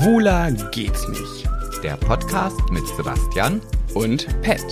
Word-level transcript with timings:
Schwuler 0.00 0.50
geht's 0.70 1.06
nicht. 1.08 1.46
Der 1.82 1.94
Podcast 1.98 2.58
mit 2.70 2.86
Sebastian 2.96 3.60
Und 3.92 4.26
Pet. 4.40 4.64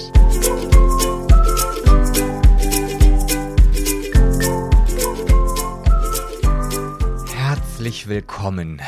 Herzlich 7.37 8.09
willkommen. 8.09 8.81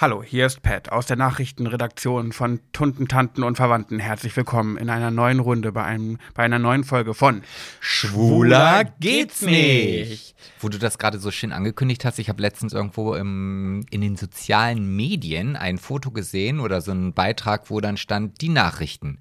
Hallo, 0.00 0.22
hier 0.22 0.46
ist 0.46 0.62
Pat 0.62 0.92
aus 0.92 1.06
der 1.06 1.16
Nachrichtenredaktion 1.16 2.30
von 2.30 2.60
Tunten, 2.72 3.08
Tanten 3.08 3.42
und 3.42 3.56
Verwandten. 3.56 3.98
Herzlich 3.98 4.36
willkommen 4.36 4.76
in 4.76 4.90
einer 4.90 5.10
neuen 5.10 5.40
Runde 5.40 5.72
bei, 5.72 5.82
einem, 5.82 6.18
bei 6.34 6.44
einer 6.44 6.60
neuen 6.60 6.84
Folge 6.84 7.14
von 7.14 7.42
Schwuler 7.80 8.84
geht's 9.00 9.42
nicht. 9.42 10.36
Wo 10.60 10.68
du 10.68 10.78
das 10.78 10.98
gerade 10.98 11.18
so 11.18 11.32
schön 11.32 11.50
angekündigt 11.50 12.04
hast, 12.04 12.20
ich 12.20 12.28
habe 12.28 12.40
letztens 12.40 12.74
irgendwo 12.74 13.16
im, 13.16 13.84
in 13.90 14.00
den 14.00 14.14
sozialen 14.14 14.94
Medien 14.94 15.56
ein 15.56 15.78
Foto 15.78 16.12
gesehen 16.12 16.60
oder 16.60 16.80
so 16.80 16.92
einen 16.92 17.12
Beitrag, 17.12 17.68
wo 17.68 17.80
dann 17.80 17.96
stand, 17.96 18.40
die 18.40 18.50
Nachrichten. 18.50 19.18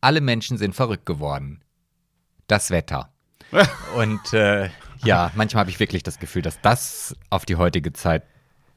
Alle 0.00 0.22
Menschen 0.22 0.56
sind 0.56 0.74
verrückt 0.74 1.04
geworden. 1.04 1.60
Das 2.46 2.70
Wetter. 2.70 3.12
Und 3.94 4.32
äh, 4.32 4.70
ja, 5.04 5.32
manchmal 5.34 5.60
habe 5.60 5.70
ich 5.70 5.80
wirklich 5.80 6.02
das 6.02 6.18
Gefühl, 6.18 6.40
dass 6.40 6.62
das 6.62 7.14
auf 7.28 7.44
die 7.44 7.56
heutige 7.56 7.92
Zeit 7.92 8.22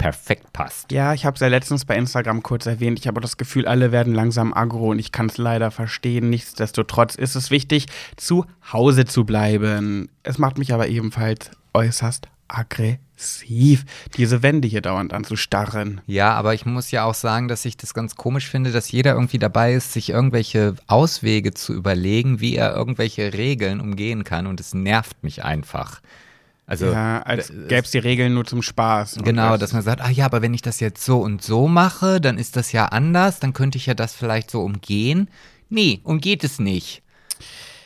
perfekt 0.01 0.51
passt. 0.51 0.91
Ja, 0.91 1.13
ich 1.13 1.25
habe 1.25 1.35
es 1.35 1.41
ja 1.41 1.47
letztens 1.47 1.85
bei 1.85 1.95
Instagram 1.95 2.41
kurz 2.41 2.65
erwähnt. 2.65 2.97
Ich 2.97 3.07
habe 3.07 3.21
das 3.21 3.37
Gefühl, 3.37 3.67
alle 3.67 3.91
werden 3.91 4.15
langsam 4.15 4.51
aggro 4.51 4.89
und 4.89 4.99
ich 4.99 5.11
kann 5.11 5.27
es 5.27 5.37
leider 5.37 5.69
verstehen. 5.69 6.31
Nichtsdestotrotz 6.31 7.13
ist 7.13 7.35
es 7.35 7.51
wichtig, 7.51 7.85
zu 8.15 8.45
Hause 8.73 9.05
zu 9.05 9.25
bleiben. 9.25 10.09
Es 10.23 10.39
macht 10.39 10.57
mich 10.57 10.73
aber 10.73 10.87
ebenfalls 10.87 11.51
äußerst 11.73 12.27
aggressiv, 12.47 13.85
diese 14.17 14.41
Wände 14.41 14.67
hier 14.67 14.81
dauernd 14.81 15.13
anzustarren. 15.13 16.01
Ja, 16.07 16.33
aber 16.33 16.55
ich 16.55 16.65
muss 16.65 16.89
ja 16.89 17.05
auch 17.05 17.13
sagen, 17.13 17.47
dass 17.47 17.63
ich 17.65 17.77
das 17.77 17.93
ganz 17.93 18.15
komisch 18.15 18.49
finde, 18.49 18.71
dass 18.71 18.91
jeder 18.91 19.13
irgendwie 19.13 19.39
dabei 19.39 19.75
ist, 19.75 19.93
sich 19.93 20.09
irgendwelche 20.09 20.75
Auswege 20.87 21.53
zu 21.53 21.73
überlegen, 21.73 22.39
wie 22.39 22.55
er 22.55 22.75
irgendwelche 22.75 23.33
Regeln 23.33 23.79
umgehen 23.79 24.23
kann 24.23 24.47
und 24.47 24.59
es 24.59 24.73
nervt 24.73 25.23
mich 25.23 25.43
einfach. 25.43 26.01
Also 26.71 26.85
ja, 26.91 27.21
als 27.23 27.47
d- 27.49 27.53
gäbe 27.67 27.81
es 27.83 27.91
die 27.91 27.97
Regeln 27.97 28.33
nur 28.33 28.45
zum 28.45 28.61
Spaß. 28.61 29.19
Genau, 29.23 29.51
das- 29.51 29.59
dass 29.59 29.73
man 29.73 29.81
sagt, 29.81 29.99
ah 30.01 30.09
ja, 30.09 30.23
aber 30.25 30.41
wenn 30.41 30.53
ich 30.53 30.61
das 30.61 30.79
jetzt 30.79 31.03
so 31.03 31.19
und 31.19 31.41
so 31.43 31.67
mache, 31.67 32.21
dann 32.21 32.37
ist 32.37 32.55
das 32.55 32.71
ja 32.71 32.85
anders, 32.85 33.39
dann 33.41 33.51
könnte 33.51 33.77
ich 33.77 33.87
ja 33.87 33.93
das 33.93 34.13
vielleicht 34.15 34.49
so 34.49 34.61
umgehen. 34.61 35.27
Nee, 35.69 35.99
umgeht 36.03 36.43
es 36.45 36.59
nicht. 36.59 37.01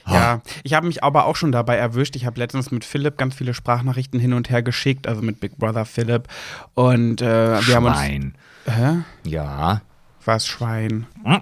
Ja, 0.08 0.42
ich 0.64 0.75
habe 0.75 0.86
mich 0.86 1.03
aber 1.03 1.25
auch 1.25 1.36
schon 1.36 1.52
dabei 1.52 1.77
erwischt. 1.77 2.16
Ich 2.16 2.27
habe 2.27 2.39
letztens 2.39 2.69
mit 2.69 2.86
Philipp 2.86 3.17
ganz 3.17 3.33
viele 3.33 3.55
Sprachnachrichten 3.55 4.19
hin 4.19 4.33
und 4.33 4.52
her 4.52 4.61
geschickt, 4.61 5.08
also 5.08 5.23
mit 5.23 5.39
Big 5.39 5.58
Brother 5.58 5.83
Philipp. 5.86 6.27
Und 6.75 7.23
äh, 7.23 7.59
wir 7.66 7.75
haben 7.75 7.86
uns. 7.86 7.95
Schwein. 7.97 8.36
Hä? 8.67 8.97
Ja. 9.27 9.81
Was 10.23 10.45
Schwein? 10.45 11.08
Hm. 11.23 11.42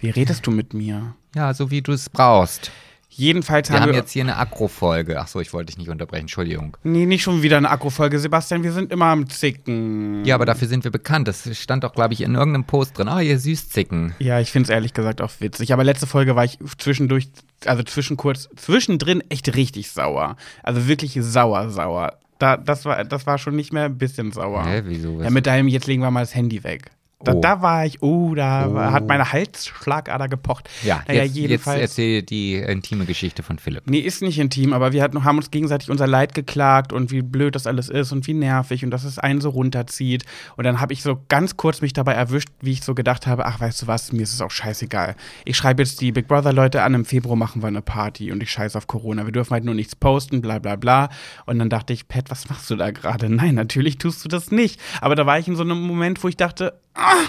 Wie 0.00 0.10
redest 0.10 0.44
du 0.44 0.50
mit 0.50 0.74
mir? 0.74 1.14
Ja, 1.36 1.54
so 1.54 1.70
wie 1.70 1.82
du 1.82 1.92
es 1.92 2.10
brauchst. 2.10 2.72
Jedenfalls 3.16 3.68
Wir 3.70 3.76
haben 3.76 3.82
haben 3.84 3.92
wir. 3.92 3.98
jetzt 3.98 4.10
hier 4.12 4.22
eine 4.24 4.36
Akro-Folge. 4.36 5.20
Ach 5.20 5.28
so, 5.28 5.40
ich 5.40 5.52
wollte 5.52 5.66
dich 5.66 5.78
nicht 5.78 5.88
unterbrechen, 5.88 6.22
Entschuldigung. 6.22 6.76
nee, 6.82 7.06
nicht 7.06 7.22
schon 7.22 7.42
wieder 7.42 7.56
eine 7.56 7.70
Akkufolge, 7.70 8.18
Sebastian. 8.18 8.62
Wir 8.64 8.72
sind 8.72 8.90
immer 8.92 9.06
am 9.06 9.28
Zicken. 9.30 10.24
Ja, 10.24 10.34
aber 10.34 10.46
dafür 10.46 10.66
sind 10.68 10.82
wir 10.84 10.90
bekannt. 10.90 11.28
Das 11.28 11.48
stand 11.56 11.84
doch, 11.84 11.92
glaube 11.94 12.14
ich, 12.14 12.22
in 12.22 12.34
irgendeinem 12.34 12.64
Post 12.64 12.98
drin. 12.98 13.08
Ah, 13.08 13.20
ihr 13.20 13.38
Süßzicken. 13.38 14.14
Ja, 14.18 14.40
ich 14.40 14.50
finde 14.50 14.64
es 14.64 14.70
ehrlich 14.70 14.94
gesagt 14.94 15.20
auch 15.20 15.30
witzig. 15.38 15.72
Aber 15.72 15.84
letzte 15.84 16.06
Folge 16.06 16.34
war 16.34 16.44
ich 16.44 16.58
zwischendurch, 16.78 17.28
also 17.66 17.82
zwischen 17.84 18.16
kurz, 18.16 18.48
zwischendrin 18.56 19.22
echt 19.28 19.54
richtig 19.54 19.90
sauer. 19.90 20.36
Also 20.62 20.88
wirklich 20.88 21.16
sauer, 21.20 21.70
sauer. 21.70 22.18
Da, 22.40 22.56
das, 22.56 22.84
war, 22.84 23.04
das 23.04 23.26
war 23.28 23.38
schon 23.38 23.54
nicht 23.54 23.72
mehr 23.72 23.84
ein 23.84 23.96
bisschen 23.96 24.32
sauer. 24.32 24.66
Hä, 24.66 24.82
wieso? 24.86 25.22
Ja, 25.22 25.30
mit 25.30 25.46
deinem, 25.46 25.68
jetzt 25.68 25.86
legen 25.86 26.02
wir 26.02 26.10
mal 26.10 26.20
das 26.20 26.34
Handy 26.34 26.64
weg. 26.64 26.90
Da, 27.24 27.32
Oh. 27.34 27.40
da 27.40 27.62
war 27.62 27.86
ich, 27.86 28.02
oh, 28.02 28.34
da 28.34 28.68
Oh. 28.68 28.76
hat 28.78 29.06
meine 29.06 29.32
Halsschlagader 29.32 30.28
gepocht. 30.28 30.68
Ja, 30.82 31.02
naja, 31.08 31.22
jetzt, 31.22 31.34
jetzt 31.34 31.36
jedenfalls. 31.36 31.80
erzähl 31.80 32.22
die 32.22 32.54
intime 32.56 33.04
Geschichte 33.06 33.42
von 33.42 33.58
Philipp. 33.58 33.84
Nee, 33.86 33.98
ist 34.00 34.22
nicht 34.22 34.38
intim, 34.38 34.72
aber 34.72 34.92
wir 34.92 35.02
hatten, 35.02 35.24
haben 35.24 35.38
uns 35.38 35.50
gegenseitig 35.50 35.90
unser 35.90 36.06
Leid 36.06 36.34
geklagt 36.34 36.92
und 36.92 37.10
wie 37.10 37.22
blöd 37.22 37.54
das 37.54 37.66
alles 37.66 37.88
ist 37.88 38.12
und 38.12 38.26
wie 38.26 38.34
nervig 38.34 38.84
und 38.84 38.90
dass 38.90 39.04
es 39.04 39.18
einen 39.18 39.40
so 39.40 39.50
runterzieht. 39.50 40.24
Und 40.56 40.64
dann 40.64 40.80
habe 40.80 40.92
ich 40.92 41.02
so 41.02 41.20
ganz 41.28 41.56
kurz 41.56 41.80
mich 41.80 41.92
dabei 41.92 42.12
erwischt, 42.14 42.48
wie 42.60 42.72
ich 42.72 42.82
so 42.82 42.94
gedacht 42.94 43.26
habe, 43.26 43.46
ach, 43.46 43.60
weißt 43.60 43.82
du 43.82 43.86
was, 43.86 44.12
mir 44.12 44.22
ist 44.22 44.34
es 44.34 44.40
auch 44.40 44.50
scheißegal. 44.50 45.16
Ich 45.44 45.56
schreibe 45.56 45.82
jetzt 45.82 46.00
die 46.00 46.12
Big 46.12 46.28
Brother 46.28 46.52
Leute 46.52 46.82
an, 46.82 46.94
im 46.94 47.04
Februar 47.04 47.36
machen 47.36 47.62
wir 47.62 47.68
eine 47.68 47.82
Party 47.82 48.32
und 48.32 48.42
ich 48.42 48.50
scheiß 48.50 48.76
auf 48.76 48.86
Corona. 48.86 49.24
Wir 49.24 49.32
dürfen 49.32 49.52
halt 49.52 49.64
nur 49.64 49.74
nichts 49.74 49.96
posten, 49.96 50.40
bla 50.42 50.58
bla 50.58 50.76
bla. 50.76 51.08
Und 51.46 51.58
dann 51.58 51.70
dachte 51.70 51.92
ich, 51.92 52.08
Pat, 52.08 52.30
was 52.30 52.48
machst 52.48 52.70
du 52.70 52.76
da 52.76 52.90
gerade? 52.90 53.28
Nein, 53.34 53.54
natürlich 53.54 53.98
tust 53.98 54.24
du 54.24 54.28
das 54.28 54.50
nicht. 54.50 54.80
Aber 55.00 55.14
da 55.14 55.26
war 55.26 55.38
ich 55.38 55.48
in 55.48 55.56
so 55.56 55.62
einem 55.62 55.80
Moment, 55.80 56.22
wo 56.22 56.28
ich 56.28 56.36
dachte, 56.36 56.80
ah, 56.94 57.24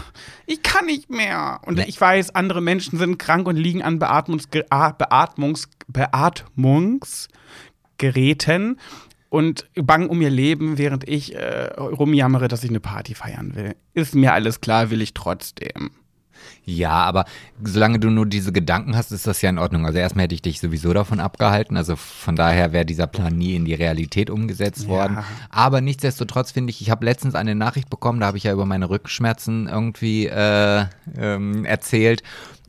ich 0.46 0.62
kann 0.64 0.86
nicht 0.86 1.09
mehr. 1.09 1.59
Und 1.66 1.80
ich 1.80 2.00
weiß, 2.00 2.36
andere 2.36 2.62
Menschen 2.62 3.00
sind 3.00 3.18
krank 3.18 3.48
und 3.48 3.56
liegen 3.56 3.81
an 3.81 3.98
Beatmungs 4.00 4.48
A- 4.70 4.92
Beatmungs 4.92 5.70
Beatmungsgeräten 5.88 8.80
und 9.30 9.66
bangen 9.76 10.09
um 10.09 10.22
ihr 10.22 10.30
Leben, 10.30 10.78
während 10.78 11.08
ich 11.08 11.36
äh, 11.36 11.74
rumjammere, 11.74 12.48
dass 12.48 12.64
ich 12.64 12.70
eine 12.70 12.80
Party 12.80 13.16
feiern 13.16 13.56
will. 13.56 13.76
Ist 13.94 14.16
mir 14.16 14.34
alles 14.34 14.62
klar, 14.62 14.90
will 14.92 15.02
ich 15.02 15.14
trotzdem. 15.14 15.92
Ja, 16.66 16.92
aber 16.92 17.26
solange 17.64 18.00
du 18.00 18.09
nur 18.09 18.26
diese 18.26 18.52
Gedanken 18.52 18.96
hast, 18.98 19.12
ist 19.12 19.28
das 19.28 19.42
ja 19.42 19.50
in 19.52 19.59
Ordnung. 19.59 19.86
Also 19.86 20.00
erstmal 20.00 20.24
hätte 20.24 20.34
ich 20.34 20.42
dich 20.42 20.59
sowieso 20.59 20.94
davon 20.94 21.20
abgehalten. 21.20 21.78
Also 21.78 21.96
von 21.96 22.36
daher 22.36 22.74
wäre 22.74 22.86
dieser 22.86 23.06
Plan 23.06 23.38
nie 23.38 23.56
in 23.56 23.66
die 23.66 23.76
Realität 23.76 24.31
umgesetzt 24.31 24.88
worden. 24.88 25.20
Aber 25.52 25.81
nichtsdestotrotz 25.81 26.52
finde 26.52 26.72
ich, 26.72 26.81
ich 26.81 26.90
habe 26.90 27.06
letztens 27.06 27.36
eine 27.36 27.53
Nachricht 27.53 27.90
bekommen, 27.90 28.20
da 28.20 28.28
habe 28.28 28.38
ich 28.38 28.46
ja 28.46 28.53
über 28.53 28.66
meine 28.66 28.90
Rückenschmerzen 28.90 29.68
irgendwie 29.68 30.26
äh, 30.26 30.86
ähm, 31.18 31.66
erzählt. 31.66 32.24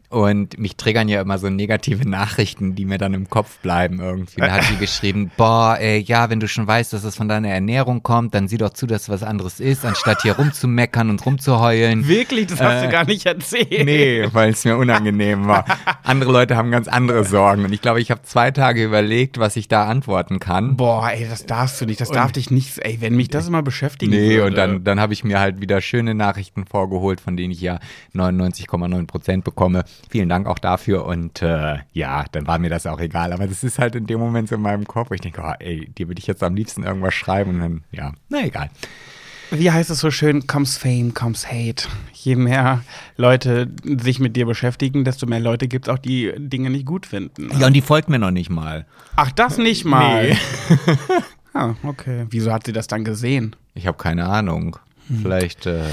Und 0.08 0.58
mich 0.58 0.76
triggern 0.76 1.08
ja 1.08 1.20
immer 1.20 1.38
so 1.38 1.50
negative 1.50 2.08
Nachrichten, 2.08 2.74
die 2.74 2.84
mir 2.84 2.98
dann 2.98 3.12
im 3.14 3.28
Kopf 3.28 3.58
bleiben 3.58 3.98
irgendwie. 4.00 4.40
Da 4.40 4.52
hat 4.52 4.70
die 4.70 4.76
geschrieben, 4.76 5.30
boah, 5.36 5.76
ey, 5.80 5.98
ja, 6.00 6.30
wenn 6.30 6.40
du 6.40 6.46
schon 6.48 6.66
weißt, 6.66 6.92
dass 6.92 7.04
es 7.04 7.16
von 7.16 7.28
deiner 7.28 7.48
Ernährung 7.48 8.02
kommt, 8.02 8.34
dann 8.34 8.46
sieh 8.48 8.58
doch 8.58 8.70
zu, 8.70 8.86
dass 8.86 9.02
es 9.02 9.08
was 9.08 9.22
anderes 9.22 9.58
ist, 9.60 9.84
anstatt 9.84 10.22
hier 10.22 10.36
rumzumeckern 10.36 11.10
und 11.10 11.24
rumzuheulen. 11.26 12.06
Wirklich? 12.06 12.46
Das 12.46 12.60
hast 12.60 12.82
Äh, 12.82 12.86
du 12.86 12.92
gar 12.92 13.04
nicht 13.04 13.26
erzählt. 13.26 13.84
Nee, 13.84 14.26
weil 14.32 14.50
es 14.50 14.64
mir 14.64 14.76
unangenehm 14.76 15.46
war. 15.46 15.64
Andere 16.04 16.30
Leute 16.32 16.56
haben 16.56 16.70
ganz 16.70 16.86
andere 16.88 17.24
Sorgen. 17.24 17.64
Und 17.64 17.72
ich 17.72 17.80
glaube, 17.82 18.00
ich 18.00 18.10
habe 18.10 18.22
zwei 18.22 18.50
Tage 18.52 18.84
überlegt, 18.84 19.38
was 19.38 19.56
ich 19.56 19.66
da 19.68 19.86
antworten 19.88 20.38
kann. 20.38 20.76
Boah, 20.76 21.10
ey, 21.10 21.26
das 21.28 21.46
darfst 21.46 21.80
du 21.80 21.86
nicht. 21.86 22.00
Das 22.00 22.10
darf 22.10 22.30
dich 22.32 22.50
nicht. 22.50 22.78
Ey, 22.78 23.00
wenn 23.00 23.16
mich 23.16 23.28
das 23.28 23.48
immer 23.48 23.62
beschäftigen 23.62 24.12
Nee, 24.12 24.36
würde. 24.36 24.46
und 24.46 24.54
dann, 24.56 24.84
dann 24.84 25.00
habe 25.00 25.12
ich 25.12 25.24
mir 25.24 25.40
halt 25.40 25.60
wieder 25.60 25.80
schöne 25.80 26.14
Nachrichten 26.14 26.64
vorgeholt, 26.66 27.20
von 27.20 27.36
denen 27.36 27.50
ich 27.52 27.60
ja 27.60 27.80
99,9 28.14 29.06
Prozent 29.06 29.44
bekomme. 29.44 29.84
Vielen 30.08 30.28
Dank 30.28 30.46
auch 30.46 30.58
dafür. 30.58 31.04
Und 31.04 31.42
äh, 31.42 31.78
ja, 31.92 32.24
dann 32.32 32.46
war 32.46 32.58
mir 32.58 32.70
das 32.70 32.86
auch 32.86 33.00
egal. 33.00 33.32
Aber 33.32 33.46
das 33.46 33.64
ist 33.64 33.78
halt 33.78 33.94
in 33.94 34.06
dem 34.06 34.18
Moment 34.18 34.48
so 34.48 34.54
in 34.54 34.62
meinem 34.62 34.86
Kopf, 34.86 35.10
wo 35.10 35.14
ich 35.14 35.20
denke, 35.20 35.42
oh, 35.44 35.52
ey, 35.58 35.88
dir 35.90 36.08
würde 36.08 36.18
ich 36.18 36.26
jetzt 36.26 36.42
am 36.42 36.54
liebsten 36.54 36.84
irgendwas 36.84 37.14
schreiben. 37.14 37.50
Und 37.52 37.60
dann, 37.60 37.84
ja, 37.90 38.12
na 38.28 38.44
egal. 38.44 38.70
Wie 39.50 39.70
heißt 39.70 39.90
es 39.90 40.00
so 40.00 40.10
schön? 40.10 40.46
Comes 40.46 40.76
Fame, 40.76 41.14
comes 41.14 41.46
Hate. 41.46 41.86
Je 42.12 42.34
mehr 42.34 42.82
Leute 43.16 43.70
sich 43.84 44.18
mit 44.18 44.34
dir 44.34 44.44
beschäftigen, 44.44 45.04
desto 45.04 45.26
mehr 45.26 45.38
Leute 45.38 45.68
gibt 45.68 45.86
es 45.86 45.94
auch, 45.94 45.98
die 45.98 46.32
Dinge 46.36 46.70
nicht 46.70 46.84
gut 46.84 47.06
finden. 47.06 47.50
Ja, 47.58 47.68
und 47.68 47.72
die 47.72 47.80
folgt 47.80 48.08
mir 48.08 48.18
noch 48.18 48.32
nicht 48.32 48.50
mal. 48.50 48.86
Ach, 49.14 49.30
das 49.30 49.58
nicht 49.58 49.84
mal. 49.84 50.30
Nee. 50.30 50.38
Ah, 51.56 51.74
okay. 51.84 52.26
Wieso 52.28 52.52
hat 52.52 52.66
sie 52.66 52.74
das 52.74 52.86
dann 52.86 53.02
gesehen? 53.02 53.56
Ich 53.72 53.86
habe 53.86 53.96
keine 53.96 54.26
Ahnung. 54.26 54.76
Hm. 55.08 55.20
Vielleicht 55.22 55.64
äh, 55.64 55.84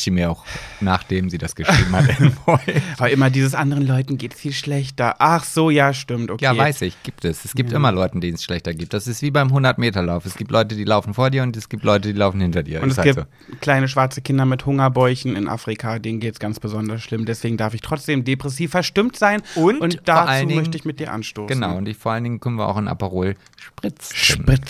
sie 0.00 0.10
mir 0.10 0.30
auch, 0.30 0.44
nachdem 0.80 1.28
sie 1.28 1.38
das 1.38 1.54
geschrieben 1.54 1.92
hat. 1.92 2.08
Weil 2.98 3.12
immer 3.12 3.28
dieses 3.28 3.54
anderen 3.54 3.86
Leuten 3.86 4.16
geht 4.16 4.32
viel 4.34 4.52
schlechter. 4.52 5.16
Ach 5.18 5.44
so, 5.44 5.68
ja, 5.70 5.92
stimmt, 5.92 6.30
okay. 6.30 6.44
Ja, 6.44 6.56
weiß 6.56 6.80
ich, 6.82 7.02
gibt 7.02 7.24
es. 7.24 7.44
Es 7.44 7.54
gibt 7.54 7.72
immer 7.72 7.92
Leute, 7.92 8.18
denen 8.18 8.34
es 8.36 8.42
schlechter 8.44 8.72
gibt. 8.72 8.94
Das 8.94 9.06
ist 9.06 9.20
wie 9.22 9.30
beim 9.30 9.48
100-Meter-Lauf. 9.48 10.24
Es 10.24 10.36
gibt 10.36 10.50
Leute, 10.50 10.76
die 10.76 10.84
laufen 10.84 11.12
vor 11.14 11.30
dir 11.30 11.42
und 11.42 11.56
es 11.56 11.68
gibt 11.68 11.84
Leute, 11.84 12.12
die 12.12 12.18
laufen 12.18 12.40
hinter 12.40 12.62
dir. 12.62 12.82
Und 12.82 12.88
Ist 12.88 12.98
es 12.98 13.04
halt 13.04 13.16
gibt 13.16 13.60
kleine 13.60 13.86
schwarze 13.88 14.22
Kinder 14.22 14.46
mit 14.46 14.64
Hungerbäuchen 14.64 15.36
in 15.36 15.48
Afrika, 15.48 15.98
denen 15.98 16.20
geht 16.20 16.34
es 16.34 16.40
ganz 16.40 16.58
besonders 16.58 17.02
schlimm. 17.02 17.26
Deswegen 17.26 17.56
darf 17.58 17.74
ich 17.74 17.82
trotzdem 17.82 18.24
depressiv 18.24 18.70
verstimmt 18.70 19.16
sein. 19.16 19.42
Und 19.54 19.80
und 19.80 20.00
dazu 20.06 20.46
Dingen- 20.46 20.58
möchte 20.58 20.78
ich 20.78 20.84
mit 20.84 21.00
dir 21.00 21.12
anstoßen. 21.12 21.48
Genau, 21.48 21.76
und 21.76 21.86
ich, 21.86 21.96
vor 21.98 22.12
allen 22.12 22.24
Dingen 22.24 22.40
können 22.40 22.56
wir 22.56 22.68
auch 22.68 22.76
ein 22.76 22.88
Aperol 22.88 23.36
Spritz 23.58 24.08
trinken. 24.08 24.60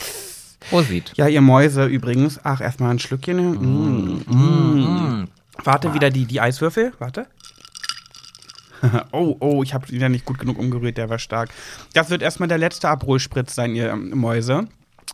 Prosit. 0.70 1.12
Ja, 1.16 1.28
ihr 1.28 1.40
Mäuse 1.40 1.86
übrigens. 1.86 2.40
Ach, 2.42 2.60
erstmal 2.60 2.90
ein 2.90 2.98
Schlückchen. 2.98 3.52
Mm. 3.52 4.22
Mm. 4.26 5.28
Warte, 5.64 5.94
wieder 5.94 6.10
die, 6.10 6.24
die 6.24 6.40
Eiswürfel. 6.40 6.92
Warte. 6.98 7.26
oh, 9.12 9.36
oh, 9.40 9.62
ich 9.62 9.74
habe 9.74 9.88
wieder 9.90 10.08
nicht 10.08 10.24
gut 10.24 10.38
genug 10.38 10.58
umgerührt, 10.58 10.96
der 10.96 11.08
war 11.08 11.18
stark. 11.18 11.50
Das 11.94 12.10
wird 12.10 12.22
erstmal 12.22 12.48
der 12.48 12.58
letzte 12.58 12.88
Abrolspritz 12.88 13.54
sein, 13.54 13.74
ihr 13.74 13.90
ähm, 13.90 14.10
Mäuse. 14.10 14.68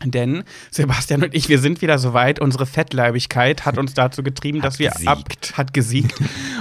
Denn 0.04 0.44
Sebastian 0.70 1.24
und 1.24 1.34
ich, 1.34 1.48
wir 1.48 1.58
sind 1.58 1.82
wieder 1.82 1.98
soweit. 1.98 2.38
Unsere 2.38 2.66
Fettleibigkeit 2.66 3.66
hat 3.66 3.78
uns 3.78 3.94
dazu 3.94 4.22
getrieben, 4.22 4.60
dass 4.60 4.78
wir 4.78 4.92
ab 5.06 5.24
gesiegt. 5.24 5.54
hat 5.58 5.74
gesiegt 5.74 6.14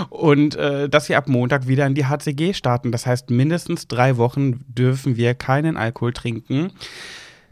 und 0.09 0.55
äh, 0.55 0.89
dass 0.89 1.07
wir 1.07 1.19
ab 1.19 1.27
Montag 1.27 1.67
wieder 1.67 1.85
in 1.85 1.93
die 1.93 2.05
HCG 2.05 2.53
starten. 2.53 2.91
Das 2.91 3.05
heißt, 3.05 3.29
mindestens 3.29 3.87
drei 3.87 4.17
Wochen 4.17 4.65
dürfen 4.67 5.17
wir 5.17 5.35
keinen 5.35 5.77
Alkohol 5.77 6.13
trinken. 6.13 6.71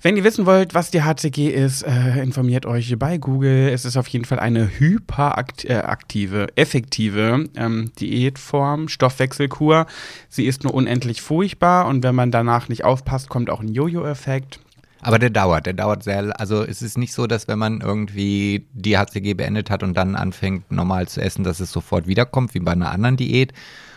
Wenn 0.05 0.17
ihr 0.17 0.23
wissen 0.23 0.45
wollt, 0.45 0.75
was 0.75 0.91
die 0.91 1.01
HCG 1.01 1.49
ist, 1.49 1.81
äh, 1.81 2.21
informiert 2.21 2.67
euch 2.67 2.95
bei 2.99 3.17
Google. 3.17 3.69
Es 3.69 3.85
ist 3.85 3.97
auf 3.97 4.07
jeden 4.09 4.23
Fall 4.23 4.37
eine 4.39 4.69
hyperaktive, 4.77 6.43
äh, 6.43 6.61
effektive 6.61 7.49
ähm, 7.55 7.91
Diätform, 7.99 8.87
Stoffwechselkur. 8.87 9.87
Sie 10.29 10.45
ist 10.45 10.63
nur 10.63 10.75
unendlich 10.75 11.23
furchtbar 11.23 11.87
und 11.87 12.03
wenn 12.03 12.13
man 12.13 12.29
danach 12.29 12.69
nicht 12.69 12.83
aufpasst, 12.83 13.29
kommt 13.29 13.49
auch 13.49 13.61
ein 13.61 13.69
Jojo-Effekt. 13.69 14.59
Aber 15.01 15.17
der 15.17 15.31
dauert, 15.31 15.65
der 15.65 15.73
dauert 15.73 16.03
sehr. 16.03 16.39
Also 16.39 16.61
es 16.61 16.83
ist 16.83 16.99
nicht 16.99 17.13
so, 17.13 17.25
dass 17.25 17.47
wenn 17.47 17.57
man 17.57 17.81
irgendwie 17.81 18.67
die 18.73 18.99
HCG 18.99 19.33
beendet 19.33 19.71
hat 19.71 19.81
und 19.81 19.97
dann 19.97 20.15
anfängt 20.15 20.71
normal 20.71 21.07
zu 21.07 21.19
essen, 21.19 21.43
dass 21.43 21.59
es 21.59 21.71
sofort 21.71 22.05
wiederkommt, 22.05 22.53
wie 22.53 22.59
bei 22.59 22.73
einer 22.73 22.91
anderen 22.91 23.17
Diät. 23.17 23.53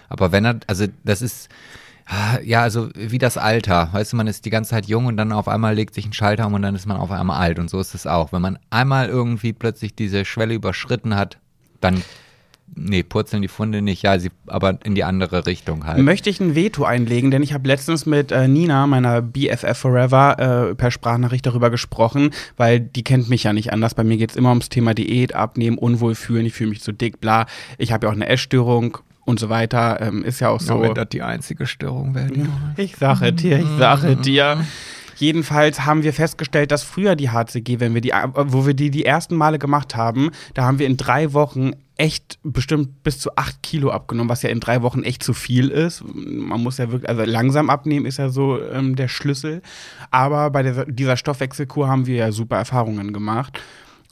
Aber 0.09 0.33
wenn 0.33 0.47
er, 0.47 0.61
also 0.69 0.87
das 1.05 1.21
ist, 1.21 1.51
ja, 2.43 2.63
also 2.63 2.89
wie 2.95 3.19
das 3.19 3.37
Alter. 3.37 3.91
Weißt 3.93 4.13
du, 4.13 4.17
man 4.17 4.27
ist 4.27 4.45
die 4.45 4.51
ganze 4.51 4.71
Zeit 4.71 4.87
jung 4.87 5.07
und 5.07 5.17
dann 5.17 5.33
auf 5.33 5.49
einmal 5.49 5.75
legt 5.75 5.95
sich 5.95 6.07
ein 6.07 6.13
Schalter 6.13 6.47
um 6.47 6.55
und 6.55 6.63
dann 6.63 6.75
ist 6.75 6.87
man 6.87 6.97
auf 6.97 7.11
einmal 7.11 7.39
alt. 7.39 7.59
Und 7.59 7.69
so 7.69 7.81
ist 7.81 7.95
es 7.95 8.07
auch. 8.07 8.33
Wenn 8.33 8.43
man 8.43 8.59
einmal 8.71 9.09
irgendwie 9.09 9.53
plötzlich 9.53 9.95
diese 9.95 10.25
Schwelle 10.25 10.55
überschritten 10.55 11.17
hat, 11.17 11.39
dann 11.81 12.03
Nee, 12.75 13.03
purzeln 13.03 13.43
die 13.43 13.49
Funde 13.49 13.83
nicht, 13.83 14.03
ja, 14.03 14.19
sie, 14.19 14.31
aber 14.47 14.79
in 14.85 14.95
die 14.95 15.05
andere 15.05 15.47
Richtung 15.47 15.87
halt. 15.87 15.99
Möchte 16.03 16.31
ich 16.31 16.39
ein 16.41 16.55
Veto 16.55 16.85
einlegen, 16.85 17.31
denn 17.31 17.43
ich 17.43 17.53
habe 17.53 17.67
letztens 17.67 18.07
mit 18.07 18.31
äh, 18.31 18.47
Nina, 18.47 18.87
meiner 18.87 19.23
BFF 19.23 19.77
Forever, 19.77 20.71
äh, 20.71 20.75
per 20.75 20.91
Sprachnachricht 20.91 21.47
darüber 21.47 21.71
gesprochen, 21.71 22.31
weil 22.57 22.81
die 22.81 23.05
kennt 23.05 23.29
mich 23.29 23.45
ja 23.45 23.53
nicht 23.53 23.73
anders. 23.73 23.95
Bei 23.95 24.05
mir 24.05 24.17
geht 24.17 24.31
es 24.31 24.37
immer 24.37 24.51
ums 24.51 24.69
Thema 24.69 24.95
Diät, 24.95 25.35
Abnehmen, 25.35 25.79
Unwohlfühlen, 25.79 26.47
ich 26.47 26.53
fühle 26.53 26.71
mich 26.71 26.83
zu 26.83 26.93
dick, 26.93 27.21
bla. 27.21 27.47
Ich 27.79 27.93
habe 27.93 28.07
ja 28.07 28.11
auch 28.11 28.17
eine 28.17 28.29
Essstörung 28.29 28.99
und 29.29 29.39
so 29.39 29.51
weiter. 29.51 30.01
Ähm, 30.01 30.25
ist 30.25 30.41
ja 30.41 30.49
auch 30.49 30.61
so. 30.61 30.77
Ja, 30.77 30.81
wenn 30.81 30.95
das 30.95 31.11
die 31.11 31.23
einzige 31.23 31.67
Störung 31.67 32.15
wäre. 32.15 32.31
Ich 32.77 32.97
sage 32.97 33.33
dir, 33.33 33.59
ich 33.59 33.79
sage 33.79 34.17
dir. 34.17 34.65
Jedenfalls 35.17 35.85
haben 35.85 36.05
wir 36.05 36.13
festgestellt, 36.13 36.71
dass 36.71 36.85
früher 36.85 37.17
die 37.17 37.31
HCG, 37.31 37.81
wenn 37.81 37.93
wir 37.93 38.01
die, 38.01 38.13
wo 38.35 38.67
wir 38.67 38.75
die 38.75 38.91
die 38.91 39.05
ersten 39.05 39.35
Male 39.35 39.59
gemacht 39.59 39.97
haben, 39.97 40.31
da 40.55 40.63
haben 40.63 40.79
wir 40.79 40.87
in 40.87 40.97
drei 40.97 41.33
Wochen 41.33 41.73
echt 41.97 42.39
bestimmt 42.45 43.03
bis 43.03 43.19
zu 43.19 43.35
acht 43.35 43.61
Kilo 43.65 43.91
abgenommen, 43.91 44.31
was 44.31 44.43
ja 44.43 44.51
in 44.51 44.61
drei 44.61 44.83
Wochen 44.83 45.03
echt 45.03 45.25
zu 45.25 45.35
viel 45.35 45.69
ist. 45.69 46.05
Man 46.15 46.63
muss 46.63 46.79
ja 46.79 46.93
wirklich, 46.93 47.09
also 47.09 47.25
langsam 47.25 47.69
abnehmen 47.69 48.07
ist 48.07 48.19
ja 48.19 48.29
so 48.29 48.63
ähm, 48.63 48.95
der 48.95 49.09
Schlüssel. 49.09 49.61
Aber 50.13 50.51
bei 50.51 50.63
der, 50.63 50.87
dieser 50.87 51.17
Stoffwechselkur 51.17 51.89
haben 51.89 52.07
wir 52.07 52.17
ja 52.17 52.33
super 52.33 52.57
Erfahrungen 52.57 53.13
gemacht. 53.13 53.61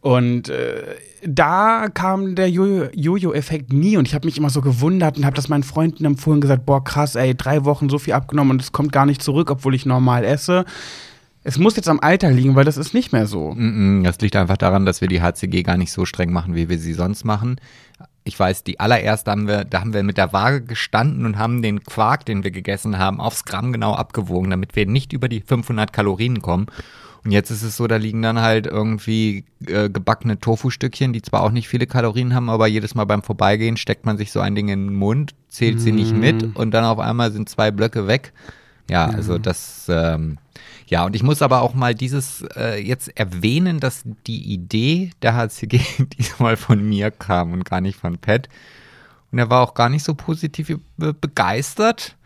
Und 0.03 0.49
äh, 0.49 0.97
da 1.25 1.89
kam 1.93 2.35
der 2.35 2.49
Jojo-Effekt 2.49 3.73
nie 3.73 3.97
und 3.97 4.07
ich 4.07 4.15
habe 4.15 4.27
mich 4.27 4.39
immer 4.39 4.51
so 4.51 4.61
gewundert 4.61 5.17
und 5.17 5.25
habe 5.25 5.35
das 5.35 5.49
meinen 5.49 5.63
Freunden 5.63 6.05
empfohlen 6.05 6.41
gesagt, 6.41 6.67
boah 6.67 6.85
krass, 6.85 7.17
ey, 7.17 7.35
drei 7.35 7.65
Wochen 7.65 7.89
so 7.89 7.99
viel 7.99 8.13
abgenommen 8.13 8.53
und 8.53 8.63
es 8.63 8.73
kommt 8.73 8.93
gar 8.93 9.07
nicht 9.07 9.23
zurück, 9.23 9.51
obwohl 9.51 9.75
ich 9.75 9.87
normal 9.87 10.25
esse. 10.25 10.65
Es 11.43 11.59
muss 11.59 11.77
jetzt 11.77 11.89
am 11.89 12.01
Alter 12.01 12.31
liegen, 12.31 12.57
weil 12.57 12.65
das 12.65 12.77
ist 12.77 12.93
nicht 12.93 13.13
mehr 13.13 13.27
so. 13.27 13.55
Das 14.03 14.21
liegt 14.21 14.35
einfach 14.35 14.57
daran, 14.57 14.85
dass 14.85 15.01
wir 15.01 15.07
die 15.07 15.23
HCG 15.23 15.63
gar 15.63 15.77
nicht 15.77 15.93
so 15.93 16.05
streng 16.05 16.33
machen, 16.33 16.57
wie 16.57 16.69
wir 16.69 16.79
sie 16.79 16.93
sonst 16.93 17.25
machen. 17.25 17.61
Ich 18.25 18.39
weiß, 18.39 18.65
die 18.65 18.81
allererste 18.81 19.31
haben 19.31 19.47
wir, 19.47 19.65
da 19.65 19.81
haben 19.81 19.95
wir 19.95 20.03
mit 20.03 20.19
der 20.19 20.33
Waage 20.33 20.63
gestanden 20.63 21.25
und 21.25 21.39
haben 21.39 21.63
den 21.63 21.85
Quark, 21.85 22.27
den 22.27 22.43
wir 22.43 22.51
gegessen 22.51 22.99
haben, 22.99 23.21
aufs 23.21 23.45
Gramm 23.45 23.73
genau 23.73 23.95
abgewogen, 23.95 24.51
damit 24.51 24.75
wir 24.75 24.87
nicht 24.87 25.13
über 25.13 25.29
die 25.29 25.41
500 25.41 25.93
Kalorien 25.93 26.43
kommen. 26.43 26.67
Und 27.25 27.33
jetzt 27.33 27.51
ist 27.51 27.63
es 27.63 27.77
so, 27.77 27.87
da 27.87 27.97
liegen 27.97 28.23
dann 28.23 28.41
halt 28.41 28.67
irgendwie 28.67 29.45
äh, 29.67 29.89
gebackene 29.89 30.39
Tofu-Stückchen, 30.39 31.13
die 31.13 31.23
zwar 31.23 31.43
auch 31.43 31.51
nicht 31.51 31.69
viele 31.69 31.87
Kalorien 31.87 32.35
haben, 32.35 32.49
aber 32.49 32.67
jedes 32.67 32.95
Mal 32.95 33.05
beim 33.05 33.23
Vorbeigehen 33.23 33.77
steckt 33.77 34.07
man 34.07 34.17
sich 34.17 34.31
so 34.31 34.41
ein 34.41 34.55
Ding 34.55 34.69
in 34.69 34.87
den 34.87 34.95
Mund, 34.95 35.35
zählt 35.49 35.81
sie 35.81 35.93
nicht 35.93 36.15
mit 36.15 36.43
mhm. 36.43 36.53
und 36.55 36.71
dann 36.73 36.85
auf 36.85 36.99
einmal 36.99 37.33
sind 37.33 37.49
zwei 37.49 37.71
Blöcke 37.71 38.07
weg. 38.07 38.33
Ja, 38.89 39.07
also 39.07 39.39
das, 39.39 39.87
ähm, 39.89 40.39
ja, 40.87 41.05
und 41.05 41.17
ich 41.17 41.25
muss 41.25 41.43
aber 41.43 41.63
auch 41.63 41.75
mal 41.75 41.95
dieses 41.95 42.43
äh, 42.57 42.81
jetzt 42.81 43.19
erwähnen, 43.19 43.81
dass 43.81 44.05
die 44.27 44.53
Idee 44.53 45.11
der 45.23 45.35
HCG 45.35 45.81
diesmal 46.19 46.57
von 46.57 46.89
mir 46.89 47.11
kam 47.11 47.53
und 47.53 47.65
gar 47.65 47.81
nicht 47.81 47.99
von 47.99 48.19
Pat. 48.19 48.49
Und 49.33 49.39
er 49.39 49.51
war 49.51 49.63
auch 49.63 49.75
gar 49.75 49.89
nicht 49.89 50.05
so 50.05 50.15
positiv 50.15 50.79
begeistert, 50.97 52.17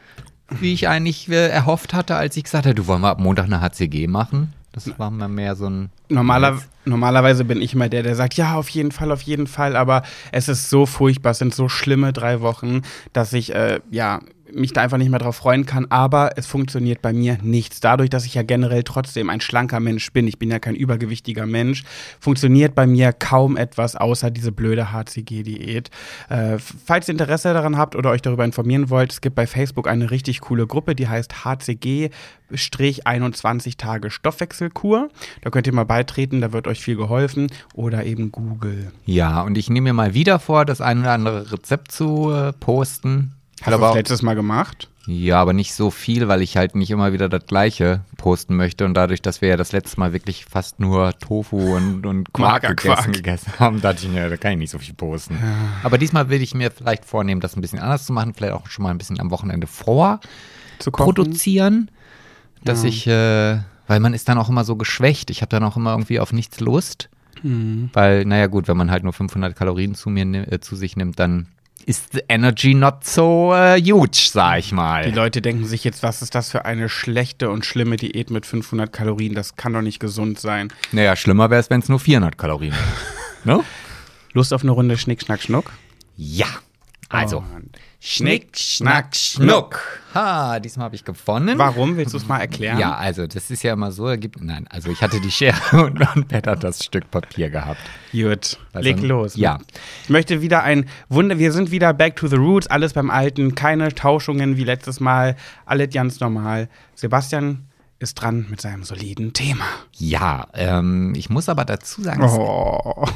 wie 0.50 0.74
ich 0.74 0.88
eigentlich 0.88 1.30
äh, 1.30 1.48
erhofft 1.48 1.94
hatte, 1.94 2.16
als 2.16 2.36
ich 2.36 2.44
gesagt 2.44 2.66
habe, 2.66 2.74
du 2.74 2.86
wollen 2.86 3.00
wir 3.00 3.08
ab 3.08 3.20
Montag 3.20 3.46
eine 3.46 3.62
HCG 3.62 4.06
machen. 4.06 4.52
Das 4.72 4.98
war 4.98 5.10
mal 5.10 5.28
mehr 5.28 5.56
so 5.56 5.68
ein. 5.68 5.90
Normaler, 6.08 6.58
normalerweise 6.84 7.44
bin 7.44 7.60
ich 7.60 7.74
immer 7.74 7.88
der, 7.88 8.02
der 8.02 8.14
sagt, 8.14 8.34
ja, 8.34 8.54
auf 8.54 8.68
jeden 8.68 8.92
Fall, 8.92 9.10
auf 9.10 9.22
jeden 9.22 9.46
Fall, 9.46 9.76
aber 9.76 10.02
es 10.32 10.48
ist 10.48 10.70
so 10.70 10.86
furchtbar, 10.86 11.30
es 11.30 11.38
sind 11.38 11.54
so 11.54 11.68
schlimme 11.68 12.12
drei 12.12 12.40
Wochen, 12.40 12.82
dass 13.12 13.32
ich, 13.32 13.54
äh, 13.54 13.80
ja, 13.90 14.20
mich 14.54 14.72
da 14.72 14.82
einfach 14.82 14.98
nicht 14.98 15.10
mehr 15.10 15.18
drauf 15.18 15.36
freuen 15.36 15.66
kann, 15.66 15.86
aber 15.90 16.30
es 16.36 16.46
funktioniert 16.46 17.02
bei 17.02 17.12
mir 17.12 17.38
nichts. 17.42 17.80
Dadurch, 17.80 18.10
dass 18.10 18.24
ich 18.24 18.34
ja 18.34 18.42
generell 18.42 18.82
trotzdem 18.82 19.30
ein 19.30 19.40
schlanker 19.40 19.80
Mensch 19.80 20.12
bin, 20.12 20.26
ich 20.26 20.38
bin 20.38 20.50
ja 20.50 20.58
kein 20.58 20.74
übergewichtiger 20.74 21.46
Mensch, 21.46 21.84
funktioniert 22.20 22.74
bei 22.74 22.86
mir 22.86 23.12
kaum 23.12 23.56
etwas 23.56 23.96
außer 23.96 24.30
diese 24.30 24.52
blöde 24.52 24.92
HCG-Diät. 24.92 25.90
Äh, 26.28 26.58
falls 26.58 27.08
ihr 27.08 27.12
Interesse 27.12 27.52
daran 27.52 27.76
habt 27.76 27.96
oder 27.96 28.10
euch 28.10 28.22
darüber 28.22 28.44
informieren 28.44 28.90
wollt, 28.90 29.12
es 29.12 29.20
gibt 29.20 29.36
bei 29.36 29.46
Facebook 29.46 29.88
eine 29.88 30.10
richtig 30.10 30.40
coole 30.40 30.66
Gruppe, 30.66 30.94
die 30.94 31.08
heißt 31.08 31.44
HCG 31.44 32.10
21 33.04 33.76
Tage 33.76 34.10
Stoffwechselkur. 34.10 35.08
Da 35.42 35.50
könnt 35.50 35.66
ihr 35.66 35.72
mal 35.72 35.84
beitreten, 35.84 36.40
da 36.40 36.52
wird 36.52 36.66
euch 36.66 36.80
viel 36.80 36.96
geholfen. 36.96 37.48
Oder 37.74 38.04
eben 38.04 38.32
Google. 38.32 38.92
Ja, 39.06 39.42
und 39.42 39.56
ich 39.56 39.70
nehme 39.70 39.90
mir 39.90 39.94
mal 39.94 40.14
wieder 40.14 40.38
vor, 40.38 40.64
das 40.64 40.80
ein 40.80 41.00
oder 41.00 41.12
andere 41.12 41.52
Rezept 41.52 41.92
zu 41.92 42.30
äh, 42.30 42.52
posten. 42.52 43.34
Hast 43.62 43.74
du 43.74 43.80
das 43.80 43.94
letztes 43.94 44.22
Mal 44.22 44.34
gemacht? 44.34 44.88
Ja, 45.06 45.40
aber 45.40 45.52
nicht 45.52 45.74
so 45.74 45.90
viel, 45.90 46.28
weil 46.28 46.42
ich 46.42 46.56
halt 46.56 46.76
nicht 46.76 46.90
immer 46.90 47.12
wieder 47.12 47.28
das 47.28 47.46
Gleiche 47.46 48.02
posten 48.16 48.54
möchte. 48.54 48.84
Und 48.84 48.94
dadurch, 48.94 49.22
dass 49.22 49.40
wir 49.40 49.48
ja 49.48 49.56
das 49.56 49.72
letzte 49.72 49.98
Mal 49.98 50.12
wirklich 50.12 50.44
fast 50.44 50.78
nur 50.78 51.18
Tofu 51.18 51.74
und, 51.74 52.06
und 52.06 52.32
Quark 52.32 52.62
gegessen, 52.62 53.12
gegessen, 53.12 53.52
haben, 53.58 53.80
dachte 53.80 54.06
ich, 54.06 54.14
ja, 54.14 54.28
da 54.28 54.36
kann 54.36 54.52
ich 54.52 54.58
nicht 54.58 54.70
so 54.70 54.78
viel 54.78 54.94
posten. 54.94 55.34
Ja. 55.34 55.54
Aber 55.82 55.98
diesmal 55.98 56.28
will 56.28 56.42
ich 56.42 56.54
mir 56.54 56.70
vielleicht 56.70 57.04
vornehmen, 57.04 57.40
das 57.40 57.56
ein 57.56 57.60
bisschen 57.60 57.78
anders 57.78 58.06
zu 58.06 58.12
machen. 58.12 58.34
Vielleicht 58.34 58.52
auch 58.52 58.68
schon 58.68 58.82
mal 58.82 58.90
ein 58.90 58.98
bisschen 58.98 59.18
am 59.20 59.30
Wochenende 59.30 59.66
vor 59.66 60.20
zu 60.78 60.90
produzieren. 60.90 61.90
Dass 62.62 62.82
ja. 62.82 62.88
ich, 62.88 63.06
äh, 63.06 63.58
weil 63.86 64.00
man 64.00 64.14
ist 64.14 64.28
dann 64.28 64.38
auch 64.38 64.50
immer 64.50 64.64
so 64.64 64.76
geschwächt. 64.76 65.30
Ich 65.30 65.40
habe 65.40 65.50
dann 65.50 65.64
auch 65.64 65.76
immer 65.76 65.92
irgendwie 65.92 66.20
auf 66.20 66.32
nichts 66.32 66.60
Lust. 66.60 67.08
Mhm. 67.42 67.90
Weil, 67.94 68.26
naja, 68.26 68.46
gut, 68.48 68.68
wenn 68.68 68.76
man 68.76 68.90
halt 68.90 69.02
nur 69.02 69.14
500 69.14 69.56
Kalorien 69.56 69.94
zu 69.94 70.10
mir 70.10 70.52
äh, 70.52 70.60
zu 70.60 70.76
sich 70.76 70.96
nimmt, 70.96 71.18
dann 71.18 71.48
ist 71.84 72.12
the 72.12 72.22
energy 72.28 72.74
not 72.74 73.04
so 73.04 73.52
uh, 73.52 73.76
huge, 73.76 74.30
sag 74.32 74.58
ich 74.58 74.72
mal. 74.72 75.04
Die 75.04 75.10
Leute 75.10 75.42
denken 75.42 75.64
sich 75.64 75.84
jetzt, 75.84 76.02
was 76.02 76.22
ist 76.22 76.34
das 76.34 76.50
für 76.50 76.64
eine 76.64 76.88
schlechte 76.88 77.50
und 77.50 77.64
schlimme 77.64 77.96
Diät 77.96 78.30
mit 78.30 78.46
500 78.46 78.92
Kalorien? 78.92 79.34
Das 79.34 79.56
kann 79.56 79.72
doch 79.72 79.82
nicht 79.82 80.00
gesund 80.00 80.38
sein. 80.38 80.72
Naja, 80.92 81.16
schlimmer 81.16 81.50
wäre 81.50 81.60
es, 81.60 81.70
wenn 81.70 81.80
es 81.80 81.88
nur 81.88 82.00
400 82.00 82.38
Kalorien 82.38 82.72
wäre. 83.44 83.58
ne? 83.58 83.64
Lust 84.32 84.52
auf 84.52 84.62
eine 84.62 84.72
Runde 84.72 84.96
Schnick, 84.96 85.22
Schnack, 85.22 85.42
Schnuck? 85.42 85.72
Ja. 86.16 86.46
Also, 87.08 87.38
oh, 87.38 87.60
Schnick, 88.02 88.56
Schnack, 88.56 89.14
Schnuck. 89.14 89.78
Ha, 90.14 90.58
diesmal 90.58 90.86
habe 90.86 90.94
ich 90.94 91.04
gewonnen. 91.04 91.58
Warum? 91.58 91.98
Willst 91.98 92.14
du 92.14 92.16
es 92.16 92.26
mal 92.26 92.38
erklären? 92.38 92.78
Ja, 92.78 92.94
also 92.96 93.26
das 93.26 93.50
ist 93.50 93.62
ja 93.62 93.74
immer 93.74 93.92
so, 93.92 94.06
gibt, 94.16 94.42
nein, 94.42 94.66
also 94.70 94.90
ich 94.90 95.02
hatte 95.02 95.20
die 95.20 95.30
Schere 95.30 95.54
und, 95.84 96.00
und 96.16 96.28
Bett 96.28 96.46
hat 96.46 96.64
das 96.64 96.82
Stück 96.82 97.10
Papier 97.10 97.50
gehabt. 97.50 97.80
Gut, 98.12 98.58
also, 98.72 98.88
leg 98.88 99.02
los. 99.02 99.36
Ja. 99.36 99.58
Ich 100.04 100.08
möchte 100.08 100.40
wieder 100.40 100.62
ein 100.62 100.88
Wunder, 101.10 101.38
wir 101.38 101.52
sind 101.52 101.72
wieder 101.72 101.92
back 101.92 102.16
to 102.16 102.26
the 102.26 102.36
roots, 102.36 102.68
alles 102.68 102.94
beim 102.94 103.10
Alten, 103.10 103.54
keine 103.54 103.94
Tauschungen 103.94 104.56
wie 104.56 104.64
letztes 104.64 104.98
Mal, 104.98 105.36
alles 105.66 105.90
ganz 105.92 106.20
normal. 106.20 106.70
Sebastian 106.94 107.66
ist 107.98 108.14
dran 108.14 108.46
mit 108.48 108.62
seinem 108.62 108.82
soliden 108.82 109.34
Thema. 109.34 109.66
Ja, 109.92 110.48
ähm, 110.54 111.12
ich 111.14 111.28
muss 111.28 111.50
aber 111.50 111.66
dazu 111.66 112.02
sagen, 112.02 112.22
oh. 112.24 113.06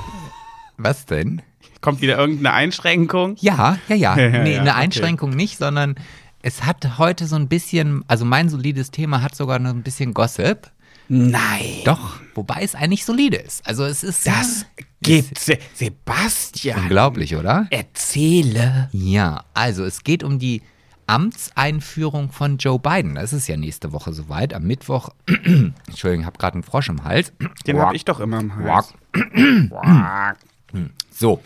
was 0.77 1.07
denn? 1.07 1.41
Kommt 1.85 2.01
wieder 2.01 2.17
irgendeine 2.17 2.55
Einschränkung? 2.55 3.37
Ja, 3.41 3.77
ja, 3.89 3.95
ja. 3.95 4.19
ja, 4.19 4.43
nee, 4.43 4.55
ja 4.55 4.61
eine 4.63 4.71
okay. 4.71 4.81
Einschränkung 4.81 5.31
nicht, 5.31 5.59
sondern 5.59 5.97
es 6.41 6.65
hat 6.65 6.97
heute 6.97 7.27
so 7.27 7.37
ein 7.37 7.47
bisschen, 7.47 8.03
also 8.09 8.25
mein 8.25 8.49
solides 8.49 8.91
Thema 8.91 9.21
hat 9.21 9.37
sogar 9.37 9.59
noch 9.59 9.69
ein 9.69 9.83
bisschen 9.83 10.15
Gossip. 10.15 10.71
Nein. 11.09 11.83
Doch, 11.85 12.21
wobei 12.35 12.63
es 12.63 12.75
eigentlich 12.75 13.05
solide 13.05 13.37
ist. 13.37 13.67
Also 13.67 13.85
es 13.85 14.03
ist. 14.03 14.27
Das 14.27 14.65
gibt 15.03 15.39
Se 15.39 15.59
Sebastian. 15.75 16.85
Unglaublich, 16.85 17.37
oder? 17.37 17.67
Erzähle. 17.69 18.89
Ja, 18.93 19.45
also 19.53 19.85
es 19.85 20.05
geht 20.05 20.25
um 20.25 20.39
die 20.39 20.63
Amtseinführung 21.07 22.33
von 22.33 22.57
Joe 22.57 22.79
Biden. 22.79 23.17
Das 23.17 23.35
ist 23.35 23.47
ja 23.47 23.59
nächste 23.59 23.93
Woche 23.93 24.15
soweit, 24.15 24.55
am 24.55 24.63
Mittwoch. 24.63 25.11
Entschuldigung, 25.27 26.21
ich 26.21 26.27
habe 26.27 26.39
gerade 26.39 26.55
einen 26.55 26.63
Frosch 26.63 26.89
im 26.89 27.05
Hals. 27.05 27.35
Den 27.67 27.79
habe 27.79 27.95
ich 27.95 28.07
doch 28.07 28.21
immer 28.21 28.41
im 28.41 28.57
Hals. 28.57 28.95
So, 31.15 31.41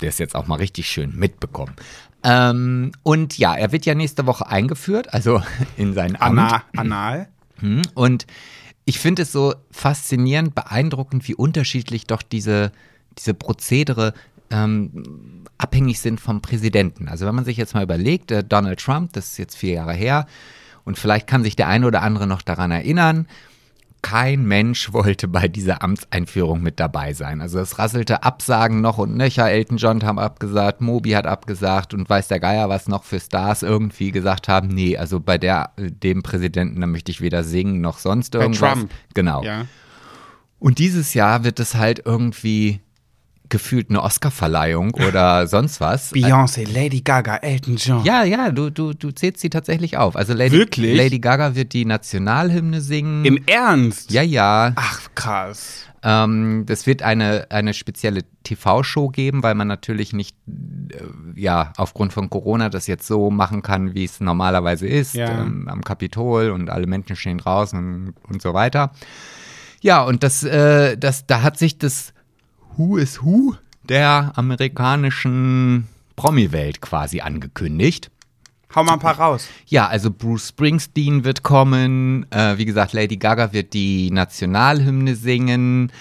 der 0.00 0.10
ist 0.10 0.18
jetzt 0.18 0.34
auch 0.34 0.46
mal 0.46 0.56
richtig 0.56 0.88
schön 0.88 1.16
mitbekommen. 1.16 1.74
Ähm, 2.22 2.92
und 3.02 3.36
ja, 3.38 3.54
er 3.54 3.72
wird 3.72 3.86
ja 3.86 3.94
nächste 3.94 4.26
Woche 4.26 4.46
eingeführt, 4.46 5.12
also 5.12 5.42
in 5.76 5.94
sein 5.94 6.20
Amt. 6.20 6.38
Ana 6.38 6.62
Anal. 6.76 7.28
Hm, 7.60 7.82
und 7.94 8.26
ich 8.84 8.98
finde 8.98 9.22
es 9.22 9.32
so 9.32 9.54
faszinierend, 9.70 10.54
beeindruckend, 10.54 11.26
wie 11.28 11.34
unterschiedlich 11.34 12.06
doch 12.06 12.22
diese, 12.22 12.72
diese 13.18 13.34
Prozedere 13.34 14.14
ähm, 14.50 15.44
abhängig 15.58 16.00
sind 16.00 16.20
vom 16.20 16.42
Präsidenten. 16.42 17.08
Also 17.08 17.26
wenn 17.26 17.34
man 17.34 17.44
sich 17.44 17.56
jetzt 17.56 17.74
mal 17.74 17.82
überlegt, 17.82 18.30
äh, 18.30 18.44
Donald 18.44 18.80
Trump, 18.80 19.12
das 19.12 19.32
ist 19.32 19.38
jetzt 19.38 19.56
vier 19.56 19.74
Jahre 19.74 19.94
her, 19.94 20.26
und 20.84 20.98
vielleicht 20.98 21.26
kann 21.26 21.42
sich 21.42 21.56
der 21.56 21.68
eine 21.68 21.86
oder 21.86 22.02
andere 22.02 22.26
noch 22.26 22.42
daran 22.42 22.70
erinnern, 22.70 23.26
kein 24.04 24.44
Mensch 24.44 24.92
wollte 24.92 25.26
bei 25.26 25.48
dieser 25.48 25.82
Amtseinführung 25.82 26.60
mit 26.60 26.78
dabei 26.78 27.14
sein. 27.14 27.40
Also 27.40 27.58
es 27.58 27.78
rasselte 27.78 28.22
Absagen 28.22 28.80
noch 28.80 28.98
und 28.98 29.16
nöcher. 29.16 29.50
Elton 29.50 29.78
John 29.78 30.02
haben 30.04 30.18
abgesagt, 30.18 30.80
Moby 30.80 31.12
hat 31.12 31.26
abgesagt 31.26 31.94
und 31.94 32.08
weiß 32.08 32.28
der 32.28 32.38
Geier, 32.38 32.68
was 32.68 32.86
noch 32.86 33.02
für 33.02 33.18
Stars 33.18 33.62
irgendwie 33.62 34.12
gesagt 34.12 34.46
haben. 34.46 34.68
Nee, 34.68 34.96
also 34.98 35.18
bei 35.18 35.38
der, 35.38 35.72
dem 35.78 36.22
Präsidenten, 36.22 36.80
da 36.80 36.86
möchte 36.86 37.10
ich 37.10 37.22
weder 37.22 37.42
singen 37.42 37.80
noch 37.80 37.98
sonst 37.98 38.34
irgendwas. 38.34 38.60
Bei 38.60 38.74
Trump. 38.74 38.90
Genau. 39.14 39.42
Ja. 39.42 39.64
Und 40.58 40.78
dieses 40.78 41.14
Jahr 41.14 41.42
wird 41.42 41.58
es 41.58 41.74
halt 41.74 42.02
irgendwie 42.04 42.80
gefühlt 43.48 43.90
eine 43.90 44.02
Oscarverleihung 44.02 44.94
oder 44.94 45.46
sonst 45.48 45.80
was. 45.80 46.12
Beyoncé, 46.12 46.64
Lady 46.72 47.00
Gaga, 47.02 47.36
Elton 47.36 47.76
John. 47.76 48.04
Ja, 48.04 48.24
ja, 48.24 48.50
du, 48.50 48.70
du, 48.70 48.92
du 48.94 49.10
zählst 49.10 49.40
sie 49.40 49.50
tatsächlich 49.50 49.96
auf. 49.96 50.16
Also 50.16 50.32
Lady, 50.34 50.56
Wirklich? 50.56 50.96
Lady 50.96 51.18
Gaga 51.18 51.54
wird 51.54 51.72
die 51.72 51.84
Nationalhymne 51.84 52.80
singen. 52.80 53.24
Im 53.24 53.38
Ernst? 53.46 54.10
ja, 54.10 54.22
ja. 54.22 54.72
Ach, 54.76 55.08
krass. 55.14 55.84
Ähm, 56.06 56.64
das 56.66 56.86
wird 56.86 57.02
eine, 57.02 57.46
eine 57.50 57.72
spezielle 57.72 58.22
TV-Show 58.42 59.08
geben, 59.08 59.42
weil 59.42 59.54
man 59.54 59.68
natürlich 59.68 60.12
nicht, 60.12 60.36
äh, 60.46 61.40
ja, 61.40 61.72
aufgrund 61.76 62.12
von 62.12 62.28
Corona 62.30 62.68
das 62.68 62.86
jetzt 62.86 63.06
so 63.06 63.30
machen 63.30 63.62
kann, 63.62 63.94
wie 63.94 64.04
es 64.04 64.20
normalerweise 64.20 64.86
ist, 64.86 65.14
Ja. 65.14 65.40
ähm, 65.42 65.66
am 65.68 65.82
Kapitol 65.82 66.50
und 66.50 66.68
alle 66.70 66.86
Menschen 66.86 67.16
stehen 67.16 67.38
draußen 67.38 67.78
und, 67.78 68.14
und 68.28 68.42
so 68.42 68.52
weiter. 68.52 68.92
Ja, 69.80 70.02
und 70.02 70.22
das, 70.22 70.42
äh, 70.44 70.96
das, 70.96 71.26
da 71.26 71.42
hat 71.42 71.58
sich 71.58 71.76
das 71.78 72.13
Who 72.76 72.96
is 72.96 73.22
Who 73.22 73.54
der 73.88 74.32
amerikanischen 74.36 75.88
Promi-Welt 76.16 76.80
quasi 76.80 77.20
angekündigt. 77.20 78.10
Hau 78.74 78.82
mal 78.82 78.94
ein 78.94 78.98
paar 78.98 79.18
raus. 79.18 79.48
Ja, 79.66 79.86
also 79.86 80.10
Bruce 80.10 80.48
Springsteen 80.48 81.24
wird 81.24 81.42
kommen. 81.44 82.26
Äh, 82.30 82.58
wie 82.58 82.64
gesagt, 82.64 82.92
Lady 82.92 83.16
Gaga 83.16 83.52
wird 83.52 83.72
die 83.72 84.10
Nationalhymne 84.10 85.14
singen. 85.14 85.92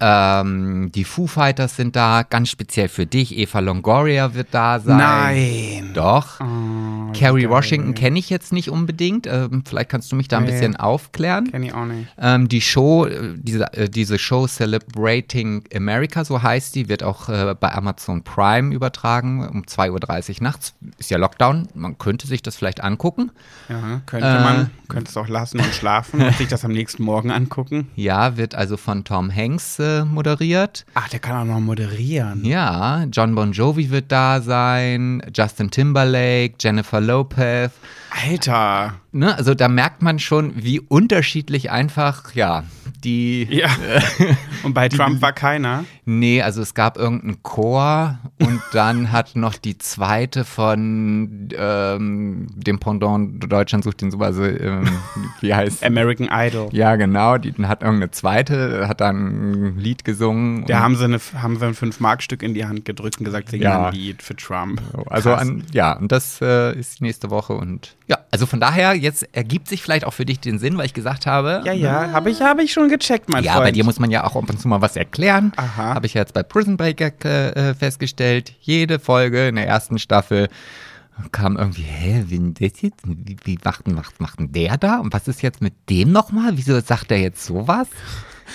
Ähm, 0.00 0.92
die 0.94 1.04
Foo 1.04 1.26
Fighters 1.26 1.74
sind 1.76 1.96
da, 1.96 2.22
ganz 2.22 2.50
speziell 2.50 2.88
für 2.88 3.04
dich. 3.06 3.36
Eva 3.36 3.58
Longoria 3.58 4.34
wird 4.34 4.48
da 4.52 4.78
sein. 4.78 4.96
Nein. 4.96 5.90
Doch. 5.94 6.40
Oh, 6.40 7.12
Carrie 7.18 7.42
geil. 7.42 7.50
Washington 7.50 7.94
kenne 7.94 8.18
ich 8.18 8.30
jetzt 8.30 8.52
nicht 8.52 8.70
unbedingt. 8.70 9.26
Ähm, 9.26 9.64
vielleicht 9.66 9.88
kannst 9.88 10.12
du 10.12 10.16
mich 10.16 10.28
da 10.28 10.38
ein 10.38 10.44
Nee. 10.44 10.52
bisschen 10.52 10.76
aufklären. 10.76 11.50
Kenn 11.50 11.62
ich 11.64 11.74
auch 11.74 11.84
nicht. 11.84 12.08
Ähm, 12.16 12.48
die 12.48 12.60
Show, 12.60 13.06
äh, 13.06 13.34
diese, 13.36 13.72
äh, 13.72 13.88
diese 13.88 14.18
Show 14.18 14.46
Celebrating 14.46 15.64
America, 15.74 16.24
so 16.24 16.42
heißt 16.42 16.74
die, 16.74 16.88
wird 16.88 17.02
auch 17.02 17.28
äh, 17.28 17.54
bei 17.58 17.72
Amazon 17.74 18.22
Prime 18.22 18.74
übertragen 18.74 19.48
um 19.48 19.62
2.30 19.64 20.36
Uhr 20.38 20.42
nachts. 20.44 20.74
Ist 20.98 21.10
ja 21.10 21.18
Lockdown, 21.18 21.68
man 21.74 21.98
könnte 21.98 22.26
sich 22.26 22.42
das 22.42 22.56
vielleicht 22.56 22.82
angucken. 22.82 23.30
Ja, 23.68 24.00
könnte 24.06 24.28
Äh. 24.28 24.40
man, 24.44 24.70
könnte 24.88 25.10
es 25.10 25.16
auch 25.16 25.28
lassen 25.28 25.58
und 25.60 25.74
schlafen 25.74 26.22
und 26.22 26.34
sich 26.36 26.48
das 26.48 26.64
am 26.64 26.72
nächsten 26.72 27.02
Morgen 27.02 27.30
angucken. 27.30 27.88
Ja, 27.96 28.36
wird 28.36 28.54
also 28.54 28.76
von 28.76 29.04
Tom 29.04 29.34
Hanks 29.34 29.80
äh, 29.88 30.04
moderiert. 30.04 30.84
Ach, 30.94 31.08
der 31.08 31.18
kann 31.18 31.36
auch 31.36 31.44
noch 31.52 31.60
moderieren. 31.60 32.44
Ja, 32.44 33.04
John 33.10 33.34
Bon 33.34 33.52
Jovi 33.52 33.90
wird 33.90 34.12
da 34.12 34.40
sein, 34.40 35.22
Justin 35.34 35.70
Timberlake, 35.70 36.54
Jennifer 36.60 37.00
Lopez. 37.00 37.70
Alter. 38.10 38.94
Ne, 39.12 39.34
also 39.36 39.54
da 39.54 39.68
merkt 39.68 40.02
man 40.02 40.18
schon, 40.18 40.52
wie 40.56 40.80
unterschiedlich 40.80 41.70
einfach, 41.70 42.34
ja, 42.34 42.64
die 43.04 43.44
Ja. 43.50 43.68
und 44.64 44.74
bei 44.74 44.88
Trump 44.88 45.22
war 45.22 45.32
keiner. 45.32 45.84
Nee, 46.04 46.42
also 46.42 46.60
es 46.62 46.74
gab 46.74 46.96
irgendeinen 46.98 47.42
Chor 47.42 48.18
und 48.40 48.60
dann 48.72 49.12
hat 49.12 49.34
noch 49.36 49.54
die 49.56 49.78
zweite 49.78 50.44
von 50.44 51.48
ähm, 51.56 52.48
dem 52.54 52.78
Pendant 52.80 53.50
Deutschland 53.50 53.84
sucht 53.84 54.00
den 54.00 54.10
super, 54.10 54.26
also 54.26 54.44
ähm, 54.44 54.88
wie 55.40 55.54
heißt 55.54 55.84
American 55.84 56.28
Idol. 56.30 56.68
Ja, 56.72 56.96
genau, 56.96 57.38
die 57.38 57.52
hat 57.66 57.82
irgendeine 57.82 58.10
zweite, 58.10 58.88
hat 58.88 59.00
dann 59.00 59.16
ein 59.74 59.78
Lied 59.78 60.04
gesungen. 60.04 60.66
Da 60.66 60.80
haben 60.80 60.96
sie, 60.96 61.04
eine, 61.04 61.18
haben 61.40 61.56
sie 61.58 61.66
ein 61.66 61.74
Fünf-Mark-Stück 61.74 62.42
in 62.42 62.54
die 62.54 62.66
Hand 62.66 62.84
gedrückt 62.84 63.18
und 63.18 63.24
gesagt, 63.24 63.50
sing 63.50 63.62
Ja. 63.62 63.86
ein 63.88 63.94
Lied 63.94 64.22
für 64.22 64.36
Trump. 64.36 64.80
also 65.06 65.32
an, 65.32 65.64
ja, 65.72 65.92
und 65.94 66.10
das 66.12 66.40
äh, 66.42 66.76
ist 66.78 67.00
nächste 67.00 67.30
Woche 67.30 67.52
und 67.54 67.96
ja, 68.08 68.18
also 68.30 68.46
von 68.46 68.58
daher, 68.58 68.94
jetzt 68.94 69.28
ergibt 69.34 69.68
sich 69.68 69.82
vielleicht 69.82 70.04
auch 70.06 70.12
für 70.14 70.24
dich 70.24 70.40
den 70.40 70.58
Sinn, 70.58 70.76
weil 70.78 70.86
ich 70.86 70.94
gesagt 70.94 71.26
habe, 71.26 71.62
Ja, 71.64 71.72
ja, 71.72 72.10
habe 72.10 72.30
ich, 72.30 72.40
hab 72.40 72.58
ich 72.58 72.72
schon 72.72 72.88
gecheckt, 72.88 73.28
mein 73.28 73.44
Ja, 73.44 73.52
Freund. 73.52 73.64
bei 73.66 73.72
dir 73.72 73.84
muss 73.84 74.00
man 74.00 74.10
ja 74.10 74.24
auch 74.24 74.34
ab 74.34 74.48
und 74.48 74.60
zu 74.60 74.66
mal 74.68 74.80
was 74.80 74.96
erklären. 74.96 75.52
Aha. 75.56 75.94
Habe 75.94 76.06
ich 76.06 76.14
ja 76.14 76.22
jetzt 76.22 76.32
bei 76.34 76.42
Prison 76.42 76.76
Break 76.76 77.00
äh, 77.24 77.74
festgestellt. 77.74 78.52
Jede 78.60 78.98
Folge 78.98 79.48
in 79.48 79.56
der 79.56 79.66
ersten 79.66 79.98
Staffel 79.98 80.48
kam 81.32 81.56
irgendwie, 81.56 81.82
hä, 81.82 82.24
wie, 82.28 82.52
das 82.52 82.80
jetzt? 82.80 83.00
wie, 83.04 83.36
wie 83.44 83.58
macht, 83.64 83.86
denn- 83.86 83.94
macht, 83.94 84.20
macht 84.20 84.38
denn 84.38 84.52
der 84.52 84.76
da? 84.78 84.98
Und 85.00 85.12
was 85.12 85.28
ist 85.28 85.42
jetzt 85.42 85.60
mit 85.60 85.74
dem 85.90 86.12
nochmal? 86.12 86.52
Wieso 86.56 86.78
sagt 86.80 87.10
er 87.10 87.18
jetzt 87.18 87.44
sowas? 87.44 87.88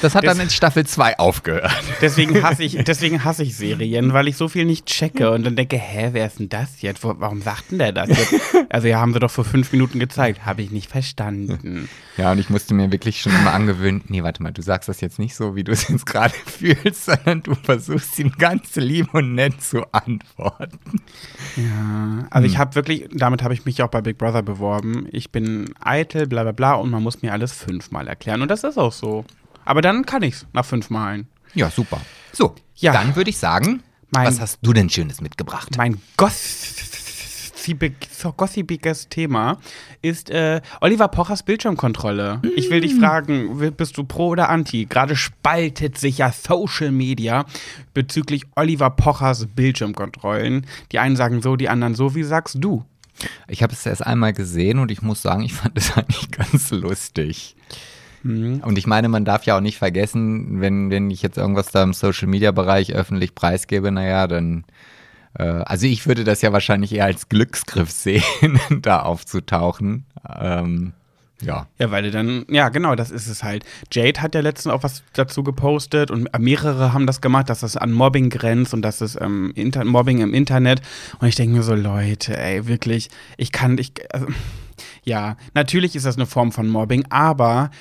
Das 0.01 0.15
hat 0.15 0.23
Das- 0.25 0.37
dann 0.37 0.45
in 0.45 0.49
Staffel 0.49 0.85
2 0.85 1.19
aufgehört. 1.19 1.71
Deswegen 2.01 2.41
hasse 2.43 2.63
ich, 2.63 2.77
deswegen 2.85 3.23
hasse 3.23 3.43
ich 3.43 3.55
Serien, 3.55 4.11
weil 4.13 4.27
ich 4.27 4.35
so 4.37 4.47
viel 4.49 4.65
nicht 4.65 4.85
checke 4.85 5.31
und 5.31 5.43
dann 5.45 5.55
denke, 5.55 5.77
hä, 5.77 6.09
wer 6.13 6.27
ist 6.27 6.39
denn 6.39 6.49
das 6.49 6.81
jetzt? 6.81 7.03
Warum 7.03 7.41
sagt 7.41 7.71
denn 7.71 7.79
der 7.79 7.91
das 7.91 8.09
jetzt? 8.09 8.33
Also 8.73 8.87
ja, 8.87 8.99
haben 8.99 9.13
sie 9.13 9.19
doch 9.19 9.29
vor 9.29 9.45
fünf 9.45 9.71
Minuten 9.71 9.99
gezeigt. 9.99 10.45
Habe 10.47 10.63
ich 10.63 10.71
nicht 10.71 10.89
verstanden. 10.89 11.87
Ja, 12.15 12.31
und 12.31 12.37
ich 12.37 12.51
musste 12.51 12.75
mir 12.75 12.91
wirklich 12.91 13.21
schon 13.21 13.33
immer 13.33 13.53
angewöhnen, 13.55 14.03
nee, 14.07 14.21
warte 14.21 14.43
mal, 14.43 14.51
du 14.51 14.61
sagst 14.61 14.87
das 14.87 15.01
jetzt 15.01 15.17
nicht 15.17 15.33
so, 15.33 15.55
wie 15.55 15.63
du 15.63 15.71
es 15.71 15.87
jetzt 15.87 16.05
gerade 16.05 16.31
fühlst, 16.45 17.05
sondern 17.05 17.41
du 17.41 17.55
versuchst 17.55 18.19
ihn 18.19 18.31
ganz 18.37 18.75
lieb 18.75 19.15
und 19.15 19.33
nett 19.33 19.63
zu 19.63 19.81
antworten. 19.91 21.01
Ja, 21.55 22.27
also 22.29 22.47
ich 22.47 22.59
habe 22.59 22.75
wirklich, 22.75 23.07
damit 23.11 23.41
habe 23.41 23.55
ich 23.55 23.65
mich 23.65 23.81
auch 23.81 23.87
bei 23.89 24.01
Big 24.01 24.19
Brother 24.19 24.43
beworben. 24.43 25.07
Ich 25.11 25.31
bin 25.31 25.73
eitel, 25.79 26.27
bla 26.27 26.43
bla 26.43 26.51
bla 26.51 26.73
und 26.75 26.91
man 26.91 27.01
muss 27.01 27.23
mir 27.23 27.31
alles 27.33 27.51
fünfmal 27.51 28.07
erklären. 28.07 28.43
Und 28.43 28.49
das 28.51 28.63
ist 28.63 28.77
auch 28.77 28.91
so. 28.93 29.25
Aber 29.65 29.81
dann 29.81 30.05
kann 30.05 30.23
ich's 30.23 30.45
nach 30.53 30.65
fünf 30.65 30.89
Malen. 30.89 31.27
Ja, 31.53 31.69
super. 31.69 31.99
So, 32.31 32.55
Ja. 32.75 32.93
dann 32.93 33.15
würde 33.15 33.29
ich 33.29 33.37
sagen, 33.37 33.83
Mein- 34.11 34.27
was 34.27 34.39
hast 34.39 34.59
du 34.61 34.73
denn 34.73 34.89
Schönes 34.89 35.21
mitgebracht? 35.21 35.69
Mein 35.77 35.99
gossipiges 38.35 39.07
Thema 39.09 39.57
ist 40.01 40.29
äh, 40.29 40.61
Oliver 40.81 41.07
Pochers 41.07 41.43
Bildschirmkontrolle. 41.43 42.41
Ich 42.55 42.69
will 42.69 42.81
dich 42.81 42.95
fragen, 42.95 43.59
wi- 43.59 43.71
bist 43.71 43.97
du 43.97 44.03
pro 44.03 44.27
oder 44.29 44.49
anti? 44.49 44.85
Gerade 44.85 45.15
spaltet 45.15 45.97
sich 45.97 46.17
ja 46.19 46.31
Social 46.31 46.91
Media 46.91 47.45
bezüglich 47.93 48.43
Oliver 48.55 48.89
Pochers 48.89 49.47
Bildschirmkontrollen. 49.47 50.65
Die 50.91 50.99
einen 50.99 51.15
sagen 51.15 51.41
so, 51.41 51.55
die 51.55 51.69
anderen 51.69 51.95
so. 51.95 52.15
Wie 52.15 52.23
sagst 52.23 52.57
du? 52.59 52.83
Ich 53.47 53.61
habe 53.63 53.73
es 53.73 53.85
erst 53.85 54.05
einmal 54.05 54.33
gesehen 54.33 54.79
und 54.79 54.91
ich 54.91 55.01
muss 55.01 55.21
sagen, 55.21 55.43
ich 55.43 55.53
fand 55.53 55.77
es 55.77 55.91
eigentlich 55.97 56.31
ganz 56.31 56.71
lustig. 56.71 57.55
Und 58.23 58.77
ich 58.77 58.87
meine, 58.87 59.09
man 59.09 59.25
darf 59.25 59.43
ja 59.43 59.57
auch 59.57 59.61
nicht 59.61 59.77
vergessen, 59.77 60.61
wenn, 60.61 60.89
wenn 60.89 61.11
ich 61.11 61.21
jetzt 61.21 61.37
irgendwas 61.37 61.71
da 61.71 61.83
im 61.83 61.93
Social-Media-Bereich 61.93 62.93
öffentlich 62.93 63.35
preisgebe, 63.35 63.91
naja, 63.91 64.27
dann, 64.27 64.63
äh, 65.37 65.43
also 65.43 65.87
ich 65.87 66.07
würde 66.07 66.23
das 66.23 66.41
ja 66.41 66.53
wahrscheinlich 66.53 66.93
eher 66.93 67.05
als 67.05 67.27
Glücksgriff 67.27 67.91
sehen, 67.91 68.23
da 68.81 69.01
aufzutauchen. 69.01 70.05
Ähm, 70.39 70.93
ja. 71.41 71.67
Ja, 71.77 71.91
weil 71.91 72.09
dann, 72.11 72.45
ja, 72.49 72.69
genau, 72.69 72.95
das 72.95 73.11
ist 73.11 73.27
es 73.27 73.43
halt. 73.43 73.65
Jade 73.91 74.21
hat 74.21 74.35
ja 74.35 74.41
letztens 74.41 74.73
auch 74.73 74.83
was 74.83 75.03
dazu 75.13 75.43
gepostet 75.43 76.09
und 76.09 76.29
mehrere 76.39 76.93
haben 76.93 77.05
das 77.05 77.19
gemacht, 77.19 77.49
dass 77.49 77.63
es 77.63 77.75
an 77.75 77.91
Mobbing 77.91 78.29
grenzt 78.29 78.73
und 78.73 78.81
dass 78.81 79.01
es 79.01 79.19
ähm, 79.19 79.51
Inter 79.55 79.83
Mobbing 79.83 80.19
im 80.19 80.33
Internet. 80.33 80.81
Und 81.19 81.27
ich 81.27 81.35
denke 81.35 81.57
mir 81.57 81.63
so, 81.63 81.75
Leute, 81.75 82.37
ey, 82.37 82.67
wirklich, 82.67 83.09
ich 83.37 83.51
kann, 83.51 83.77
ich, 83.77 83.91
also, 84.13 84.27
ja, 85.03 85.35
natürlich 85.53 85.95
ist 85.95 86.05
das 86.05 86.15
eine 86.15 86.25
Form 86.25 86.51
von 86.51 86.69
Mobbing, 86.69 87.05
aber 87.09 87.71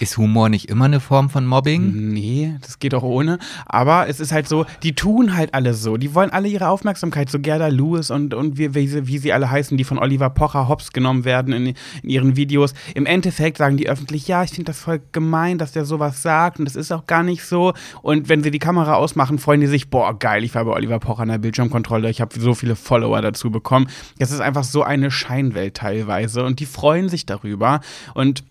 Ist 0.00 0.16
Humor 0.16 0.48
nicht 0.48 0.68
immer 0.68 0.86
eine 0.86 1.00
Form 1.00 1.30
von 1.30 1.46
Mobbing? 1.46 2.12
Nee, 2.12 2.56
das 2.60 2.78
geht 2.78 2.94
auch 2.94 3.02
ohne. 3.02 3.38
Aber 3.66 4.08
es 4.08 4.20
ist 4.20 4.32
halt 4.32 4.48
so, 4.48 4.66
die 4.82 4.94
tun 4.94 5.36
halt 5.36 5.54
alle 5.54 5.74
so. 5.74 5.96
Die 5.96 6.14
wollen 6.14 6.30
alle 6.30 6.48
ihre 6.48 6.68
Aufmerksamkeit. 6.68 7.30
So 7.30 7.38
Gerda 7.38 7.68
Lewis 7.68 8.10
und, 8.10 8.34
und 8.34 8.58
wie, 8.58 8.74
wie, 8.74 8.88
sie, 8.88 9.06
wie 9.06 9.18
sie 9.18 9.32
alle 9.32 9.50
heißen, 9.50 9.76
die 9.76 9.84
von 9.84 9.98
Oliver 9.98 10.30
Pocher 10.30 10.68
hops 10.68 10.92
genommen 10.92 11.24
werden 11.24 11.52
in, 11.52 11.66
in 12.02 12.08
ihren 12.08 12.36
Videos. 12.36 12.74
Im 12.94 13.06
Endeffekt 13.06 13.58
sagen 13.58 13.76
die 13.76 13.88
öffentlich, 13.88 14.26
ja, 14.26 14.42
ich 14.42 14.50
finde 14.50 14.66
das 14.66 14.80
voll 14.80 15.00
gemein, 15.12 15.58
dass 15.58 15.72
der 15.72 15.84
sowas 15.84 16.22
sagt 16.22 16.58
und 16.58 16.64
das 16.64 16.76
ist 16.76 16.92
auch 16.92 17.06
gar 17.06 17.22
nicht 17.22 17.44
so. 17.44 17.74
Und 18.02 18.28
wenn 18.28 18.42
sie 18.42 18.50
die 18.50 18.58
Kamera 18.58 18.94
ausmachen, 18.94 19.38
freuen 19.38 19.60
die 19.60 19.66
sich, 19.66 19.88
boah, 19.88 20.18
geil, 20.18 20.44
ich 20.44 20.54
war 20.54 20.64
bei 20.64 20.72
Oliver 20.72 20.98
Pocher 20.98 21.22
an 21.22 21.28
der 21.28 21.38
Bildschirmkontrolle, 21.38 22.10
ich 22.10 22.20
habe 22.20 22.38
so 22.38 22.54
viele 22.54 22.76
Follower 22.76 23.20
dazu 23.22 23.50
bekommen. 23.50 23.88
Das 24.18 24.30
ist 24.30 24.40
einfach 24.40 24.64
so 24.64 24.82
eine 24.82 25.10
Scheinwelt 25.10 25.74
teilweise 25.74 26.44
und 26.44 26.60
die 26.60 26.66
freuen 26.66 27.08
sich 27.08 27.26
darüber. 27.26 27.80
Und 28.14 28.44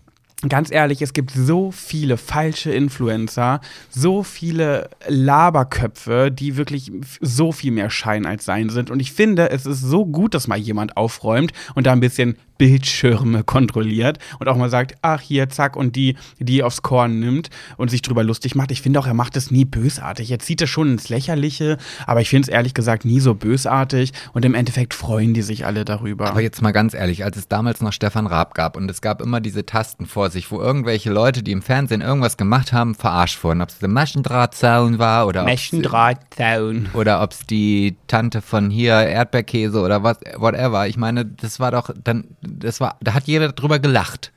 Ganz 0.46 0.70
ehrlich, 0.70 1.02
es 1.02 1.14
gibt 1.14 1.32
so 1.32 1.72
viele 1.72 2.16
falsche 2.16 2.70
Influencer, 2.70 3.60
so 3.90 4.22
viele 4.22 4.88
Laberköpfe, 5.08 6.30
die 6.30 6.56
wirklich 6.56 6.92
so 7.20 7.50
viel 7.50 7.72
mehr 7.72 7.90
Schein 7.90 8.24
als 8.24 8.44
Sein 8.44 8.68
sind. 8.68 8.88
Und 8.88 9.00
ich 9.00 9.10
finde, 9.10 9.50
es 9.50 9.66
ist 9.66 9.80
so 9.80 10.06
gut, 10.06 10.34
dass 10.34 10.46
mal 10.46 10.56
jemand 10.56 10.96
aufräumt 10.96 11.52
und 11.74 11.88
da 11.88 11.92
ein 11.92 11.98
bisschen 11.98 12.36
Bildschirme 12.58 13.44
kontrolliert 13.44 14.18
und 14.38 14.48
auch 14.48 14.56
mal 14.56 14.68
sagt, 14.68 14.96
ach 15.02 15.20
hier, 15.20 15.48
zack, 15.48 15.76
und 15.76 15.96
die, 15.96 16.16
die 16.38 16.62
aufs 16.62 16.82
Korn 16.82 17.20
nimmt 17.20 17.50
und 17.76 17.90
sich 17.90 18.02
drüber 18.02 18.24
lustig 18.24 18.54
macht. 18.54 18.70
Ich 18.70 18.82
finde 18.82 19.00
auch, 19.00 19.06
er 19.06 19.14
macht 19.14 19.36
es 19.36 19.50
nie 19.50 19.64
bösartig. 19.64 20.30
Er 20.30 20.40
zieht 20.40 20.60
es 20.60 20.68
schon 20.68 20.92
ins 20.92 21.08
Lächerliche, 21.08 21.78
aber 22.06 22.20
ich 22.20 22.28
finde 22.28 22.42
es 22.42 22.48
ehrlich 22.48 22.74
gesagt 22.74 23.04
nie 23.04 23.20
so 23.20 23.34
bösartig 23.34 24.12
und 24.32 24.44
im 24.44 24.54
Endeffekt 24.54 24.94
freuen 24.94 25.34
die 25.34 25.42
sich 25.42 25.64
alle 25.64 25.84
darüber. 25.84 26.28
Aber 26.28 26.40
jetzt 26.40 26.60
mal 26.60 26.72
ganz 26.72 26.94
ehrlich, 26.94 27.24
als 27.24 27.36
es 27.36 27.48
damals 27.48 27.80
noch 27.80 27.92
Stefan 27.92 28.26
Raab 28.26 28.54
gab 28.54 28.76
und 28.76 28.90
es 28.90 29.00
gab 29.00 29.22
immer 29.22 29.40
diese 29.40 29.64
Tasten 29.64 30.06
vor 30.06 30.30
sich, 30.30 30.50
wo 30.50 30.60
irgendwelche 30.60 31.10
Leute, 31.10 31.42
die 31.42 31.52
im 31.52 31.62
Fernsehen 31.62 32.00
irgendwas 32.00 32.36
gemacht 32.36 32.72
haben, 32.72 32.94
verarscht 32.94 33.42
wurden. 33.44 33.62
Ob 33.62 33.68
es 33.68 33.78
der 33.78 33.88
Maschendrahtzaun 33.88 34.98
war 34.98 35.26
oder 35.26 35.44
Maschendrahtzaun. 35.44 36.88
Oder 36.94 37.22
ob 37.22 37.32
es 37.32 37.46
die 37.46 37.96
Tante 38.06 38.42
von 38.42 38.70
hier 38.70 38.94
Erdbeerkäse 38.94 39.80
oder 39.80 40.02
was, 40.02 40.18
whatever. 40.36 40.88
Ich 40.88 40.96
meine, 40.96 41.24
das 41.24 41.60
war 41.60 41.70
doch 41.70 41.90
dann, 42.02 42.24
das 42.58 42.80
war, 42.80 42.96
da 43.00 43.14
hat 43.14 43.24
jeder 43.24 43.52
drüber 43.52 43.78
gelacht. 43.78 44.32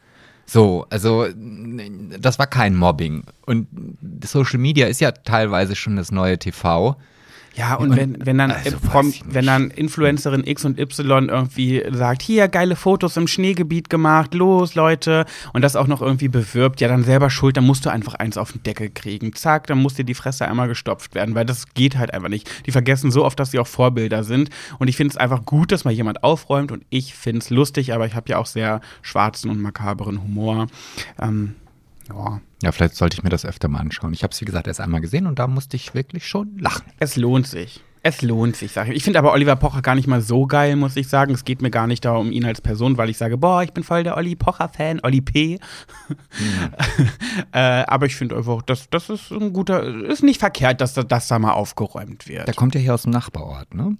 So, 0.46 0.86
also 0.90 1.28
das 2.20 2.40
war 2.40 2.48
kein 2.48 2.76
Mobbing. 2.76 3.24
Und 3.46 3.68
Social 4.24 4.60
Media 4.60 4.88
ist 4.88 5.00
ja 5.00 5.12
teilweise 5.12 5.76
schon 5.76 5.96
das 5.96 6.12
neue 6.12 6.38
TV. 6.38 6.98
Ja, 7.54 7.76
und, 7.76 7.92
und 7.92 7.98
wenn, 7.98 8.26
wenn, 8.26 8.38
dann, 8.38 8.52
also 8.52 8.78
Prom, 8.80 9.14
wenn 9.26 9.46
dann 9.46 9.72
Influencerin 9.72 10.48
X 10.48 10.64
und 10.64 10.80
Y 10.80 11.28
irgendwie 11.28 11.84
sagt, 11.92 12.22
hier, 12.22 12.48
geile 12.48 12.78
Fotos 12.78 13.18
im 13.18 13.28
Schneegebiet 13.28 13.90
gemacht, 13.90 14.34
los, 14.34 14.76
Leute, 14.76 15.26
und 15.52 15.62
das 15.62 15.76
auch 15.76 15.88
noch 15.88 16.02
irgendwie 16.02 16.30
bewirbt, 16.30 16.80
ja, 16.80 16.88
dann 16.88 17.04
selber 17.04 17.30
schuld, 17.30 17.58
dann 17.58 17.66
musst 17.66 17.86
du 17.86 17.90
einfach 17.90 18.14
eins 18.16 18.38
auf 18.38 18.54
den 18.54 18.64
Deckel 18.64 18.90
kriegen. 18.90 19.34
Zack, 19.34 19.68
dann 19.68 19.80
muss 19.80 19.96
dir 19.96 20.06
die 20.06 20.14
Fresse 20.14 20.48
einmal 20.48 20.70
gestopft 20.70 21.14
werden, 21.14 21.36
weil 21.36 21.46
das 21.46 21.74
geht 21.74 21.98
halt 21.98 22.14
einfach 22.14 22.30
nicht. 22.30 22.50
Die 22.66 22.72
vergessen 22.72 23.12
so 23.12 23.26
oft, 23.26 23.38
dass 23.38 23.52
sie 23.52 23.60
auch 23.60 23.68
Vorbilder 23.68 24.24
sind. 24.24 24.50
Und 24.80 24.88
ich 24.88 24.96
finde 24.96 25.12
es 25.12 25.18
einfach 25.18 25.46
gut, 25.46 25.74
dass 25.74 25.84
mal 25.84 25.92
jemand 25.92 26.24
aufräumt 26.24 26.72
und 26.72 26.86
ich 26.90 27.16
finde 27.16 27.40
es 27.40 27.50
lustig, 27.50 27.94
aber 27.94 28.06
ich 28.06 28.16
habe 28.16 28.30
ja 28.30 28.38
auch 28.38 28.46
sehr 28.46 28.80
schwarzen 29.02 29.50
und 29.50 29.62
makaberen 29.62 30.24
Humor. 30.24 30.68
Ähm, 31.22 31.56
ja. 32.08 32.40
Ja, 32.62 32.72
vielleicht 32.72 32.96
sollte 32.96 33.16
ich 33.16 33.24
mir 33.24 33.30
das 33.30 33.46
öfter 33.46 33.68
mal 33.68 33.80
anschauen. 33.80 34.14
Ich 34.14 34.24
habe 34.24 34.32
es, 34.32 34.42
wie 34.42 34.46
gesagt, 34.46 34.68
erst 34.68 34.80
einmal 34.80 35.02
gesehen 35.02 35.28
und 35.28 35.40
da 35.40 35.48
musste 35.48 35.76
ich 35.76 35.94
wirklich 35.94 36.28
schon 36.28 36.58
lachen. 36.58 36.92
Es 37.00 37.16
lohnt 37.16 37.48
sich. 37.48 37.82
Es 38.04 38.24
lohnt 38.24 38.56
sich, 38.56 38.72
sage 38.72 38.92
ich. 38.92 38.98
Ich 38.98 39.04
finde 39.04 39.20
aber 39.20 39.32
Oliver 39.32 39.56
Pocher 39.56 39.84
gar 39.84 39.94
nicht 39.94 40.08
mal 40.08 40.22
so 40.22 40.48
geil, 40.48 40.76
muss 40.76 40.96
ich 40.96 41.08
sagen. 41.08 41.34
Es 41.36 41.46
geht 41.46 41.62
mir 41.62 41.70
gar 41.70 41.86
nicht 41.86 42.04
darum, 42.04 42.32
ihn 42.32 42.46
als 42.46 42.60
Person, 42.60 42.98
weil 42.98 43.12
ich 43.12 43.18
sage, 43.18 43.38
boah, 43.38 43.62
ich 43.62 43.74
bin 43.74 43.84
voll 43.84 44.04
der 44.04 44.18
Olli 44.18 44.36
Pocher-Fan, 44.36 45.02
Olli 45.04 45.22
P. 45.22 45.60
Mhm. 46.10 47.08
äh, 47.52 47.60
aber 47.60 48.08
ich 48.08 48.16
finde 48.16 48.38
einfach, 48.38 48.64
das, 48.64 48.90
das 48.90 49.10
ist 49.10 49.32
ein 49.32 49.54
guter, 49.54 49.84
ist 49.84 50.24
nicht 50.24 50.40
verkehrt, 50.40 50.82
dass 50.82 50.96
das 50.96 51.28
da 51.28 51.38
mal 51.38 51.54
aufgeräumt 51.54 52.28
wird. 52.28 52.48
Der 52.48 52.56
kommt 52.56 52.74
ja 52.74 52.82
hier 52.82 52.96
aus 52.96 53.04
dem 53.04 53.12
Nachbarort, 53.12 53.76
ne? 53.76 53.96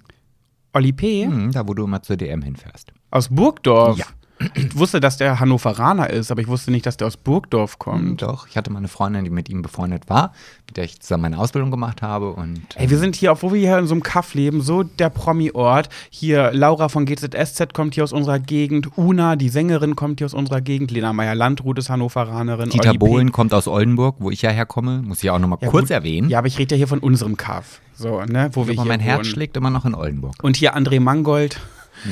Olli 0.74 0.94
P. 0.94 1.28
Mhm, 1.28 1.52
da, 1.52 1.68
wo 1.68 1.76
du 1.76 1.84
immer 1.84 2.02
zur 2.02 2.18
DM 2.18 2.42
hinfährst. 2.42 2.94
Aus 3.12 3.30
Burgdorf? 3.30 4.00
Ja. 4.00 4.06
Ich 4.54 4.78
wusste, 4.78 5.00
dass 5.00 5.18
der 5.18 5.40
Hannoveraner 5.40 6.10
ist, 6.10 6.32
aber 6.32 6.42
ich 6.42 6.48
wusste 6.48 6.72
nicht, 6.72 6.86
dass 6.86 6.98
der 6.98 7.08
aus 7.08 7.18
Burgdorf 7.18 7.80
kommt. 7.80 8.02
Hm, 8.02 8.18
doch, 8.18 8.48
ich 8.48 8.58
hatte 8.58 8.72
mal 8.72 8.80
eine 8.80 8.88
Freundin, 8.88 9.24
die 9.24 9.30
mit 9.30 9.50
ihm 9.50 9.62
befreundet 9.62 10.10
war, 10.10 10.34
mit 10.68 10.78
der 10.78 10.86
ich 10.86 11.00
zusammen 11.00 11.24
meine 11.24 11.38
Ausbildung 11.38 11.72
gemacht 11.72 12.02
habe. 12.02 12.34
Und, 12.34 12.62
Ey, 12.76 12.90
wir 12.90 12.98
sind 12.98 13.16
hier, 13.16 13.32
obwohl 13.32 13.54
wir 13.54 13.60
hier 13.60 13.78
in 13.78 13.88
so 13.88 13.94
einem 13.94 14.04
Kaff 14.04 14.34
leben, 14.34 14.62
so 14.62 14.84
der 14.84 15.10
Promi-Ort. 15.10 15.90
Hier, 16.10 16.52
Laura 16.54 16.90
von 16.90 17.06
GZSZ 17.06 17.74
kommt 17.74 17.96
hier 17.96 18.04
aus 18.04 18.14
unserer 18.14 18.40
Gegend, 18.40 18.98
Una, 18.98 19.36
die 19.36 19.50
Sängerin, 19.50 19.96
kommt 19.96 20.20
hier 20.20 20.26
aus 20.26 20.34
unserer 20.34 20.62
Gegend, 20.62 20.92
Lena 20.92 21.14
Meyer-Landrut 21.14 21.78
ist 21.80 21.90
Hannoveranerin. 21.90 22.70
Dieter 22.70 22.94
Bohlen 22.94 23.32
kommt 23.32 23.54
aus 23.54 23.68
Oldenburg, 23.68 24.16
wo 24.20 24.32
ich 24.32 24.42
ja 24.42 24.50
herkomme, 24.50 25.02
muss 25.02 25.24
ich 25.24 25.30
auch 25.30 25.40
nochmal 25.40 25.60
ja, 25.62 25.70
kurz 25.70 25.86
gut. 25.86 25.92
erwähnen. 25.92 26.30
Ja, 26.30 26.40
aber 26.40 26.48
ich 26.48 26.58
rede 26.58 26.76
ja 26.76 26.78
hier 26.78 26.88
von 26.88 27.00
unserem 27.00 27.38
Kaff, 27.38 27.82
so, 27.94 28.22
ne, 28.22 28.50
wo 28.54 28.68
wir 28.68 28.74
aber 28.74 28.84
hier 28.84 28.90
mein 28.90 29.00
wohnen. 29.00 29.10
Herz 29.10 29.28
schlägt 29.28 29.58
immer 29.58 29.70
noch 29.70 29.86
in 29.86 29.96
Oldenburg. 29.96 30.36
Und 30.42 30.56
hier 30.56 30.76
André 30.76 31.00
Mangold. 31.00 31.60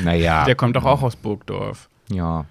Naja. 0.03 0.45
Der 0.45 0.55
kommt 0.55 0.75
doch 0.75 0.85
auch 0.85 1.01
aus 1.01 1.15
Burgdorf. 1.15 1.89
Ja. 2.11 2.45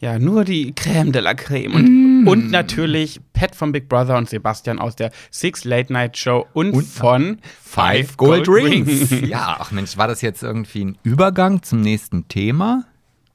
Ja, 0.00 0.18
nur 0.18 0.44
die 0.44 0.72
Crème 0.74 1.12
de 1.12 1.22
la 1.22 1.34
Creme. 1.34 1.74
Und, 1.74 2.24
mm. 2.24 2.28
und 2.28 2.50
natürlich 2.50 3.20
Pat 3.32 3.56
von 3.56 3.72
Big 3.72 3.88
Brother 3.88 4.18
und 4.18 4.28
Sebastian 4.28 4.78
aus 4.78 4.96
der 4.96 5.10
Six 5.30 5.64
Late 5.64 5.92
Night 5.92 6.18
Show 6.18 6.46
und, 6.52 6.72
und 6.72 6.86
von 6.86 7.38
Five 7.62 8.16
Gold, 8.16 8.46
Gold 8.46 8.64
Rings. 8.64 9.10
Rings. 9.10 9.28
ja, 9.28 9.56
ach 9.58 9.70
Mensch, 9.70 9.96
war 9.96 10.08
das 10.08 10.20
jetzt 10.20 10.42
irgendwie 10.42 10.84
ein 10.84 10.98
Übergang 11.04 11.62
zum 11.62 11.80
nächsten 11.80 12.28
Thema? 12.28 12.84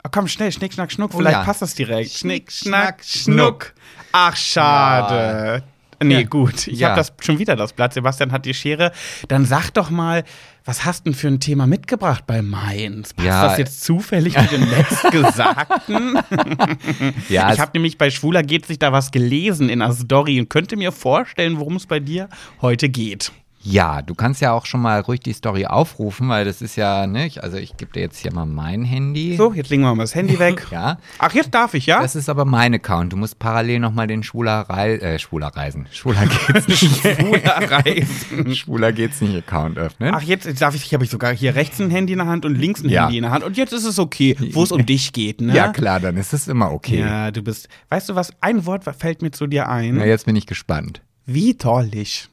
Oh, 0.04 0.10
komm, 0.12 0.28
schnell, 0.28 0.52
Schnick, 0.52 0.74
Schnack, 0.74 0.92
Schnuck. 0.92 1.12
Oh, 1.14 1.18
Vielleicht 1.18 1.40
ja. 1.40 1.44
passt 1.44 1.62
das 1.62 1.74
direkt. 1.76 2.12
Schnick, 2.12 2.52
Schnack, 2.52 3.04
Schnuck. 3.04 3.74
Ach, 4.12 4.36
schade. 4.36 5.64
Ja. 5.64 5.79
Nee, 6.02 6.24
gut. 6.24 6.68
Ich 6.68 6.80
ja. 6.80 6.90
habe 6.90 6.98
das 6.98 7.14
schon 7.22 7.40
wieder 7.40 7.56
das 7.56 7.74
Blatt. 7.74 7.94
Sebastian 7.94 8.32
hat 8.32 8.46
die 8.46 8.54
Schere. 8.54 8.92
Dann 9.28 9.46
sag 9.46 9.72
doch 9.72 9.90
mal, 9.90 10.24
was 10.66 10.86
hast 10.86 11.06
du 11.06 11.10
denn 11.10 11.14
für 11.14 11.28
ein 11.28 11.40
Thema 11.40 11.68
mitgebracht 11.68 12.26
bei 12.28 12.42
Mainz? 12.42 13.14
Passt 13.14 13.28
ja. 13.28 13.48
das 13.48 13.58
jetzt 13.58 13.84
zufällig 13.84 14.38
mit 14.38 14.52
dem 14.52 14.70
letztgesagten? 14.70 16.20
ja, 17.30 17.54
ich 17.54 17.60
habe 17.60 17.72
nämlich 17.74 17.98
bei 17.98 18.10
Schwuler 18.10 18.44
geht 18.44 18.66
sich 18.66 18.80
da 18.80 18.92
was 18.92 19.12
gelesen 19.12 19.70
in 19.70 19.80
der 19.80 19.92
Story 19.92 20.40
und 20.40 20.50
könnte 20.50 20.78
mir 20.78 20.92
vorstellen, 20.92 21.60
worum 21.60 21.76
es 21.76 21.86
bei 21.86 22.00
dir 22.00 22.30
heute 22.62 22.90
geht. 22.90 23.32
Ja, 23.62 24.02
du 24.02 24.16
kannst 24.16 24.40
ja 24.42 24.54
auch 24.54 24.66
schon 24.66 24.82
mal 24.82 25.02
ruhig 25.02 25.20
die 25.20 25.34
Story 25.34 25.66
aufrufen, 25.66 26.30
weil 26.30 26.46
das 26.46 26.62
ist 26.62 26.78
ja, 26.78 27.08
ne, 27.08 27.30
also 27.42 27.58
ich 27.58 27.76
gebe 27.76 27.92
dir 27.92 28.00
jetzt 28.00 28.18
hier 28.18 28.34
mal 28.34 28.46
mein 28.46 28.86
Handy. 28.86 29.36
So, 29.36 29.52
jetzt 29.52 29.70
legen 29.70 29.84
wir 29.84 29.94
mal 29.94 30.04
das 30.04 30.16
Handy 30.16 30.40
weg. 30.40 30.68
ja. 30.72 30.98
Ach, 31.18 31.34
jetzt 31.34 31.54
darf 31.54 31.74
ich, 31.74 31.86
ja? 31.86 32.02
Das 32.02 32.16
ist 32.16 32.30
aber 32.30 32.46
mein 32.46 32.74
Account. 32.74 33.12
Du 33.12 33.18
musst 33.18 33.38
parallel 33.38 33.80
nochmal 33.80 34.08
den 34.08 34.24
Schwuler, 34.24 34.62
Rei 34.70 34.96
äh, 34.96 35.20
Schwuler 35.20 35.48
Reisen. 35.48 35.88
Schwuler 35.92 36.26
geht's 36.26 36.68
nicht. 36.70 36.80
Schwuler 37.02 37.72
Reisen. 37.72 38.56
Schwuler 38.56 38.92
geht's 38.94 39.20
nicht 39.20 39.36
Account 39.36 39.78
öffnen. 39.78 40.14
Ach, 40.16 40.22
jetzt, 40.22 40.62
darf 40.62 40.74
ich, 40.74 40.94
habe 40.94 41.04
ich 41.04 41.10
sogar 41.10 41.34
hier 41.36 41.56
rechts 41.56 41.82
ein 41.82 41.92
Handy 41.92 42.14
in 42.14 42.20
der 42.20 42.28
Hand 42.28 42.46
und 42.46 42.56
links 42.56 42.82
ein 42.82 42.90
ja. 42.90 43.04
Handy 43.04 43.18
in 43.18 43.24
der 43.24 43.32
Hand. 43.32 43.44
Und 43.44 43.58
jetzt 43.58 43.74
ist 43.74 43.84
es 43.86 44.00
okay, 44.00 44.38
wo 44.54 44.64
es 44.64 44.72
um 44.72 44.86
dich 44.86 45.12
geht, 45.12 45.42
ne? 45.42 45.54
Ja, 45.54 45.74
klar, 45.74 46.00
dann 46.00 46.16
ist 46.16 46.34
es 46.34 46.48
immer 46.48 46.72
okay. 46.72 47.02
Ja, 47.02 47.32
du 47.32 47.42
bist, 47.42 47.68
weißt 47.90 48.08
du 48.08 48.16
was, 48.16 48.32
ein 48.40 48.66
Wort 48.66 48.86
fällt 48.98 49.22
mir 49.22 49.32
zu 49.32 49.48
dir 49.48 49.68
ein. 49.68 49.96
Na, 49.96 50.06
jetzt 50.06 50.26
bin 50.26 50.36
ich 50.38 50.48
gespannt. 50.48 51.02
Wie 51.26 51.58
tollig. 51.58 52.30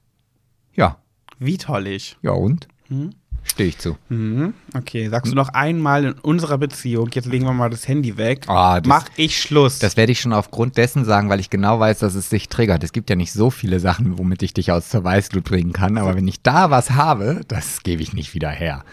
Wie 1.38 1.59
tollig. 1.59 2.16
Ja, 2.22 2.33
und? 2.33 2.68
Hm? 2.88 3.11
Stehe 3.46 3.68
ich 3.68 3.79
zu. 3.79 3.96
Mhm. 4.09 4.55
Okay, 4.75 5.09
sagst 5.09 5.31
du 5.31 5.37
noch 5.37 5.51
einmal 5.51 6.05
in 6.05 6.12
unserer 6.14 6.59
Beziehung, 6.59 7.09
jetzt 7.12 7.27
legen 7.27 7.44
wir 7.44 7.53
mal 7.53 7.70
das 7.70 7.87
Handy 7.87 8.16
weg, 8.16 8.44
oh, 8.49 8.77
das, 8.79 8.87
mach 8.87 9.09
ich 9.16 9.40
Schluss. 9.40 9.79
Das 9.79 9.96
werde 9.96 10.12
ich 10.12 10.20
schon 10.20 10.33
aufgrund 10.33 10.77
dessen 10.77 11.05
sagen, 11.05 11.29
weil 11.29 11.38
ich 11.38 11.49
genau 11.49 11.79
weiß, 11.79 12.01
dass 12.01 12.16
es 12.16 12.29
sich 12.29 12.49
triggert. 12.49 12.83
Es 12.83 12.92
gibt 12.92 13.09
ja 13.09 13.16
nicht 13.16 13.33
so 13.33 13.51
viele 13.51 13.79
Sachen, 13.79 14.18
womit 14.18 14.42
ich 14.42 14.53
dich 14.53 14.72
aus 14.72 14.88
zur 14.88 15.05
Weißglut 15.05 15.44
bringen 15.44 15.72
kann, 15.72 15.96
aber 15.96 16.16
wenn 16.16 16.27
ich 16.27 16.42
da 16.42 16.70
was 16.70 16.90
habe, 16.90 17.42
das 17.46 17.83
gebe 17.83 18.03
ich 18.03 18.12
nicht 18.12 18.35
wieder 18.35 18.51
her. 18.51 18.85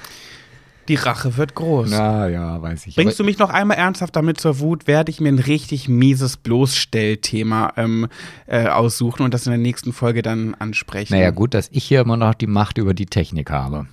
Die 0.87 0.95
Rache 0.95 1.37
wird 1.37 1.55
groß. 1.55 1.89
Na 1.91 2.27
ja, 2.27 2.61
weiß 2.61 2.87
ich. 2.87 2.95
Bringst 2.95 3.19
du 3.19 3.23
mich 3.23 3.37
noch 3.37 3.49
einmal 3.49 3.77
ernsthaft 3.77 4.15
damit 4.15 4.39
zur 4.39 4.59
Wut, 4.59 4.87
werde 4.87 5.11
ich 5.11 5.21
mir 5.21 5.29
ein 5.29 5.39
richtig 5.39 5.87
mieses 5.87 6.37
Bloßstellthema 6.37 7.73
ähm, 7.77 8.07
äh, 8.47 8.67
aussuchen 8.67 9.23
und 9.23 9.33
das 9.33 9.45
in 9.45 9.51
der 9.51 9.59
nächsten 9.59 9.93
Folge 9.93 10.21
dann 10.21 10.55
ansprechen. 10.55 11.13
Naja, 11.13 11.31
gut, 11.31 11.53
dass 11.53 11.69
ich 11.71 11.85
hier 11.85 12.01
immer 12.01 12.17
noch 12.17 12.33
die 12.33 12.47
Macht 12.47 12.77
über 12.77 12.93
die 12.93 13.05
Technik 13.05 13.49
habe. 13.49 13.87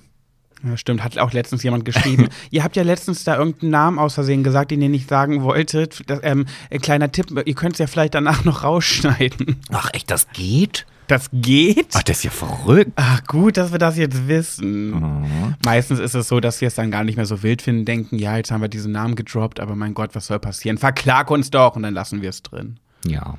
Ja, 0.63 0.77
stimmt, 0.77 1.03
hat 1.03 1.17
auch 1.17 1.33
letztens 1.33 1.63
jemand 1.63 1.85
geschrieben. 1.85 2.29
ihr 2.51 2.63
habt 2.63 2.75
ja 2.75 2.83
letztens 2.83 3.23
da 3.23 3.37
irgendeinen 3.37 3.71
Namen 3.71 3.99
aus 3.99 4.13
Versehen 4.13 4.43
gesagt, 4.43 4.71
den 4.71 4.81
ihr 4.81 4.89
nicht 4.89 5.09
sagen 5.09 5.41
wolltet. 5.41 6.03
Das, 6.07 6.19
ähm, 6.23 6.45
ein 6.69 6.81
kleiner 6.81 7.11
Tipp, 7.11 7.27
ihr 7.45 7.55
könnt 7.55 7.73
es 7.73 7.79
ja 7.79 7.87
vielleicht 7.87 8.13
danach 8.13 8.43
noch 8.43 8.63
rausschneiden. 8.63 9.57
Ach 9.71 9.89
echt, 9.93 10.11
das 10.11 10.27
geht? 10.33 10.85
Das 11.11 11.29
geht? 11.33 11.87
Ach, 11.93 12.03
das 12.03 12.19
ist 12.19 12.23
ja 12.23 12.31
verrückt. 12.31 12.93
Ach, 12.95 13.21
gut, 13.25 13.57
dass 13.57 13.73
wir 13.73 13.79
das 13.79 13.97
jetzt 13.97 14.29
wissen. 14.29 14.91
Mhm. 14.91 15.55
Meistens 15.65 15.99
ist 15.99 16.15
es 16.15 16.29
so, 16.29 16.39
dass 16.39 16.61
wir 16.61 16.69
es 16.69 16.75
dann 16.75 16.89
gar 16.89 17.03
nicht 17.03 17.17
mehr 17.17 17.25
so 17.25 17.43
wild 17.43 17.61
finden, 17.61 17.83
denken, 17.83 18.17
ja, 18.17 18.37
jetzt 18.37 18.49
haben 18.49 18.61
wir 18.61 18.69
diesen 18.69 18.93
Namen 18.93 19.15
gedroppt, 19.15 19.59
aber 19.59 19.75
mein 19.75 19.93
Gott, 19.93 20.15
was 20.15 20.27
soll 20.27 20.39
passieren? 20.39 20.77
Verklag 20.77 21.29
uns 21.29 21.51
doch 21.51 21.75
und 21.75 21.83
dann 21.83 21.93
lassen 21.93 22.21
wir 22.21 22.29
es 22.29 22.43
drin. 22.43 22.79
Ja. 23.05 23.37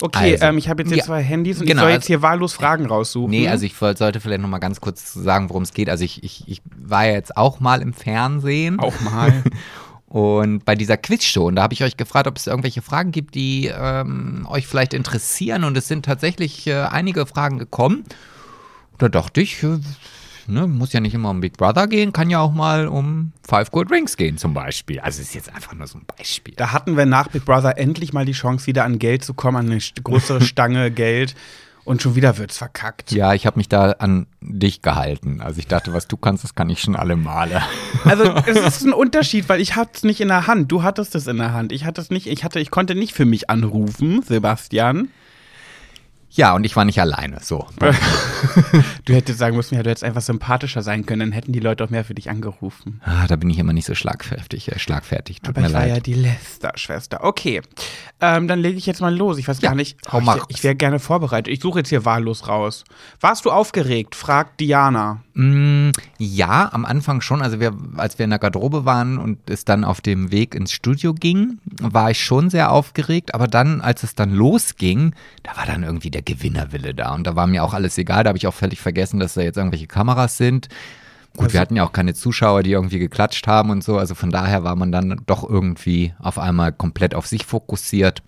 Okay, 0.00 0.32
also, 0.32 0.46
ähm, 0.46 0.56
ich 0.56 0.70
habe 0.70 0.80
jetzt 0.80 0.88
hier 0.88 0.98
ja, 0.98 1.04
zwei 1.04 1.22
Handys 1.22 1.60
und 1.60 1.66
genau, 1.66 1.82
ich 1.82 1.84
soll 1.84 1.92
jetzt 1.92 2.06
hier 2.06 2.22
wahllos 2.22 2.54
Fragen 2.54 2.86
raussuchen. 2.86 3.30
Nee, 3.30 3.48
also 3.48 3.66
ich 3.66 3.74
sollte 3.74 4.18
vielleicht 4.18 4.40
noch 4.40 4.48
mal 4.48 4.58
ganz 4.58 4.80
kurz 4.80 5.12
sagen, 5.12 5.50
worum 5.50 5.64
es 5.64 5.74
geht. 5.74 5.90
Also 5.90 6.04
ich, 6.04 6.24
ich, 6.24 6.48
ich 6.48 6.62
war 6.74 7.04
ja 7.04 7.12
jetzt 7.12 7.36
auch 7.36 7.60
mal 7.60 7.82
im 7.82 7.92
Fernsehen. 7.92 8.80
Auch 8.80 8.98
mal. 9.02 9.42
Und 10.10 10.64
bei 10.64 10.74
dieser 10.74 10.96
Quizshow, 10.96 11.46
und 11.46 11.54
da 11.54 11.62
habe 11.62 11.72
ich 11.72 11.84
euch 11.84 11.96
gefragt, 11.96 12.26
ob 12.26 12.36
es 12.36 12.48
irgendwelche 12.48 12.82
Fragen 12.82 13.12
gibt, 13.12 13.36
die 13.36 13.70
ähm, 13.72 14.44
euch 14.50 14.66
vielleicht 14.66 14.92
interessieren. 14.92 15.62
Und 15.62 15.78
es 15.78 15.86
sind 15.86 16.04
tatsächlich 16.04 16.66
äh, 16.66 16.82
einige 16.82 17.26
Fragen 17.26 17.58
gekommen. 17.58 18.02
Da 18.98 19.08
dachte 19.08 19.40
ich, 19.40 19.62
äh, 19.62 19.78
ne, 20.48 20.66
muss 20.66 20.92
ja 20.92 20.98
nicht 20.98 21.14
immer 21.14 21.30
um 21.30 21.40
Big 21.40 21.56
Brother 21.56 21.86
gehen, 21.86 22.12
kann 22.12 22.28
ja 22.28 22.40
auch 22.40 22.52
mal 22.52 22.88
um 22.88 23.30
Five 23.46 23.70
Gold 23.70 23.92
Rings 23.92 24.16
gehen 24.16 24.36
zum 24.36 24.52
Beispiel. 24.52 24.98
Also 24.98 25.22
ist 25.22 25.32
jetzt 25.32 25.54
einfach 25.54 25.74
nur 25.74 25.86
so 25.86 25.98
ein 25.98 26.06
Beispiel. 26.18 26.54
Da 26.56 26.72
hatten 26.72 26.96
wir 26.96 27.06
nach 27.06 27.28
Big 27.28 27.44
Brother 27.44 27.78
endlich 27.78 28.12
mal 28.12 28.24
die 28.24 28.32
Chance, 28.32 28.66
wieder 28.66 28.84
an 28.84 28.98
Geld 28.98 29.24
zu 29.24 29.32
kommen, 29.32 29.58
an 29.58 29.70
eine 29.70 29.80
größere 30.02 30.40
Stange 30.40 30.90
Geld. 30.90 31.36
Und 31.84 32.02
schon 32.02 32.14
wieder 32.14 32.38
wird's 32.38 32.58
verkackt. 32.58 33.10
Ja, 33.12 33.34
ich 33.34 33.46
habe 33.46 33.58
mich 33.58 33.68
da 33.68 33.92
an 33.92 34.26
dich 34.40 34.82
gehalten. 34.82 35.40
Also 35.40 35.58
ich 35.58 35.66
dachte, 35.66 35.92
was 35.92 36.08
du 36.08 36.16
kannst, 36.16 36.44
das 36.44 36.54
kann 36.54 36.70
ich 36.70 36.80
schon 36.80 36.96
alle 36.96 37.16
Male. 37.16 37.62
Also 38.04 38.24
es 38.46 38.56
ist 38.56 38.86
ein 38.86 38.92
Unterschied, 38.92 39.48
weil 39.48 39.60
ich 39.60 39.76
hatte 39.76 39.90
es 39.94 40.02
nicht 40.04 40.20
in 40.20 40.28
der 40.28 40.46
Hand. 40.46 40.72
Du 40.72 40.82
hattest 40.82 41.14
es 41.14 41.26
in 41.26 41.36
der 41.36 41.52
Hand. 41.52 41.72
Ich 41.72 41.84
hatte 41.84 42.00
es 42.00 42.10
nicht. 42.10 42.26
Ich 42.26 42.44
hatte, 42.44 42.60
ich 42.60 42.70
konnte 42.70 42.94
nicht 42.94 43.12
für 43.12 43.26
mich 43.26 43.50
anrufen, 43.50 44.22
Sebastian. 44.22 45.08
Ja, 46.32 46.54
und 46.54 46.64
ich 46.64 46.76
war 46.76 46.84
nicht 46.84 47.00
alleine, 47.00 47.38
so. 47.42 47.66
du 49.04 49.12
hättest 49.12 49.38
sagen 49.40 49.56
müssen, 49.56 49.74
ja, 49.74 49.82
du 49.82 49.90
hättest 49.90 50.04
einfach 50.04 50.20
sympathischer 50.20 50.82
sein 50.82 51.04
können, 51.04 51.20
dann 51.20 51.32
hätten 51.32 51.52
die 51.52 51.58
Leute 51.58 51.82
auch 51.84 51.90
mehr 51.90 52.04
für 52.04 52.14
dich 52.14 52.30
angerufen. 52.30 53.00
Ah, 53.04 53.26
da 53.26 53.34
bin 53.34 53.50
ich 53.50 53.58
immer 53.58 53.72
nicht 53.72 53.86
so 53.86 53.96
schlagfertig, 53.96 54.70
äh, 54.70 54.78
schlagfertig. 54.78 55.40
Tut 55.40 55.56
Aber 55.56 55.66
ich 55.66 55.72
leid. 55.72 55.82
war 55.82 55.88
ja 55.96 56.00
die 56.00 56.14
Lester-Schwester. 56.14 57.24
Okay, 57.24 57.62
ähm, 58.20 58.46
dann 58.46 58.60
lege 58.60 58.78
ich 58.78 58.86
jetzt 58.86 59.00
mal 59.00 59.14
los. 59.14 59.38
Ich 59.38 59.48
weiß 59.48 59.60
ja, 59.60 59.70
gar 59.70 59.74
nicht, 59.74 59.98
oh, 60.12 60.20
ich, 60.20 60.56
ich 60.56 60.64
wäre 60.64 60.76
gerne 60.76 61.00
vorbereitet. 61.00 61.52
Ich 61.52 61.60
suche 61.60 61.80
jetzt 61.80 61.88
hier 61.88 62.04
wahllos 62.04 62.46
raus. 62.46 62.84
Warst 63.20 63.44
du 63.44 63.50
aufgeregt? 63.50 64.14
fragt 64.14 64.60
Diana. 64.60 65.22
Mm, 65.34 65.90
ja, 66.18 66.68
am 66.72 66.84
Anfang 66.84 67.22
schon. 67.22 67.42
Also 67.42 67.60
wir, 67.60 67.72
als 67.96 68.18
wir 68.18 68.24
in 68.24 68.30
der 68.30 68.38
Garderobe 68.38 68.84
waren 68.84 69.18
und 69.18 69.50
es 69.50 69.64
dann 69.64 69.84
auf 69.84 70.00
dem 70.00 70.30
Weg 70.30 70.54
ins 70.54 70.70
Studio 70.70 71.14
ging, 71.14 71.58
war 71.80 72.10
ich 72.10 72.22
schon 72.22 72.50
sehr 72.50 72.70
aufgeregt. 72.70 73.34
Aber 73.34 73.48
dann, 73.48 73.80
als 73.80 74.02
es 74.02 74.14
dann 74.14 74.32
losging, 74.32 75.14
da 75.42 75.56
war 75.56 75.66
dann 75.66 75.82
irgendwie 75.82 76.10
der 76.10 76.19
Gewinnerwille 76.22 76.94
da. 76.94 77.14
Und 77.14 77.26
da 77.26 77.36
war 77.36 77.46
mir 77.46 77.64
auch 77.64 77.74
alles 77.74 77.98
egal. 77.98 78.24
Da 78.24 78.28
habe 78.28 78.38
ich 78.38 78.46
auch 78.46 78.54
völlig 78.54 78.80
vergessen, 78.80 79.20
dass 79.20 79.34
da 79.34 79.42
jetzt 79.42 79.56
irgendwelche 79.56 79.86
Kameras 79.86 80.36
sind. 80.36 80.68
Gut, 81.34 81.44
also, 81.44 81.52
wir 81.54 81.60
hatten 81.60 81.76
ja 81.76 81.84
auch 81.84 81.92
keine 81.92 82.14
Zuschauer, 82.14 82.62
die 82.62 82.72
irgendwie 82.72 82.98
geklatscht 82.98 83.46
haben 83.46 83.70
und 83.70 83.84
so. 83.84 83.98
Also 83.98 84.14
von 84.14 84.30
daher 84.30 84.64
war 84.64 84.76
man 84.76 84.90
dann 84.90 85.20
doch 85.26 85.48
irgendwie 85.48 86.12
auf 86.18 86.38
einmal 86.38 86.72
komplett 86.72 87.14
auf 87.14 87.26
sich 87.26 87.46
fokussiert, 87.46 88.22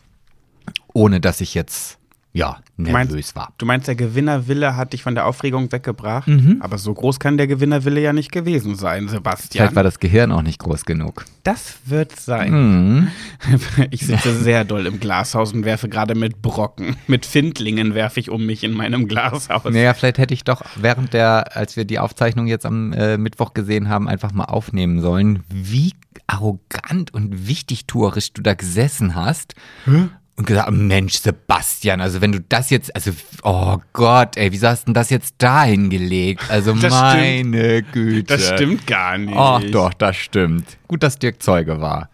ohne 0.92 1.20
dass 1.20 1.40
ich 1.40 1.54
jetzt 1.54 1.98
ja, 2.34 2.60
nervös 2.78 3.08
du 3.08 3.14
meinst, 3.14 3.36
war. 3.36 3.52
Du 3.58 3.66
meinst, 3.66 3.88
der 3.88 3.94
Gewinnerwille 3.94 4.74
hat 4.74 4.94
dich 4.94 5.02
von 5.02 5.14
der 5.14 5.26
Aufregung 5.26 5.70
weggebracht? 5.70 6.28
Mhm. 6.28 6.58
Aber 6.60 6.78
so 6.78 6.94
groß 6.94 7.20
kann 7.20 7.36
der 7.36 7.46
Gewinnerwille 7.46 8.00
ja 8.00 8.14
nicht 8.14 8.32
gewesen 8.32 8.74
sein, 8.74 9.08
Sebastian. 9.08 9.66
Vielleicht 9.66 9.76
war 9.76 9.82
das 9.82 9.98
Gehirn 9.98 10.32
auch 10.32 10.40
nicht 10.40 10.58
groß 10.58 10.86
genug. 10.86 11.26
Das 11.44 11.76
wird 11.84 12.18
sein. 12.18 12.52
Mhm. 12.52 13.08
Ich 13.90 14.06
sitze 14.06 14.34
sehr 14.34 14.64
doll 14.64 14.86
im 14.86 15.00
Glashaus 15.00 15.52
und 15.52 15.64
werfe 15.64 15.88
gerade 15.88 16.14
mit 16.14 16.40
Brocken. 16.40 16.96
Mit 17.06 17.26
Findlingen 17.26 17.94
werfe 17.94 18.20
ich 18.20 18.30
um 18.30 18.46
mich 18.46 18.64
in 18.64 18.72
meinem 18.72 19.08
Glashaus. 19.08 19.64
Naja, 19.64 19.92
vielleicht 19.92 20.18
hätte 20.18 20.32
ich 20.32 20.44
doch 20.44 20.62
während 20.76 21.12
der, 21.12 21.56
als 21.56 21.76
wir 21.76 21.84
die 21.84 21.98
Aufzeichnung 21.98 22.46
jetzt 22.46 22.64
am 22.64 22.92
äh, 22.92 23.18
Mittwoch 23.18 23.52
gesehen 23.52 23.88
haben, 23.88 24.08
einfach 24.08 24.32
mal 24.32 24.44
aufnehmen 24.44 25.00
sollen, 25.00 25.42
wie 25.48 25.92
arrogant 26.26 27.12
und 27.12 27.46
wichtigtuerisch 27.46 28.32
du 28.32 28.42
da 28.42 28.54
gesessen 28.54 29.14
hast. 29.14 29.54
Hä? 29.84 30.08
Und 30.42 30.46
gesagt, 30.46 30.70
Mensch, 30.72 31.14
Sebastian, 31.14 32.00
also 32.00 32.20
wenn 32.20 32.32
du 32.32 32.40
das 32.40 32.70
jetzt, 32.70 32.94
also, 32.96 33.12
oh 33.44 33.78
Gott, 33.92 34.36
ey, 34.36 34.50
wieso 34.50 34.66
hast 34.66 34.82
du 34.82 34.84
denn 34.86 34.94
das 34.94 35.08
jetzt 35.10 35.36
da 35.38 35.62
hingelegt? 35.62 36.42
Also 36.50 36.72
das 36.72 36.90
meine 36.90 37.78
stimmt. 37.78 37.92
Güte. 37.92 38.36
Das 38.36 38.48
stimmt 38.48 38.86
gar 38.86 39.18
nicht. 39.18 39.36
Ach 39.36 39.62
doch, 39.70 39.94
das 39.94 40.16
stimmt. 40.16 40.78
Gut, 40.88 41.04
dass 41.04 41.18
Dirk 41.18 41.40
Zeuge 41.42 41.80
war. 41.80 42.10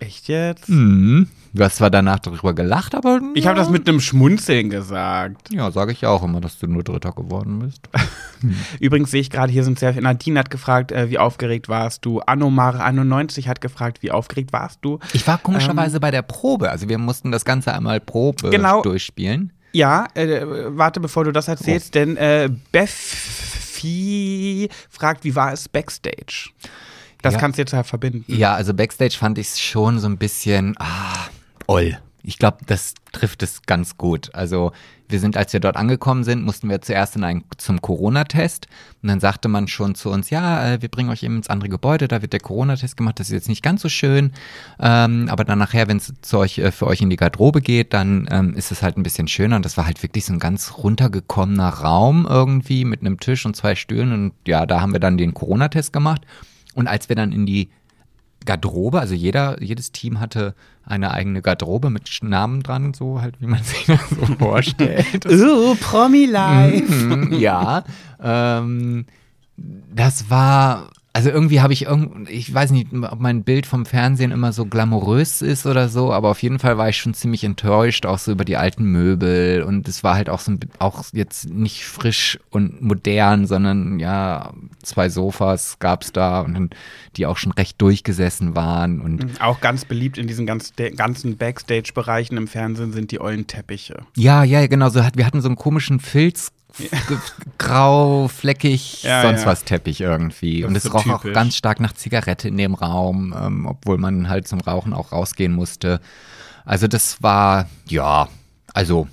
Echt 0.00 0.28
jetzt? 0.28 0.70
Mhm. 0.70 1.28
Du 1.54 1.62
hast 1.62 1.76
zwar 1.76 1.88
danach 1.88 2.18
darüber 2.18 2.52
gelacht, 2.52 2.96
aber. 2.96 3.20
Ich 3.34 3.46
habe 3.46 3.56
das 3.56 3.70
mit 3.70 3.88
einem 3.88 4.00
Schmunzeln 4.00 4.70
gesagt. 4.70 5.52
Ja, 5.52 5.70
sage 5.70 5.92
ich 5.92 6.04
auch 6.04 6.24
immer, 6.24 6.40
dass 6.40 6.58
du 6.58 6.66
nur 6.66 6.82
Dritter 6.82 7.12
geworden 7.12 7.60
bist. 7.60 7.88
Übrigens 8.80 9.12
sehe 9.12 9.20
ich 9.20 9.30
gerade, 9.30 9.52
hier 9.52 9.62
sind 9.62 9.78
sehr 9.78 9.92
viele. 9.92 10.02
Nadine 10.02 10.40
hat 10.40 10.50
gefragt, 10.50 10.90
äh, 10.90 11.10
wie 11.10 11.18
aufgeregt 11.18 11.68
warst 11.68 12.04
du? 12.04 12.20
Anomar91 12.22 13.46
hat 13.46 13.60
gefragt, 13.60 14.02
wie 14.02 14.10
aufgeregt 14.10 14.52
warst 14.52 14.80
du? 14.82 14.98
Ich 15.12 15.24
war 15.28 15.38
komischerweise 15.38 15.98
ähm, 15.98 16.00
bei 16.00 16.10
der 16.10 16.22
Probe. 16.22 16.70
Also 16.70 16.88
wir 16.88 16.98
mussten 16.98 17.30
das 17.30 17.44
Ganze 17.44 17.72
einmal 17.72 18.00
Probe 18.00 18.50
genau, 18.50 18.82
durchspielen. 18.82 19.52
Ja, 19.72 20.08
äh, 20.14 20.44
warte, 20.76 20.98
bevor 20.98 21.22
du 21.22 21.30
das 21.30 21.46
erzählst, 21.46 21.90
oh. 21.90 21.98
denn 22.00 22.16
äh, 22.16 22.50
Beffi 22.72 24.68
fragt, 24.90 25.22
wie 25.22 25.36
war 25.36 25.52
es 25.52 25.68
backstage? 25.68 26.50
Das 27.22 27.34
ja. 27.34 27.40
kannst 27.40 27.58
du 27.58 27.62
jetzt 27.62 27.72
ja 27.72 27.84
verbinden. 27.84 28.24
Ja, 28.26 28.54
also 28.54 28.74
Backstage 28.74 29.16
fand 29.18 29.38
ich 29.38 29.46
es 29.46 29.60
schon 29.60 29.98
so 29.98 30.06
ein 30.08 30.18
bisschen, 30.18 30.74
ah, 30.78 31.28
Oll. 31.66 31.98
Ich 32.26 32.38
glaube, 32.38 32.58
das 32.66 32.94
trifft 33.12 33.42
es 33.42 33.62
ganz 33.62 33.98
gut. 33.98 34.34
Also 34.34 34.72
wir 35.08 35.20
sind, 35.20 35.36
als 35.36 35.52
wir 35.52 35.60
dort 35.60 35.76
angekommen 35.76 36.24
sind, 36.24 36.42
mussten 36.42 36.70
wir 36.70 36.80
zuerst 36.80 37.16
in 37.16 37.24
einen, 37.24 37.44
zum 37.58 37.82
Corona-Test. 37.82 38.66
Und 39.02 39.08
dann 39.10 39.20
sagte 39.20 39.48
man 39.48 39.68
schon 39.68 39.94
zu 39.94 40.08
uns, 40.08 40.30
ja, 40.30 40.72
äh, 40.72 40.82
wir 40.82 40.88
bringen 40.88 41.10
euch 41.10 41.22
eben 41.22 41.36
ins 41.36 41.50
andere 41.50 41.68
Gebäude, 41.68 42.08
da 42.08 42.22
wird 42.22 42.32
der 42.32 42.40
Corona-Test 42.40 42.96
gemacht, 42.96 43.20
das 43.20 43.28
ist 43.28 43.34
jetzt 43.34 43.48
nicht 43.50 43.62
ganz 43.62 43.82
so 43.82 43.90
schön. 43.90 44.32
Ähm, 44.80 45.28
aber 45.28 45.44
dann 45.44 45.58
nachher, 45.58 45.86
wenn 45.86 45.98
es 45.98 46.14
euch, 46.32 46.58
äh, 46.58 46.72
für 46.72 46.86
euch 46.86 47.02
in 47.02 47.10
die 47.10 47.16
Garderobe 47.16 47.60
geht, 47.60 47.92
dann 47.92 48.26
ähm, 48.30 48.54
ist 48.54 48.72
es 48.72 48.82
halt 48.82 48.96
ein 48.96 49.02
bisschen 49.02 49.28
schöner. 49.28 49.56
Und 49.56 49.66
das 49.66 49.76
war 49.76 49.84
halt 49.84 50.02
wirklich 50.02 50.24
so 50.24 50.32
ein 50.32 50.38
ganz 50.38 50.78
runtergekommener 50.78 51.68
Raum 51.68 52.26
irgendwie 52.28 52.86
mit 52.86 53.00
einem 53.00 53.20
Tisch 53.20 53.44
und 53.44 53.54
zwei 53.54 53.74
Stühlen. 53.74 54.12
Und 54.12 54.32
ja, 54.46 54.64
da 54.64 54.80
haben 54.80 54.94
wir 54.94 55.00
dann 55.00 55.18
den 55.18 55.34
Corona-Test 55.34 55.92
gemacht. 55.92 56.22
Und 56.74 56.88
als 56.88 57.10
wir 57.10 57.16
dann 57.16 57.32
in 57.32 57.44
die 57.44 57.68
Garderobe, 58.44 59.00
also 59.00 59.14
jeder, 59.14 59.62
jedes 59.62 59.92
Team 59.92 60.20
hatte 60.20 60.54
eine 60.84 61.12
eigene 61.12 61.42
Garderobe 61.42 61.90
mit 61.90 62.18
Namen 62.22 62.62
dran, 62.62 62.94
so 62.94 63.20
halt, 63.20 63.40
wie 63.40 63.46
man 63.46 63.62
sich 63.62 63.86
das 63.86 64.10
so 64.10 64.26
vorstellt. 64.38 65.26
uh, 65.30 65.74
Promi-Life. 65.76 66.84
Ja, 67.34 67.84
ähm, 68.22 69.06
das 69.56 70.30
war 70.30 70.90
also 71.16 71.30
irgendwie 71.30 71.60
habe 71.60 71.72
ich 71.72 71.84
irgend, 71.84 72.28
ich 72.28 72.52
weiß 72.52 72.72
nicht, 72.72 72.88
ob 72.92 73.20
mein 73.20 73.44
Bild 73.44 73.66
vom 73.66 73.86
Fernsehen 73.86 74.32
immer 74.32 74.52
so 74.52 74.66
glamourös 74.66 75.42
ist 75.42 75.64
oder 75.64 75.88
so, 75.88 76.12
aber 76.12 76.28
auf 76.28 76.42
jeden 76.42 76.58
Fall 76.58 76.76
war 76.76 76.88
ich 76.88 76.98
schon 76.98 77.14
ziemlich 77.14 77.44
enttäuscht, 77.44 78.04
auch 78.04 78.18
so 78.18 78.32
über 78.32 78.44
die 78.44 78.56
alten 78.56 78.84
Möbel 78.84 79.62
und 79.62 79.86
es 79.86 80.02
war 80.02 80.16
halt 80.16 80.28
auch 80.28 80.40
so 80.40 80.56
auch 80.80 81.04
jetzt 81.12 81.48
nicht 81.48 81.84
frisch 81.84 82.40
und 82.50 82.82
modern, 82.82 83.46
sondern 83.46 84.00
ja, 84.00 84.54
zwei 84.82 85.08
Sofas 85.08 85.78
gab's 85.78 86.10
da 86.10 86.40
und 86.40 86.74
die 87.16 87.26
auch 87.26 87.36
schon 87.36 87.52
recht 87.52 87.80
durchgesessen 87.80 88.56
waren 88.56 89.00
und 89.00 89.22
mhm. 89.22 89.30
auch 89.38 89.60
ganz 89.60 89.84
beliebt 89.84 90.18
in 90.18 90.26
diesen 90.26 90.46
ganz, 90.46 90.72
ganzen 90.96 91.36
Backstage-Bereichen 91.36 92.36
im 92.36 92.48
Fernsehen 92.48 92.92
sind 92.92 93.12
die 93.12 93.20
ollen 93.20 93.46
Teppiche. 93.46 94.04
Ja, 94.16 94.42
ja, 94.42 94.66
genau, 94.66 94.88
so 94.88 95.00
wir 95.14 95.26
hatten 95.26 95.40
so 95.40 95.48
einen 95.48 95.56
komischen 95.56 96.00
Filz 96.00 96.50
grau, 97.58 98.28
fleckig, 98.28 99.02
ja, 99.02 99.22
sonst 99.22 99.42
ja. 99.42 99.46
was 99.46 99.64
Teppich 99.64 100.00
irgendwie. 100.00 100.62
Das 100.62 100.68
und 100.68 100.76
es 100.76 100.82
so 100.84 100.90
roch 100.90 101.02
typisch. 101.02 101.30
auch 101.30 101.32
ganz 101.32 101.56
stark 101.56 101.80
nach 101.80 101.92
Zigarette 101.92 102.48
in 102.48 102.56
dem 102.56 102.74
Raum, 102.74 103.34
ähm, 103.38 103.66
obwohl 103.66 103.98
man 103.98 104.28
halt 104.28 104.48
zum 104.48 104.60
Rauchen 104.60 104.92
auch 104.92 105.12
rausgehen 105.12 105.52
musste. 105.52 106.00
Also 106.64 106.88
das 106.88 107.22
war, 107.22 107.68
ja, 107.86 108.28
also 108.72 109.08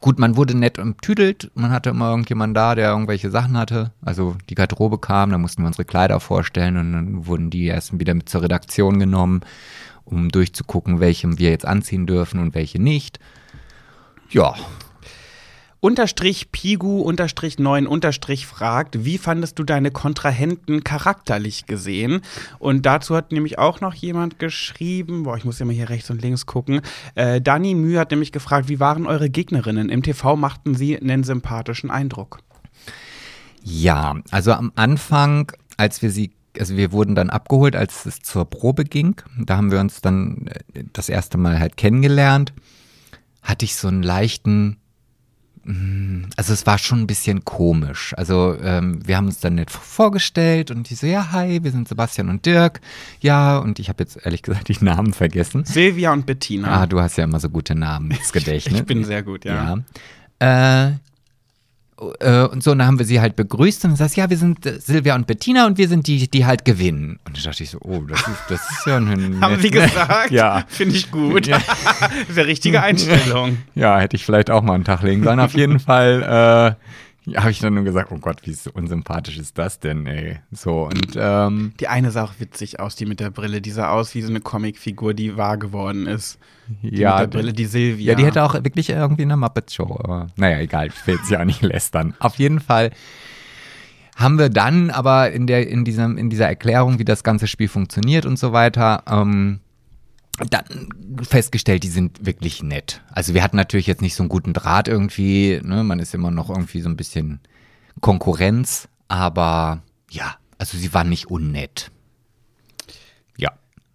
gut, 0.00 0.18
man 0.18 0.36
wurde 0.36 0.56
nett 0.56 0.78
umtüdelt. 0.78 1.50
Man 1.54 1.70
hatte 1.70 1.90
immer 1.90 2.10
irgendjemanden 2.10 2.54
da, 2.54 2.74
der 2.74 2.90
irgendwelche 2.90 3.30
Sachen 3.30 3.56
hatte. 3.56 3.92
Also 4.02 4.36
die 4.48 4.54
Garderobe 4.54 4.98
kam, 4.98 5.30
da 5.30 5.38
mussten 5.38 5.62
wir 5.62 5.66
unsere 5.66 5.84
Kleider 5.84 6.20
vorstellen 6.20 6.76
und 6.76 6.92
dann 6.92 7.26
wurden 7.26 7.50
die 7.50 7.64
erst 7.66 7.98
wieder 7.98 8.14
mit 8.14 8.28
zur 8.28 8.42
Redaktion 8.42 8.98
genommen, 8.98 9.40
um 10.04 10.28
durchzugucken, 10.28 11.00
welche 11.00 11.38
wir 11.38 11.50
jetzt 11.50 11.66
anziehen 11.66 12.06
dürfen 12.06 12.40
und 12.40 12.54
welche 12.54 12.80
nicht. 12.80 13.18
Ja, 14.30 14.54
Unterstrich 15.80 16.50
Pigu 16.50 17.00
unterstrich 17.02 17.60
9 17.60 17.86
unterstrich 17.86 18.46
fragt, 18.46 19.04
wie 19.04 19.16
fandest 19.16 19.58
du 19.60 19.64
deine 19.64 19.92
Kontrahenten 19.92 20.82
charakterlich 20.82 21.66
gesehen? 21.66 22.22
Und 22.58 22.84
dazu 22.84 23.14
hat 23.14 23.30
nämlich 23.30 23.58
auch 23.60 23.80
noch 23.80 23.94
jemand 23.94 24.40
geschrieben, 24.40 25.22
boah, 25.22 25.36
ich 25.36 25.44
muss 25.44 25.60
mal 25.60 25.72
hier 25.72 25.88
rechts 25.88 26.10
und 26.10 26.20
links 26.20 26.46
gucken. 26.46 26.80
Äh, 27.14 27.40
Dani 27.40 27.74
Mühe 27.76 28.00
hat 28.00 28.10
nämlich 28.10 28.32
gefragt, 28.32 28.68
wie 28.68 28.80
waren 28.80 29.06
eure 29.06 29.30
Gegnerinnen? 29.30 29.88
Im 29.88 30.02
TV 30.02 30.34
machten 30.34 30.74
sie 30.74 31.00
einen 31.00 31.22
sympathischen 31.22 31.92
Eindruck. 31.92 32.40
Ja, 33.62 34.16
also 34.32 34.52
am 34.52 34.72
Anfang, 34.74 35.52
als 35.76 36.02
wir 36.02 36.10
sie 36.10 36.32
also 36.58 36.76
wir 36.76 36.90
wurden 36.90 37.14
dann 37.14 37.30
abgeholt, 37.30 37.76
als 37.76 38.04
es 38.04 38.20
zur 38.20 38.44
Probe 38.44 38.82
ging. 38.82 39.20
Da 39.38 39.56
haben 39.56 39.70
wir 39.70 39.78
uns 39.78 40.00
dann 40.00 40.48
äh, 40.74 40.82
das 40.92 41.08
erste 41.08 41.38
Mal 41.38 41.60
halt 41.60 41.76
kennengelernt. 41.76 42.52
Hatte 43.42 43.64
ich 43.64 43.76
so 43.76 43.86
einen 43.86 44.02
leichten 44.02 44.78
also 46.36 46.54
es 46.54 46.66
war 46.66 46.78
schon 46.78 47.00
ein 47.00 47.06
bisschen 47.06 47.44
komisch. 47.44 48.14
Also 48.16 48.56
ähm, 48.62 49.00
wir 49.06 49.16
haben 49.18 49.26
uns 49.26 49.40
dann 49.40 49.56
nicht 49.56 49.70
vorgestellt 49.70 50.70
und 50.70 50.88
die 50.88 50.94
so, 50.94 51.06
ja, 51.06 51.30
hi, 51.32 51.62
wir 51.62 51.70
sind 51.70 51.88
Sebastian 51.88 52.30
und 52.30 52.46
Dirk. 52.46 52.80
Ja, 53.20 53.58
und 53.58 53.78
ich 53.78 53.90
habe 53.90 54.02
jetzt 54.02 54.18
ehrlich 54.24 54.42
gesagt 54.42 54.68
die 54.68 54.82
Namen 54.82 55.12
vergessen. 55.12 55.64
Silvia 55.64 56.12
und 56.12 56.24
Bettina. 56.24 56.82
Ah, 56.82 56.86
du 56.86 57.00
hast 57.00 57.18
ja 57.18 57.24
immer 57.24 57.40
so 57.40 57.50
gute 57.50 57.74
Namen 57.74 58.10
ins 58.12 58.32
Gedächtnis. 58.32 58.80
ich 58.80 58.86
bin 58.86 59.04
sehr 59.04 59.22
gut, 59.22 59.44
ja. 59.44 59.82
ja. 60.40 60.86
Äh, 60.86 60.92
äh, 62.20 62.42
und 62.44 62.62
so, 62.62 62.72
und 62.72 62.78
dann 62.78 62.86
haben 62.86 62.98
wir 62.98 63.06
sie 63.06 63.20
halt 63.20 63.36
begrüßt 63.36 63.84
und 63.84 63.96
sagst, 63.96 64.16
ja, 64.16 64.30
wir 64.30 64.36
sind 64.36 64.64
äh, 64.66 64.78
Silvia 64.80 65.14
und 65.14 65.26
Bettina 65.26 65.66
und 65.66 65.78
wir 65.78 65.88
sind 65.88 66.06
die, 66.06 66.28
die 66.28 66.46
halt 66.46 66.64
gewinnen. 66.64 67.18
Und 67.26 67.36
da 67.36 67.50
dachte 67.50 67.62
ich 67.62 67.70
so, 67.70 67.78
oh, 67.80 68.00
das 68.02 68.20
ist, 68.20 68.38
das 68.48 68.70
ist 68.70 68.86
ja 68.86 68.96
ein. 68.96 69.38
haben 69.40 69.60
sie 69.60 69.70
gesagt? 69.70 70.30
ja. 70.30 70.64
Finde 70.68 70.96
ich 70.96 71.10
gut. 71.10 71.46
Ja. 71.46 71.58
das 72.00 72.28
ist 72.28 72.38
eine 72.38 72.46
richtige 72.46 72.82
Einstellung. 72.82 73.58
Ja, 73.74 73.98
hätte 73.98 74.16
ich 74.16 74.24
vielleicht 74.24 74.50
auch 74.50 74.62
mal 74.62 74.74
einen 74.74 74.84
Tag 74.84 75.02
legen 75.02 75.24
sollen. 75.24 75.40
Auf 75.40 75.54
jeden 75.54 75.80
Fall, 75.80 76.76
äh, 76.78 76.84
habe 77.36 77.50
ich 77.50 77.60
dann 77.60 77.74
nur 77.74 77.84
gesagt, 77.84 78.10
oh 78.12 78.18
Gott, 78.18 78.40
wie 78.44 78.56
unsympathisch 78.72 79.38
ist 79.38 79.58
das 79.58 79.80
denn, 79.80 80.06
ey. 80.06 80.40
So, 80.50 80.86
und 80.86 81.16
ähm, 81.16 81.72
Die 81.80 81.88
eine 81.88 82.10
sah 82.10 82.24
auch 82.24 82.34
witzig 82.38 82.80
aus, 82.80 82.96
die 82.96 83.06
mit 83.06 83.20
der 83.20 83.30
Brille. 83.30 83.60
Die 83.60 83.70
sah 83.70 83.90
aus 83.90 84.14
wie 84.14 84.22
so 84.22 84.28
eine 84.28 84.40
Comicfigur, 84.40 85.14
die 85.14 85.36
wahr 85.36 85.58
geworden 85.58 86.06
ist. 86.06 86.38
Die 86.82 86.98
ja, 86.98 87.20
mit 87.20 87.20
der 87.20 87.38
Brille, 87.38 87.52
die 87.52 87.64
Silvia. 87.66 88.12
Ja, 88.12 88.14
die 88.14 88.24
hätte 88.24 88.42
auch 88.42 88.54
wirklich 88.54 88.90
irgendwie 88.90 89.22
eine 89.22 89.36
Muppet-Show. 89.36 89.98
Aber 90.02 90.28
naja, 90.36 90.58
egal, 90.58 90.88
ich 90.88 91.06
will 91.06 91.16
jetzt 91.16 91.30
ja 91.30 91.44
nicht 91.44 91.62
lästern. 91.62 92.14
Auf 92.18 92.36
jeden 92.36 92.60
Fall 92.60 92.90
haben 94.16 94.38
wir 94.38 94.48
dann 94.48 94.90
aber 94.90 95.30
in, 95.30 95.46
der, 95.46 95.68
in, 95.68 95.84
diesem, 95.84 96.18
in 96.18 96.28
dieser 96.28 96.46
Erklärung, 96.46 96.98
wie 96.98 97.04
das 97.04 97.22
ganze 97.22 97.46
Spiel 97.46 97.68
funktioniert 97.68 98.26
und 98.26 98.38
so 98.38 98.52
weiter, 98.52 99.04
ähm, 99.08 99.60
dann 100.50 100.88
festgestellt, 101.22 101.82
die 101.82 101.88
sind 101.88 102.24
wirklich 102.24 102.62
nett. 102.62 103.02
Also 103.10 103.34
wir 103.34 103.42
hatten 103.42 103.56
natürlich 103.56 103.86
jetzt 103.86 104.02
nicht 104.02 104.14
so 104.14 104.22
einen 104.22 104.28
guten 104.30 104.52
Draht 104.52 104.88
irgendwie, 104.88 105.60
ne? 105.62 105.84
man 105.84 105.98
ist 105.98 106.14
immer 106.14 106.30
noch 106.30 106.50
irgendwie 106.50 106.80
so 106.80 106.88
ein 106.88 106.96
bisschen 106.96 107.40
Konkurrenz, 108.00 108.88
aber 109.08 109.82
ja, 110.10 110.36
also 110.58 110.78
sie 110.78 110.94
waren 110.94 111.08
nicht 111.08 111.26
unnett. 111.26 111.90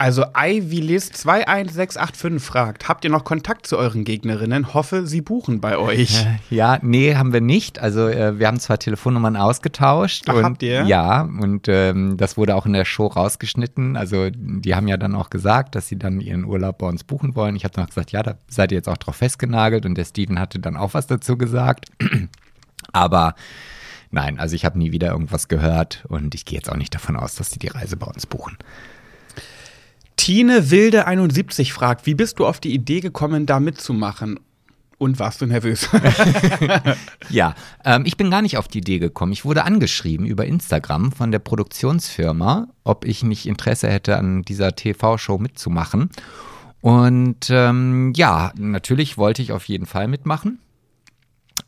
Also 0.04 0.26
Ivy 0.36 0.82
Liz 0.82 1.12
21685 1.14 2.46
fragt, 2.46 2.90
habt 2.90 3.06
ihr 3.06 3.10
noch 3.10 3.24
Kontakt 3.24 3.66
zu 3.66 3.78
euren 3.78 4.04
Gegnerinnen? 4.04 4.74
Hoffe, 4.74 5.08
sie 5.08 5.22
buchen 5.22 5.62
bei 5.62 5.78
euch. 5.78 6.26
Ja, 6.50 6.78
nee, 6.82 7.16
haben 7.16 7.32
wir 7.32 7.40
nicht. 7.40 7.80
Also 7.80 8.10
äh, 8.10 8.38
wir 8.38 8.48
haben 8.48 8.60
zwar 8.60 8.80
Telefonnummern 8.80 9.38
ausgetauscht. 9.38 10.26
Ach, 10.28 10.34
und, 10.34 10.44
habt 10.44 10.62
ihr? 10.62 10.84
Ja, 10.84 11.22
und 11.22 11.70
ähm, 11.70 12.18
das 12.18 12.36
wurde 12.36 12.58
auch 12.58 12.66
in 12.66 12.74
der 12.74 12.84
Show 12.84 13.08
rausgeschnitten. 13.08 13.96
Also 13.96 14.30
die 14.30 14.76
haben 14.76 14.90
ja 14.90 14.98
dann 14.98 15.16
auch 15.16 15.30
gesagt, 15.30 15.74
dass 15.74 15.88
sie 15.88 15.98
dann 15.98 16.20
ihren 16.20 16.44
Urlaub 16.44 16.80
bei 16.80 16.88
uns 16.88 17.06
buchen 17.06 17.34
wollen. 17.38 17.56
Ich 17.56 17.64
habe 17.64 17.74
dann 17.74 17.86
auch 17.86 17.90
gesagt, 17.90 18.12
ja, 18.12 18.24
da 18.24 18.36
seid 18.50 18.74
ihr 18.74 18.80
jetzt 18.80 18.90
auch 18.90 18.98
drauf 18.98 19.16
festgenagelt. 19.16 19.86
Und 19.86 19.96
der 19.96 20.04
Steven 20.04 20.38
hatte 20.38 20.60
dann 20.60 20.76
auch 20.76 20.94
was 20.96 21.08
dazu 21.08 21.38
gesagt. 21.38 21.86
Aber 22.92 23.36
nein, 24.12 24.38
also 24.38 24.54
ich 24.54 24.66
habe 24.66 24.78
nie 24.78 24.92
wieder 24.92 25.12
irgendwas 25.12 25.48
gehört 25.48 26.04
und 26.10 26.36
ich 26.36 26.44
gehe 26.44 26.58
jetzt 26.58 26.70
auch 26.70 26.76
nicht 26.76 26.94
davon 26.94 27.16
aus, 27.16 27.36
dass 27.36 27.52
sie 27.52 27.60
die 27.60 27.70
Reise 27.70 27.96
bei 27.96 28.08
uns 28.08 28.26
buchen. 28.26 28.58
Tine 30.24 30.72
Wilde 30.72 31.06
71 31.06 31.74
fragt, 31.74 32.06
wie 32.06 32.14
bist 32.14 32.40
du 32.40 32.46
auf 32.46 32.62
die 32.62 32.74
Idee 32.74 33.02
gekommen, 33.02 33.46
da 33.46 33.60
mitzumachen? 33.60 34.40
Und 34.98 35.20
warst 35.20 35.42
du 35.42 35.46
nervös? 35.46 35.90
ja, 37.30 37.56
ähm, 37.84 38.04
ich 38.06 38.16
bin 38.16 38.32
gar 38.32 38.42
nicht 38.42 38.58
auf 38.58 38.70
die 38.70 38.78
Idee 38.78 39.00
gekommen. 39.00 39.34
Ich 39.34 39.44
wurde 39.44 39.66
angeschrieben 39.66 40.26
über 40.26 40.46
Instagram 40.46 41.12
von 41.12 41.34
der 41.34 41.40
Produktionsfirma, 41.40 42.70
ob 42.86 43.04
ich 43.04 43.24
nicht 43.24 43.46
Interesse 43.46 43.90
hätte, 43.90 44.18
an 44.18 44.44
dieser 44.44 44.78
TV-Show 44.78 45.40
mitzumachen. 45.40 46.10
Und 46.80 47.50
ähm, 47.50 48.14
ja, 48.16 48.54
natürlich 48.58 49.18
wollte 49.18 49.42
ich 49.42 49.52
auf 49.52 49.66
jeden 49.66 49.86
Fall 49.86 50.08
mitmachen. 50.08 50.60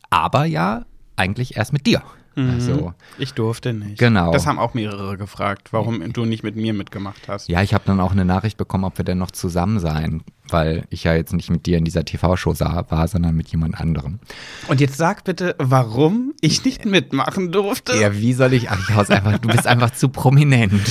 Aber 0.08 0.46
ja, 0.46 0.86
eigentlich 1.14 1.58
erst 1.58 1.74
mit 1.74 1.86
dir. 1.86 2.02
Mhm. 2.36 2.50
Also, 2.50 2.94
ich 3.18 3.32
durfte 3.32 3.72
nicht. 3.72 3.98
Genau. 3.98 4.30
Das 4.30 4.46
haben 4.46 4.58
auch 4.58 4.74
mehrere 4.74 5.16
gefragt, 5.16 5.72
warum 5.72 6.12
du 6.12 6.26
nicht 6.26 6.42
mit 6.42 6.54
mir 6.54 6.74
mitgemacht 6.74 7.28
hast. 7.28 7.48
Ja, 7.48 7.62
ich 7.62 7.72
habe 7.72 7.84
dann 7.86 7.98
auch 7.98 8.12
eine 8.12 8.26
Nachricht 8.26 8.58
bekommen, 8.58 8.84
ob 8.84 8.98
wir 8.98 9.06
denn 9.06 9.16
noch 9.16 9.30
zusammen 9.30 9.78
sein, 9.78 10.22
weil 10.48 10.84
ich 10.90 11.04
ja 11.04 11.14
jetzt 11.14 11.32
nicht 11.32 11.48
mit 11.48 11.64
dir 11.64 11.78
in 11.78 11.86
dieser 11.86 12.04
TV-Show 12.04 12.60
war, 12.60 13.08
sondern 13.08 13.34
mit 13.34 13.48
jemand 13.48 13.80
anderem. 13.80 14.20
Und 14.68 14.82
jetzt 14.82 14.98
sag 14.98 15.24
bitte, 15.24 15.54
warum 15.58 16.34
ich 16.42 16.62
nicht 16.62 16.84
mitmachen 16.84 17.52
durfte. 17.52 17.96
Ja, 17.96 18.14
wie 18.14 18.34
soll 18.34 18.52
ich? 18.52 18.70
Ach, 18.70 18.78
ich 18.86 18.94
hau's 18.94 19.10
einfach, 19.10 19.38
du 19.38 19.48
bist 19.48 19.66
einfach 19.66 19.90
zu 19.92 20.10
prominent. 20.10 20.82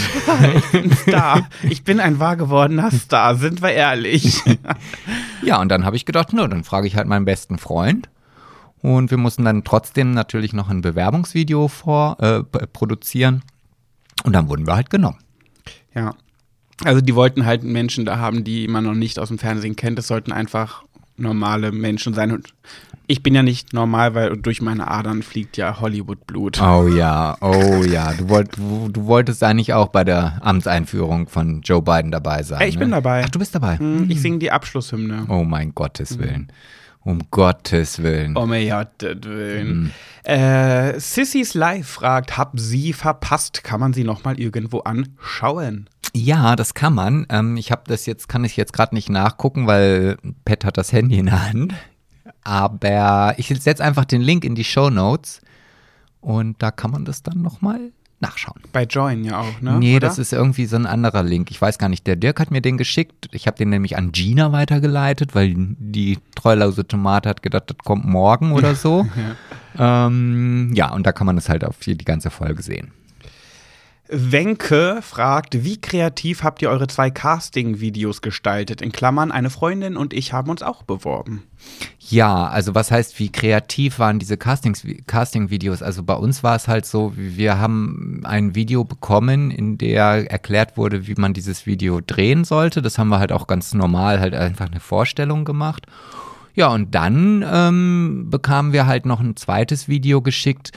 ich 0.55 0.71
bin 0.71 0.91
Star. 0.93 1.47
Ich 1.62 1.84
bin 1.84 1.99
ein 1.99 2.19
wahr 2.19 2.38
gewordener 2.38 2.89
Star, 2.89 3.36
sind 3.36 3.62
wir 3.62 3.71
ehrlich. 3.71 4.41
ja, 5.43 5.62
und 5.62 5.69
dann 5.69 5.86
habe 5.86 5.95
ich 5.95 6.05
gedacht, 6.05 6.34
nur, 6.34 6.49
dann 6.49 6.63
frage 6.63 6.88
ich 6.88 6.95
halt 6.95 7.08
meinen 7.08 7.25
besten 7.25 7.60
Freund. 7.60 8.10
Und 8.86 9.10
wir 9.10 9.17
mussten 9.17 9.45
dann 9.45 9.63
trotzdem 9.63 10.12
natürlich 10.12 10.54
noch 10.54 10.69
ein 10.69 10.82
Bewerbungsvideo 10.82 11.69
vor, 11.69 12.17
äh, 12.19 12.43
produzieren. 12.43 13.41
Und 14.24 14.34
dann 14.34 14.48
wurden 14.48 14.67
wir 14.67 14.76
halt 14.76 14.91
genommen. 14.91 15.17
Ja. 15.95 16.13
Also 16.84 17.02
die 17.02 17.15
wollten 17.15 17.48
halt 17.48 17.63
Menschen 17.63 18.06
da 18.06 18.19
haben, 18.19 18.43
die 18.43 18.67
man 18.67 18.84
noch 18.84 18.93
nicht 18.93 19.17
aus 19.17 19.30
dem 19.30 19.39
Fernsehen 19.39 19.76
kennt. 19.76 19.98
Es 19.98 20.06
sollten 20.06 20.32
einfach 20.32 20.84
normale 21.17 21.71
Menschen 21.71 22.13
sein. 22.13 22.32
Und 22.32 22.54
ich 23.08 23.24
bin 23.24 23.34
ja 23.34 23.41
nicht 23.41 23.74
normal, 23.74 24.13
weil 24.13 24.38
durch 24.38 24.62
meine 24.62 24.88
Adern 24.88 25.24
fliegt 25.24 25.58
ja 25.58 25.80
Hollywood-Blut. 25.80 26.62
Oh 26.62 26.88
ja, 26.88 27.38
oh 27.41 27.84
ja. 27.84 28.13
Du, 28.13 28.30
wollt, 28.30 28.56
du, 28.56 28.89
du, 28.89 29.08
wolltest 29.08 29.41
eigentlich 29.41 29.74
auch 29.74 29.88
bei 29.88 30.04
der 30.04 30.45
Amtseinführung 30.45 31.28
von 31.28 31.62
Joe 31.62 31.82
Biden 31.82 32.12
dabei 32.12 32.43
sein. 32.43 32.60
Hey, 32.60 32.69
ich 32.69 32.76
ne? 32.76 32.82
bin 32.82 32.91
dabei. 32.91 33.24
Ach, 33.26 33.30
du 33.30 33.39
bist 33.39 33.56
dabei. 33.56 33.80
Mhm, 33.80 34.12
ich 34.12 34.21
singe 34.21 34.38
die 34.38 34.52
Abschlusshymne. 34.52 35.26
Oh 35.28 35.43
mein 35.43 35.74
Gottes 35.74 36.19
Willen. 36.19 36.41
Mhm. 36.41 36.85
Um 37.05 37.19
Gottes 37.29 38.01
Willen. 38.01 38.35
Um 38.35 38.49
Gottes 38.49 39.17
Willen. 39.23 39.83
Mhm. 39.83 39.91
Äh, 40.23 40.99
Sissys 40.99 41.53
Live 41.53 41.87
fragt, 41.87 42.35
hab 42.35 42.59
sie 42.59 42.93
verpasst? 42.93 43.63
Kann 43.63 43.79
man 43.79 43.93
sie 43.93 44.03
nochmal 44.03 44.39
irgendwo 44.39 44.79
anschauen? 44.79 45.87
Ja, 46.15 46.55
das 46.55 46.73
kann 46.73 46.95
man. 46.95 47.27
Ähm, 47.29 47.57
ich 47.57 47.71
habe 47.71 47.83
das 47.85 48.07
jetzt, 48.07 48.27
kann 48.27 48.43
ich 48.43 48.57
jetzt 48.57 48.73
gerade 48.73 48.95
nicht 48.95 49.09
nachgucken, 49.09 49.67
weil 49.67 50.17
Pat 50.45 50.65
hat 50.65 50.77
das 50.77 50.91
Handy 50.91 51.19
in 51.19 51.27
der 51.27 51.47
Hand. 51.47 51.75
Aber 52.41 53.35
ich 53.37 53.49
setze 53.49 53.83
einfach 53.83 54.05
den 54.05 54.21
Link 54.21 54.43
in 54.43 54.55
die 54.55 54.63
Show 54.63 54.89
Notes 54.89 55.41
und 56.21 56.61
da 56.63 56.71
kann 56.71 56.89
man 56.89 57.05
das 57.05 57.21
dann 57.21 57.43
nochmal 57.43 57.91
nachschauen. 58.19 58.62
Bei 58.71 58.84
Join 58.84 59.23
ja 59.23 59.39
auch, 59.41 59.62
ne? 59.62 59.78
Nee, 59.80 59.97
Oder? 59.97 60.08
das 60.08 60.17
ist 60.19 60.34
irgendwie 60.34 60.65
so 60.65 60.75
ein 60.75 60.86
anderer 60.86 61.23
Link. 61.23 61.51
Ich 61.51 61.62
weiß 61.62 61.78
gar 61.78 61.89
nicht. 61.89 62.08
Der 62.08 62.15
Dirk 62.15 62.39
hat 62.39 62.51
mir 62.51 62.62
den 62.62 62.78
geschickt. 62.78 63.28
Ich 63.32 63.47
habe 63.47 63.58
den 63.58 63.69
nämlich 63.69 63.97
an 63.97 64.12
Gina 64.12 64.51
weitergeleitet, 64.51 65.36
weil 65.36 65.54
die 65.56 66.17
treulose 66.36 66.88
Tomate 66.88 67.30
hat 67.30 67.41
gedacht, 67.41 67.63
das 67.67 67.78
kommt 67.78 68.06
morgen 68.06 68.54
oder 68.54 68.75
so. 68.75 69.08
ja. 69.78 70.08
Ähm, 70.08 70.71
ja, 70.73 70.93
und 70.93 71.06
da 71.06 71.12
kann 71.12 71.28
man 71.28 71.38
es 71.38 71.49
halt 71.49 71.65
auf 71.65 71.80
die 71.80 71.97
ganze 71.97 72.30
Folge 72.30 72.63
sehen. 72.63 72.91
Wenke 74.07 74.99
fragt, 75.01 75.63
wie 75.63 75.81
kreativ 75.81 76.43
habt 76.43 76.61
ihr 76.61 76.69
eure 76.69 76.87
zwei 76.87 77.09
Casting-Videos 77.09 78.21
gestaltet? 78.21 78.81
In 78.81 78.91
Klammern, 78.91 79.31
eine 79.31 79.49
Freundin 79.49 79.97
und 79.97 80.13
ich 80.13 80.31
haben 80.31 80.51
uns 80.51 80.61
auch 80.61 80.83
beworben. 80.83 81.43
Ja, 81.99 82.47
also 82.47 82.75
was 82.75 82.91
heißt, 82.91 83.17
wie 83.17 83.31
kreativ 83.31 83.97
waren 83.97 84.19
diese 84.19 84.37
Casting-Videos? 84.37 85.81
Also 85.81 86.03
bei 86.03 86.13
uns 86.13 86.43
war 86.43 86.55
es 86.55 86.67
halt 86.67 86.85
so, 86.85 87.13
wir 87.15 87.57
haben 87.57 88.21
ein 88.25 88.53
Video 88.53 88.83
bekommen, 88.83 89.49
in 89.49 89.79
der 89.79 90.29
erklärt 90.31 90.77
wurde, 90.77 91.07
wie 91.07 91.15
man 91.15 91.33
dieses 91.33 91.65
Video 91.65 91.99
drehen 92.05 92.43
sollte. 92.43 92.83
Das 92.83 92.99
haben 92.99 93.09
wir 93.09 93.17
halt 93.17 93.31
auch 93.31 93.47
ganz 93.47 93.73
normal 93.73 94.19
halt 94.19 94.35
einfach 94.35 94.67
eine 94.67 94.79
Vorstellung 94.79 95.45
gemacht. 95.45 95.87
Ja, 96.53 96.67
und 96.67 96.93
dann 96.93 97.43
ähm, 97.51 98.27
bekamen 98.29 98.71
wir 98.71 98.85
halt 98.85 99.07
noch 99.07 99.19
ein 99.19 99.35
zweites 99.35 99.87
Video 99.87 100.21
geschickt, 100.21 100.71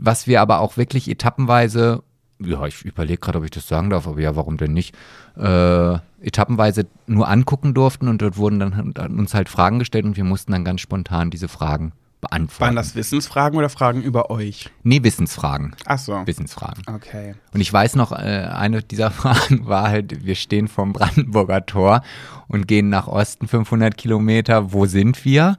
was 0.00 0.28
wir 0.28 0.40
aber 0.40 0.60
auch 0.60 0.76
wirklich 0.76 1.10
etappenweise 1.10 2.04
ja, 2.40 2.66
ich 2.66 2.84
überlege 2.84 3.18
gerade, 3.18 3.38
ob 3.38 3.44
ich 3.44 3.50
das 3.50 3.68
sagen 3.68 3.90
darf, 3.90 4.06
aber 4.06 4.20
ja, 4.20 4.36
warum 4.36 4.56
denn 4.56 4.72
nicht, 4.72 4.94
äh, 5.36 5.98
etappenweise 6.20 6.86
nur 7.06 7.28
angucken 7.28 7.74
durften 7.74 8.08
und 8.08 8.22
dort 8.22 8.36
wurden 8.36 8.60
dann 8.60 9.18
uns 9.18 9.34
halt 9.34 9.48
Fragen 9.48 9.78
gestellt 9.78 10.04
und 10.04 10.16
wir 10.16 10.24
mussten 10.24 10.52
dann 10.52 10.64
ganz 10.64 10.80
spontan 10.80 11.30
diese 11.30 11.48
Fragen 11.48 11.92
beantworten. 12.20 12.60
Waren 12.60 12.76
das 12.76 12.94
Wissensfragen 12.94 13.58
oder 13.58 13.68
Fragen 13.68 14.02
über 14.02 14.30
euch? 14.30 14.70
Nee, 14.82 15.02
Wissensfragen. 15.02 15.74
Ach 15.84 15.98
so. 15.98 16.26
Wissensfragen. 16.26 16.82
Okay. 16.92 17.34
Und 17.52 17.60
ich 17.60 17.72
weiß 17.72 17.96
noch, 17.96 18.12
äh, 18.12 18.48
eine 18.52 18.82
dieser 18.82 19.10
Fragen 19.12 19.66
war 19.66 19.88
halt, 19.88 20.24
wir 20.24 20.34
stehen 20.34 20.68
vorm 20.68 20.92
Brandenburger 20.92 21.64
Tor 21.66 22.02
und 22.48 22.66
gehen 22.66 22.88
nach 22.88 23.06
Osten 23.06 23.46
500 23.46 23.96
Kilometer. 23.96 24.72
Wo 24.72 24.86
sind 24.86 25.24
wir? 25.24 25.58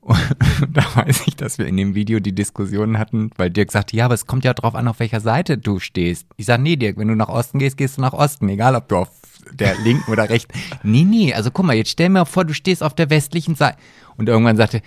Und 0.00 0.18
da 0.72 0.84
weiß 0.94 1.26
ich, 1.26 1.36
dass 1.36 1.58
wir 1.58 1.66
in 1.66 1.76
dem 1.76 1.94
Video 1.94 2.20
die 2.20 2.34
Diskussion 2.34 2.98
hatten, 2.98 3.30
weil 3.36 3.50
Dirk 3.50 3.72
sagte, 3.72 3.96
ja, 3.96 4.06
aber 4.06 4.14
es 4.14 4.26
kommt 4.26 4.44
ja 4.44 4.54
drauf 4.54 4.74
an, 4.74 4.88
auf 4.88 5.00
welcher 5.00 5.20
Seite 5.20 5.58
du 5.58 5.78
stehst. 5.78 6.26
Ich 6.36 6.46
sage, 6.46 6.62
nee, 6.62 6.76
Dirk, 6.76 6.96
wenn 6.96 7.08
du 7.08 7.14
nach 7.14 7.28
Osten 7.28 7.58
gehst, 7.58 7.76
gehst 7.76 7.98
du 7.98 8.00
nach 8.00 8.12
Osten, 8.12 8.48
egal 8.48 8.74
ob 8.74 8.88
du 8.88 8.96
auf 8.96 9.10
der 9.52 9.76
linken 9.78 10.10
oder 10.10 10.28
rechten. 10.28 10.52
Nee, 10.82 11.04
nee, 11.04 11.34
also 11.34 11.50
guck 11.50 11.66
mal, 11.66 11.76
jetzt 11.76 11.90
stell 11.90 12.08
mir 12.08 12.26
vor, 12.26 12.44
du 12.44 12.54
stehst 12.54 12.82
auf 12.82 12.94
der 12.94 13.10
westlichen 13.10 13.54
Seite. 13.54 13.78
Und 14.16 14.28
irgendwann 14.28 14.56
sagte, 14.56 14.82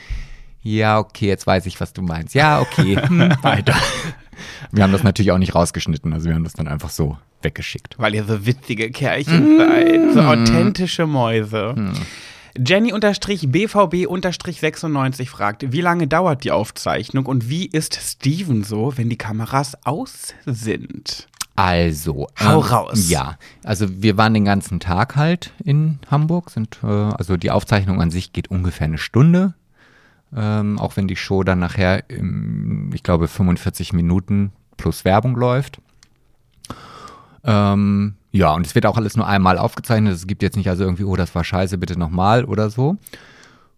ja, 0.62 1.00
okay, 1.00 1.28
jetzt 1.28 1.46
weiß 1.46 1.66
ich, 1.66 1.80
was 1.82 1.94
du 1.94 2.02
meinst. 2.02 2.34
Ja, 2.34 2.62
okay, 2.62 2.98
hm, 3.08 3.34
weiter. 3.42 3.76
Wir 4.72 4.84
haben 4.84 4.92
das 4.92 5.04
natürlich 5.04 5.32
auch 5.32 5.38
nicht 5.38 5.54
rausgeschnitten, 5.54 6.12
also 6.14 6.28
wir 6.28 6.36
haben 6.36 6.44
das 6.44 6.54
dann 6.54 6.68
einfach 6.68 6.90
so 6.90 7.18
weggeschickt. 7.42 7.96
Weil 8.00 8.16
ihr 8.16 8.24
so 8.24 8.46
witzige 8.46 8.90
Kerlchen 8.90 9.58
seid, 9.58 10.14
so 10.14 10.22
authentische 10.22 11.06
Mäuse. 11.06 11.74
Hm. 11.76 11.94
Jenny-BVB-96 12.58 15.28
fragt, 15.28 15.72
wie 15.72 15.82
lange 15.82 16.08
dauert 16.08 16.44
die 16.44 16.52
Aufzeichnung 16.52 17.26
und 17.26 17.50
wie 17.50 17.66
ist 17.66 17.96
Steven 17.96 18.64
so, 18.64 18.96
wenn 18.98 19.10
die 19.10 19.18
Kameras 19.18 19.76
aus 19.86 20.36
sind? 20.46 21.28
Also, 21.56 22.28
hau 22.40 22.62
ähm, 22.62 22.68
raus. 22.68 23.10
Ja, 23.10 23.38
also 23.64 24.02
wir 24.02 24.18
waren 24.18 24.34
den 24.34 24.46
ganzen 24.46 24.80
Tag 24.80 25.16
halt 25.16 25.54
in 25.64 26.00
Hamburg, 26.10 26.50
sind 26.50 26.80
äh, 26.84 26.88
also 26.88 27.38
die 27.38 27.52
Aufzeichnung 27.52 28.02
an 28.02 28.10
sich 28.10 28.34
geht 28.34 28.50
ungefähr 28.50 28.86
eine 28.86 28.98
Stunde, 28.98 29.54
ähm, 30.36 30.80
auch 30.80 30.98
wenn 30.98 31.08
die 31.08 31.16
Show 31.16 31.44
dann 31.44 31.60
nachher, 31.60 32.10
im, 32.10 32.92
ich 32.94 33.04
glaube, 33.04 33.28
45 33.28 33.94
Minuten 33.94 34.52
plus 34.78 35.06
Werbung 35.06 35.36
läuft. 35.36 35.80
Ähm, 37.44 38.16
ja, 38.34 38.52
und 38.52 38.66
es 38.66 38.74
wird 38.74 38.88
auch 38.88 38.98
alles 38.98 39.16
nur 39.16 39.28
einmal 39.28 39.60
aufgezeichnet. 39.60 40.12
Es 40.14 40.26
gibt 40.26 40.42
jetzt 40.42 40.58
nicht 40.58 40.68
also 40.68 40.84
irgendwie, 40.84 41.04
oh, 41.04 41.16
das 41.16 41.36
war 41.36 41.44
scheiße, 41.44 41.78
bitte 41.78 41.98
nochmal 41.98 42.46
oder 42.46 42.72
so. 42.72 42.98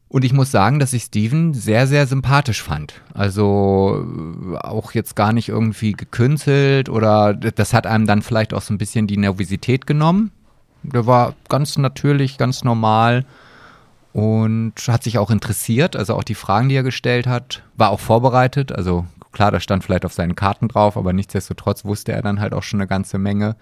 Und 0.08 0.24
ich 0.24 0.32
muss 0.32 0.50
sagen, 0.50 0.80
dass 0.80 0.94
ich 0.94 1.04
Steven 1.04 1.54
sehr, 1.54 1.88
sehr 1.88 2.08
sympathisch 2.08 2.63
fand. 2.63 3.02
Also 3.13 4.06
äh, 4.54 4.58
auch 4.60 4.94
jetzt 4.94 5.18
gar 5.18 5.34
nicht 5.34 5.50
irgendwie 5.50 5.91
gekünstelt 5.91 6.88
oder 6.88 7.34
das 7.34 7.74
hat 7.74 7.86
einem 7.86 8.08
dann 8.08 8.22
vielleicht 8.22 8.54
auch 8.54 8.62
so 8.62 8.74
ein 8.74 8.78
bisschen 8.78 9.08
die 9.08 9.18
Nervosität 9.18 9.86
genommen. 9.86 10.32
Der 10.84 11.06
war 11.06 11.34
ganz 11.50 11.78
natürlich, 11.78 12.38
ganz 12.38 12.63
normal 12.63 13.26
und 14.13 14.76
hat 14.88 15.04
sich 15.04 15.18
auch 15.18 15.32
interessiert. 15.32 15.98
Also 15.98 16.15
auch 16.15 16.24
die 16.24 16.34
Fragen, 16.34 16.70
die 16.70 16.76
er 16.76 16.84
gestellt 16.84 17.28
hat, 17.28 17.62
war 17.76 17.89
auch 17.89 18.00
vorbereitet. 18.00 18.72
Also 18.72 19.06
klar, 19.34 19.52
das 19.52 19.63
stand 19.63 19.84
vielleicht 19.84 20.06
auf 20.06 20.13
seinen 20.13 20.38
Karten 20.38 20.70
drauf, 20.70 20.96
aber 20.96 21.12
nichtsdestotrotz 21.12 21.84
wusste 21.84 22.13
er 22.13 22.22
dann 22.22 22.39
halt 22.39 22.54
auch 22.54 22.63
schon 22.63 22.80
eine 22.80 22.88
ganze 22.88 23.18
Menge 23.18 23.58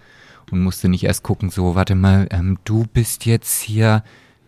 und 0.50 0.60
musste 0.60 0.88
nicht 0.88 1.04
erst 1.04 1.22
gucken, 1.22 1.50
so, 1.50 1.74
warte 1.74 1.94
mal, 1.94 2.28
ähm, 2.30 2.58
du 2.64 2.84
bist 2.92 3.26
jetzt 3.26 3.62
hier 3.62 4.02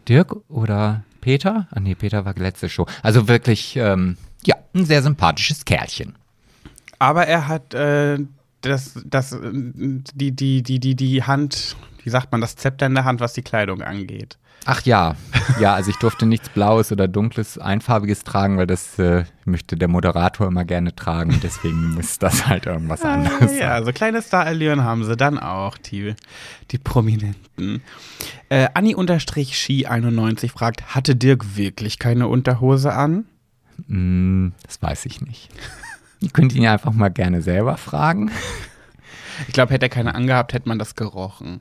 Dirk 0.09 0.37
oder 0.49 1.05
Peter? 1.21 1.67
Ah 1.71 1.81
nee, 1.81 1.95
Peter 1.95 2.25
war 2.25 2.35
letzte 2.35 2.69
Show. 2.69 2.87
Also 3.03 3.29
wirklich, 3.29 3.77
ähm, 3.77 4.17
ja, 4.45 4.57
ein 4.75 4.85
sehr 4.85 5.03
sympathisches 5.03 5.65
Kerlchen. 5.65 6.15
Aber 6.99 7.27
er 7.27 7.49
hat 7.49 7.75
äh, 7.75 8.19
das, 8.61 9.01
das, 9.05 9.33
äh, 9.33 9.51
die, 9.53 10.33
die, 10.33 10.63
die, 10.63 10.81
die, 10.81 10.95
die 10.95 11.23
Hand, 11.23 11.77
wie 12.03 12.11
sagt 12.11 12.33
man, 12.33 12.41
das 12.41 12.57
Zepter 12.57 12.87
in 12.87 12.95
der 12.95 13.05
Hand, 13.05 13.21
was 13.21 13.33
die 13.33 13.43
Kleidung 13.43 13.83
angeht. 13.83 14.39
Ach 14.68 14.83
ja, 14.83 15.14
ja, 15.61 15.74
also 15.74 15.90
ich 15.90 15.96
durfte 15.96 16.26
nichts 16.26 16.48
Blaues 16.48 16.90
oder 16.90 17.07
Dunkles, 17.07 17.57
Einfarbiges 17.57 18.24
tragen, 18.24 18.59
weil 18.59 18.66
das 18.66 18.98
äh, 18.98 19.24
möchte 19.44 19.76
der 19.76 19.87
Moderator 19.87 20.48
immer 20.48 20.64
gerne 20.64 20.94
tragen. 20.94 21.38
Deswegen 21.40 21.90
muss 21.94 22.18
das 22.18 22.48
halt 22.48 22.66
irgendwas 22.66 23.02
ah, 23.02 23.14
anderes 23.14 23.50
sein. 23.52 23.61
Ja, 23.61 23.85
so 23.85 23.92
kleine 23.92 24.20
Star-Allüren 24.22 24.83
haben 24.83 25.05
sie 25.05 25.16
dann 25.16 25.38
auch, 25.38 25.79
die, 25.79 26.14
die 26.72 26.79
Prominenten. 26.79 27.81
Äh, 28.48 28.68
Anni-Ski91 28.74 30.50
fragt, 30.50 30.94
hatte 30.94 31.14
Dirk 31.14 31.57
wirklich 31.57 32.00
keine 32.00 32.26
Unterhose 32.26 32.92
an? 32.92 33.24
Mm, 33.87 34.48
das 34.64 34.83
weiß 34.83 35.07
ich 35.07 35.20
nicht. 35.20 35.48
Ihr 36.20 36.31
könnt 36.31 36.55
ihn 36.55 36.62
ja 36.62 36.72
einfach 36.72 36.92
mal 36.92 37.11
gerne 37.11 37.40
selber 37.40 37.76
fragen. 37.76 38.33
Ich 39.46 39.55
glaube, 39.55 39.72
hätte 39.72 39.87
er 39.87 39.90
keine 39.90 40.14
angehabt, 40.14 40.55
hätte 40.55 40.68
man 40.68 40.79
das 40.79 40.96
gerochen. 40.96 41.61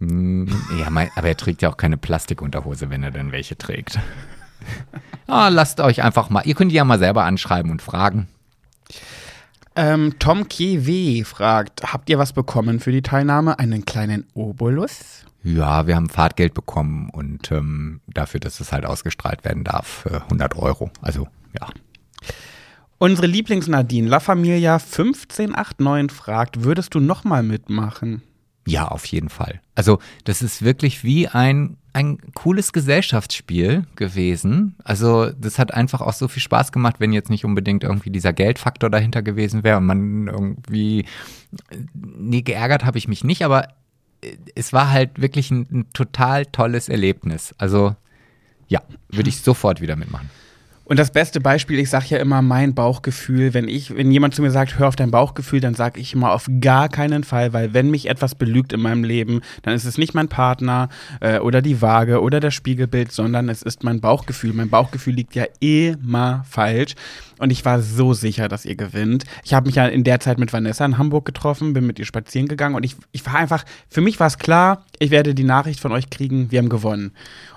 Mm, 0.00 0.46
ja, 0.78 0.90
mein, 0.90 1.10
aber 1.14 1.28
er 1.28 1.36
trägt 1.36 1.62
ja 1.62 1.70
auch 1.70 1.76
keine 1.76 1.96
Plastikunterhose, 1.96 2.90
wenn 2.90 3.02
er 3.02 3.10
denn 3.10 3.32
welche 3.32 3.56
trägt. 3.56 3.98
oh, 5.28 5.46
lasst 5.50 5.80
euch 5.80 6.02
einfach 6.02 6.30
mal, 6.30 6.42
ihr 6.46 6.54
könnt 6.54 6.72
die 6.72 6.76
ja 6.76 6.84
mal 6.84 6.98
selber 6.98 7.24
anschreiben 7.24 7.70
und 7.70 7.82
fragen. 7.82 8.28
Ähm, 9.76 10.14
Tom 10.18 10.48
KW 10.48 11.22
fragt, 11.24 11.92
habt 11.92 12.10
ihr 12.10 12.18
was 12.18 12.32
bekommen 12.32 12.80
für 12.80 12.92
die 12.92 13.02
Teilnahme? 13.02 13.58
Einen 13.58 13.84
kleinen 13.84 14.26
Obolus? 14.34 15.24
Ja, 15.42 15.86
wir 15.86 15.96
haben 15.96 16.08
Fahrtgeld 16.08 16.54
bekommen 16.54 17.08
und 17.10 17.50
ähm, 17.52 18.00
dafür, 18.08 18.40
dass 18.40 18.60
es 18.60 18.72
halt 18.72 18.84
ausgestrahlt 18.84 19.44
werden 19.44 19.64
darf, 19.64 20.06
100 20.06 20.56
Euro. 20.56 20.90
Also, 21.00 21.28
ja. 21.58 21.68
Unsere 22.98 23.26
Lieblings-Nadine 23.26 24.08
La 24.08 24.20
Familia 24.20 24.74
1589 24.74 26.14
fragt, 26.14 26.62
würdest 26.64 26.94
du 26.94 27.00
nochmal 27.00 27.42
mitmachen? 27.42 28.22
Ja, 28.70 28.88
auf 28.88 29.04
jeden 29.06 29.28
Fall. 29.28 29.60
Also, 29.74 29.98
das 30.24 30.42
ist 30.42 30.62
wirklich 30.62 31.02
wie 31.02 31.28
ein, 31.28 31.76
ein 31.92 32.18
cooles 32.34 32.72
Gesellschaftsspiel 32.72 33.84
gewesen. 33.96 34.76
Also, 34.84 35.30
das 35.30 35.58
hat 35.58 35.74
einfach 35.74 36.00
auch 36.00 36.12
so 36.12 36.28
viel 36.28 36.42
Spaß 36.42 36.70
gemacht, 36.72 36.96
wenn 36.98 37.12
jetzt 37.12 37.30
nicht 37.30 37.44
unbedingt 37.44 37.82
irgendwie 37.82 38.10
dieser 38.10 38.32
Geldfaktor 38.32 38.90
dahinter 38.90 39.22
gewesen 39.22 39.64
wäre 39.64 39.78
und 39.78 39.86
man 39.86 40.28
irgendwie. 40.28 41.04
Nee, 41.94 42.42
geärgert 42.42 42.84
habe 42.84 42.98
ich 42.98 43.08
mich 43.08 43.24
nicht, 43.24 43.44
aber 43.44 43.68
es 44.54 44.72
war 44.72 44.90
halt 44.90 45.20
wirklich 45.20 45.50
ein, 45.50 45.66
ein 45.70 45.92
total 45.92 46.46
tolles 46.46 46.88
Erlebnis. 46.88 47.54
Also, 47.58 47.96
ja, 48.68 48.82
würde 49.08 49.28
ich 49.28 49.38
sofort 49.38 49.80
wieder 49.80 49.96
mitmachen. 49.96 50.30
Und 50.90 50.98
das 50.98 51.12
beste 51.12 51.40
Beispiel, 51.40 51.78
ich 51.78 51.88
sage 51.88 52.06
ja 52.08 52.18
immer 52.18 52.42
mein 52.42 52.74
Bauchgefühl. 52.74 53.54
Wenn 53.54 53.68
ich, 53.68 53.94
wenn 53.94 54.10
jemand 54.10 54.34
zu 54.34 54.42
mir 54.42 54.50
sagt, 54.50 54.76
hör 54.76 54.88
auf 54.88 54.96
dein 54.96 55.12
Bauchgefühl, 55.12 55.60
dann 55.60 55.74
sage 55.76 56.00
ich 56.00 56.14
immer 56.14 56.32
auf 56.32 56.50
gar 56.60 56.88
keinen 56.88 57.22
Fall, 57.22 57.52
weil 57.52 57.72
wenn 57.72 57.90
mich 57.92 58.08
etwas 58.08 58.34
belügt 58.34 58.72
in 58.72 58.80
meinem 58.80 59.04
Leben, 59.04 59.40
dann 59.62 59.72
ist 59.72 59.84
es 59.84 59.98
nicht 59.98 60.14
mein 60.14 60.26
Partner 60.26 60.88
äh, 61.20 61.38
oder 61.38 61.62
die 61.62 61.80
Waage 61.80 62.20
oder 62.20 62.40
das 62.40 62.54
Spiegelbild, 62.54 63.12
sondern 63.12 63.48
es 63.48 63.62
ist 63.62 63.84
mein 63.84 64.00
Bauchgefühl. 64.00 64.52
Mein 64.52 64.68
Bauchgefühl 64.68 65.14
liegt 65.14 65.36
ja 65.36 65.44
immer 65.60 66.44
falsch. 66.50 66.96
Und 67.38 67.50
ich 67.50 67.64
war 67.64 67.80
so 67.80 68.12
sicher, 68.12 68.48
dass 68.48 68.64
ihr 68.64 68.74
gewinnt. 68.74 69.24
Ich 69.44 69.54
habe 69.54 69.66
mich 69.66 69.76
ja 69.76 69.86
in 69.86 70.02
der 70.02 70.18
Zeit 70.18 70.40
mit 70.40 70.52
Vanessa 70.52 70.84
in 70.84 70.98
Hamburg 70.98 71.24
getroffen, 71.24 71.72
bin 71.72 71.86
mit 71.86 72.00
ihr 72.00 72.04
spazieren 72.04 72.48
gegangen 72.48 72.74
und 72.74 72.84
ich, 72.84 72.96
ich 73.12 73.24
war 73.24 73.36
einfach, 73.36 73.64
für 73.88 74.00
mich 74.00 74.18
war 74.18 74.26
es 74.26 74.38
klar, 74.38 74.84
ich 74.98 75.12
werde 75.12 75.36
die 75.36 75.44
Nachricht 75.44 75.78
von 75.78 75.92
euch 75.92 76.10
kriegen, 76.10 76.50
wir 76.50 76.58
haben 76.58 76.68
gewonnen. 76.68 77.12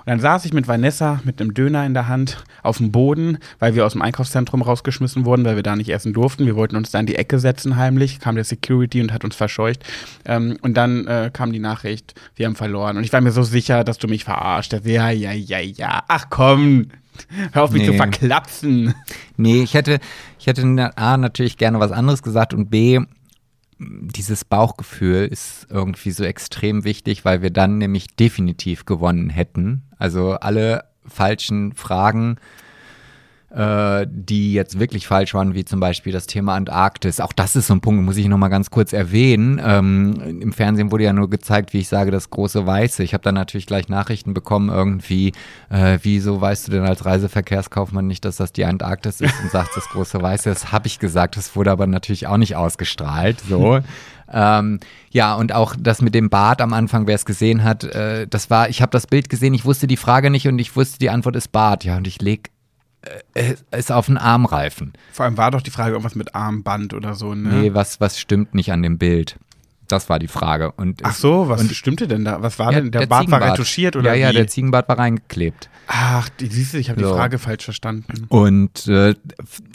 Und 0.06 0.10
dann 0.10 0.20
saß 0.20 0.44
ich 0.44 0.52
mit 0.52 0.68
Vanessa 0.68 1.20
mit 1.24 1.40
einem 1.40 1.54
Döner 1.54 1.86
in 1.86 1.94
der 1.94 2.08
Hand 2.08 2.44
auf 2.62 2.76
dem 2.76 2.92
Boden, 2.92 3.38
weil 3.58 3.74
wir 3.74 3.86
aus 3.86 3.92
dem 3.92 4.02
Einkaufszentrum 4.02 4.60
rausgeschmissen 4.60 5.24
wurden, 5.24 5.44
weil 5.44 5.56
wir 5.56 5.62
da 5.62 5.76
nicht 5.76 5.88
essen 5.88 6.12
durften. 6.12 6.44
Wir 6.44 6.56
wollten 6.56 6.76
uns 6.76 6.90
da 6.90 7.00
in 7.00 7.06
die 7.06 7.16
Ecke 7.16 7.38
setzen 7.38 7.76
heimlich, 7.76 8.20
kam 8.20 8.34
der 8.34 8.44
Security 8.44 9.00
und 9.00 9.12
hat 9.12 9.24
uns 9.24 9.34
verscheucht. 9.34 9.82
Ähm, 10.26 10.58
und 10.60 10.74
dann 10.74 11.06
äh, 11.06 11.30
kam 11.32 11.52
die 11.52 11.58
Nachricht, 11.58 12.14
wir 12.36 12.46
haben 12.46 12.56
verloren. 12.56 12.98
Und 12.98 13.04
ich 13.04 13.12
war 13.12 13.20
mir 13.22 13.32
so 13.32 13.42
sicher, 13.42 13.82
dass 13.82 13.98
du 13.98 14.08
mich 14.08 14.24
verarscht 14.24 14.74
hast. 14.74 14.84
Ja, 14.84 15.10
ja, 15.10 15.32
ja, 15.32 15.60
ja. 15.60 16.02
Ach 16.08 16.26
komm, 16.28 16.88
Hör 17.52 17.62
auf 17.64 17.70
mich 17.70 17.82
nee. 17.82 17.88
zu 17.88 17.94
verklapsen. 17.94 18.94
Nee, 19.36 19.62
ich 19.62 19.74
hätte, 19.74 20.00
ich 20.38 20.46
hätte 20.46 20.92
A, 20.96 21.16
natürlich 21.16 21.56
gerne 21.58 21.80
was 21.80 21.92
anderes 21.92 22.22
gesagt 22.22 22.54
und 22.54 22.70
B, 22.70 23.00
dieses 23.78 24.44
Bauchgefühl 24.44 25.26
ist 25.26 25.66
irgendwie 25.70 26.10
so 26.10 26.24
extrem 26.24 26.84
wichtig, 26.84 27.24
weil 27.24 27.42
wir 27.42 27.50
dann 27.50 27.78
nämlich 27.78 28.16
definitiv 28.16 28.84
gewonnen 28.84 29.30
hätten. 29.30 29.82
Also 29.98 30.32
alle 30.32 30.84
falschen 31.06 31.72
Fragen 31.74 32.36
äh, 33.54 34.06
die 34.10 34.52
jetzt 34.52 34.80
wirklich 34.80 35.06
falsch 35.06 35.32
waren, 35.34 35.54
wie 35.54 35.64
zum 35.64 35.78
Beispiel 35.78 36.12
das 36.12 36.26
Thema 36.26 36.54
Antarktis. 36.56 37.20
Auch 37.20 37.32
das 37.32 37.54
ist 37.54 37.68
so 37.68 37.74
ein 37.74 37.80
Punkt, 37.80 38.02
muss 38.02 38.16
ich 38.16 38.26
nochmal 38.26 38.50
ganz 38.50 38.70
kurz 38.70 38.92
erwähnen. 38.92 39.60
Ähm, 39.64 40.40
Im 40.40 40.52
Fernsehen 40.52 40.90
wurde 40.90 41.04
ja 41.04 41.12
nur 41.12 41.30
gezeigt, 41.30 41.72
wie 41.72 41.78
ich 41.78 41.88
sage, 41.88 42.10
das 42.10 42.30
große 42.30 42.66
Weiße. 42.66 43.04
Ich 43.04 43.14
habe 43.14 43.22
dann 43.22 43.36
natürlich 43.36 43.66
gleich 43.66 43.88
Nachrichten 43.88 44.34
bekommen, 44.34 44.70
irgendwie, 44.70 45.32
äh, 45.70 45.98
wieso 46.02 46.40
weißt 46.40 46.66
du 46.66 46.72
denn 46.72 46.84
als 46.84 47.04
Reiseverkehrskaufmann 47.04 48.06
nicht, 48.06 48.24
dass 48.24 48.36
das 48.36 48.52
die 48.52 48.64
Antarktis 48.64 49.20
ist 49.20 49.34
und 49.42 49.50
sagst 49.52 49.76
das 49.76 49.88
große 49.88 50.20
Weiße? 50.20 50.48
Das 50.48 50.72
habe 50.72 50.88
ich 50.88 50.98
gesagt, 50.98 51.36
das 51.36 51.54
wurde 51.54 51.70
aber 51.70 51.86
natürlich 51.86 52.26
auch 52.26 52.38
nicht 52.38 52.56
ausgestrahlt. 52.56 53.40
So. 53.40 53.80
Ähm, 54.32 54.80
ja, 55.10 55.34
und 55.34 55.52
auch 55.52 55.76
das 55.78 56.00
mit 56.00 56.14
dem 56.14 56.30
Bart 56.30 56.62
am 56.62 56.72
Anfang, 56.72 57.06
wer 57.06 57.14
es 57.14 57.26
gesehen 57.26 57.62
hat, 57.62 57.84
äh, 57.84 58.26
das 58.26 58.48
war, 58.48 58.70
ich 58.70 58.80
habe 58.80 58.90
das 58.90 59.06
Bild 59.06 59.28
gesehen, 59.28 59.52
ich 59.52 59.66
wusste 59.66 59.86
die 59.86 59.98
Frage 59.98 60.30
nicht 60.30 60.48
und 60.48 60.58
ich 60.58 60.74
wusste, 60.74 60.98
die 60.98 61.10
Antwort 61.10 61.36
ist 61.36 61.52
Bart. 61.52 61.84
Ja, 61.84 61.98
und 61.98 62.06
ich 62.06 62.22
leg 62.22 62.50
ist 63.70 63.92
auf 63.92 64.06
den 64.06 64.18
Armreifen. 64.18 64.92
Vor 65.12 65.24
allem 65.24 65.36
war 65.36 65.50
doch 65.50 65.62
die 65.62 65.70
Frage 65.70 65.92
irgendwas 65.92 66.14
mit 66.14 66.34
Armband 66.34 66.94
oder 66.94 67.14
so, 67.14 67.34
ne? 67.34 67.48
Nee, 67.48 67.74
was, 67.74 68.00
was 68.00 68.18
stimmt 68.18 68.54
nicht 68.54 68.72
an 68.72 68.82
dem 68.82 68.98
Bild? 68.98 69.38
Das 69.88 70.08
war 70.08 70.18
die 70.18 70.28
Frage. 70.28 70.72
Und 70.72 71.00
Ach 71.02 71.14
so, 71.14 71.48
was 71.48 71.60
und, 71.60 71.74
stimmte 71.74 72.08
denn 72.08 72.24
da? 72.24 72.42
Was 72.42 72.58
war 72.58 72.72
ja, 72.72 72.80
denn? 72.80 72.90
Der, 72.90 73.02
der 73.02 73.06
Bart 73.06 73.30
war 73.30 73.40
retuschiert 73.40 73.96
oder 73.96 74.14
Ja, 74.14 74.28
ja, 74.28 74.32
der 74.32 74.46
Ziegenbart 74.46 74.88
war 74.88 74.98
reingeklebt. 74.98 75.68
Ach, 75.86 76.28
siehst 76.40 76.72
du, 76.72 76.78
ich 76.78 76.88
habe 76.88 77.00
so. 77.00 77.08
die 77.08 77.12
Frage 77.12 77.38
falsch 77.38 77.64
verstanden. 77.64 78.26
Und 78.28 78.88
äh, 78.88 79.14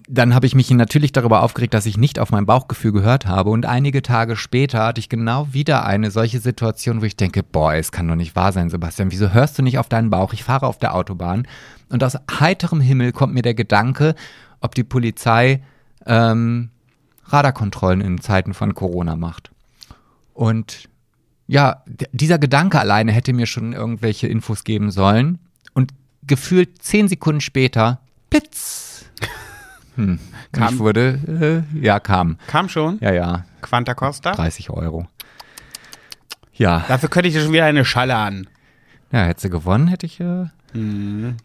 dann 0.08 0.34
habe 0.34 0.48
ich 0.48 0.56
mich 0.56 0.70
natürlich 0.72 1.12
darüber 1.12 1.44
aufgeregt, 1.44 1.74
dass 1.74 1.86
ich 1.86 1.98
nicht 1.98 2.18
auf 2.18 2.32
mein 2.32 2.46
Bauchgefühl 2.46 2.92
gehört 2.92 3.28
habe. 3.28 3.52
Und 3.52 3.66
einige 3.66 4.02
Tage 4.02 4.36
später 4.36 4.86
hatte 4.86 5.00
ich 5.00 5.10
genau 5.10 5.48
wieder 5.52 5.86
eine 5.86 6.10
solche 6.10 6.40
Situation, 6.40 7.02
wo 7.02 7.06
ich 7.06 7.16
denke, 7.16 7.44
boah, 7.44 7.76
es 7.76 7.92
kann 7.92 8.08
doch 8.08 8.16
nicht 8.16 8.36
wahr 8.36 8.52
sein, 8.52 8.70
Sebastian. 8.70 9.12
Wieso 9.12 9.34
hörst 9.34 9.60
du 9.60 9.62
nicht 9.62 9.78
auf 9.78 9.90
deinen 9.90 10.10
Bauch? 10.10 10.34
Ich 10.34 10.44
fahre 10.44 10.66
auf 10.66 10.80
der 10.80 10.96
Autobahn 10.96 11.48
und 11.90 12.04
aus 12.04 12.18
heiterem 12.40 12.82
Himmel 12.82 13.12
kommt 13.12 13.34
mir 13.34 13.44
der 13.44 13.54
Gedanke, 13.54 14.16
ob 14.62 14.74
die 14.74 14.84
Polizei 14.84 15.62
ähm, 16.06 16.70
Radarkontrollen 17.26 18.02
in 18.02 18.20
Zeiten 18.20 18.54
von 18.54 18.74
Corona 18.74 19.16
macht. 19.16 19.52
Und 20.40 20.88
ja, 21.48 21.84
dieser 22.14 22.40
Gedanke 22.40 22.80
alleine 22.80 23.12
hätte 23.12 23.34
mir 23.34 23.46
schon 23.46 23.74
irgendwelche 23.74 24.28
Infos 24.30 24.64
geben 24.64 24.90
sollen. 24.90 25.40
Und 25.74 25.92
gefühlt 26.26 26.82
zehn 26.82 27.10
Sekunden 27.10 27.42
später, 27.42 28.00
Blitz. 28.30 29.06
Hm. 29.96 30.18
Kam. 30.54 30.74
Ich 30.76 30.80
wurde, 30.80 31.66
äh, 31.76 31.86
ja, 31.86 32.00
kam. 32.00 32.38
Kam 32.48 32.70
schon? 32.70 33.00
Ja, 33.02 33.12
ja. 33.12 33.44
Quanta 33.62 33.94
Costa? 33.94 34.32
30 34.32 34.70
Euro. 34.70 35.08
Ja. 36.54 36.86
Dafür 36.88 37.10
könnte 37.10 37.28
ich 37.28 37.34
dir 37.34 37.42
schon 37.42 37.52
wieder 37.52 37.66
eine 37.66 37.84
Schalle 37.84 38.16
an. 38.16 38.48
Ja, 39.12 39.24
hätte 39.26 39.42
sie 39.42 39.50
gewonnen, 39.50 39.88
hätte 39.90 40.06
ich. 40.06 40.22
Äh, 40.22 40.46
Mhm. 40.72 41.36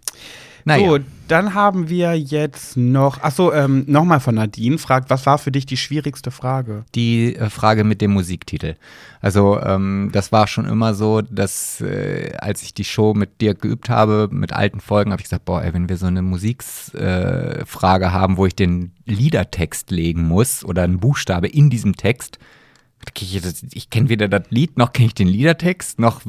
Naja. 0.65 0.89
So, 0.89 0.99
dann 1.29 1.55
haben 1.55 1.89
wir 1.89 2.19
jetzt 2.19 2.77
noch, 2.77 3.23
achso, 3.23 3.53
ähm, 3.53 3.85
nochmal 3.87 4.21
von 4.21 4.35
Nadine 4.35 4.77
fragt, 4.79 5.09
was 5.09 5.25
war 5.25 5.39
für 5.39 5.51
dich 5.51 5.65
die 5.65 5.77
schwierigste 5.77 6.31
Frage? 6.31 6.85
Die 6.95 7.37
äh, 7.37 7.49
Frage 7.49 7.85
mit 7.85 8.01
dem 8.01 8.13
Musiktitel. 8.13 8.77
Also 9.21 9.59
ähm, 9.61 10.11
das 10.13 10.33
war 10.33 10.47
schon 10.47 10.67
immer 10.67 10.93
so, 10.93 11.23
dass 11.23 11.81
äh, 11.81 12.33
als 12.39 12.63
ich 12.63 12.75
die 12.75 12.85
Show 12.85 13.15
mit 13.15 13.41
dir 13.41 13.55
geübt 13.55 13.89
habe, 13.89 14.29
mit 14.31 14.53
alten 14.53 14.81
Folgen, 14.81 15.13
habe 15.13 15.21
ich 15.21 15.25
gesagt, 15.25 15.47
boah, 15.47 15.63
ey, 15.63 15.73
wenn 15.73 15.89
wir 15.89 15.97
so 15.97 16.07
eine 16.07 16.23
Musiksfrage 16.23 18.05
äh, 18.05 18.11
haben, 18.11 18.37
wo 18.37 18.45
ich 18.45 18.55
den 18.55 18.93
Liedertext 19.07 19.91
legen 19.91 20.27
muss 20.27 20.65
oder 20.65 20.83
einen 20.83 21.01
Buchstabe 21.01 21.49
in 21.49 21.71
diesem 21.71 21.97
Text, 21.97 22.39
ich, 23.15 23.41
ich 23.73 23.91
kenne 23.91 24.09
weder 24.09 24.29
das 24.29 24.45
Lied, 24.51 24.79
noch 24.79 24.93
kenne 24.93 25.07
ich 25.07 25.15
den 25.15 25.29
Liedertext, 25.29 25.99
noch 25.99 26.23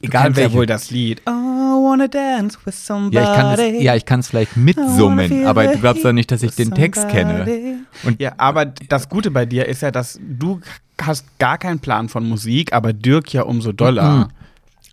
egal 0.00 0.36
wer 0.36 0.52
wohl 0.52 0.66
das 0.66 0.90
Lied. 0.90 1.22
Oh, 1.26 1.30
wanna 1.30 2.08
dance 2.08 2.58
with 2.64 2.86
somebody. 2.86 3.16
Ja, 3.16 3.22
ich 3.22 3.40
kann 3.40 3.58
es, 3.58 3.82
ja, 3.82 3.94
ich 3.96 4.04
kann 4.04 4.20
es 4.20 4.28
vielleicht 4.28 4.56
mitsummen, 4.56 5.46
aber 5.46 5.66
du 5.66 5.78
glaubst 5.78 6.04
doch 6.04 6.12
nicht, 6.12 6.30
dass 6.30 6.42
ich 6.42 6.54
den 6.54 6.72
Text 6.72 7.08
kenne. 7.08 7.84
Und 8.02 8.20
ja, 8.20 8.32
aber 8.36 8.66
das 8.66 9.08
Gute 9.08 9.30
bei 9.30 9.46
dir 9.46 9.66
ist 9.66 9.82
ja, 9.82 9.90
dass 9.90 10.18
du 10.22 10.60
hast 11.00 11.38
gar 11.38 11.58
keinen 11.58 11.80
Plan 11.80 12.08
von 12.08 12.28
Musik, 12.28 12.72
aber 12.72 12.92
Dirk 12.92 13.32
ja 13.32 13.42
umso 13.42 13.72
doller. 13.72 14.10
Mhm. 14.10 14.28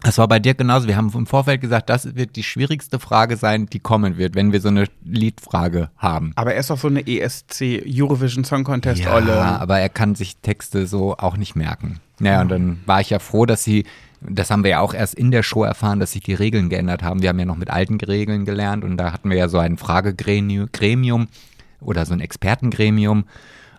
Das 0.03 0.19
war 0.19 0.27
bei 0.27 0.39
dir 0.39 0.53
genauso. 0.53 0.87
Wir 0.87 0.95
haben 0.95 1.11
im 1.13 1.25
Vorfeld 1.25 1.59
gesagt, 1.59 1.89
das 1.89 2.15
wird 2.15 2.35
die 2.35 2.43
schwierigste 2.43 2.99
Frage 2.99 3.35
sein, 3.35 3.65
die 3.65 3.79
kommen 3.79 4.17
wird, 4.17 4.35
wenn 4.35 4.51
wir 4.51 4.61
so 4.61 4.67
eine 4.67 4.85
Liedfrage 5.03 5.89
haben. 5.97 6.33
Aber 6.35 6.53
er 6.53 6.59
ist 6.59 6.69
doch 6.69 6.77
so 6.77 6.87
eine 6.87 7.07
ESC 7.07 7.83
Eurovision 7.87 8.43
Song 8.43 8.63
Contest 8.63 9.07
Olle. 9.07 9.35
Ja, 9.35 9.57
aber 9.57 9.79
er 9.79 9.89
kann 9.89 10.13
sich 10.13 10.37
Texte 10.37 10.85
so 10.85 11.17
auch 11.17 11.35
nicht 11.35 11.55
merken. 11.55 11.99
Naja, 12.19 12.41
und 12.41 12.49
dann 12.49 12.79
war 12.85 13.01
ich 13.01 13.09
ja 13.09 13.17
froh, 13.17 13.47
dass 13.47 13.63
sie, 13.63 13.85
das 14.21 14.51
haben 14.51 14.63
wir 14.63 14.71
ja 14.71 14.79
auch 14.81 14.93
erst 14.93 15.15
in 15.15 15.31
der 15.31 15.41
Show 15.41 15.63
erfahren, 15.63 15.99
dass 15.99 16.11
sich 16.11 16.21
die 16.21 16.35
Regeln 16.35 16.69
geändert 16.69 17.01
haben. 17.01 17.23
Wir 17.23 17.29
haben 17.29 17.39
ja 17.39 17.45
noch 17.45 17.57
mit 17.57 17.71
alten 17.71 17.99
Regeln 17.99 18.45
gelernt 18.45 18.83
und 18.83 18.97
da 18.97 19.11
hatten 19.11 19.31
wir 19.31 19.37
ja 19.37 19.49
so 19.49 19.57
ein 19.57 19.77
Fragegremium 19.77 21.27
oder 21.81 22.05
so 22.05 22.13
ein 22.13 22.19
Expertengremium. 22.19 23.25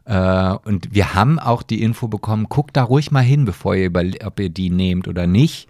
Äh, 0.04 0.50
und 0.64 0.92
wir 0.92 1.14
haben 1.14 1.38
auch 1.38 1.62
die 1.62 1.80
Info 1.80 2.08
bekommen, 2.08 2.46
guckt 2.48 2.76
da 2.76 2.82
ruhig 2.82 3.12
mal 3.12 3.22
hin, 3.22 3.44
bevor 3.44 3.76
ihr 3.76 3.86
über, 3.86 4.02
ob 4.24 4.40
ihr 4.40 4.50
die 4.50 4.70
nehmt 4.70 5.06
oder 5.06 5.28
nicht 5.28 5.68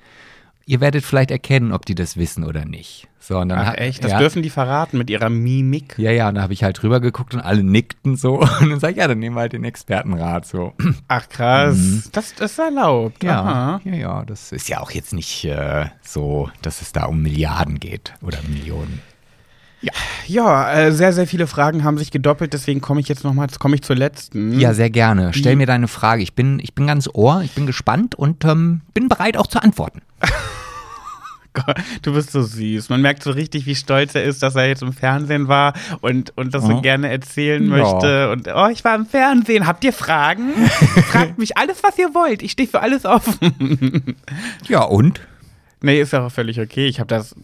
ihr 0.68 0.80
werdet 0.80 1.02
vielleicht 1.02 1.30
erkennen, 1.30 1.72
ob 1.72 1.86
die 1.86 1.94
das 1.94 2.16
wissen 2.18 2.44
oder 2.44 2.66
nicht. 2.66 3.08
So, 3.18 3.38
und 3.38 3.48
dann 3.48 3.58
Ach, 3.58 3.74
echt? 3.74 4.04
Das 4.04 4.12
ja. 4.12 4.18
dürfen 4.18 4.42
die 4.42 4.50
verraten 4.50 4.98
mit 4.98 5.10
ihrer 5.10 5.30
Mimik? 5.30 5.94
Ja, 5.98 6.10
ja, 6.10 6.28
und 6.28 6.36
da 6.36 6.42
habe 6.42 6.52
ich 6.52 6.62
halt 6.62 6.80
drüber 6.80 7.00
geguckt 7.00 7.34
und 7.34 7.40
alle 7.40 7.62
nickten 7.62 8.16
so. 8.16 8.40
Und 8.60 8.70
dann 8.70 8.80
sage 8.80 8.92
ich, 8.92 8.98
ja, 8.98 9.08
dann 9.08 9.18
nehmen 9.18 9.34
wir 9.34 9.40
halt 9.40 9.54
den 9.54 9.64
Expertenrat 9.64 10.46
so. 10.46 10.74
Ach 11.08 11.28
krass, 11.28 11.76
mhm. 11.76 12.02
das, 12.12 12.34
das 12.34 12.52
ist 12.52 12.58
erlaubt. 12.58 13.24
Ja, 13.24 13.40
Aha. 13.40 13.80
ja, 13.84 13.94
ja, 13.94 14.24
das 14.24 14.52
ist 14.52 14.68
ja 14.68 14.80
auch 14.80 14.90
jetzt 14.90 15.12
nicht 15.12 15.44
äh, 15.44 15.86
so, 16.02 16.50
dass 16.62 16.82
es 16.82 16.92
da 16.92 17.04
um 17.04 17.22
Milliarden 17.22 17.80
geht 17.80 18.14
oder 18.22 18.38
Millionen. 18.48 19.00
Ja, 19.80 19.92
ja 20.26 20.72
äh, 20.72 20.92
sehr, 20.92 21.12
sehr 21.12 21.26
viele 21.26 21.46
Fragen 21.46 21.84
haben 21.84 21.98
sich 21.98 22.10
gedoppelt, 22.10 22.52
deswegen 22.52 22.80
komme 22.80 23.00
ich 23.00 23.08
jetzt 23.08 23.24
nochmal, 23.24 23.48
komme 23.58 23.74
ich 23.74 23.82
zur 23.82 23.96
letzten. 23.96 24.58
Ja, 24.58 24.74
sehr 24.74 24.90
gerne. 24.90 25.32
Stell 25.34 25.56
mir 25.56 25.66
deine 25.66 25.88
Frage. 25.88 26.22
Ich 26.22 26.34
bin, 26.34 26.60
ich 26.60 26.74
bin 26.74 26.86
ganz 26.86 27.08
ohr, 27.12 27.42
ich 27.42 27.52
bin 27.52 27.66
gespannt 27.66 28.14
und 28.14 28.44
ähm, 28.44 28.82
bin 28.92 29.08
bereit 29.08 29.36
auch 29.36 29.46
zu 29.46 29.62
antworten. 29.62 30.02
du 32.02 32.12
bist 32.12 32.30
so 32.30 32.42
süß. 32.42 32.88
Man 32.88 33.02
merkt 33.02 33.22
so 33.22 33.30
richtig, 33.30 33.66
wie 33.66 33.74
stolz 33.74 34.14
er 34.14 34.24
ist, 34.24 34.42
dass 34.42 34.54
er 34.54 34.68
jetzt 34.68 34.82
im 34.82 34.92
Fernsehen 34.92 35.48
war 35.48 35.74
und, 36.00 36.36
und 36.36 36.54
das 36.54 36.64
so 36.64 36.80
gerne 36.80 37.10
erzählen 37.10 37.62
ja. 37.62 37.68
möchte. 37.68 38.30
Und 38.30 38.48
oh, 38.54 38.68
ich 38.68 38.84
war 38.84 38.94
im 38.94 39.06
Fernsehen. 39.06 39.66
Habt 39.66 39.84
ihr 39.84 39.92
Fragen? 39.92 40.52
Fragt 41.10 41.38
mich 41.38 41.56
alles, 41.56 41.82
was 41.82 41.98
ihr 41.98 42.14
wollt. 42.14 42.42
Ich 42.42 42.52
stehe 42.52 42.68
für 42.68 42.80
alles 42.80 43.04
offen. 43.04 44.16
ja, 44.68 44.82
und? 44.82 45.20
Nee, 45.80 46.00
ist 46.00 46.12
ja 46.12 46.26
auch 46.26 46.32
völlig 46.32 46.60
okay. 46.60 46.86
Ich 46.86 47.00
habe 47.00 47.08
das 47.08 47.34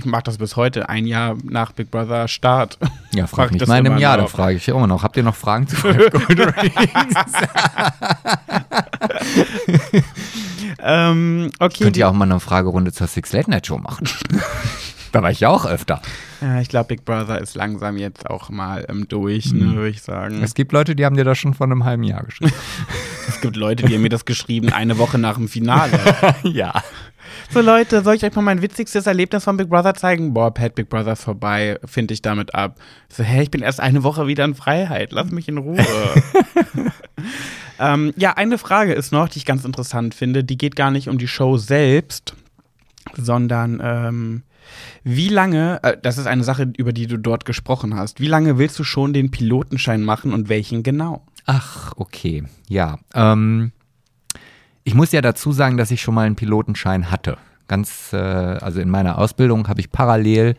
ich 0.00 0.06
mache 0.06 0.22
das 0.22 0.38
bis 0.38 0.56
heute, 0.56 0.88
ein 0.88 1.06
Jahr 1.06 1.36
nach 1.44 1.72
Big 1.72 1.90
Brother 1.90 2.26
Start. 2.26 2.78
Ja, 3.12 3.26
frag 3.26 3.52
mich 3.52 3.66
mal 3.66 3.80
in 3.80 3.86
einem 3.86 3.98
Jahr, 3.98 4.16
da 4.16 4.28
frage 4.28 4.56
ich 4.56 4.66
immer 4.66 4.86
noch. 4.86 5.02
Habt 5.02 5.18
ihr 5.18 5.22
noch 5.22 5.34
Fragen 5.34 5.68
zu 5.68 5.76
Gold 5.76 6.14
ähm, 10.82 11.50
okay. 11.58 11.84
Könnt 11.84 11.96
ihr 11.96 12.08
auch 12.08 12.12
mal 12.12 12.24
eine 12.24 12.40
Fragerunde 12.40 12.92
zur 12.92 13.06
Six 13.06 13.32
Late 13.32 13.50
Night 13.50 13.66
Show 13.66 13.78
machen? 13.78 14.08
da 15.12 15.22
war 15.22 15.30
ich 15.30 15.40
ja 15.40 15.48
auch 15.48 15.66
öfter. 15.66 16.00
Ja, 16.40 16.60
ich 16.60 16.68
glaube, 16.68 16.88
Big 16.88 17.04
Brother 17.04 17.40
ist 17.40 17.54
langsam 17.54 17.98
jetzt 17.98 18.28
auch 18.28 18.48
mal 18.48 18.84
im 18.88 19.08
Durch, 19.08 19.52
ne, 19.52 19.64
mhm. 19.64 19.74
würde 19.76 19.90
ich 19.90 20.02
sagen. 20.02 20.42
Es 20.42 20.54
gibt 20.54 20.72
Leute, 20.72 20.96
die 20.96 21.04
haben 21.04 21.16
dir 21.16 21.24
das 21.24 21.38
schon 21.38 21.54
vor 21.54 21.66
einem 21.66 21.84
halben 21.84 22.02
Jahr 22.02 22.24
geschrieben. 22.24 22.52
es 23.28 23.40
gibt 23.40 23.56
Leute, 23.56 23.84
die 23.84 23.94
haben 23.94 24.02
mir 24.02 24.08
das 24.08 24.24
geschrieben 24.24 24.72
eine 24.72 24.98
Woche 24.98 25.18
nach 25.18 25.34
dem 25.34 25.48
Finale. 25.48 25.98
ja. 26.44 26.72
So 27.50 27.60
Leute, 27.60 28.02
soll 28.02 28.14
ich 28.14 28.24
euch 28.24 28.34
mal 28.34 28.42
mein 28.42 28.62
witzigstes 28.62 29.06
Erlebnis 29.06 29.44
von 29.44 29.56
Big 29.56 29.68
Brother 29.68 29.94
zeigen? 29.94 30.32
Boah, 30.32 30.52
Pat, 30.52 30.74
Big 30.74 30.88
Brother 30.88 31.12
ist 31.12 31.24
vorbei, 31.24 31.78
finde 31.84 32.14
ich 32.14 32.22
damit 32.22 32.54
ab. 32.54 32.78
So, 33.08 33.22
hä, 33.22 33.42
ich 33.42 33.50
bin 33.50 33.62
erst 33.62 33.80
eine 33.80 34.02
Woche 34.02 34.26
wieder 34.26 34.44
in 34.44 34.54
Freiheit, 34.54 35.12
lass 35.12 35.30
mich 35.30 35.48
in 35.48 35.58
Ruhe. 35.58 35.84
Ähm, 37.80 38.12
ja, 38.16 38.34
eine 38.34 38.58
Frage 38.58 38.92
ist 38.92 39.10
noch, 39.10 39.28
die 39.28 39.38
ich 39.38 39.46
ganz 39.46 39.64
interessant 39.64 40.14
finde. 40.14 40.44
Die 40.44 40.58
geht 40.58 40.76
gar 40.76 40.90
nicht 40.90 41.08
um 41.08 41.18
die 41.18 41.28
Show 41.28 41.56
selbst, 41.56 42.34
sondern 43.16 43.80
ähm, 43.82 44.42
wie 45.02 45.28
lange, 45.28 45.80
äh, 45.82 45.96
das 46.00 46.18
ist 46.18 46.26
eine 46.26 46.44
Sache, 46.44 46.70
über 46.76 46.92
die 46.92 47.06
du 47.06 47.16
dort 47.16 47.44
gesprochen 47.44 47.96
hast, 47.96 48.20
wie 48.20 48.26
lange 48.26 48.58
willst 48.58 48.78
du 48.78 48.84
schon 48.84 49.12
den 49.12 49.30
Pilotenschein 49.30 50.02
machen 50.02 50.32
und 50.32 50.48
welchen 50.48 50.82
genau? 50.82 51.24
Ach, 51.46 51.92
okay. 51.96 52.44
Ja. 52.68 52.98
Ähm, 53.14 53.72
ich 54.84 54.94
muss 54.94 55.12
ja 55.12 55.22
dazu 55.22 55.52
sagen, 55.52 55.76
dass 55.76 55.90
ich 55.90 56.02
schon 56.02 56.14
mal 56.14 56.26
einen 56.26 56.36
Pilotenschein 56.36 57.10
hatte. 57.10 57.38
Ganz, 57.66 58.12
äh, 58.12 58.16
also 58.16 58.80
in 58.80 58.90
meiner 58.90 59.18
Ausbildung 59.18 59.68
habe 59.68 59.80
ich 59.80 59.90
parallel 59.90 60.56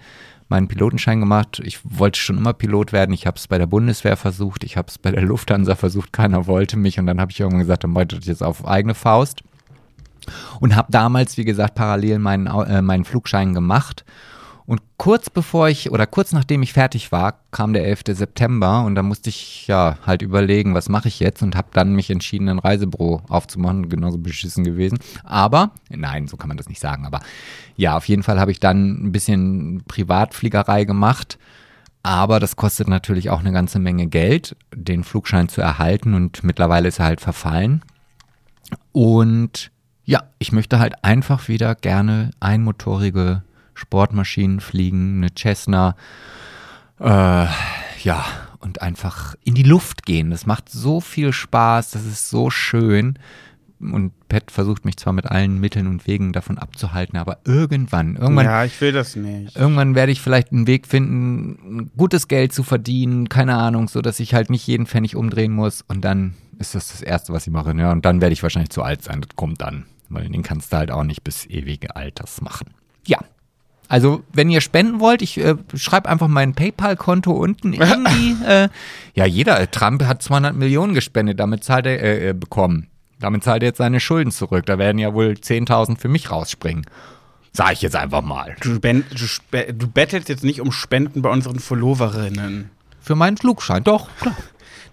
meinen 0.51 0.67
Pilotenschein 0.67 1.19
gemacht. 1.19 1.61
Ich 1.63 1.79
wollte 1.83 2.19
schon 2.19 2.37
immer 2.37 2.53
Pilot 2.53 2.93
werden. 2.93 3.13
Ich 3.13 3.25
habe 3.25 3.37
es 3.37 3.47
bei 3.47 3.57
der 3.57 3.65
Bundeswehr 3.65 4.17
versucht, 4.17 4.63
ich 4.63 4.77
habe 4.77 4.89
es 4.89 4.99
bei 4.99 5.09
der 5.09 5.23
Lufthansa 5.23 5.75
versucht, 5.75 6.13
keiner 6.13 6.45
wollte 6.45 6.77
mich 6.77 6.99
und 6.99 7.07
dann 7.07 7.19
habe 7.19 7.31
ich 7.31 7.39
irgendwann 7.39 7.61
gesagt, 7.61 7.85
dann 7.85 7.95
wollte 7.95 8.17
ich 8.17 8.25
jetzt 8.25 8.43
auf 8.43 8.67
eigene 8.67 8.93
Faust. 8.93 9.41
Und 10.59 10.75
habe 10.75 10.91
damals, 10.91 11.37
wie 11.37 11.45
gesagt, 11.45 11.73
parallel 11.73 12.19
meinen, 12.19 12.45
äh, 12.45 12.83
meinen 12.83 13.05
Flugschein 13.05 13.55
gemacht 13.55 14.05
und 14.71 14.81
kurz 14.95 15.29
bevor 15.29 15.67
ich 15.67 15.91
oder 15.91 16.07
kurz 16.07 16.31
nachdem 16.31 16.63
ich 16.63 16.71
fertig 16.71 17.11
war, 17.11 17.41
kam 17.51 17.73
der 17.73 17.83
11. 17.83 18.03
September 18.11 18.85
und 18.85 18.95
da 18.95 19.03
musste 19.03 19.27
ich 19.27 19.67
ja 19.67 19.97
halt 20.05 20.21
überlegen, 20.21 20.73
was 20.73 20.87
mache 20.87 21.09
ich 21.09 21.19
jetzt 21.19 21.43
und 21.43 21.57
habe 21.57 21.67
dann 21.73 21.93
mich 21.93 22.09
entschieden, 22.09 22.47
ein 22.47 22.57
Reisebüro 22.57 23.21
aufzumachen, 23.27 23.89
genauso 23.89 24.17
beschissen 24.17 24.63
gewesen. 24.63 24.99
Aber, 25.25 25.71
nein, 25.89 26.29
so 26.29 26.37
kann 26.37 26.47
man 26.47 26.55
das 26.55 26.69
nicht 26.69 26.79
sagen, 26.79 27.05
aber 27.05 27.19
ja, 27.75 27.97
auf 27.97 28.07
jeden 28.07 28.23
Fall 28.23 28.39
habe 28.39 28.51
ich 28.51 28.61
dann 28.61 29.07
ein 29.07 29.11
bisschen 29.11 29.83
Privatfliegerei 29.89 30.85
gemacht. 30.85 31.37
Aber 32.01 32.39
das 32.39 32.55
kostet 32.55 32.87
natürlich 32.87 33.29
auch 33.29 33.41
eine 33.41 33.51
ganze 33.51 33.77
Menge 33.77 34.07
Geld, 34.07 34.55
den 34.73 35.03
Flugschein 35.03 35.49
zu 35.49 35.59
erhalten 35.59 36.13
und 36.13 36.45
mittlerweile 36.45 36.87
ist 36.87 36.99
er 36.99 37.07
halt 37.07 37.19
verfallen. 37.19 37.81
Und 38.93 39.69
ja, 40.05 40.23
ich 40.39 40.53
möchte 40.53 40.79
halt 40.79 41.03
einfach 41.03 41.49
wieder 41.49 41.75
gerne 41.75 42.31
einmotorige 42.39 43.43
Sportmaschinen 43.81 44.59
fliegen, 44.59 45.17
eine 45.17 45.29
Cessna, 45.37 45.95
äh, 46.99 47.47
ja, 48.03 48.25
und 48.59 48.81
einfach 48.81 49.35
in 49.43 49.55
die 49.55 49.63
Luft 49.63 50.05
gehen. 50.05 50.29
Das 50.29 50.45
macht 50.45 50.69
so 50.69 51.01
viel 51.01 51.33
Spaß, 51.33 51.91
das 51.91 52.05
ist 52.05 52.29
so 52.29 52.49
schön. 52.49 53.17
Und 53.79 54.11
Pat 54.29 54.51
versucht 54.51 54.85
mich 54.85 54.97
zwar 54.97 55.11
mit 55.11 55.25
allen 55.25 55.59
Mitteln 55.59 55.87
und 55.87 56.05
Wegen 56.05 56.33
davon 56.33 56.59
abzuhalten, 56.59 57.17
aber 57.17 57.39
irgendwann, 57.45 58.15
irgendwann. 58.15 58.45
Ja, 58.45 58.63
ich 58.63 58.79
will 58.79 58.91
das 58.91 59.15
nicht. 59.15 59.55
Irgendwann 59.55 59.95
werde 59.95 60.11
ich 60.11 60.21
vielleicht 60.21 60.51
einen 60.51 60.67
Weg 60.67 60.85
finden, 60.85 61.89
gutes 61.97 62.27
Geld 62.27 62.53
zu 62.53 62.61
verdienen, 62.61 63.27
keine 63.27 63.57
Ahnung, 63.57 63.87
so 63.87 64.01
dass 64.03 64.19
ich 64.19 64.35
halt 64.35 64.51
nicht 64.51 64.67
jeden 64.67 64.85
Pfennig 64.85 65.15
umdrehen 65.15 65.51
muss. 65.51 65.81
Und 65.81 66.05
dann 66.05 66.35
ist 66.59 66.75
das 66.75 66.89
das 66.89 67.01
Erste, 67.01 67.33
was 67.33 67.47
ich 67.47 67.53
mache. 67.53 67.75
Ja, 67.75 67.91
und 67.91 68.05
dann 68.05 68.21
werde 68.21 68.33
ich 68.33 68.43
wahrscheinlich 68.43 68.69
zu 68.69 68.83
alt 68.83 69.01
sein. 69.01 69.21
Das 69.21 69.35
kommt 69.35 69.61
dann. 69.61 69.85
Weil 70.09 70.29
den 70.29 70.43
kannst 70.43 70.71
du 70.71 70.77
halt 70.77 70.91
auch 70.91 71.03
nicht 71.03 71.23
bis 71.23 71.47
ewige 71.47 71.95
Alters 71.95 72.41
machen. 72.41 72.67
Ja, 73.07 73.17
also, 73.91 74.23
wenn 74.31 74.49
ihr 74.49 74.61
spenden 74.61 75.01
wollt, 75.01 75.21
ich 75.21 75.37
äh, 75.37 75.55
schreibe 75.75 76.07
einfach 76.07 76.29
mein 76.29 76.53
PayPal-Konto 76.53 77.29
unten 77.33 77.73
in 77.73 77.81
die. 78.15 78.37
Äh, 78.45 78.69
ja, 79.15 79.25
jeder. 79.25 79.69
Trump 79.69 80.05
hat 80.05 80.21
200 80.21 80.55
Millionen 80.55 80.93
gespendet, 80.93 81.41
damit 81.41 81.65
zahlt 81.65 81.85
er 81.85 82.01
äh, 82.01 82.29
äh, 82.29 82.33
bekommen. 82.33 82.87
Damit 83.19 83.43
zahlt 83.43 83.63
er 83.63 83.67
jetzt 83.67 83.79
seine 83.79 83.99
Schulden 83.99 84.31
zurück. 84.31 84.65
Da 84.65 84.77
werden 84.77 84.97
ja 84.97 85.13
wohl 85.13 85.31
10.000 85.33 85.97
für 85.99 86.07
mich 86.07 86.31
rausspringen. 86.31 86.85
Sag 87.51 87.73
ich 87.73 87.81
jetzt 87.81 87.97
einfach 87.97 88.21
mal. 88.21 88.55
Du, 88.61 88.79
du, 88.79 89.73
du 89.73 89.87
bettelst 89.89 90.29
jetzt 90.29 90.45
nicht 90.45 90.61
um 90.61 90.71
Spenden 90.71 91.21
bei 91.21 91.29
unseren 91.29 91.59
Followerinnen. 91.59 92.69
Für 93.01 93.15
meinen 93.15 93.35
Flugschein, 93.35 93.83
doch, 93.83 94.07
klar 94.21 94.37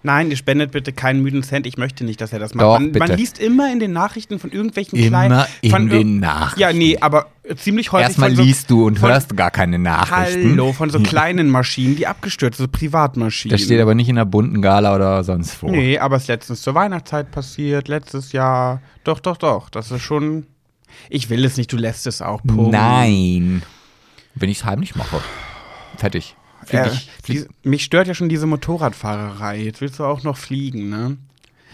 nein, 0.03 0.29
ihr 0.29 0.37
spendet 0.37 0.71
bitte 0.71 0.93
keinen 0.93 1.21
müden 1.21 1.43
Cent, 1.43 1.65
ich 1.65 1.77
möchte 1.77 2.03
nicht, 2.03 2.21
dass 2.21 2.33
er 2.33 2.39
das 2.39 2.53
macht. 2.53 2.63
Doch, 2.63 2.79
man, 2.79 2.91
man 2.91 3.17
liest 3.17 3.39
immer 3.39 3.71
in 3.71 3.79
den 3.79 3.91
Nachrichten 3.91 4.39
von 4.39 4.51
irgendwelchen 4.51 4.97
immer 4.97 5.25
kleinen. 5.27 5.45
Immer 5.61 5.77
in 5.77 5.89
den 5.89 6.19
Nachrichten. 6.19 6.59
Ja, 6.59 6.73
nee, 6.73 6.97
aber 6.99 7.27
ziemlich 7.55 7.91
häufig. 7.91 8.07
Erstmal 8.07 8.35
so, 8.35 8.41
liest 8.41 8.69
du 8.69 8.85
und 8.85 8.99
von, 8.99 9.09
hörst 9.09 9.35
gar 9.35 9.51
keine 9.51 9.79
Nachrichten. 9.79 10.51
Hallo, 10.51 10.73
von 10.73 10.89
so 10.89 10.99
kleinen 11.03 11.49
Maschinen, 11.49 11.95
die 11.95 12.07
abgestürzt 12.07 12.57
sind, 12.57 12.71
so 12.71 12.77
Privatmaschinen. 12.77 13.51
Das 13.51 13.65
steht 13.65 13.81
aber 13.81 13.95
nicht 13.95 14.09
in 14.09 14.15
der 14.15 14.25
bunten 14.25 14.61
Gala 14.61 14.95
oder 14.95 15.23
sonst 15.23 15.61
wo. 15.61 15.69
Nee, 15.69 15.97
aber 15.99 16.17
es 16.17 16.23
ist 16.23 16.27
letztens 16.27 16.61
zur 16.61 16.75
Weihnachtszeit 16.75 17.31
passiert, 17.31 17.87
letztes 17.87 18.31
Jahr. 18.31 18.81
Doch, 19.03 19.19
doch, 19.19 19.37
doch. 19.37 19.69
Das 19.69 19.91
ist 19.91 20.01
schon. 20.01 20.45
Ich 21.09 21.29
will 21.29 21.45
es 21.45 21.57
nicht, 21.57 21.71
du 21.71 21.77
lässt 21.77 22.07
es 22.07 22.21
auch. 22.21 22.41
Punkt. 22.43 22.71
Nein. 22.71 23.61
Wenn 24.35 24.49
ich 24.49 24.59
es 24.59 24.65
heimlich 24.65 24.95
mache. 24.95 25.21
Fertig. 25.97 26.35
Äh, 26.69 26.89
die, 27.27 27.45
mich 27.63 27.83
stört 27.83 28.07
ja 28.07 28.13
schon 28.13 28.29
diese 28.29 28.45
Motorradfahrerei. 28.45 29.57
Jetzt 29.57 29.81
willst 29.81 29.99
du 29.99 30.03
auch 30.03 30.23
noch 30.23 30.37
fliegen, 30.37 30.89
ne? 30.89 31.17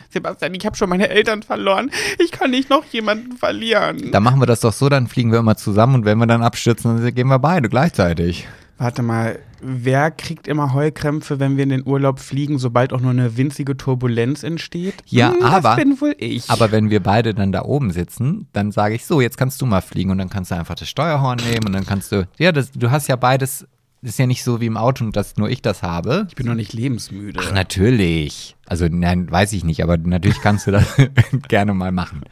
Sebastian, 0.10 0.54
ich 0.54 0.66
habe 0.66 0.78
schon 0.78 0.90
meine 0.90 1.10
Eltern 1.10 1.44
verloren. 1.44 1.92
Ich 2.24 2.32
kann 2.32 2.52
nicht 2.52 2.70
noch 2.70 2.86
jemanden 2.86 3.38
verlieren. 3.38 4.12
Dann 4.12 4.24
machen 4.24 4.40
wir 4.40 4.46
das 4.46 4.62
doch 4.62 4.72
so, 4.72 4.88
dann 4.88 5.08
fliegen 5.08 5.32
wir 5.32 5.40
immer 5.40 5.58
zusammen 5.58 5.96
und 5.96 6.06
wenn 6.06 6.18
wir 6.18 6.28
dann 6.28 6.42
abstürzen, 6.42 7.02
dann 7.02 7.16
gehen 7.16 7.28
wir 7.28 7.40
beide 7.40 7.68
gleichzeitig. 7.68 8.48
Warte 8.78 9.02
mal, 9.04 9.40
wer 9.62 10.12
kriegt 10.12 10.48
immer 10.48 10.74
Heulkrämpfe, 10.74 11.40
wenn 11.40 11.56
wir 11.56 11.64
in 11.64 11.70
den 11.70 11.88
Urlaub 11.88 12.20
fliegen, 12.20 12.60
sobald 12.60 12.92
auch 12.92 13.00
nur 13.00 13.12
eine 13.12 13.38
winzige 13.38 13.78
Turbulenz 13.78 14.44
entsteht? 14.44 14.96
Ja, 15.06 15.32
hm, 15.32 15.44
aber, 15.44 15.70
das 15.70 15.76
bin 15.78 16.02
wohl 16.02 16.16
ich. 16.18 16.50
aber 16.50 16.72
wenn 16.72 16.90
wir 16.90 17.02
beide 17.02 17.34
dann 17.34 17.54
da 17.54 17.64
oben 17.64 17.92
sitzen, 17.92 18.48
dann 18.52 18.72
sage 18.72 18.96
ich 18.96 19.06
so, 19.06 19.22
jetzt 19.22 19.38
kannst 19.38 19.62
du 19.62 19.66
mal 19.66 19.82
fliegen 19.82 20.12
und 20.12 20.18
dann 20.18 20.30
kannst 20.30 20.52
du 20.52 20.56
einfach 20.56 20.76
das 20.76 20.90
Steuerhorn 20.90 21.40
nehmen 21.50 21.68
und 21.68 21.74
dann 21.74 21.86
kannst 21.86 22.12
du, 22.12 22.28
ja, 22.38 22.52
das, 22.52 22.72
du 22.72 22.92
hast 22.92 23.08
ja 23.08 23.16
beides 23.16 23.66
ist 24.06 24.20
ja 24.20 24.28
nicht 24.28 24.43
so 24.43 24.62
wie 24.62 24.68
im 24.68 24.78
Auto, 24.78 25.10
dass 25.10 25.38
nur 25.38 25.49
ich 25.49 25.62
das 25.62 25.82
habe. 25.82 26.28
Ich 26.30 26.36
bin 26.36 26.45
noch 26.45 26.56
nicht 26.56 26.74
lebensmüde. 26.74 27.39
Ach, 27.43 27.51
natürlich. 27.51 28.56
Also, 28.66 28.88
nein, 28.89 29.30
weiß 29.30 29.53
ich 29.53 29.64
nicht, 29.64 29.84
aber 29.84 29.97
natürlich 29.97 30.41
kannst 30.41 30.68
du 30.68 30.72
das 30.72 30.86
gerne 31.47 31.74
mal 31.74 31.91
machen. 31.91 32.24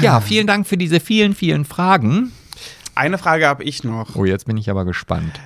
Ja, 0.00 0.20
vielen 0.20 0.46
Dank 0.46 0.66
für 0.66 0.76
diese 0.76 1.00
vielen, 1.00 1.34
vielen 1.34 1.64
Fragen. 1.64 2.32
Eine 2.94 3.18
Frage 3.18 3.46
habe 3.46 3.64
ich 3.64 3.84
noch. 3.84 4.14
Oh, 4.14 4.24
jetzt 4.24 4.46
bin 4.46 4.56
ich 4.56 4.70
aber 4.70 4.84
gespannt. 4.84 5.40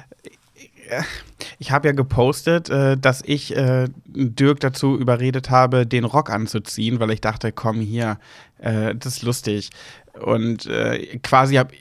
Ich 1.58 1.70
habe 1.70 1.88
ja 1.88 1.92
gepostet, 1.92 2.68
äh, 2.68 2.96
dass 2.96 3.22
ich 3.22 3.56
äh, 3.56 3.88
Dirk 4.06 4.60
dazu 4.60 4.98
überredet 4.98 5.50
habe, 5.50 5.86
den 5.86 6.04
Rock 6.04 6.30
anzuziehen, 6.30 7.00
weil 7.00 7.10
ich 7.10 7.20
dachte, 7.20 7.52
komm 7.52 7.80
hier, 7.80 8.18
äh, 8.58 8.94
das 8.94 9.16
ist 9.16 9.22
lustig. 9.22 9.70
Und 10.20 10.68
quasi 11.24 11.56
habe 11.56 11.74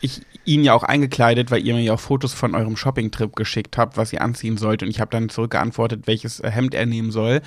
ich 0.00 0.22
ihn 0.46 0.64
ja 0.64 0.74
auch 0.74 0.82
eingekleidet, 0.82 1.50
weil 1.50 1.66
ihr 1.66 1.74
mir 1.74 1.82
ja 1.82 1.94
auch 1.94 2.00
Fotos 2.00 2.32
von 2.32 2.54
eurem 2.54 2.76
Shopping-Trip 2.76 3.34
geschickt 3.34 3.76
habt, 3.76 3.96
was 3.96 4.12
ihr 4.12 4.22
anziehen 4.22 4.56
sollt. 4.56 4.82
Und 4.82 4.88
ich 4.88 5.00
habe 5.00 5.10
dann 5.10 5.28
zurückgeantwortet, 5.28 6.06
welches 6.06 6.40
äh, 6.40 6.50
Hemd 6.50 6.74
er 6.74 6.86
nehmen 6.86 7.10
soll. 7.10 7.42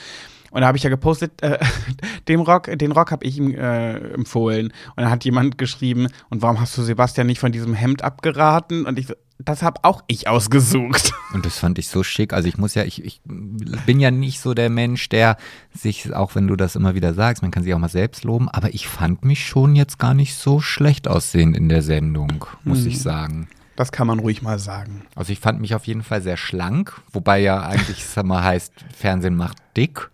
Und 0.51 0.61
da 0.61 0.67
habe 0.67 0.77
ich 0.77 0.83
ja 0.83 0.89
gepostet, 0.89 1.41
äh, 1.41 1.59
dem 2.27 2.41
Rock, 2.41 2.69
den 2.77 2.91
Rock 2.91 3.11
habe 3.11 3.25
ich 3.25 3.37
ihm 3.37 3.53
äh, 3.53 3.97
empfohlen. 4.13 4.67
Und 4.95 4.97
dann 5.03 5.09
hat 5.09 5.23
jemand 5.25 5.57
geschrieben, 5.57 6.07
und 6.29 6.41
warum 6.41 6.59
hast 6.59 6.77
du 6.77 6.81
Sebastian 6.81 7.27
nicht 7.27 7.39
von 7.39 7.51
diesem 7.51 7.73
Hemd 7.73 8.03
abgeraten? 8.03 8.85
Und 8.85 8.99
ich 8.99 9.07
so, 9.07 9.13
das 9.39 9.63
habe 9.63 9.83
auch 9.83 10.03
ich 10.07 10.27
ausgesucht. 10.27 11.13
Und 11.33 11.45
das 11.45 11.57
fand 11.57 11.79
ich 11.79 11.87
so 11.87 12.03
schick. 12.03 12.33
Also 12.33 12.49
ich 12.49 12.57
muss 12.57 12.75
ja, 12.75 12.83
ich, 12.83 13.03
ich 13.03 13.21
bin 13.23 13.99
ja 13.99 14.11
nicht 14.11 14.41
so 14.41 14.53
der 14.53 14.69
Mensch, 14.69 15.07
der 15.09 15.37
sich, 15.73 16.13
auch 16.13 16.35
wenn 16.35 16.47
du 16.47 16.55
das 16.55 16.75
immer 16.75 16.93
wieder 16.93 17.13
sagst, 17.13 17.41
man 17.41 17.51
kann 17.51 17.63
sich 17.63 17.73
auch 17.73 17.79
mal 17.79 17.87
selbst 17.87 18.23
loben, 18.23 18.49
aber 18.49 18.73
ich 18.73 18.87
fand 18.87 19.23
mich 19.23 19.47
schon 19.47 19.75
jetzt 19.75 19.97
gar 19.97 20.13
nicht 20.13 20.35
so 20.35 20.59
schlecht 20.59 21.07
aussehend 21.07 21.55
in 21.55 21.69
der 21.69 21.81
Sendung, 21.81 22.45
muss 22.63 22.79
hm. 22.79 22.87
ich 22.87 23.01
sagen. 23.01 23.47
Das 23.75 23.93
kann 23.93 24.07
man 24.07 24.19
ruhig 24.19 24.41
mal 24.41 24.59
sagen. 24.59 25.05
Also 25.15 25.31
ich 25.31 25.39
fand 25.39 25.61
mich 25.61 25.73
auf 25.73 25.87
jeden 25.87 26.03
Fall 26.03 26.21
sehr 26.21 26.35
schlank, 26.35 27.01
wobei 27.13 27.39
ja 27.39 27.61
eigentlich 27.61 28.03
es 28.03 28.23
mal 28.23 28.43
heißt, 28.43 28.73
Fernsehen 28.93 29.37
macht 29.37 29.57
dick. 29.77 30.09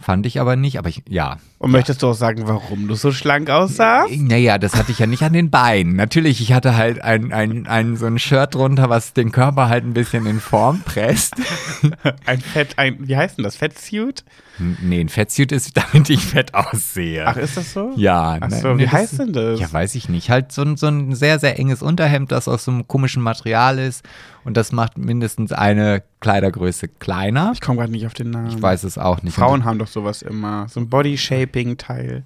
Fand 0.00 0.26
ich 0.26 0.40
aber 0.40 0.56
nicht, 0.56 0.78
aber 0.78 0.88
ich, 0.88 1.02
ja. 1.08 1.38
Und 1.58 1.72
möchtest 1.72 2.02
du 2.02 2.08
auch 2.08 2.14
sagen, 2.14 2.46
warum 2.46 2.86
du 2.86 2.94
so 2.94 3.10
schlank 3.10 3.50
aussahst? 3.50 4.16
Naja, 4.16 4.58
das 4.58 4.76
hatte 4.76 4.92
ich 4.92 5.00
ja 5.00 5.06
nicht 5.06 5.22
an 5.22 5.32
den 5.32 5.50
Beinen. 5.50 5.96
Natürlich, 5.96 6.40
ich 6.40 6.52
hatte 6.52 6.76
halt 6.76 7.02
ein, 7.02 7.32
ein, 7.32 7.66
ein, 7.66 7.96
so 7.96 8.06
ein 8.06 8.18
Shirt 8.18 8.54
drunter, 8.54 8.88
was 8.88 9.12
den 9.12 9.32
Körper 9.32 9.68
halt 9.68 9.84
ein 9.84 9.94
bisschen 9.94 10.26
in 10.26 10.40
Form 10.40 10.82
presst. 10.84 11.34
ein 12.26 12.40
Fett, 12.40 12.78
ein, 12.78 13.08
wie 13.08 13.16
heißt 13.16 13.38
denn 13.38 13.44
das? 13.44 13.56
Fettsuit? 13.56 14.24
Nee, 14.58 15.00
ein 15.00 15.08
Fettsuit 15.08 15.52
ist, 15.52 15.76
damit 15.76 16.10
ich 16.10 16.24
fett 16.24 16.54
aussehe. 16.54 17.26
Ach, 17.26 17.36
ist 17.36 17.56
das 17.56 17.72
so? 17.72 17.92
Ja. 17.96 18.38
Ach 18.40 18.50
so, 18.50 18.74
ne, 18.74 18.78
wie 18.78 18.88
heißt 18.88 19.18
denn 19.18 19.32
das? 19.32 19.60
Ja, 19.60 19.72
weiß 19.72 19.94
ich 19.94 20.08
nicht. 20.08 20.30
Halt 20.30 20.52
so 20.52 20.76
so 20.76 20.88
ein 20.88 21.14
sehr, 21.14 21.38
sehr 21.38 21.58
enges 21.58 21.82
Unterhemd, 21.82 22.32
das 22.32 22.48
aus 22.48 22.64
so 22.64 22.70
einem 22.72 22.88
komischen 22.88 23.22
Material 23.22 23.78
ist. 23.78 24.04
Und 24.48 24.56
das 24.56 24.72
macht 24.72 24.96
mindestens 24.96 25.52
eine 25.52 26.02
Kleidergröße 26.20 26.88
kleiner. 26.88 27.50
Ich 27.52 27.60
komme 27.60 27.80
gerade 27.80 27.92
nicht 27.92 28.06
auf 28.06 28.14
den 28.14 28.30
Namen. 28.30 28.48
Ich 28.48 28.62
weiß 28.62 28.82
es 28.84 28.96
auch 28.96 29.22
nicht. 29.22 29.34
Frauen 29.34 29.66
haben 29.66 29.78
doch 29.78 29.88
sowas 29.88 30.22
immer. 30.22 30.66
So 30.70 30.80
ein 30.80 30.88
Body-Shaping-Teil. 30.88 32.24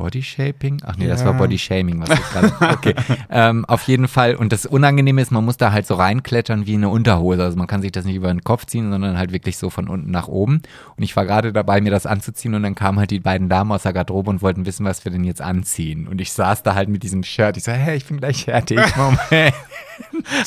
Body 0.00 0.22
Shaping? 0.22 0.80
Ach 0.86 0.96
nee, 0.96 1.04
ja. 1.04 1.10
das 1.10 1.26
war 1.26 1.34
Body 1.34 1.58
Shaming, 1.58 2.00
was 2.00 2.08
ich 2.10 2.30
gerade. 2.30 2.52
Okay. 2.80 2.94
ähm, 3.28 3.66
auf 3.66 3.82
jeden 3.82 4.08
Fall. 4.08 4.34
Und 4.34 4.52
das 4.52 4.64
Unangenehme 4.64 5.20
ist, 5.20 5.30
man 5.30 5.44
muss 5.44 5.58
da 5.58 5.72
halt 5.72 5.86
so 5.86 5.94
reinklettern 5.94 6.66
wie 6.66 6.74
eine 6.74 6.88
Unterhose. 6.88 7.42
Also 7.42 7.58
man 7.58 7.66
kann 7.66 7.82
sich 7.82 7.92
das 7.92 8.06
nicht 8.06 8.16
über 8.16 8.28
den 8.28 8.42
Kopf 8.42 8.64
ziehen, 8.64 8.90
sondern 8.90 9.18
halt 9.18 9.32
wirklich 9.32 9.58
so 9.58 9.68
von 9.68 9.88
unten 9.88 10.10
nach 10.10 10.28
oben. 10.28 10.62
Und 10.96 11.02
ich 11.02 11.14
war 11.16 11.26
gerade 11.26 11.52
dabei, 11.52 11.82
mir 11.82 11.90
das 11.90 12.06
anzuziehen 12.06 12.54
und 12.54 12.62
dann 12.62 12.74
kamen 12.74 12.98
halt 12.98 13.10
die 13.10 13.20
beiden 13.20 13.50
Damen 13.50 13.72
aus 13.72 13.82
der 13.82 13.92
Garderobe 13.92 14.30
und 14.30 14.40
wollten 14.40 14.64
wissen, 14.64 14.86
was 14.86 15.04
wir 15.04 15.12
denn 15.12 15.24
jetzt 15.24 15.42
anziehen. 15.42 16.08
Und 16.08 16.20
ich 16.20 16.32
saß 16.32 16.62
da 16.62 16.74
halt 16.74 16.88
mit 16.88 17.02
diesem 17.02 17.22
Shirt. 17.22 17.58
Ich 17.58 17.64
so, 17.64 17.72
hey, 17.72 17.96
ich 17.96 18.06
bin 18.06 18.18
gleich 18.18 18.44
fertig. 18.44 18.80
Moment. 18.96 19.54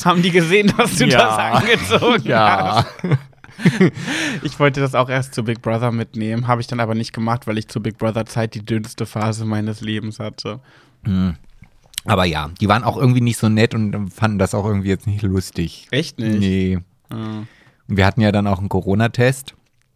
Haben 0.04 0.22
die 0.22 0.32
gesehen, 0.32 0.72
dass 0.76 0.96
du 0.96 1.06
ja. 1.06 1.18
das 1.18 1.62
angezogen 1.62 2.28
ja. 2.28 2.84
hast? 2.84 3.18
ich 4.42 4.58
wollte 4.58 4.80
das 4.80 4.94
auch 4.94 5.08
erst 5.08 5.34
zu 5.34 5.44
Big 5.44 5.62
Brother 5.62 5.92
mitnehmen, 5.92 6.46
habe 6.46 6.60
ich 6.60 6.66
dann 6.66 6.80
aber 6.80 6.94
nicht 6.94 7.12
gemacht, 7.12 7.46
weil 7.46 7.58
ich 7.58 7.68
zu 7.68 7.80
Big 7.80 7.98
Brother 7.98 8.26
Zeit 8.26 8.54
die 8.54 8.64
dünnste 8.64 9.06
Phase 9.06 9.44
meines 9.44 9.80
Lebens 9.80 10.18
hatte. 10.18 10.60
Mhm. 11.06 11.36
Aber 12.06 12.24
ja, 12.24 12.50
die 12.60 12.68
waren 12.68 12.84
auch 12.84 12.96
irgendwie 12.96 13.22
nicht 13.22 13.38
so 13.38 13.48
nett 13.48 13.74
und 13.74 14.10
fanden 14.10 14.38
das 14.38 14.54
auch 14.54 14.66
irgendwie 14.66 14.88
jetzt 14.88 15.06
nicht 15.06 15.22
lustig. 15.22 15.88
Echt 15.90 16.18
nicht? 16.18 16.38
Nee. 16.38 16.78
Mhm. 17.10 17.46
Wir 17.86 18.06
hatten 18.06 18.20
ja 18.20 18.32
dann 18.32 18.46
auch 18.46 18.58
einen 18.58 18.68
Corona-Test 18.68 19.54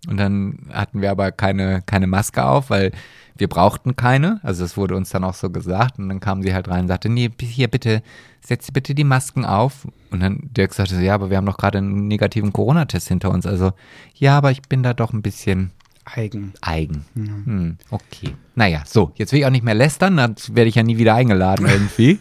und 0.09 0.17
dann 0.17 0.69
hatten 0.73 1.01
wir 1.01 1.11
aber 1.11 1.33
keine, 1.33 1.83
keine 1.85 2.07
Maske 2.07 2.45
auf, 2.45 2.71
weil 2.71 2.93
wir 3.39 3.49
brauchten 3.49 3.97
keine. 3.97 4.41
Also 4.43 4.64
das 4.64 4.76
wurde 4.76 4.97
uns 4.97 5.11
dann 5.11 5.24
auch 5.24 5.34
so 5.34 5.51
gesagt. 5.51 5.99
Und 5.99 6.09
dann 6.09 6.20
kamen 6.20 6.43
sie 6.43 6.55
halt 6.55 6.68
rein 6.68 6.82
und 6.82 6.89
sagte, 6.89 7.09
nee, 7.09 7.30
hier 7.41 7.68
bitte, 7.68 8.03
setz 8.41 8.70
bitte 8.70 8.95
die 8.95 9.05
Masken 9.05 9.45
auf. 9.45 9.86
Und 10.11 10.20
dann 10.20 10.41
Dirk 10.43 10.74
sagte, 10.74 11.01
ja, 11.01 11.14
aber 11.14 11.30
wir 11.30 11.36
haben 11.36 11.47
doch 11.47 11.59
gerade 11.59 11.78
einen 11.78 12.09
negativen 12.09 12.53
Corona-Test 12.53 13.09
hinter 13.09 13.30
uns. 13.30 13.47
Also, 13.47 13.72
ja, 14.14 14.36
aber 14.36 14.51
ich 14.51 14.62
bin 14.62 14.82
da 14.82 14.95
doch 14.95 15.12
ein 15.12 15.22
bisschen 15.22 15.70
eigen. 16.05 16.53
Eigen. 16.61 17.05
Ja. 17.14 17.22
Hm, 17.24 17.76
okay. 17.91 18.34
Naja, 18.55 18.82
so, 18.86 19.12
jetzt 19.16 19.32
will 19.32 19.41
ich 19.41 19.47
auch 19.47 19.51
nicht 19.51 19.64
mehr 19.64 19.74
lästern, 19.74 20.16
dann 20.16 20.36
werde 20.53 20.68
ich 20.68 20.74
ja 20.74 20.82
nie 20.82 20.99
wieder 20.99 21.14
eingeladen 21.14 21.66
irgendwie. 21.70 22.18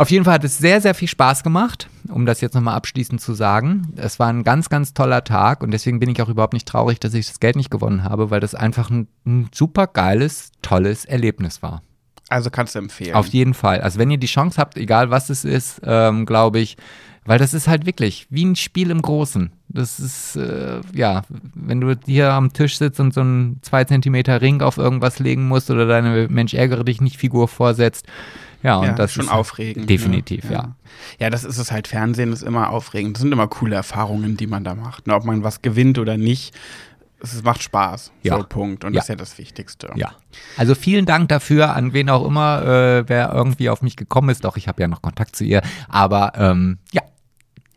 Auf 0.00 0.10
jeden 0.10 0.24
Fall 0.24 0.32
hat 0.32 0.44
es 0.44 0.56
sehr, 0.56 0.80
sehr 0.80 0.94
viel 0.94 1.08
Spaß 1.08 1.42
gemacht, 1.42 1.90
um 2.08 2.24
das 2.24 2.40
jetzt 2.40 2.54
nochmal 2.54 2.74
abschließend 2.74 3.20
zu 3.20 3.34
sagen. 3.34 3.92
Es 3.96 4.18
war 4.18 4.28
ein 4.28 4.44
ganz, 4.44 4.70
ganz 4.70 4.94
toller 4.94 5.24
Tag 5.24 5.62
und 5.62 5.72
deswegen 5.72 6.00
bin 6.00 6.08
ich 6.08 6.22
auch 6.22 6.30
überhaupt 6.30 6.54
nicht 6.54 6.66
traurig, 6.66 7.00
dass 7.00 7.12
ich 7.12 7.26
das 7.26 7.38
Geld 7.38 7.54
nicht 7.54 7.70
gewonnen 7.70 8.02
habe, 8.02 8.30
weil 8.30 8.40
das 8.40 8.54
einfach 8.54 8.88
ein, 8.88 9.08
ein 9.26 9.50
super 9.52 9.86
geiles, 9.86 10.52
tolles 10.62 11.04
Erlebnis 11.04 11.62
war. 11.62 11.82
Also 12.30 12.48
kannst 12.48 12.76
du 12.76 12.78
empfehlen. 12.78 13.14
Auf 13.14 13.26
jeden 13.26 13.52
Fall. 13.52 13.82
Also 13.82 13.98
wenn 13.98 14.10
ihr 14.10 14.16
die 14.16 14.26
Chance 14.26 14.58
habt, 14.58 14.78
egal 14.78 15.10
was 15.10 15.28
es 15.28 15.44
ist, 15.44 15.82
ähm, 15.84 16.24
glaube 16.24 16.60
ich, 16.60 16.78
weil 17.26 17.38
das 17.38 17.52
ist 17.52 17.68
halt 17.68 17.84
wirklich 17.84 18.26
wie 18.30 18.46
ein 18.46 18.56
Spiel 18.56 18.90
im 18.90 19.02
Großen. 19.02 19.52
Das 19.68 20.00
ist, 20.00 20.34
äh, 20.36 20.80
ja, 20.94 21.24
wenn 21.54 21.82
du 21.82 21.94
hier 22.06 22.32
am 22.32 22.54
Tisch 22.54 22.78
sitzt 22.78 23.00
und 23.00 23.12
so 23.12 23.20
einen 23.20 23.58
2 23.60 23.84
Zentimeter 23.84 24.40
Ring 24.40 24.62
auf 24.62 24.78
irgendwas 24.78 25.18
legen 25.18 25.46
musst 25.46 25.70
oder 25.70 25.84
deine 25.84 26.28
Mensch 26.28 26.54
ärgere 26.54 26.84
dich 26.84 27.02
nicht 27.02 27.18
Figur 27.18 27.48
vorsetzt, 27.48 28.06
ja, 28.62 28.76
und 28.76 28.86
ja, 28.86 28.92
das 28.92 29.12
schon 29.12 29.24
ist 29.24 29.30
aufregend. 29.30 29.88
Definitiv, 29.88 30.44
ja. 30.44 30.50
ja. 30.50 30.76
ja. 31.18 31.30
das 31.30 31.44
ist 31.44 31.58
es 31.58 31.72
halt. 31.72 31.88
Fernsehen 31.88 32.32
ist 32.32 32.42
immer 32.42 32.70
aufregend. 32.70 33.16
Das 33.16 33.22
sind 33.22 33.32
immer 33.32 33.48
coole 33.48 33.76
Erfahrungen, 33.76 34.36
die 34.36 34.46
man 34.46 34.64
da 34.64 34.74
macht. 34.74 35.06
Und 35.06 35.12
ob 35.12 35.24
man 35.24 35.42
was 35.42 35.62
gewinnt 35.62 35.98
oder 35.98 36.16
nicht, 36.16 36.54
es 37.22 37.42
macht 37.42 37.62
Spaß. 37.62 38.12
Ja. 38.22 38.36
So, 38.36 38.44
Punkt. 38.44 38.84
Und 38.84 38.94
ja. 38.94 38.98
das 38.98 39.04
ist 39.04 39.08
ja 39.08 39.16
das 39.16 39.38
Wichtigste. 39.38 39.90
Ja. 39.96 40.12
Also 40.56 40.74
vielen 40.74 41.06
Dank 41.06 41.28
dafür, 41.28 41.74
an 41.74 41.92
wen 41.92 42.10
auch 42.10 42.26
immer, 42.26 42.62
äh, 42.62 43.08
wer 43.08 43.32
irgendwie 43.32 43.70
auf 43.70 43.82
mich 43.82 43.96
gekommen 43.96 44.30
ist. 44.30 44.44
Doch, 44.44 44.56
ich 44.56 44.68
habe 44.68 44.80
ja 44.82 44.88
noch 44.88 45.02
Kontakt 45.02 45.36
zu 45.36 45.44
ihr. 45.44 45.62
Aber 45.88 46.32
ähm, 46.36 46.78
ja, 46.92 47.02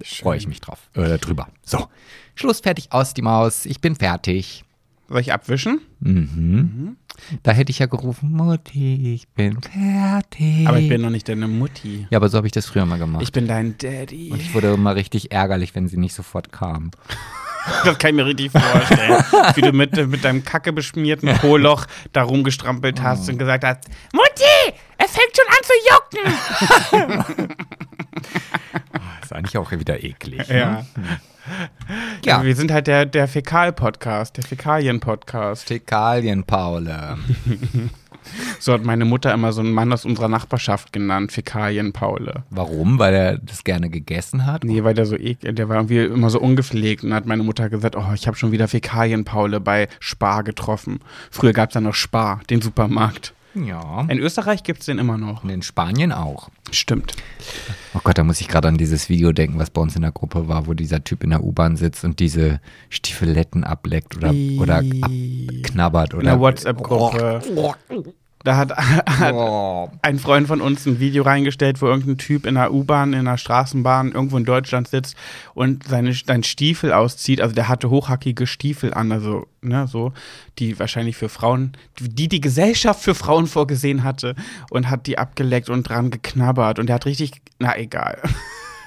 freue 0.04 0.38
ich 0.38 0.48
mich 0.48 0.62
drauf, 0.62 0.80
äh, 0.96 1.18
drüber. 1.18 1.48
So, 1.66 1.88
Schluss, 2.36 2.62
fertig, 2.62 2.92
aus 2.92 3.14
die 3.14 3.22
Maus. 3.22 3.66
Ich 3.66 3.82
bin 3.82 3.96
fertig. 3.96 4.64
Soll 5.08 5.22
ich 5.22 5.34
abwischen? 5.34 5.82
Mhm. 6.00 6.30
mhm. 6.32 6.98
Da 7.44 7.52
hätte 7.52 7.72
ich 7.72 7.80
ja 7.80 7.86
gerufen, 7.86 8.32
Mutti, 8.32 9.14
ich 9.14 9.28
bin 9.30 9.62
fertig. 9.62 10.68
Aber 10.68 10.80
ich 10.80 10.90
bin 10.90 11.02
noch 11.02 11.12
nicht 11.12 11.30
deine 11.30 11.48
Mutti. 11.48 12.08
Ja, 12.10 12.18
aber 12.18 12.28
so 12.28 12.38
habe 12.38 12.48
ich 12.48 12.52
das 12.54 12.66
früher 12.66 12.86
mal 12.86 12.98
gemacht. 12.98 13.22
Ich 13.22 13.32
bin 13.32 13.48
dein 13.48 13.78
Daddy. 13.78 14.32
Und 14.32 14.42
ich 14.42 14.54
wurde 14.54 14.74
immer 14.74 14.96
richtig 14.96 15.32
ärgerlich, 15.32 15.76
wenn 15.76 15.88
sie 15.88 15.98
nicht 15.98 16.14
sofort 16.14 16.52
kam. 16.52 16.92
Das 17.86 17.98
kann 17.98 18.10
ich 18.10 18.16
mir 18.18 18.26
richtig 18.26 18.52
vorstellen. 18.52 19.24
Wie 19.56 19.62
du 19.62 19.72
mit, 19.72 19.96
mit 20.10 20.26
deinem 20.26 20.44
kacke 20.44 20.74
beschmierten 20.74 21.34
Poloch 21.38 21.86
da 22.12 22.24
rumgestrampelt 22.24 23.02
hast 23.02 23.30
oh. 23.30 23.32
und 23.32 23.38
gesagt 23.38 23.64
hast: 23.64 23.86
Mutti, 24.12 24.76
es 24.98 25.12
fängt 25.12 25.32
schon 25.34 25.48
an 25.48 25.64
zu 25.64 25.74
jucken. 27.40 27.48
ist 29.24 29.32
eigentlich 29.32 29.58
auch 29.58 29.72
wieder 29.72 30.04
eklig. 30.04 30.46
Ja. 30.50 30.72
Ne? 30.72 30.86
Ja. 32.26 32.44
Wir 32.44 32.56
sind 32.56 32.72
halt 32.72 32.88
der, 32.88 33.06
der 33.06 33.28
Fäkal-Podcast, 33.28 34.38
der 34.38 34.44
Fäkalien-Podcast. 34.44 35.68
Fäkalien-Paule. 35.68 37.18
so 38.60 38.74
hat 38.74 38.84
meine 38.84 39.06
Mutter 39.06 39.34
immer 39.34 39.52
so 39.52 39.62
einen 39.62 39.74
Mann 39.74 39.92
aus 39.92 40.06
unserer 40.06 40.30
Nachbarschaft 40.30 40.94
genannt, 40.94 41.32
Fäkalien-Paule. 41.32 42.44
Warum? 42.50 43.00
Weil 43.00 43.14
er 43.14 43.38
das 43.40 43.64
gerne 43.64 43.90
gegessen 43.90 44.46
hat? 44.46 44.64
Nee, 44.64 44.84
weil 44.84 44.94
der 44.94 45.06
so 45.06 45.18
ekel, 45.18 45.54
der 45.54 45.70
war 45.70 45.78
irgendwie 45.78 46.00
immer 46.00 46.30
so 46.30 46.40
ungepflegt 46.40 47.04
und 47.04 47.14
hat 47.14 47.26
meine 47.26 47.44
Mutter 47.44 47.70
gesagt, 47.70 47.96
oh, 47.96 48.14
ich 48.14 48.28
habe 48.28 48.38
schon 48.38 48.52
wieder 48.52 48.68
Fäkalien-Paule 48.68 49.60
bei 49.60 49.88
Spar 50.00 50.44
getroffen. 50.44 51.00
Früher 51.30 51.54
gab 51.54 51.70
es 51.70 51.76
ja 51.76 51.82
noch 51.82 51.96
Spar, 51.96 52.42
den 52.50 52.62
Supermarkt. 52.62 53.34
Ja. 53.56 54.06
In 54.10 54.20
Österreich 54.20 54.64
gibt 54.64 54.80
es 54.80 54.88
den 54.88 54.98
immer 54.98 55.18
noch. 55.18 55.44
Und 55.44 55.50
in 55.50 55.62
Spanien 55.62 56.12
auch. 56.12 56.50
Stimmt. 56.72 57.14
Oh 57.94 58.00
Gott, 58.04 58.18
da 58.18 58.24
muss 58.24 58.42
ich 58.42 58.48
gerade 58.48 58.68
an 58.68 58.78
dieses 58.78 59.10
Video 59.10 59.32
denken, 59.32 59.60
was 59.60 59.70
bei 59.70 59.82
uns 59.82 59.96
in 59.96 60.02
der 60.02 60.12
Gruppe 60.12 60.48
war, 60.48 60.68
wo 60.68 60.74
dieser 60.74 61.04
Typ 61.04 61.24
in 61.24 61.30
der 61.30 61.44
U-Bahn 61.44 61.76
sitzt 61.76 62.04
und 62.04 62.20
diese 62.20 62.60
Stiefeletten 62.90 63.64
ableckt 63.64 64.18
oder, 64.18 64.34
oder 64.60 64.78
abknabbert. 64.78 66.14
Oder 66.14 66.22
in 66.22 66.28
der 66.28 66.40
WhatsApp-Gruppe. 66.40 67.42
Da 68.44 68.58
hat, 68.58 68.76
hat 68.78 69.34
oh. 69.34 69.90
ein 70.02 70.20
Freund 70.20 70.48
von 70.48 70.60
uns 70.60 70.86
ein 70.86 71.00
Video 71.00 71.24
reingestellt, 71.24 71.82
wo 71.82 71.88
irgendein 71.88 72.18
Typ 72.18 72.46
in 72.46 72.56
der 72.56 72.74
U-Bahn, 72.74 73.14
in 73.14 73.20
einer 73.20 73.38
Straßenbahn 73.38 74.12
irgendwo 74.12 74.38
in 74.38 74.46
Deutschland 74.46 74.90
sitzt 74.90 75.16
und 75.54 75.88
seine, 75.88 76.14
seinen 76.14 76.44
Stiefel 76.44 76.92
auszieht. 76.92 77.42
Also 77.42 77.56
der 77.56 77.70
hatte 77.70 77.90
hochhackige 77.90 78.46
Stiefel 78.46 78.94
an, 78.94 79.12
also, 79.12 79.48
ne, 79.62 79.88
so, 79.88 80.12
die 80.60 80.78
wahrscheinlich 80.78 81.16
für 81.16 81.30
Frauen, 81.30 81.74
die 82.00 82.28
die 82.28 82.42
Gesellschaft 82.42 83.02
für 83.02 83.16
Frauen 83.16 83.48
vorgesehen 83.48 84.04
hatte 84.04 84.36
und 84.70 84.90
hat 84.90 85.08
die 85.08 85.18
abgeleckt 85.18 85.70
und 85.70 85.84
dran 85.84 86.12
geknabbert 86.12 86.80
und 86.80 86.88
der 86.88 86.96
hat 86.96 87.06
richtig, 87.06 87.42
na 87.60 87.78
egal. 87.78 88.22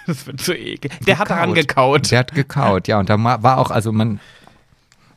Das 0.06 0.24
wird 0.24 0.40
so 0.40 0.52
ekel. 0.52 0.88
Der 1.04 1.16
gekaut. 1.16 1.18
hat 1.18 1.30
daran 1.30 1.54
gekaut. 1.54 2.10
Der 2.12 2.20
hat 2.20 2.32
gekaut, 2.32 2.86
ja. 2.86 3.00
Und 3.00 3.10
da 3.10 3.20
war 3.20 3.58
auch, 3.58 3.72
also 3.72 3.90
man, 3.90 4.20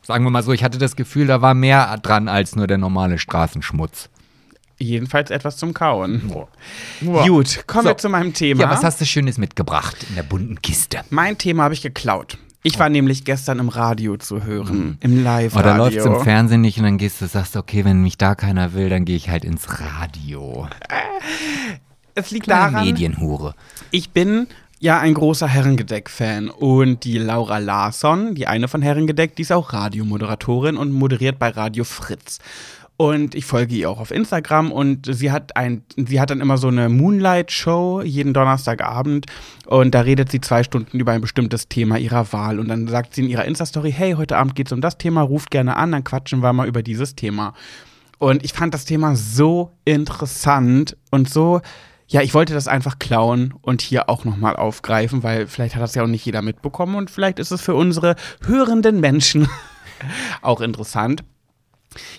sagen 0.02 0.24
wir 0.24 0.30
mal 0.30 0.42
so, 0.42 0.50
ich 0.50 0.64
hatte 0.64 0.78
das 0.78 0.96
Gefühl, 0.96 1.28
da 1.28 1.40
war 1.42 1.54
mehr 1.54 1.96
dran 1.98 2.26
als 2.26 2.56
nur 2.56 2.66
der 2.66 2.76
normale 2.76 3.18
Straßenschmutz. 3.18 4.10
Jedenfalls 4.82 5.30
etwas 5.30 5.58
zum 5.58 5.74
Kauen. 5.74 6.22
Boah. 7.00 7.26
Gut, 7.26 7.64
kommen 7.66 7.84
so. 7.84 7.90
wir 7.90 7.98
zu 7.98 8.08
meinem 8.08 8.32
Thema. 8.32 8.62
Ja, 8.62 8.70
was 8.70 8.82
hast 8.82 9.00
du 9.00 9.04
Schönes 9.04 9.36
mitgebracht 9.36 10.06
in 10.08 10.14
der 10.14 10.22
bunten 10.22 10.62
Kiste? 10.62 11.00
Mein 11.10 11.36
Thema 11.36 11.64
habe 11.64 11.74
ich 11.74 11.82
geklaut. 11.82 12.38
Ich 12.62 12.78
war 12.78 12.88
nämlich 12.88 13.24
gestern 13.24 13.58
im 13.58 13.68
Radio 13.68 14.16
zu 14.16 14.44
hören, 14.44 14.78
mhm. 14.78 14.98
im 15.00 15.22
Live-Radio. 15.22 15.70
Oder 15.70 15.78
läuft 15.78 15.96
es 15.96 16.04
im 16.04 16.20
Fernsehen 16.20 16.60
nicht 16.60 16.78
und 16.78 16.84
dann 16.84 16.98
gehst 16.98 17.20
du, 17.20 17.26
sagst, 17.26 17.56
okay, 17.56 17.84
wenn 17.84 18.02
mich 18.02 18.18
da 18.18 18.34
keiner 18.34 18.74
will, 18.74 18.90
dann 18.90 19.04
gehe 19.04 19.16
ich 19.16 19.30
halt 19.30 19.44
ins 19.44 19.66
Radio. 19.80 20.68
Es 22.16 22.32
liegt 22.32 22.46
Kleine 22.46 22.72
daran, 22.72 22.86
Medienhure. 22.86 23.54
Ich 23.92 24.10
bin 24.10 24.48
ja 24.80 24.98
ein 24.98 25.14
großer 25.14 25.46
Herrengedeck-Fan 25.46 26.50
und 26.50 27.04
die 27.04 27.18
Laura 27.18 27.58
Larsson, 27.58 28.34
die 28.34 28.46
eine 28.46 28.66
von 28.66 28.82
Herrengedeck, 28.82 29.36
die 29.36 29.42
ist 29.42 29.52
auch 29.52 29.72
Radiomoderatorin 29.72 30.76
und 30.76 30.92
moderiert 30.92 31.38
bei 31.38 31.50
Radio 31.50 31.84
Fritz. 31.84 32.40
Und 33.00 33.34
ich 33.34 33.46
folge 33.46 33.74
ihr 33.76 33.88
auch 33.88 33.98
auf 33.98 34.10
Instagram 34.10 34.70
und 34.70 35.06
sie 35.10 35.32
hat 35.32 35.56
ein, 35.56 35.84
sie 35.96 36.20
hat 36.20 36.28
dann 36.28 36.42
immer 36.42 36.58
so 36.58 36.68
eine 36.68 36.90
Moonlight-Show 36.90 38.02
jeden 38.02 38.34
Donnerstagabend 38.34 39.24
und 39.64 39.94
da 39.94 40.02
redet 40.02 40.30
sie 40.30 40.42
zwei 40.42 40.62
Stunden 40.64 41.00
über 41.00 41.12
ein 41.12 41.22
bestimmtes 41.22 41.66
Thema 41.66 41.96
ihrer 41.96 42.30
Wahl. 42.34 42.60
Und 42.60 42.68
dann 42.68 42.88
sagt 42.88 43.14
sie 43.14 43.22
in 43.22 43.30
ihrer 43.30 43.46
Insta-Story, 43.46 43.90
hey, 43.90 44.12
heute 44.18 44.36
Abend 44.36 44.54
geht 44.54 44.66
es 44.66 44.72
um 44.74 44.82
das 44.82 44.98
Thema, 44.98 45.22
ruft 45.22 45.50
gerne 45.50 45.76
an, 45.76 45.92
dann 45.92 46.04
quatschen 46.04 46.42
wir 46.42 46.52
mal 46.52 46.68
über 46.68 46.82
dieses 46.82 47.14
Thema. 47.14 47.54
Und 48.18 48.44
ich 48.44 48.52
fand 48.52 48.74
das 48.74 48.84
Thema 48.84 49.16
so 49.16 49.72
interessant 49.86 50.98
und 51.10 51.30
so, 51.30 51.62
ja, 52.06 52.20
ich 52.20 52.34
wollte 52.34 52.52
das 52.52 52.68
einfach 52.68 52.98
klauen 52.98 53.54
und 53.62 53.80
hier 53.80 54.10
auch 54.10 54.26
nochmal 54.26 54.56
aufgreifen, 54.56 55.22
weil 55.22 55.46
vielleicht 55.46 55.74
hat 55.74 55.80
das 55.80 55.94
ja 55.94 56.02
auch 56.02 56.06
nicht 56.06 56.26
jeder 56.26 56.42
mitbekommen 56.42 56.96
und 56.96 57.10
vielleicht 57.10 57.38
ist 57.38 57.50
es 57.50 57.62
für 57.62 57.74
unsere 57.74 58.16
hörenden 58.44 59.00
Menschen 59.00 59.48
auch 60.42 60.60
interessant. 60.60 61.24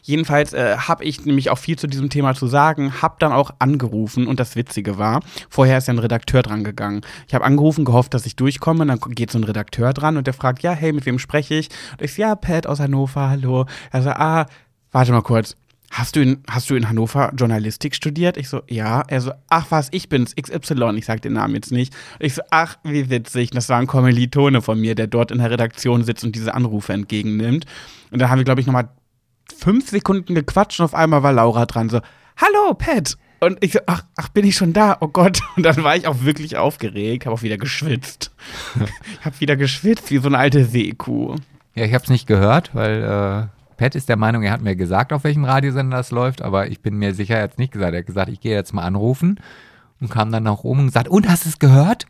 Jedenfalls 0.03 0.53
äh, 0.53 0.77
habe 0.77 1.03
ich 1.03 1.25
nämlich 1.25 1.49
auch 1.49 1.57
viel 1.57 1.77
zu 1.77 1.87
diesem 1.87 2.09
Thema 2.09 2.33
zu 2.33 2.47
sagen, 2.47 3.01
habe 3.01 3.15
dann 3.19 3.31
auch 3.31 3.51
angerufen 3.59 4.27
und 4.27 4.39
das 4.39 4.55
Witzige 4.55 4.97
war, 4.97 5.21
vorher 5.49 5.77
ist 5.77 5.87
ja 5.87 5.93
ein 5.93 5.99
Redakteur 5.99 6.41
dran 6.41 6.63
gegangen. 6.63 7.01
Ich 7.27 7.33
habe 7.33 7.45
angerufen, 7.45 7.85
gehofft, 7.85 8.13
dass 8.13 8.25
ich 8.25 8.35
durchkomme, 8.35 8.85
dann 8.85 8.99
geht 8.99 9.31
so 9.31 9.39
ein 9.39 9.43
Redakteur 9.43 9.93
dran 9.93 10.17
und 10.17 10.27
der 10.27 10.33
fragt, 10.33 10.63
ja, 10.63 10.71
hey, 10.73 10.93
mit 10.93 11.05
wem 11.05 11.19
spreche 11.19 11.55
ich? 11.55 11.69
Und 11.93 12.01
ich 12.01 12.17
ja, 12.17 12.35
Pat 12.35 12.67
aus 12.67 12.79
Hannover, 12.79 13.29
hallo. 13.29 13.65
Er 13.91 14.01
sagt, 14.01 14.19
ah, 14.19 14.45
warte 14.91 15.11
mal 15.11 15.21
kurz, 15.21 15.55
hast 15.91 16.15
du 16.15 16.21
in, 16.21 16.43
hast 16.49 16.69
du 16.69 16.75
in 16.75 16.89
Hannover 16.89 17.31
Journalistik 17.35 17.95
studiert? 17.95 18.37
Ich 18.37 18.49
so, 18.49 18.61
ja. 18.67 19.03
Er 19.07 19.21
so, 19.21 19.31
ach 19.49 19.67
was, 19.69 19.89
ich 19.91 20.09
bin's, 20.09 20.35
XY. 20.35 20.95
Ich 20.95 21.05
sag 21.05 21.21
den 21.21 21.33
Namen 21.33 21.55
jetzt 21.55 21.71
nicht. 21.71 21.93
Ich 22.19 22.33
so, 22.33 22.41
ach, 22.49 22.77
wie 22.83 23.09
witzig. 23.09 23.51
Das 23.51 23.69
war 23.69 23.77
ein 23.77 23.87
Kommilitone 23.87 24.61
von 24.61 24.79
mir, 24.79 24.95
der 24.95 25.07
dort 25.07 25.31
in 25.31 25.39
der 25.39 25.51
Redaktion 25.51 26.03
sitzt 26.03 26.23
und 26.23 26.35
diese 26.35 26.53
Anrufe 26.53 26.93
entgegennimmt. 26.93 27.65
Und 28.09 28.19
dann 28.19 28.29
haben 28.29 28.39
wir, 28.39 28.45
glaube 28.45 28.61
ich, 28.61 28.67
nochmal 28.67 28.89
fünf 29.57 29.89
Sekunden 29.89 30.35
gequatscht 30.35 30.79
und 30.79 30.85
auf 30.85 30.95
einmal 30.95 31.23
war 31.23 31.33
Laura 31.33 31.65
dran, 31.65 31.89
so, 31.89 32.01
hallo, 32.37 32.73
Pat. 32.73 33.17
Und 33.39 33.57
ich 33.61 33.73
so, 33.73 33.79
ach, 33.87 34.03
ach, 34.15 34.29
bin 34.29 34.45
ich 34.45 34.55
schon 34.55 34.71
da? 34.71 34.97
Oh 34.99 35.07
Gott. 35.07 35.41
Und 35.57 35.63
dann 35.63 35.83
war 35.83 35.95
ich 35.95 36.05
auch 36.05 36.21
wirklich 36.21 36.57
aufgeregt, 36.57 37.25
habe 37.25 37.33
auch 37.33 37.41
wieder 37.41 37.57
geschwitzt. 37.57 38.31
ich 39.19 39.25
habe 39.25 39.39
wieder 39.39 39.55
geschwitzt 39.55 40.11
wie 40.11 40.19
so 40.19 40.27
eine 40.27 40.37
alte 40.37 40.63
Seekuh. 40.63 41.37
Ja, 41.73 41.85
ich 41.85 41.93
habe 41.95 42.03
es 42.03 42.09
nicht 42.11 42.27
gehört, 42.27 42.75
weil 42.75 43.01
äh, 43.01 43.77
Pat 43.77 43.95
ist 43.95 44.09
der 44.09 44.17
Meinung, 44.17 44.43
er 44.43 44.51
hat 44.51 44.61
mir 44.61 44.75
gesagt, 44.75 45.11
auf 45.11 45.23
welchem 45.23 45.43
Radiosender 45.43 45.97
das 45.97 46.11
läuft, 46.11 46.43
aber 46.43 46.67
ich 46.67 46.81
bin 46.81 46.97
mir 46.97 47.15
sicher, 47.15 47.37
er 47.37 47.43
hat 47.43 47.53
es 47.53 47.57
nicht 47.57 47.73
gesagt. 47.73 47.93
Er 47.93 47.99
hat 47.99 48.05
gesagt, 48.05 48.29
ich 48.29 48.41
gehe 48.41 48.53
jetzt 48.53 48.75
mal 48.75 48.83
anrufen 48.83 49.39
und 49.99 50.11
kam 50.11 50.31
dann 50.31 50.43
nach 50.43 50.59
oben 50.59 50.81
und 50.81 50.85
gesagt, 50.87 51.07
und 51.07 51.27
hast 51.27 51.45
du 51.45 51.49
es 51.49 51.57
gehört? 51.57 52.05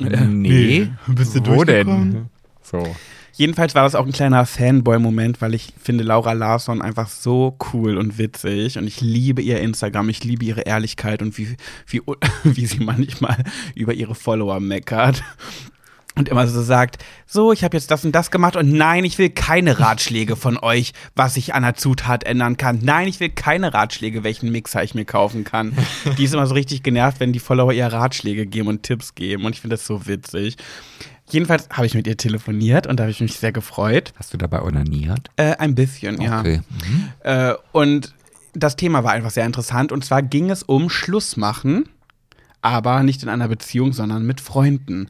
Äh, 0.00 0.24
nee. 0.24 0.90
nee. 1.06 1.14
Bist 1.14 1.36
du 1.36 1.46
Wo 1.46 1.62
denn? 1.62 2.30
So. 2.62 2.82
Jedenfalls 3.38 3.76
war 3.76 3.84
das 3.84 3.94
auch 3.94 4.04
ein 4.04 4.10
kleiner 4.10 4.44
Fanboy-Moment, 4.46 5.40
weil 5.40 5.54
ich 5.54 5.72
finde 5.80 6.02
Laura 6.02 6.32
Larsson 6.32 6.82
einfach 6.82 7.08
so 7.08 7.56
cool 7.72 7.96
und 7.96 8.18
witzig 8.18 8.78
und 8.78 8.88
ich 8.88 9.00
liebe 9.00 9.40
ihr 9.40 9.60
Instagram, 9.60 10.08
ich 10.08 10.24
liebe 10.24 10.44
ihre 10.44 10.62
Ehrlichkeit 10.62 11.22
und 11.22 11.38
wie, 11.38 11.56
wie, 11.86 12.02
wie 12.42 12.66
sie 12.66 12.80
manchmal 12.80 13.44
über 13.76 13.94
ihre 13.94 14.16
Follower 14.16 14.58
meckert 14.58 15.22
und 16.16 16.28
immer 16.28 16.48
so 16.48 16.60
sagt, 16.62 17.04
so, 17.28 17.52
ich 17.52 17.62
habe 17.62 17.76
jetzt 17.76 17.92
das 17.92 18.04
und 18.04 18.10
das 18.10 18.32
gemacht 18.32 18.56
und 18.56 18.72
nein, 18.72 19.04
ich 19.04 19.18
will 19.18 19.30
keine 19.30 19.78
Ratschläge 19.78 20.34
von 20.34 20.58
euch, 20.58 20.92
was 21.14 21.36
ich 21.36 21.54
an 21.54 21.62
der 21.62 21.76
Zutat 21.76 22.24
ändern 22.24 22.56
kann. 22.56 22.80
Nein, 22.82 23.06
ich 23.06 23.20
will 23.20 23.30
keine 23.30 23.72
Ratschläge, 23.72 24.24
welchen 24.24 24.50
Mixer 24.50 24.82
ich 24.82 24.96
mir 24.96 25.04
kaufen 25.04 25.44
kann. 25.44 25.78
Die 26.18 26.24
ist 26.24 26.34
immer 26.34 26.48
so 26.48 26.54
richtig 26.54 26.82
genervt, 26.82 27.20
wenn 27.20 27.32
die 27.32 27.38
Follower 27.38 27.72
ihr 27.72 27.86
Ratschläge 27.86 28.46
geben 28.46 28.66
und 28.66 28.82
Tipps 28.82 29.14
geben 29.14 29.44
und 29.44 29.54
ich 29.54 29.60
finde 29.60 29.76
das 29.76 29.86
so 29.86 30.08
witzig. 30.08 30.56
Jedenfalls 31.30 31.68
habe 31.70 31.86
ich 31.86 31.94
mit 31.94 32.06
ihr 32.06 32.16
telefoniert 32.16 32.86
und 32.86 32.98
da 32.98 33.04
habe 33.04 33.10
ich 33.10 33.20
mich 33.20 33.34
sehr 33.34 33.52
gefreut. 33.52 34.12
Hast 34.16 34.32
du 34.32 34.38
dabei 34.38 34.62
onaniert? 34.62 35.28
Äh, 35.36 35.56
ein 35.56 35.74
bisschen, 35.74 36.20
ja. 36.20 36.40
Okay. 36.40 36.60
Mhm. 36.86 37.08
Äh, 37.20 37.54
und 37.72 38.14
das 38.54 38.76
Thema 38.76 39.04
war 39.04 39.12
einfach 39.12 39.30
sehr 39.30 39.46
interessant 39.46 39.92
und 39.92 40.04
zwar 40.04 40.22
ging 40.22 40.50
es 40.50 40.62
um 40.62 40.88
Schluss 40.88 41.36
machen, 41.36 41.88
aber 42.62 43.02
nicht 43.02 43.22
in 43.22 43.28
einer 43.28 43.48
Beziehung, 43.48 43.92
sondern 43.92 44.26
mit 44.26 44.40
Freunden. 44.40 45.08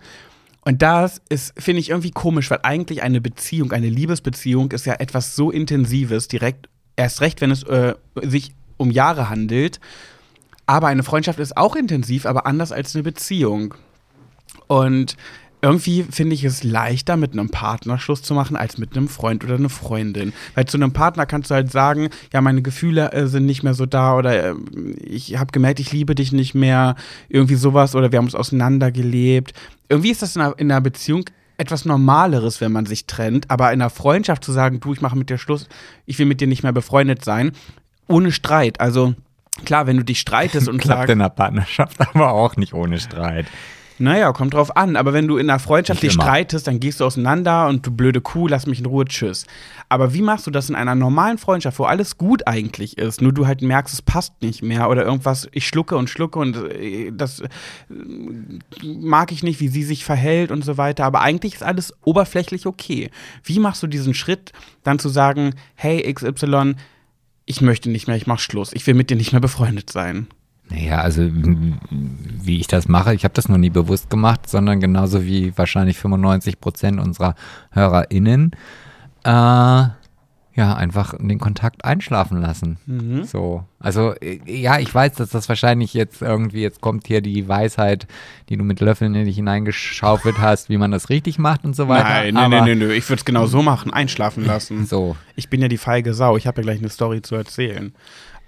Und 0.62 0.82
das 0.82 1.22
ist, 1.28 1.54
finde 1.58 1.80
ich, 1.80 1.90
irgendwie 1.90 2.10
komisch, 2.10 2.50
weil 2.50 2.60
eigentlich 2.62 3.02
eine 3.02 3.20
Beziehung, 3.20 3.72
eine 3.72 3.88
Liebesbeziehung 3.88 4.72
ist 4.72 4.86
ja 4.86 4.94
etwas 4.94 5.34
so 5.34 5.50
Intensives, 5.50 6.28
direkt, 6.28 6.68
erst 6.96 7.20
recht, 7.20 7.40
wenn 7.40 7.50
es 7.50 7.62
äh, 7.62 7.94
sich 8.22 8.52
um 8.76 8.90
Jahre 8.90 9.30
handelt. 9.30 9.80
Aber 10.66 10.88
eine 10.88 11.04
Freundschaft 11.04 11.38
ist 11.38 11.56
auch 11.56 11.74
intensiv, 11.74 12.26
aber 12.26 12.44
anders 12.44 12.72
als 12.72 12.94
eine 12.94 13.02
Beziehung. 13.02 13.74
Und 14.66 15.16
irgendwie 15.60 16.04
finde 16.04 16.34
ich 16.34 16.44
es 16.44 16.62
leichter, 16.62 17.16
mit 17.16 17.32
einem 17.32 17.50
Partner 17.50 17.98
Schluss 17.98 18.22
zu 18.22 18.34
machen, 18.34 18.56
als 18.56 18.78
mit 18.78 18.96
einem 18.96 19.08
Freund 19.08 19.44
oder 19.44 19.56
einer 19.56 19.68
Freundin. 19.68 20.32
Weil 20.54 20.66
zu 20.66 20.76
einem 20.76 20.92
Partner 20.92 21.26
kannst 21.26 21.50
du 21.50 21.54
halt 21.54 21.72
sagen, 21.72 22.10
ja, 22.32 22.40
meine 22.40 22.62
Gefühle 22.62 23.12
äh, 23.12 23.26
sind 23.26 23.46
nicht 23.46 23.62
mehr 23.62 23.74
so 23.74 23.86
da 23.86 24.16
oder 24.16 24.50
äh, 24.50 24.54
ich 25.00 25.36
habe 25.38 25.52
gemerkt, 25.52 25.80
ich 25.80 25.92
liebe 25.92 26.14
dich 26.14 26.32
nicht 26.32 26.54
mehr, 26.54 26.94
irgendwie 27.28 27.56
sowas 27.56 27.94
oder 27.94 28.12
wir 28.12 28.18
haben 28.18 28.26
uns 28.26 28.34
auseinandergelebt. 28.34 29.52
Irgendwie 29.88 30.10
ist 30.10 30.22
das 30.22 30.36
in 30.36 30.42
einer, 30.42 30.58
in 30.58 30.70
einer 30.70 30.80
Beziehung 30.80 31.24
etwas 31.56 31.84
Normaleres, 31.84 32.60
wenn 32.60 32.70
man 32.70 32.86
sich 32.86 33.06
trennt, 33.06 33.50
aber 33.50 33.72
in 33.72 33.82
einer 33.82 33.90
Freundschaft 33.90 34.44
zu 34.44 34.52
sagen, 34.52 34.78
du, 34.78 34.92
ich 34.92 35.00
mache 35.00 35.16
mit 35.16 35.28
dir 35.28 35.38
Schluss, 35.38 35.68
ich 36.06 36.18
will 36.18 36.26
mit 36.26 36.40
dir 36.40 36.46
nicht 36.46 36.62
mehr 36.62 36.72
befreundet 36.72 37.24
sein, 37.24 37.50
ohne 38.06 38.30
Streit. 38.30 38.80
Also 38.80 39.14
klar, 39.64 39.88
wenn 39.88 39.96
du 39.96 40.04
dich 40.04 40.20
streitest 40.20 40.68
und 40.68 40.78
Klappt 40.78 41.00
sagst, 41.00 41.12
in 41.12 41.20
einer 41.20 41.30
Partnerschaft, 41.30 42.00
aber 42.14 42.32
auch 42.32 42.56
nicht 42.56 42.74
ohne 42.74 43.00
Streit. 43.00 43.46
Naja, 43.98 44.32
kommt 44.32 44.54
drauf 44.54 44.76
an. 44.76 44.96
Aber 44.96 45.12
wenn 45.12 45.26
du 45.26 45.36
in 45.36 45.50
einer 45.50 45.58
Freundschaft 45.58 46.02
dich 46.02 46.12
streitest, 46.12 46.66
dann 46.66 46.80
gehst 46.80 47.00
du 47.00 47.04
auseinander 47.04 47.68
und 47.68 47.86
du 47.86 47.90
blöde 47.90 48.20
Kuh, 48.20 48.46
lass 48.46 48.66
mich 48.66 48.78
in 48.78 48.86
Ruhe, 48.86 49.04
tschüss. 49.04 49.46
Aber 49.88 50.14
wie 50.14 50.22
machst 50.22 50.46
du 50.46 50.50
das 50.50 50.68
in 50.70 50.76
einer 50.76 50.94
normalen 50.94 51.38
Freundschaft, 51.38 51.78
wo 51.78 51.84
alles 51.84 52.18
gut 52.18 52.46
eigentlich 52.46 52.98
ist, 52.98 53.20
nur 53.20 53.32
du 53.32 53.46
halt 53.46 53.62
merkst, 53.62 53.94
es 53.94 54.02
passt 54.02 54.40
nicht 54.42 54.62
mehr 54.62 54.88
oder 54.88 55.04
irgendwas, 55.04 55.48
ich 55.52 55.66
schlucke 55.66 55.96
und 55.96 56.08
schlucke 56.10 56.38
und 56.38 56.56
äh, 56.56 57.10
das 57.10 57.40
äh, 57.40 57.48
mag 58.82 59.32
ich 59.32 59.42
nicht, 59.42 59.60
wie 59.60 59.68
sie 59.68 59.82
sich 59.82 60.04
verhält 60.04 60.50
und 60.50 60.64
so 60.64 60.76
weiter. 60.76 61.04
Aber 61.04 61.20
eigentlich 61.20 61.54
ist 61.54 61.62
alles 61.62 61.92
oberflächlich 62.04 62.66
okay. 62.66 63.10
Wie 63.42 63.58
machst 63.58 63.82
du 63.82 63.86
diesen 63.86 64.14
Schritt, 64.14 64.52
dann 64.84 64.98
zu 64.98 65.08
sagen, 65.08 65.54
hey 65.74 66.12
XY, 66.12 66.74
ich 67.46 67.60
möchte 67.62 67.90
nicht 67.90 68.06
mehr, 68.06 68.16
ich 68.16 68.26
mach 68.26 68.38
Schluss, 68.38 68.72
ich 68.72 68.86
will 68.86 68.94
mit 68.94 69.10
dir 69.10 69.16
nicht 69.16 69.32
mehr 69.32 69.40
befreundet 69.40 69.90
sein? 69.90 70.28
Naja, 70.70 71.00
also 71.00 71.22
wie 71.30 72.60
ich 72.60 72.66
das 72.66 72.88
mache, 72.88 73.14
ich 73.14 73.24
habe 73.24 73.34
das 73.34 73.48
noch 73.48 73.56
nie 73.56 73.70
bewusst 73.70 74.10
gemacht, 74.10 74.48
sondern 74.48 74.80
genauso 74.80 75.24
wie 75.24 75.56
wahrscheinlich 75.56 75.98
95 75.98 76.60
Prozent 76.60 77.00
unserer 77.00 77.34
HörerInnen, 77.70 78.52
äh, 79.24 79.86
ja, 80.58 80.74
einfach 80.74 81.14
den 81.16 81.38
Kontakt 81.38 81.84
einschlafen 81.84 82.40
lassen. 82.40 82.78
Mhm. 82.86 83.22
So. 83.22 83.62
Also, 83.78 84.14
äh, 84.16 84.40
ja, 84.44 84.80
ich 84.80 84.92
weiß, 84.92 85.12
dass 85.14 85.30
das 85.30 85.48
wahrscheinlich 85.48 85.94
jetzt 85.94 86.20
irgendwie, 86.20 86.62
jetzt 86.62 86.80
kommt 86.80 87.06
hier 87.06 87.20
die 87.20 87.46
Weisheit, 87.46 88.08
die 88.48 88.56
du 88.56 88.64
mit 88.64 88.80
Löffeln 88.80 89.14
in 89.14 89.24
dich 89.24 89.36
hineingeschaufelt 89.36 90.38
hast, 90.40 90.68
wie 90.68 90.76
man 90.76 90.90
das 90.90 91.10
richtig 91.10 91.38
macht 91.38 91.64
und 91.64 91.76
so 91.76 91.86
weiter. 91.86 92.08
Nein, 92.08 92.34
nein, 92.34 92.50
nein, 92.50 92.64
nein, 92.64 92.78
nein. 92.80 92.90
ich 92.90 93.08
würde 93.08 93.20
es 93.20 93.24
genau 93.24 93.46
so 93.46 93.62
machen, 93.62 93.92
einschlafen 93.92 94.44
lassen. 94.44 94.84
So. 94.84 95.16
Ich 95.36 95.48
bin 95.48 95.62
ja 95.62 95.68
die 95.68 95.78
feige 95.78 96.12
Sau, 96.12 96.36
ich 96.36 96.48
habe 96.48 96.60
ja 96.60 96.64
gleich 96.64 96.80
eine 96.80 96.88
Story 96.88 97.22
zu 97.22 97.36
erzählen. 97.36 97.94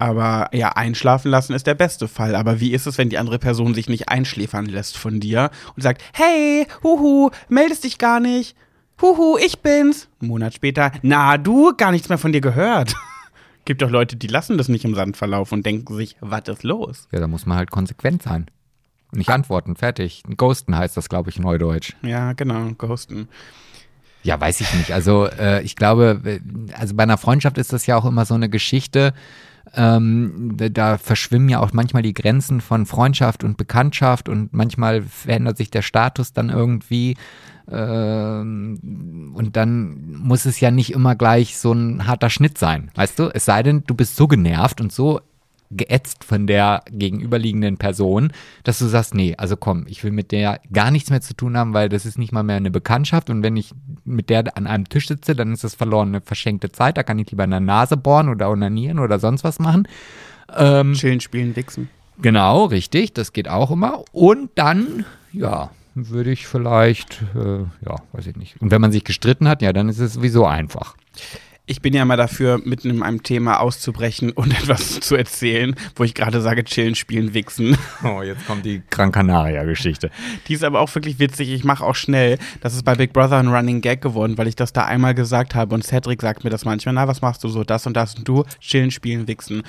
Aber 0.00 0.48
ja, 0.52 0.70
einschlafen 0.70 1.30
lassen 1.30 1.52
ist 1.52 1.66
der 1.66 1.74
beste 1.74 2.08
Fall. 2.08 2.34
Aber 2.34 2.58
wie 2.58 2.72
ist 2.72 2.86
es, 2.86 2.96
wenn 2.96 3.10
die 3.10 3.18
andere 3.18 3.38
Person 3.38 3.74
sich 3.74 3.86
nicht 3.86 4.08
einschläfern 4.08 4.64
lässt 4.64 4.96
von 4.96 5.20
dir 5.20 5.50
und 5.76 5.82
sagt, 5.82 6.02
hey, 6.14 6.66
huhu, 6.82 7.28
meldest 7.50 7.84
dich 7.84 7.98
gar 7.98 8.18
nicht? 8.18 8.56
Huhu, 9.02 9.36
ich 9.36 9.60
bin's. 9.60 10.08
Ein 10.22 10.28
Monat 10.28 10.54
später, 10.54 10.90
na 11.02 11.36
du, 11.36 11.74
gar 11.76 11.90
nichts 11.90 12.08
mehr 12.08 12.16
von 12.16 12.32
dir 12.32 12.40
gehört. 12.40 12.94
Gibt 13.66 13.82
doch 13.82 13.90
Leute, 13.90 14.16
die 14.16 14.26
lassen 14.26 14.56
das 14.56 14.68
nicht 14.68 14.86
im 14.86 14.94
Sand 14.94 15.18
verlaufen 15.18 15.58
und 15.58 15.66
denken 15.66 15.94
sich, 15.94 16.16
was 16.20 16.48
ist 16.48 16.62
los? 16.62 17.06
Ja, 17.12 17.20
da 17.20 17.26
muss 17.26 17.44
man 17.44 17.58
halt 17.58 17.70
konsequent 17.70 18.22
sein. 18.22 18.50
Nicht 19.12 19.28
antworten, 19.28 19.76
fertig. 19.76 20.22
Ghosten 20.34 20.74
heißt 20.74 20.96
das, 20.96 21.10
glaube 21.10 21.28
ich, 21.28 21.38
Neudeutsch. 21.38 21.94
Ja, 22.00 22.32
genau, 22.32 22.70
ghosten. 22.78 23.28
Ja, 24.22 24.40
weiß 24.40 24.62
ich 24.62 24.72
nicht. 24.74 24.92
Also 24.92 25.26
äh, 25.26 25.62
ich 25.62 25.76
glaube, 25.76 26.20
äh, 26.24 26.40
also 26.74 26.94
bei 26.94 27.02
einer 27.02 27.18
Freundschaft 27.18 27.58
ist 27.58 27.72
das 27.72 27.86
ja 27.86 27.96
auch 27.96 28.04
immer 28.06 28.24
so 28.24 28.34
eine 28.34 28.48
Geschichte, 28.48 29.12
ähm, 29.74 30.56
da 30.56 30.98
verschwimmen 30.98 31.48
ja 31.48 31.60
auch 31.60 31.72
manchmal 31.72 32.02
die 32.02 32.14
Grenzen 32.14 32.60
von 32.60 32.86
Freundschaft 32.86 33.44
und 33.44 33.56
Bekanntschaft 33.56 34.28
und 34.28 34.52
manchmal 34.52 35.02
verändert 35.02 35.56
sich 35.56 35.70
der 35.70 35.82
Status 35.82 36.32
dann 36.32 36.50
irgendwie. 36.50 37.16
Ähm, 37.70 39.32
und 39.34 39.56
dann 39.56 40.12
muss 40.12 40.44
es 40.44 40.58
ja 40.60 40.70
nicht 40.70 40.92
immer 40.92 41.14
gleich 41.14 41.56
so 41.56 41.72
ein 41.72 42.06
harter 42.06 42.30
Schnitt 42.30 42.58
sein, 42.58 42.90
weißt 42.94 43.18
du? 43.18 43.30
Es 43.32 43.44
sei 43.44 43.62
denn, 43.62 43.84
du 43.86 43.94
bist 43.94 44.16
so 44.16 44.26
genervt 44.26 44.80
und 44.80 44.92
so 44.92 45.20
geätzt 45.70 46.24
von 46.24 46.46
der 46.46 46.82
gegenüberliegenden 46.90 47.76
Person, 47.76 48.32
dass 48.64 48.78
du 48.78 48.86
sagst, 48.86 49.14
nee, 49.14 49.34
also 49.36 49.56
komm, 49.56 49.86
ich 49.88 50.02
will 50.02 50.10
mit 50.10 50.32
der 50.32 50.60
gar 50.72 50.90
nichts 50.90 51.10
mehr 51.10 51.20
zu 51.20 51.34
tun 51.34 51.56
haben, 51.56 51.74
weil 51.74 51.88
das 51.88 52.06
ist 52.06 52.18
nicht 52.18 52.32
mal 52.32 52.42
mehr 52.42 52.56
eine 52.56 52.70
Bekanntschaft 52.70 53.30
und 53.30 53.42
wenn 53.42 53.56
ich 53.56 53.72
mit 54.04 54.30
der 54.30 54.56
an 54.56 54.66
einem 54.66 54.88
Tisch 54.88 55.06
sitze, 55.06 55.36
dann 55.36 55.52
ist 55.52 55.62
das 55.62 55.74
verlorene, 55.74 56.20
verschenkte 56.20 56.72
Zeit, 56.72 56.96
da 56.96 57.02
kann 57.02 57.18
ich 57.18 57.30
lieber 57.30 57.44
in 57.44 57.50
der 57.50 57.60
Nase 57.60 57.96
bohren 57.96 58.28
oder 58.28 58.50
onanieren 58.50 58.98
oder 58.98 59.18
sonst 59.18 59.44
was 59.44 59.58
machen. 59.58 59.86
Ähm, 60.56 60.94
Chillen, 60.94 61.20
spielen, 61.20 61.54
wichsen. 61.54 61.88
Genau, 62.20 62.64
richtig, 62.64 63.14
das 63.14 63.32
geht 63.32 63.48
auch 63.48 63.70
immer. 63.70 64.02
Und 64.12 64.50
dann, 64.56 65.04
ja, 65.32 65.70
würde 65.94 66.32
ich 66.32 66.46
vielleicht, 66.46 67.22
äh, 67.34 67.60
ja, 67.60 67.96
weiß 68.12 68.26
ich 68.26 68.36
nicht. 68.36 68.60
Und 68.60 68.70
wenn 68.70 68.80
man 68.80 68.92
sich 68.92 69.04
gestritten 69.04 69.48
hat, 69.48 69.62
ja, 69.62 69.72
dann 69.72 69.88
ist 69.88 70.00
es 70.00 70.14
sowieso 70.14 70.44
einfach 70.46 70.96
ich 71.70 71.80
bin 71.80 71.94
ja 71.94 72.04
mal 72.04 72.16
dafür, 72.16 72.60
mitten 72.64 72.90
in 72.90 73.00
einem 73.00 73.22
Thema 73.22 73.60
auszubrechen 73.60 74.32
und 74.34 74.52
etwas 74.52 74.98
zu 74.98 75.14
erzählen, 75.14 75.76
wo 75.94 76.02
ich 76.02 76.14
gerade 76.14 76.40
sage, 76.40 76.64
chillen, 76.64 76.96
spielen, 76.96 77.32
wichsen. 77.32 77.78
Oh, 78.02 78.22
jetzt 78.22 78.46
kommt 78.46 78.64
die 78.64 78.82
Gran 78.90 79.12
Canaria-Geschichte. 79.12 80.10
Die 80.48 80.54
ist 80.54 80.64
aber 80.64 80.80
auch 80.80 80.92
wirklich 80.94 81.18
witzig. 81.18 81.50
Ich 81.50 81.64
mache 81.64 81.84
auch 81.84 81.94
schnell. 81.94 82.38
Das 82.60 82.74
ist 82.74 82.82
bei 82.82 82.94
Big 82.94 83.12
Brother 83.12 83.36
ein 83.36 83.48
Running 83.48 83.82
Gag 83.82 84.00
geworden, 84.00 84.38
weil 84.38 84.48
ich 84.48 84.56
das 84.56 84.72
da 84.72 84.86
einmal 84.86 85.14
gesagt 85.14 85.54
habe 85.54 85.74
und 85.74 85.84
Cedric 85.84 86.22
sagt 86.22 86.42
mir 86.42 86.50
das 86.50 86.64
manchmal. 86.64 86.94
Na, 86.94 87.06
was 87.06 87.20
machst 87.20 87.44
du 87.44 87.48
so? 87.48 87.62
Das 87.62 87.86
und 87.86 87.94
das 87.94 88.14
und 88.14 88.26
du? 88.26 88.44
Chillen, 88.60 88.90
spielen, 88.90 89.28
wichsen. 89.28 89.62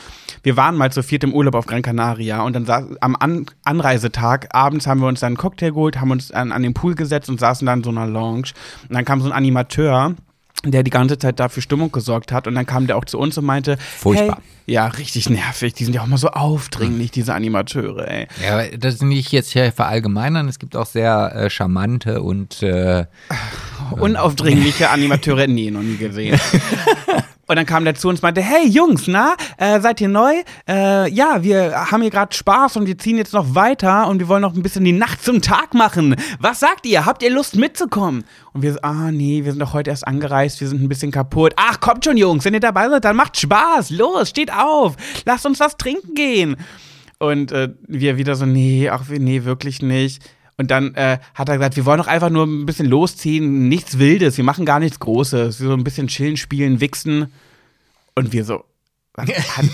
Wir 0.43 0.55
waren 0.55 0.75
mal 0.75 0.91
zu 0.91 1.03
viert 1.03 1.23
im 1.23 1.33
Urlaub 1.33 1.55
auf 1.55 1.65
Gran 1.65 1.81
Canaria 1.81 2.41
und 2.41 2.53
dann 2.53 2.65
saß, 2.65 2.85
am 3.01 3.15
an 3.17 3.45
Anreisetag 3.63 4.47
abends 4.55 4.87
haben 4.87 5.01
wir 5.01 5.07
uns 5.07 5.19
dann 5.19 5.31
einen 5.31 5.37
Cocktail 5.37 5.69
geholt, 5.71 5.99
haben 5.99 6.11
uns 6.11 6.31
an, 6.31 6.51
an 6.51 6.63
den 6.63 6.73
Pool 6.73 6.95
gesetzt 6.95 7.29
und 7.29 7.39
saßen 7.39 7.65
dann 7.65 7.79
in 7.79 7.83
so 7.83 7.89
einer 7.89 8.07
Lounge. 8.07 8.51
Und 8.87 8.95
dann 8.95 9.05
kam 9.05 9.21
so 9.21 9.27
ein 9.27 9.33
Animateur 9.33 10.15
der 10.63 10.83
die 10.83 10.91
ganze 10.91 11.17
Zeit 11.17 11.39
dafür 11.39 11.63
Stimmung 11.63 11.91
gesorgt 11.91 12.31
hat. 12.31 12.47
Und 12.47 12.55
dann 12.55 12.65
kam 12.65 12.87
der 12.87 12.97
auch 12.97 13.05
zu 13.05 13.17
uns 13.17 13.37
und 13.37 13.45
meinte, 13.45 13.77
furchtbar. 13.77 14.37
Hey, 14.37 14.73
ja, 14.73 14.87
richtig 14.87 15.29
nervig. 15.29 15.73
Die 15.73 15.85
sind 15.85 15.93
ja 15.93 16.01
auch 16.01 16.07
mal 16.07 16.17
so 16.17 16.29
aufdringlich, 16.29 17.07
hm. 17.07 17.13
diese 17.13 17.33
Animateure, 17.33 18.07
ey. 18.07 18.27
Ja, 18.45 18.77
das 18.77 18.95
ist 18.95 19.03
nicht 19.03 19.31
jetzt 19.31 19.51
hier 19.51 19.71
verallgemeinern. 19.71 20.47
Es 20.47 20.59
gibt 20.59 20.75
auch 20.75 20.85
sehr 20.85 21.33
äh, 21.35 21.49
charmante 21.49 22.21
und 22.21 22.61
äh, 22.61 23.05
unaufdringliche 23.91 24.89
Animateure. 24.89 25.47
Nee, 25.47 25.71
noch 25.71 25.81
nie 25.81 25.97
gesehen. 25.97 26.39
Und 27.47 27.55
dann 27.57 27.65
kam 27.65 27.83
der 27.83 27.95
zu 27.95 28.07
uns 28.07 28.19
und 28.19 28.23
meinte, 28.23 28.41
hey 28.41 28.67
Jungs, 28.67 29.07
na, 29.07 29.35
äh, 29.57 29.79
seid 29.81 29.99
ihr 29.99 30.07
neu? 30.07 30.35
Äh, 30.67 31.11
ja, 31.11 31.43
wir 31.43 31.91
haben 31.91 32.01
hier 32.01 32.11
gerade 32.11 32.33
Spaß 32.33 32.77
und 32.77 32.87
wir 32.87 32.97
ziehen 32.97 33.17
jetzt 33.17 33.33
noch 33.33 33.55
weiter 33.55 34.07
und 34.07 34.19
wir 34.19 34.27
wollen 34.27 34.41
noch 34.41 34.55
ein 34.55 34.61
bisschen 34.61 34.85
die 34.85 34.93
Nacht 34.93 35.23
zum 35.23 35.41
Tag 35.41 35.73
machen. 35.73 36.15
Was 36.39 36.59
sagt 36.59 36.85
ihr? 36.85 37.05
Habt 37.05 37.23
ihr 37.23 37.29
Lust 37.29 37.55
mitzukommen? 37.55 38.23
Und 38.53 38.61
wir 38.61 38.73
so, 38.73 38.79
ah 38.83 39.11
nee, 39.11 39.43
wir 39.43 39.51
sind 39.51 39.59
doch 39.59 39.73
heute 39.73 39.89
erst 39.89 40.07
angereist, 40.07 40.61
wir 40.61 40.67
sind 40.67 40.81
ein 40.81 40.87
bisschen 40.87 41.11
kaputt. 41.11 41.53
Ach, 41.57 41.79
kommt 41.79 42.05
schon 42.05 42.17
Jungs, 42.17 42.45
wenn 42.45 42.53
ihr 42.53 42.59
dabei 42.59 42.89
seid, 42.89 43.03
dann 43.03 43.15
macht 43.15 43.37
Spaß. 43.37 43.89
Los, 43.89 44.29
steht 44.29 44.53
auf. 44.53 44.95
Lasst 45.25 45.45
uns 45.45 45.59
was 45.59 45.77
trinken 45.77 46.13
gehen. 46.13 46.55
Und 47.19 47.51
äh, 47.51 47.69
wir 47.87 48.17
wieder 48.17 48.35
so, 48.35 48.45
nee, 48.45 48.89
ach 48.89 49.03
nee, 49.09 49.43
wirklich 49.43 49.81
nicht. 49.81 50.23
Und 50.57 50.71
dann 50.71 50.93
äh, 50.95 51.17
hat 51.33 51.49
er 51.49 51.57
gesagt, 51.57 51.75
wir 51.75 51.85
wollen 51.85 51.97
doch 51.97 52.07
einfach 52.07 52.29
nur 52.29 52.45
ein 52.45 52.65
bisschen 52.65 52.85
losziehen, 52.85 53.67
nichts 53.67 53.97
Wildes, 53.97 54.37
wir 54.37 54.43
machen 54.43 54.65
gar 54.65 54.79
nichts 54.79 54.99
Großes, 54.99 55.57
so 55.57 55.73
ein 55.73 55.83
bisschen 55.83 56.07
chillen, 56.07 56.37
spielen, 56.37 56.79
wichsen. 56.79 57.31
Und 58.15 58.33
wir 58.33 58.43
so, 58.45 58.65
hat, 59.17 59.29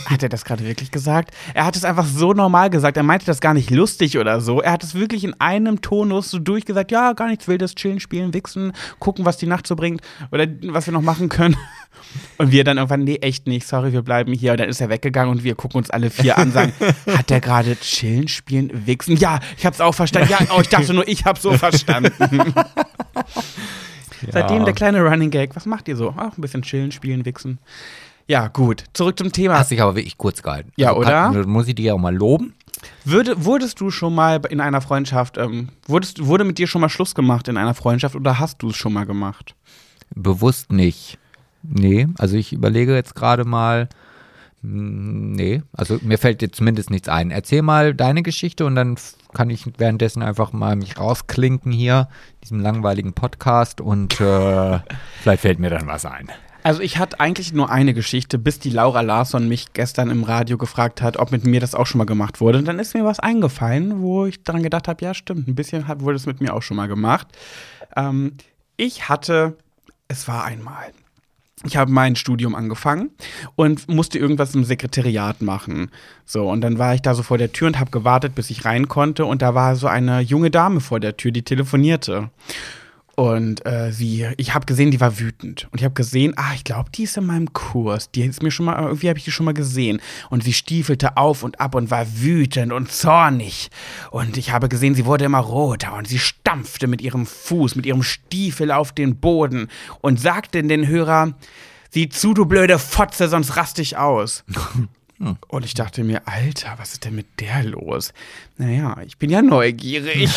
hat, 0.10 0.24
er 0.24 0.30
das 0.30 0.46
gerade 0.46 0.66
wirklich 0.66 0.90
gesagt? 0.90 1.32
Er 1.54 1.66
hat 1.66 1.76
es 1.76 1.86
einfach 1.86 2.06
so 2.06 2.34
normal 2.34 2.72
gesagt. 2.72 2.98
Er 2.98 3.04
meinte 3.04 3.26
das 3.26 3.40
gar 3.40 3.54
nicht 3.54 3.70
lustig 3.70 4.18
oder 4.18 4.42
so. 4.42 4.62
Er 4.62 4.72
hat 4.72 4.84
es 4.84 4.96
wirklich 4.96 5.24
in 5.24 5.40
einem 5.40 5.82
Tonus 5.82 6.32
so 6.32 6.40
durchgesagt. 6.40 6.92
Ja, 6.92 7.14
gar 7.14 7.28
nichts 7.28 7.48
Wildes, 7.48 7.76
chillen, 7.76 8.00
spielen, 8.00 8.34
wichsen, 8.34 8.74
gucken, 9.00 9.26
was 9.26 9.38
die 9.38 9.46
Nacht 9.46 9.68
so 9.68 9.76
bringt 9.76 10.02
oder 10.32 10.48
was 10.64 10.88
wir 10.88 10.94
noch 10.94 11.02
machen 11.02 11.30
können. 11.30 11.56
Und 12.38 12.52
wir 12.52 12.64
dann 12.64 12.78
irgendwann, 12.78 13.04
nee, 13.04 13.18
echt 13.18 13.48
nicht, 13.48 13.68
sorry, 13.68 13.92
wir 13.94 14.02
bleiben 14.02 14.34
hier. 14.34 14.52
Und 14.52 14.60
dann 14.60 14.70
ist 14.70 14.82
er 14.82 14.90
weggegangen 14.90 15.32
und 15.32 15.44
wir 15.44 15.56
gucken 15.56 15.80
uns 15.80 15.90
alle 15.90 16.10
vier 16.10 16.38
an, 16.38 16.52
sagen, 16.52 16.74
hat 17.08 17.30
der 17.30 17.42
gerade 17.42 17.76
chillen, 17.76 18.28
spielen, 18.28 18.88
wichsen? 18.88 19.18
Ja, 19.18 19.40
ich 19.58 19.66
hab's 19.66 19.82
auch 19.82 19.94
verstanden. 19.94 20.30
Ja, 20.32 20.40
oh, 20.56 20.62
ich 20.62 20.70
dachte 20.70 20.94
nur, 20.94 21.08
ich 21.08 21.26
hab's 21.26 21.42
so 21.42 21.54
verstanden. 21.54 22.14
Ja. 24.22 24.32
Seitdem 24.32 24.66
der 24.66 24.74
kleine 24.74 25.04
Running 25.04 25.30
Gag. 25.30 25.56
Was 25.56 25.68
macht 25.68 25.88
ihr 25.88 25.96
so? 25.96 26.14
Ach, 26.18 26.36
ein 26.36 26.42
bisschen 26.42 26.64
chillen, 26.64 26.92
spielen, 26.92 27.24
wichsen. 27.24 27.60
Ja, 28.28 28.50
gut. 28.50 28.84
Zurück 28.94 29.18
zum 29.18 29.32
Thema. 29.32 29.58
Hast 29.58 29.72
dich 29.72 29.82
aber 29.82 29.96
wirklich 29.96 30.18
kurz 30.18 30.44
gehalten. 30.44 30.72
Ja, 30.76 30.90
also, 30.90 31.02
oder? 31.02 31.32
Kann, 31.32 31.50
muss 31.50 31.68
ich 31.68 31.76
dir 31.76 31.96
auch 31.96 32.00
mal 32.00 32.16
loben. 32.16 32.54
Würde, 33.06 33.46
wurdest 33.46 33.80
du 33.80 33.90
schon 33.90 34.14
mal 34.14 34.42
in 34.50 34.62
einer 34.62 34.82
Freundschaft, 34.82 35.38
ähm, 35.38 35.70
wurdest, 35.88 36.26
wurde 36.26 36.44
mit 36.44 36.58
dir 36.58 36.68
schon 36.68 36.82
mal 36.82 36.90
Schluss 36.90 37.16
gemacht 37.16 37.48
in 37.48 37.58
einer 37.58 37.74
Freundschaft 37.74 38.16
oder 38.16 38.40
hast 38.40 38.62
du 38.62 38.70
es 38.70 38.76
schon 38.76 38.94
mal 38.94 39.06
gemacht? 39.06 39.56
Bewusst 40.14 40.72
nicht. 40.72 41.18
Nee, 41.64 42.08
also 42.18 42.38
ich 42.38 42.54
überlege 42.54 42.94
jetzt 42.94 43.16
gerade 43.16 43.46
mal. 43.46 43.90
Hm, 44.62 45.32
nee, 45.32 45.64
also 45.74 45.98
mir 46.02 46.18
fällt 46.18 46.42
jetzt 46.42 46.58
zumindest 46.58 46.92
nichts 46.92 47.10
ein. 47.10 47.32
Erzähl 47.32 47.62
mal 47.62 47.96
deine 47.96 48.24
Geschichte 48.24 48.66
und 48.66 48.76
dann 48.76 48.98
kann 49.34 49.50
ich 49.50 49.66
währenddessen 49.78 50.22
einfach 50.22 50.54
mal 50.54 50.76
mich 50.76 50.98
rausklinken 50.98 51.72
hier, 51.72 52.10
diesem 52.44 52.60
langweiligen 52.60 53.14
Podcast 53.14 53.82
und 53.82 54.20
äh, 54.22 54.80
vielleicht 55.22 55.42
fällt 55.42 55.60
mir 55.60 55.70
dann 55.70 55.88
was 55.88 56.06
ein. 56.06 56.30
Also 56.68 56.82
ich 56.82 56.98
hatte 56.98 57.22
eigentlich 57.22 57.54
nur 57.54 57.70
eine 57.70 57.94
Geschichte, 57.94 58.38
bis 58.38 58.60
die 58.60 58.70
Laura 58.70 59.00
Larsson 59.00 59.48
mich 59.48 59.72
gestern 59.72 60.10
im 60.10 60.26
Radio 60.26 60.58
gefragt 60.58 61.02
hat, 61.02 61.16
ob 61.16 61.32
mit 61.32 61.46
mir 61.46 61.62
das 61.62 61.74
auch 61.74 61.86
schon 61.86 62.00
mal 62.00 62.04
gemacht 62.04 62.42
wurde. 62.42 62.58
Und 62.58 62.66
dann 62.66 62.78
ist 62.78 62.94
mir 62.94 63.06
was 63.06 63.22
eingefallen, 63.22 64.02
wo 64.02 64.26
ich 64.26 64.44
daran 64.44 64.64
gedacht 64.64 64.90
habe, 64.90 65.06
ja 65.06 65.14
stimmt, 65.14 65.48
ein 65.48 65.56
bisschen 65.56 65.88
wurde 66.02 66.18
es 66.18 66.26
mit 66.26 66.42
mir 66.42 66.54
auch 66.54 66.62
schon 66.62 66.76
mal 66.76 66.90
gemacht. 66.90 67.28
Ähm, 67.96 68.34
ich 68.76 69.08
hatte, 69.08 69.56
es 70.10 70.28
war 70.28 70.44
einmal, 70.44 70.92
ich 71.64 71.78
habe 71.78 71.90
mein 71.90 72.18
Studium 72.18 72.54
angefangen 72.54 73.12
und 73.56 73.88
musste 73.88 74.20
irgendwas 74.20 74.54
im 74.54 74.66
Sekretariat 74.66 75.42
machen. 75.42 75.90
So, 76.26 76.50
und 76.50 76.60
dann 76.60 76.78
war 76.78 76.96
ich 76.96 77.02
da 77.02 77.16
so 77.16 77.24
vor 77.24 77.38
der 77.38 77.54
Tür 77.54 77.68
und 77.68 77.80
habe 77.80 77.92
gewartet, 77.92 78.36
bis 78.36 78.50
ich 78.50 78.66
rein 78.66 78.90
konnte. 78.90 79.26
Und 79.26 79.42
da 79.42 79.56
war 79.56 79.78
so 79.78 79.88
eine 79.88 80.20
junge 80.20 80.52
Dame 80.52 80.82
vor 80.82 81.00
der 81.00 81.16
Tür, 81.16 81.32
die 81.32 81.44
telefonierte. 81.44 82.30
Und 83.20 83.66
äh, 83.66 83.92
sie, 83.92 84.28
ich 84.38 84.54
habe 84.54 84.68
gesehen, 84.68 84.92
die 84.92 85.02
war 85.02 85.18
wütend. 85.18 85.68
Und 85.72 85.80
ich 85.80 85.86
habe 85.86 85.96
gesehen, 85.96 86.36
ah, 86.36 86.54
ich 86.54 86.64
glaube, 86.64 86.92
die 86.92 87.02
ist 87.02 87.18
in 87.18 87.26
meinem 87.26 87.52
Kurs. 87.52 88.12
Die 88.12 88.22
ist 88.22 88.44
mir 88.44 88.52
schon 88.52 88.68
mal, 88.68 88.80
irgendwie 88.80 89.10
habe 89.10 89.18
ich 89.18 89.26
die 89.26 89.32
schon 89.32 89.48
mal 89.48 89.56
gesehen. 89.56 90.00
Und 90.30 90.44
sie 90.44 90.54
stiefelte 90.54 91.18
auf 91.18 91.42
und 91.42 91.60
ab 91.60 91.74
und 91.74 91.90
war 91.90 92.06
wütend 92.22 92.72
und 92.72 92.92
zornig. 92.92 93.72
Und 94.12 94.38
ich 94.38 94.52
habe 94.52 94.70
gesehen, 94.70 94.94
sie 94.94 95.08
wurde 95.08 95.26
immer 95.26 95.40
roter 95.40 95.96
und 95.96 96.08
sie 96.08 96.20
stampfte 96.20 96.86
mit 96.86 97.02
ihrem 97.02 97.26
Fuß, 97.26 97.76
mit 97.76 97.88
ihrem 97.88 98.04
Stiefel 98.04 98.72
auf 98.72 98.92
den 98.92 99.16
Boden 99.16 99.70
und 100.02 100.22
sagte 100.22 100.60
in 100.60 100.70
den 100.70 100.86
Hörer, 100.88 101.34
Sieh 101.90 102.10
zu, 102.10 102.36
du 102.36 102.46
blöde 102.46 102.78
Fotze, 102.78 103.30
sonst 103.30 103.58
rast 103.58 103.80
ich 103.80 103.98
aus. 103.98 104.44
Hm. 105.20 105.38
Und 105.48 105.66
ich 105.66 105.74
dachte 105.74 106.04
mir, 106.04 106.28
Alter, 106.28 106.76
was 106.78 106.94
ist 106.94 107.06
denn 107.06 107.16
mit 107.16 107.40
der 107.40 107.64
los? 107.64 108.14
Naja, 108.58 108.98
ich 109.06 109.18
bin 109.18 109.30
ja 109.30 109.42
neugierig. 109.42 110.32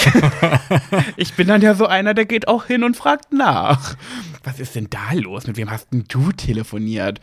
ich 1.16 1.34
bin 1.34 1.48
dann 1.48 1.60
ja 1.60 1.74
so 1.74 1.86
einer, 1.86 2.14
der 2.14 2.24
geht 2.24 2.48
auch 2.48 2.64
hin 2.64 2.82
und 2.82 2.96
fragt 2.96 3.32
nach. 3.32 3.96
Was 4.42 4.58
ist 4.58 4.74
denn 4.74 4.88
da 4.88 5.12
los? 5.12 5.46
Mit 5.46 5.56
wem 5.58 5.70
hast 5.70 5.92
denn 5.92 6.04
du 6.08 6.32
telefoniert? 6.32 7.20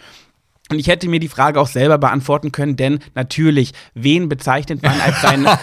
Und 0.69 0.79
ich 0.79 0.87
hätte 0.87 1.07
mir 1.07 1.19
die 1.19 1.29
Frage 1.29 1.59
auch 1.61 1.67
selber 1.67 1.97
beantworten 1.97 2.51
können, 2.51 2.75
denn 2.75 2.99
natürlich, 3.15 3.73
wen 3.93 4.27
bezeichnet 4.27 4.83
man 4.83 4.99
als 4.99 5.21
sein. 5.21 5.45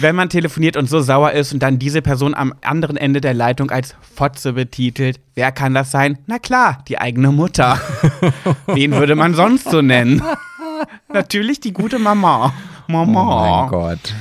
wenn 0.00 0.14
man 0.14 0.28
telefoniert 0.28 0.76
und 0.76 0.88
so 0.88 1.00
sauer 1.00 1.32
ist 1.32 1.54
und 1.54 1.62
dann 1.62 1.78
diese 1.78 2.02
Person 2.02 2.34
am 2.34 2.52
anderen 2.62 2.96
Ende 2.96 3.20
der 3.20 3.34
Leitung 3.34 3.70
als 3.70 3.94
Fotze 4.14 4.52
betitelt, 4.52 5.20
wer 5.34 5.52
kann 5.52 5.74
das 5.74 5.90
sein? 5.90 6.18
Na 6.26 6.38
klar, 6.38 6.84
die 6.88 6.98
eigene 6.98 7.32
Mutter. 7.32 7.80
wen 8.66 8.92
würde 8.92 9.16
man 9.16 9.34
sonst 9.34 9.70
so 9.70 9.80
nennen? 9.80 10.22
natürlich 11.08 11.60
die 11.60 11.72
gute 11.72 11.98
Mama. 11.98 12.52
Mama. 12.88 13.20
Oh 13.20 13.60
mein 13.60 13.70
Gott. 13.70 14.14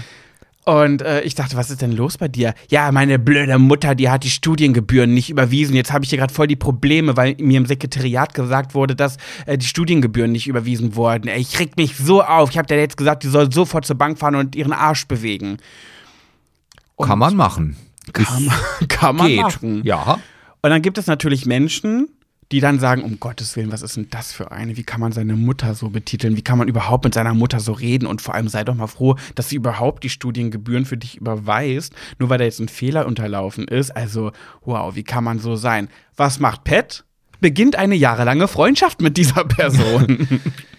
Und 0.66 1.04
äh, 1.04 1.22
ich 1.22 1.36
dachte, 1.36 1.56
was 1.58 1.70
ist 1.70 1.84
denn 1.84 1.92
los 1.92 2.18
bei 2.18 2.28
dir? 2.28 2.56
Ja, 2.70 2.92
meine 2.92 3.20
blöde 3.20 3.60
Mutter, 3.60 3.94
die 3.94 4.10
hat 4.10 4.24
die 4.24 4.32
Studiengebühren 4.32 5.14
nicht 5.14 5.30
überwiesen. 5.30 5.76
Jetzt 5.76 5.94
habe 5.94 6.04
ich 6.04 6.10
hier 6.10 6.18
gerade 6.18 6.34
voll 6.34 6.48
die 6.48 6.56
Probleme, 6.56 7.16
weil 7.16 7.36
mir 7.40 7.60
im 7.60 7.68
Sekretariat 7.68 8.34
gesagt 8.34 8.74
wurde, 8.74 8.96
dass 8.96 9.18
äh, 9.46 9.60
die 9.60 9.66
Studiengebühren 9.68 10.32
nicht 10.32 10.48
überwiesen 10.48 10.96
wurden. 10.96 11.28
Ey, 11.28 11.40
ich 11.40 11.60
reg 11.60 11.78
mich 11.78 11.96
so 11.96 12.24
auf. 12.24 12.50
Ich 12.50 12.58
habe 12.58 12.68
dir 12.68 12.80
jetzt 12.80 12.98
gesagt, 12.98 13.22
die 13.22 13.28
soll 13.28 13.52
sofort 13.52 13.86
zur 13.86 13.96
Bank 13.96 14.18
fahren 14.18 14.34
und 14.34 14.56
ihren 14.56 14.74
Arsch 14.74 15.08
bewegen. 15.08 15.58
Und 16.96 17.08
kann 17.08 17.20
man 17.20 17.36
machen. 17.36 17.76
Kann, 18.12 18.52
kann 18.88 19.16
man 19.18 19.28
geht. 19.28 19.42
machen. 19.42 19.82
Ja. 19.84 20.20
Und 20.64 20.70
dann 20.72 20.82
gibt 20.82 20.98
es 20.98 21.06
natürlich 21.06 21.46
Menschen, 21.46 22.10
die 22.52 22.60
dann 22.60 22.80
sagen, 22.80 23.04
um 23.04 23.20
Gottes 23.20 23.56
Willen, 23.56 23.72
was 23.72 23.82
ist 23.82 23.98
denn 23.98 24.08
das 24.10 24.32
für 24.32 24.52
eine? 24.52 24.78
Wie 24.78 24.84
kann 24.84 25.02
man 25.02 25.12
seine 25.12 25.36
Mutter 25.36 25.74
so 25.74 25.90
betiteln? 25.90 26.38
Wie 26.38 26.44
kann 26.44 26.58
man 26.58 26.68
überhaupt 26.68 27.04
mit 27.04 27.14
seiner 27.14 27.34
Mutter 27.34 27.60
so 27.60 27.74
reden? 27.74 28.06
Und 28.06 28.22
vor 28.22 28.36
allem 28.36 28.48
sei 28.48 28.64
doch 28.64 28.76
mal 28.76 28.88
froh, 28.88 29.16
dass 29.34 29.50
sie 29.50 29.56
überhaupt 29.56 30.04
die 30.04 30.10
Studiengebühren 30.10 30.86
für 30.86 30.98
dich 30.98 31.18
überweist, 31.18 31.94
nur 32.20 32.30
weil 32.30 32.38
da 32.38 32.44
jetzt 32.44 32.60
ein 32.60 32.70
Fehler 32.70 33.08
unterlaufen 33.08 33.68
ist. 33.68 33.92
Also, 33.92 34.32
wow, 34.64 34.96
wie 34.96 35.04
kann 35.04 35.24
man 35.24 35.40
so 35.40 35.56
sein? 35.56 35.90
Was 36.16 36.40
macht 36.40 36.64
Pet? 36.64 37.04
Beginnt 37.42 37.76
eine 37.76 37.96
jahrelange 37.96 38.48
Freundschaft 38.48 39.02
mit 39.02 39.18
dieser 39.18 39.44
Person. 39.44 40.42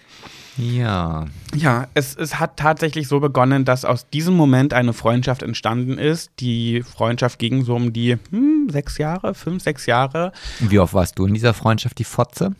Ja. 0.56 1.26
Ja, 1.54 1.86
es, 1.94 2.16
es 2.16 2.38
hat 2.38 2.56
tatsächlich 2.56 3.08
so 3.08 3.20
begonnen, 3.20 3.64
dass 3.64 3.84
aus 3.84 4.08
diesem 4.08 4.34
Moment 4.34 4.72
eine 4.72 4.92
Freundschaft 4.92 5.42
entstanden 5.42 5.98
ist. 5.98 6.30
Die 6.40 6.82
Freundschaft 6.82 7.38
ging 7.38 7.64
so 7.64 7.74
um 7.74 7.92
die 7.92 8.18
hm, 8.30 8.68
sechs 8.70 8.98
Jahre, 8.98 9.34
fünf, 9.34 9.62
sechs 9.62 9.86
Jahre. 9.86 10.32
Wie 10.60 10.78
oft 10.78 10.94
warst 10.94 11.18
du 11.18 11.26
in 11.26 11.34
dieser 11.34 11.54
Freundschaft 11.54 11.98
die 11.98 12.04
Fotze? 12.04 12.52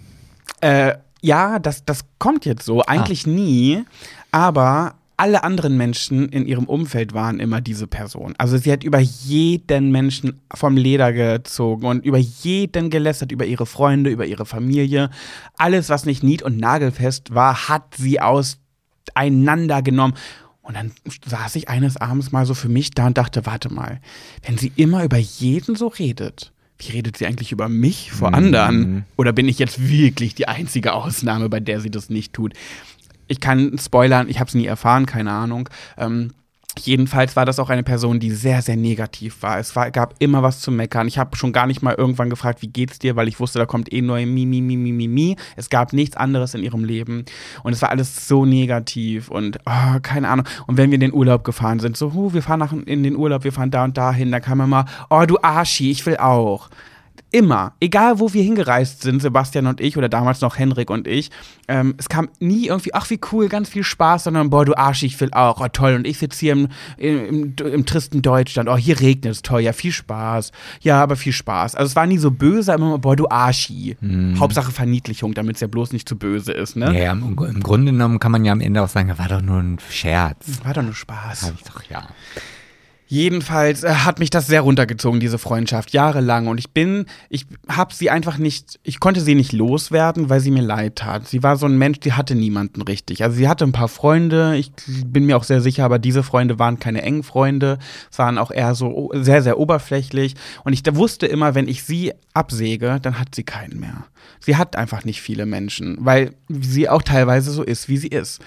Äh, 0.60 0.94
Ja, 1.22 1.58
das, 1.58 1.84
das 1.84 2.04
kommt 2.18 2.44
jetzt 2.44 2.64
so. 2.64 2.82
Eigentlich 2.82 3.26
ah. 3.26 3.30
nie. 3.30 3.84
Aber 4.30 4.94
alle 5.16 5.44
anderen 5.44 5.76
Menschen 5.76 6.28
in 6.28 6.46
ihrem 6.46 6.64
Umfeld 6.64 7.14
waren 7.14 7.40
immer 7.40 7.60
diese 7.60 7.86
Person. 7.86 8.34
Also 8.36 8.58
sie 8.58 8.70
hat 8.70 8.84
über 8.84 8.98
jeden 8.98 9.90
Menschen 9.90 10.40
vom 10.52 10.76
Leder 10.76 11.12
gezogen 11.12 11.86
und 11.86 12.04
über 12.04 12.18
jeden 12.18 12.90
gelästert, 12.90 13.32
über 13.32 13.46
ihre 13.46 13.66
Freunde, 13.66 14.10
über 14.10 14.26
ihre 14.26 14.44
Familie. 14.44 15.10
Alles, 15.56 15.88
was 15.88 16.04
nicht 16.04 16.22
nied- 16.22 16.42
und 16.42 16.58
nagelfest 16.58 17.34
war, 17.34 17.68
hat 17.68 17.94
sie 17.96 18.20
auseinandergenommen. 18.20 20.16
Und 20.60 20.76
dann 20.76 20.92
saß 21.24 21.56
ich 21.56 21.68
eines 21.68 21.96
Abends 21.96 22.32
mal 22.32 22.44
so 22.44 22.52
für 22.52 22.68
mich 22.68 22.90
da 22.90 23.06
und 23.06 23.16
dachte, 23.16 23.46
warte 23.46 23.72
mal, 23.72 24.00
wenn 24.44 24.58
sie 24.58 24.72
immer 24.76 25.04
über 25.04 25.16
jeden 25.16 25.76
so 25.76 25.86
redet, 25.86 26.52
wie 26.78 26.90
redet 26.92 27.16
sie 27.16 27.26
eigentlich 27.26 27.52
über 27.52 27.68
mich 27.68 28.12
vor 28.12 28.34
anderen? 28.34 28.78
Mhm. 28.78 29.04
Oder 29.16 29.32
bin 29.32 29.48
ich 29.48 29.58
jetzt 29.58 29.88
wirklich 29.88 30.34
die 30.34 30.48
einzige 30.48 30.92
Ausnahme, 30.92 31.48
bei 31.48 31.60
der 31.60 31.80
sie 31.80 31.90
das 31.90 32.10
nicht 32.10 32.32
tut? 32.34 32.52
Ich 33.28 33.40
kann 33.40 33.76
spoilern, 33.78 34.28
ich 34.28 34.38
habe 34.40 34.48
es 34.48 34.54
nie 34.54 34.66
erfahren, 34.66 35.06
keine 35.06 35.32
Ahnung. 35.32 35.68
Ähm, 35.96 36.32
Jedenfalls 36.78 37.36
war 37.36 37.46
das 37.46 37.58
auch 37.58 37.70
eine 37.70 37.82
Person, 37.82 38.20
die 38.20 38.30
sehr, 38.30 38.60
sehr 38.60 38.76
negativ 38.76 39.42
war. 39.42 39.58
Es 39.58 39.74
war, 39.76 39.90
gab 39.90 40.14
immer 40.18 40.42
was 40.42 40.60
zu 40.60 40.70
meckern. 40.70 41.08
Ich 41.08 41.18
habe 41.18 41.34
schon 41.36 41.52
gar 41.52 41.66
nicht 41.66 41.80
mal 41.80 41.94
irgendwann 41.94 42.28
gefragt, 42.28 42.60
wie 42.60 42.68
geht's 42.68 42.98
dir, 42.98 43.16
weil 43.16 43.28
ich 43.28 43.40
wusste, 43.40 43.58
da 43.58 43.66
kommt 43.66 43.92
eh 43.92 44.02
nur 44.02 44.18
Mi, 44.18 44.44
Mi, 44.44 44.60
Mi, 44.60 44.76
Mi, 44.76 44.92
Mi, 44.92 45.08
Mi. 45.08 45.36
Es 45.56 45.70
gab 45.70 45.94
nichts 45.94 46.16
anderes 46.16 46.54
in 46.54 46.62
ihrem 46.62 46.84
Leben. 46.84 47.24
Und 47.62 47.72
es 47.72 47.80
war 47.80 47.90
alles 47.90 48.28
so 48.28 48.44
negativ 48.44 49.30
und 49.30 49.58
oh, 49.64 49.98
keine 50.02 50.28
Ahnung. 50.28 50.46
Und 50.66 50.76
wenn 50.76 50.90
wir 50.90 50.96
in 50.96 51.00
den 51.00 51.14
Urlaub 51.14 51.44
gefahren 51.44 51.80
sind, 51.80 51.96
so, 51.96 52.12
huh, 52.12 52.34
wir 52.34 52.42
fahren 52.42 52.60
nach, 52.60 52.72
in 52.72 53.02
den 53.02 53.16
Urlaub, 53.16 53.44
wir 53.44 53.52
fahren 53.52 53.70
da 53.70 53.84
und 53.84 53.96
dahin, 53.96 54.30
da 54.30 54.40
kam 54.40 54.60
immer, 54.60 54.84
oh, 55.08 55.24
du 55.26 55.38
Arschi, 55.40 55.90
ich 55.90 56.04
will 56.04 56.18
auch. 56.18 56.68
Immer, 57.32 57.74
egal 57.80 58.20
wo 58.20 58.32
wir 58.32 58.42
hingereist 58.42 59.02
sind, 59.02 59.20
Sebastian 59.20 59.66
und 59.66 59.80
ich 59.80 59.96
oder 59.96 60.08
damals 60.08 60.40
noch 60.40 60.58
Henrik 60.58 60.90
und 60.90 61.08
ich, 61.08 61.30
ähm, 61.66 61.94
es 61.98 62.08
kam 62.08 62.28
nie 62.38 62.68
irgendwie, 62.68 62.94
ach 62.94 63.10
wie 63.10 63.18
cool, 63.32 63.48
ganz 63.48 63.68
viel 63.68 63.82
Spaß, 63.82 64.24
sondern 64.24 64.48
boah, 64.48 64.64
du 64.64 64.76
Arsch, 64.76 65.02
ich 65.02 65.20
will 65.20 65.32
auch, 65.32 65.60
oh 65.60 65.66
toll, 65.72 65.94
und 65.94 66.06
ich 66.06 66.18
sitze 66.18 66.38
hier 66.38 66.52
im, 66.52 66.68
im, 66.96 67.26
im, 67.26 67.54
im, 67.58 67.84
tristen 67.84 68.22
Deutschland, 68.22 68.68
oh 68.68 68.76
hier 68.76 69.00
regnet 69.00 69.32
es, 69.32 69.42
toll, 69.42 69.60
ja 69.60 69.72
viel 69.72 69.90
Spaß, 69.90 70.52
ja, 70.80 71.02
aber 71.02 71.16
viel 71.16 71.32
Spaß. 71.32 71.74
Also 71.74 71.90
es 71.90 71.96
war 71.96 72.06
nie 72.06 72.18
so 72.18 72.30
böse, 72.30 72.72
immer 72.72 72.90
mal, 72.90 72.98
boah, 72.98 73.16
du 73.16 73.28
Arschi. 73.28 73.96
Mhm. 74.00 74.38
Hauptsache 74.38 74.70
Verniedlichung, 74.70 75.34
damit 75.34 75.56
es 75.56 75.60
ja 75.60 75.66
bloß 75.66 75.92
nicht 75.92 76.08
zu 76.08 76.16
böse 76.16 76.52
ist, 76.52 76.76
ne? 76.76 76.96
Ja, 76.96 77.10
im, 77.10 77.22
im 77.22 77.62
Grunde 77.62 77.90
genommen 77.90 78.20
kann 78.20 78.30
man 78.30 78.44
ja 78.44 78.52
am 78.52 78.60
Ende 78.60 78.82
auch 78.82 78.88
sagen, 78.88 79.12
war 79.18 79.28
doch 79.28 79.42
nur 79.42 79.58
ein 79.58 79.78
Scherz. 79.90 80.60
War 80.62 80.74
doch 80.74 80.82
nur 80.82 80.94
Spaß. 80.94 81.42
Hab 81.42 81.54
ich 81.54 81.64
doch, 81.64 81.82
ja. 81.90 82.06
Jedenfalls 83.08 83.84
äh, 83.84 83.88
hat 83.88 84.18
mich 84.18 84.30
das 84.30 84.48
sehr 84.48 84.62
runtergezogen, 84.62 85.20
diese 85.20 85.38
Freundschaft, 85.38 85.92
jahrelang. 85.92 86.48
Und 86.48 86.58
ich 86.58 86.70
bin, 86.70 87.06
ich 87.28 87.46
habe 87.68 87.94
sie 87.94 88.10
einfach 88.10 88.36
nicht, 88.36 88.80
ich 88.82 88.98
konnte 88.98 89.20
sie 89.20 89.36
nicht 89.36 89.52
loswerden, 89.52 90.28
weil 90.28 90.40
sie 90.40 90.50
mir 90.50 90.62
leid 90.62 90.96
tat. 90.96 91.28
Sie 91.28 91.42
war 91.42 91.56
so 91.56 91.66
ein 91.66 91.78
Mensch, 91.78 92.00
die 92.00 92.14
hatte 92.14 92.34
niemanden 92.34 92.82
richtig. 92.82 93.22
Also 93.22 93.36
sie 93.36 93.48
hatte 93.48 93.64
ein 93.64 93.72
paar 93.72 93.88
Freunde, 93.88 94.56
ich 94.56 94.72
bin 95.06 95.24
mir 95.24 95.36
auch 95.36 95.44
sehr 95.44 95.60
sicher, 95.60 95.84
aber 95.84 96.00
diese 96.00 96.24
Freunde 96.24 96.58
waren 96.58 96.80
keine 96.80 97.02
engen 97.02 97.22
Freunde, 97.22 97.78
waren 98.16 98.38
auch 98.38 98.50
eher 98.50 98.74
so 98.74 99.10
sehr, 99.14 99.42
sehr 99.42 99.58
oberflächlich. 99.58 100.34
Und 100.64 100.72
ich 100.72 100.82
wusste 100.96 101.26
immer, 101.26 101.54
wenn 101.54 101.68
ich 101.68 101.84
sie 101.84 102.12
absäge, 102.34 102.98
dann 103.00 103.20
hat 103.20 103.34
sie 103.34 103.44
keinen 103.44 103.78
mehr. 103.78 104.06
Sie 104.40 104.56
hat 104.56 104.74
einfach 104.74 105.04
nicht 105.04 105.22
viele 105.22 105.46
Menschen, 105.46 105.96
weil 106.00 106.32
sie 106.48 106.88
auch 106.88 107.02
teilweise 107.02 107.52
so 107.52 107.62
ist, 107.62 107.88
wie 107.88 107.98
sie 107.98 108.08
ist 108.08 108.40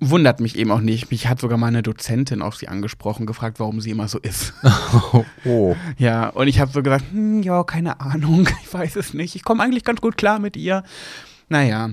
wundert 0.00 0.40
mich 0.40 0.56
eben 0.56 0.70
auch 0.70 0.80
nicht. 0.80 1.10
Mich 1.10 1.28
hat 1.28 1.40
sogar 1.40 1.58
mal 1.58 1.68
eine 1.68 1.82
Dozentin 1.82 2.42
auf 2.42 2.56
sie 2.56 2.68
angesprochen, 2.68 3.26
gefragt, 3.26 3.60
warum 3.60 3.80
sie 3.80 3.90
immer 3.90 4.08
so 4.08 4.18
ist. 4.18 4.52
Oh. 5.44 5.76
Ja, 5.98 6.28
und 6.30 6.48
ich 6.48 6.60
habe 6.60 6.72
so 6.72 6.82
gesagt, 6.82 7.04
hm, 7.12 7.42
ja, 7.42 7.62
keine 7.64 8.00
Ahnung, 8.00 8.48
ich 8.62 8.72
weiß 8.72 8.96
es 8.96 9.14
nicht. 9.14 9.36
Ich 9.36 9.44
komme 9.44 9.62
eigentlich 9.62 9.84
ganz 9.84 10.00
gut 10.00 10.16
klar 10.16 10.38
mit 10.38 10.56
ihr. 10.56 10.82
Naja. 11.48 11.90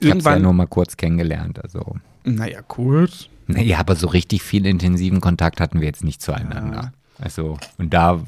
Ich 0.00 0.10
habe 0.10 0.20
ja 0.22 0.38
nur 0.38 0.52
mal 0.52 0.66
kurz 0.66 0.96
kennengelernt, 0.96 1.62
also. 1.62 1.96
Naja, 2.24 2.62
kurz. 2.62 3.28
Naja, 3.46 3.78
aber 3.78 3.96
so 3.96 4.08
richtig 4.08 4.42
viel 4.42 4.66
intensiven 4.66 5.20
Kontakt 5.20 5.60
hatten 5.60 5.80
wir 5.80 5.86
jetzt 5.86 6.04
nicht 6.04 6.22
zueinander. 6.22 6.82
Ja. 6.82 6.92
Also, 7.18 7.58
und 7.78 7.94
da 7.94 8.22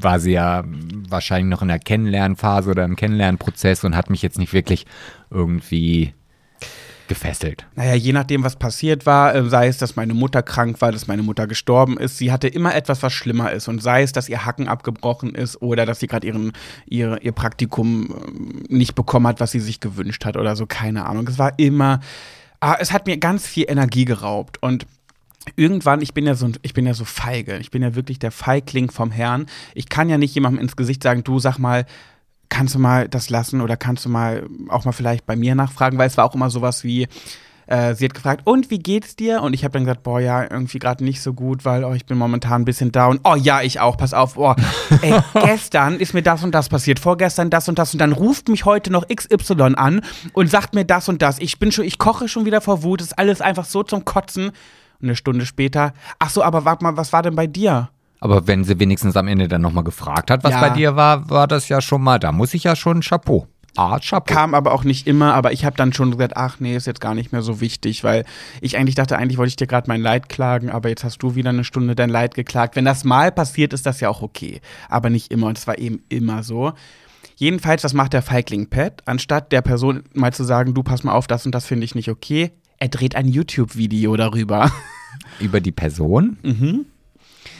war 0.00 0.20
sie 0.20 0.32
ja 0.32 0.64
wahrscheinlich 1.08 1.50
noch 1.50 1.62
in 1.62 1.68
der 1.68 1.78
Kennenlernphase 1.78 2.70
oder 2.70 2.84
im 2.84 2.96
Kennenlernprozess 2.96 3.84
und 3.84 3.96
hat 3.96 4.10
mich 4.10 4.22
jetzt 4.22 4.38
nicht 4.38 4.52
wirklich 4.52 4.86
irgendwie 5.30 6.14
gefesselt. 7.08 7.66
Naja, 7.74 7.94
je 7.94 8.12
nachdem, 8.12 8.44
was 8.44 8.56
passiert 8.56 9.06
war, 9.06 9.34
äh, 9.34 9.48
sei 9.48 9.68
es, 9.68 9.78
dass 9.78 9.96
meine 9.96 10.14
Mutter 10.14 10.42
krank 10.42 10.80
war, 10.80 10.92
dass 10.92 11.06
meine 11.06 11.22
Mutter 11.22 11.46
gestorben 11.46 11.96
ist, 11.96 12.18
sie 12.18 12.30
hatte 12.30 12.48
immer 12.48 12.74
etwas, 12.74 13.02
was 13.02 13.12
schlimmer 13.12 13.52
ist. 13.52 13.68
Und 13.68 13.82
sei 13.82 14.02
es, 14.02 14.12
dass 14.12 14.28
ihr 14.28 14.44
Hacken 14.44 14.68
abgebrochen 14.68 15.34
ist 15.34 15.60
oder 15.60 15.86
dass 15.86 16.00
sie 16.00 16.06
gerade 16.06 16.26
ihr, 16.86 17.18
ihr 17.22 17.32
Praktikum 17.32 18.14
ähm, 18.26 18.62
nicht 18.68 18.94
bekommen 18.94 19.26
hat, 19.26 19.40
was 19.40 19.50
sie 19.50 19.60
sich 19.60 19.80
gewünscht 19.80 20.24
hat 20.24 20.36
oder 20.36 20.54
so, 20.56 20.66
keine 20.66 21.06
Ahnung. 21.06 21.26
Es 21.28 21.38
war 21.38 21.58
immer, 21.58 22.00
ah, 22.60 22.76
es 22.78 22.92
hat 22.92 23.06
mir 23.06 23.18
ganz 23.18 23.46
viel 23.46 23.64
Energie 23.68 24.04
geraubt. 24.04 24.62
Und 24.62 24.86
irgendwann, 25.56 26.02
ich 26.02 26.14
bin 26.14 26.26
ja 26.26 26.34
so 26.34 26.50
ich 26.62 26.74
bin 26.74 26.86
ja 26.86 26.94
so 26.94 27.04
feige, 27.04 27.58
ich 27.58 27.70
bin 27.70 27.82
ja 27.82 27.94
wirklich 27.94 28.18
der 28.18 28.30
Feigling 28.30 28.90
vom 28.90 29.10
Herrn. 29.10 29.46
Ich 29.74 29.88
kann 29.88 30.08
ja 30.08 30.18
nicht 30.18 30.34
jemandem 30.34 30.62
ins 30.62 30.76
Gesicht 30.76 31.02
sagen, 31.02 31.24
du 31.24 31.38
sag 31.38 31.58
mal, 31.58 31.86
kannst 32.48 32.74
du 32.74 32.78
mal 32.78 33.08
das 33.08 33.30
lassen 33.30 33.60
oder 33.60 33.76
kannst 33.76 34.04
du 34.04 34.08
mal 34.08 34.46
auch 34.68 34.84
mal 34.84 34.92
vielleicht 34.92 35.26
bei 35.26 35.36
mir 35.36 35.54
nachfragen, 35.54 35.98
weil 35.98 36.08
es 36.08 36.16
war 36.16 36.24
auch 36.24 36.34
immer 36.34 36.50
sowas 36.50 36.84
wie, 36.84 37.06
äh, 37.68 37.94
sie 37.94 38.06
hat 38.06 38.14
gefragt, 38.14 38.46
und 38.46 38.70
wie 38.70 38.78
geht's 38.78 39.14
dir? 39.14 39.42
Und 39.42 39.52
ich 39.52 39.62
habe 39.62 39.72
dann 39.72 39.84
gesagt, 39.84 40.02
boah, 40.02 40.20
ja, 40.20 40.42
irgendwie 40.42 40.78
gerade 40.78 41.04
nicht 41.04 41.20
so 41.20 41.34
gut, 41.34 41.64
weil 41.64 41.84
oh, 41.84 41.92
ich 41.92 42.06
bin 42.06 42.16
momentan 42.16 42.62
ein 42.62 42.64
bisschen 42.64 42.92
down. 42.92 43.20
Oh 43.24 43.34
ja, 43.34 43.60
ich 43.60 43.78
auch, 43.78 43.96
pass 43.96 44.14
auf, 44.14 44.34
boah, 44.34 44.56
ey, 45.02 45.20
gestern 45.34 46.00
ist 46.00 46.14
mir 46.14 46.22
das 46.22 46.42
und 46.42 46.54
das 46.54 46.70
passiert, 46.70 46.98
vorgestern 46.98 47.50
das 47.50 47.68
und 47.68 47.78
das 47.78 47.92
und 47.92 48.00
dann 48.00 48.12
ruft 48.12 48.48
mich 48.48 48.64
heute 48.64 48.90
noch 48.90 49.06
XY 49.06 49.74
an 49.76 50.00
und 50.32 50.50
sagt 50.50 50.74
mir 50.74 50.84
das 50.84 51.08
und 51.08 51.20
das. 51.20 51.38
Ich 51.40 51.58
bin 51.58 51.70
schon, 51.70 51.84
ich 51.84 51.98
koche 51.98 52.26
schon 52.26 52.46
wieder 52.46 52.62
vor 52.62 52.82
Wut, 52.82 53.02
ist 53.02 53.18
alles 53.18 53.40
einfach 53.40 53.66
so 53.66 53.82
zum 53.82 54.04
Kotzen. 54.04 54.46
Und 55.00 55.06
eine 55.06 55.14
Stunde 55.14 55.46
später, 55.46 55.92
ach 56.18 56.30
so, 56.30 56.42
aber 56.42 56.64
warte 56.64 56.82
mal, 56.82 56.96
was 56.96 57.12
war 57.12 57.22
denn 57.22 57.36
bei 57.36 57.46
dir? 57.46 57.90
Aber 58.20 58.46
wenn 58.46 58.64
sie 58.64 58.78
wenigstens 58.80 59.16
am 59.16 59.28
Ende 59.28 59.48
dann 59.48 59.62
nochmal 59.62 59.84
gefragt 59.84 60.30
hat, 60.30 60.44
was 60.44 60.52
ja. 60.52 60.60
bei 60.60 60.70
dir 60.70 60.96
war, 60.96 61.30
war 61.30 61.46
das 61.46 61.68
ja 61.68 61.80
schon 61.80 62.02
mal, 62.02 62.18
da 62.18 62.32
muss 62.32 62.54
ich 62.54 62.64
ja 62.64 62.74
schon 62.74 63.00
Chapeau. 63.00 63.46
Ah, 63.76 64.00
Chapeau. 64.00 64.34
Kam 64.34 64.54
aber 64.54 64.72
auch 64.72 64.82
nicht 64.82 65.06
immer, 65.06 65.34
aber 65.34 65.52
ich 65.52 65.64
habe 65.64 65.76
dann 65.76 65.92
schon 65.92 66.10
gesagt, 66.10 66.36
ach 66.36 66.58
nee, 66.58 66.74
ist 66.74 66.88
jetzt 66.88 67.00
gar 67.00 67.14
nicht 67.14 67.30
mehr 67.30 67.42
so 67.42 67.60
wichtig, 67.60 68.02
weil 68.02 68.24
ich 68.60 68.76
eigentlich 68.76 68.96
dachte, 68.96 69.16
eigentlich 69.16 69.38
wollte 69.38 69.50
ich 69.50 69.56
dir 69.56 69.68
gerade 69.68 69.88
mein 69.88 70.00
Leid 70.00 70.28
klagen, 70.28 70.68
aber 70.68 70.88
jetzt 70.88 71.04
hast 71.04 71.18
du 71.22 71.36
wieder 71.36 71.50
eine 71.50 71.62
Stunde 71.62 71.94
dein 71.94 72.10
Leid 72.10 72.34
geklagt. 72.34 72.74
Wenn 72.74 72.84
das 72.84 73.04
mal 73.04 73.30
passiert, 73.30 73.72
ist 73.72 73.86
das 73.86 74.00
ja 74.00 74.08
auch 74.08 74.20
okay, 74.20 74.60
aber 74.88 75.10
nicht 75.10 75.30
immer 75.30 75.46
und 75.46 75.58
es 75.58 75.68
war 75.68 75.78
eben 75.78 76.02
immer 76.08 76.42
so. 76.42 76.72
Jedenfalls, 77.36 77.84
was 77.84 77.94
macht 77.94 78.14
der 78.14 78.22
Feigling 78.22 78.68
Pat? 78.68 79.02
Anstatt 79.04 79.52
der 79.52 79.62
Person 79.62 80.02
mal 80.12 80.32
zu 80.32 80.42
sagen, 80.42 80.74
du 80.74 80.82
pass 80.82 81.04
mal 81.04 81.12
auf, 81.12 81.28
das 81.28 81.46
und 81.46 81.54
das 81.54 81.64
finde 81.64 81.84
ich 81.84 81.94
nicht 81.94 82.10
okay, 82.10 82.50
er 82.78 82.88
dreht 82.88 83.14
ein 83.14 83.28
YouTube-Video 83.28 84.16
darüber. 84.16 84.72
Über 85.38 85.60
die 85.60 85.72
Person? 85.72 86.36
Mhm. 86.42 86.86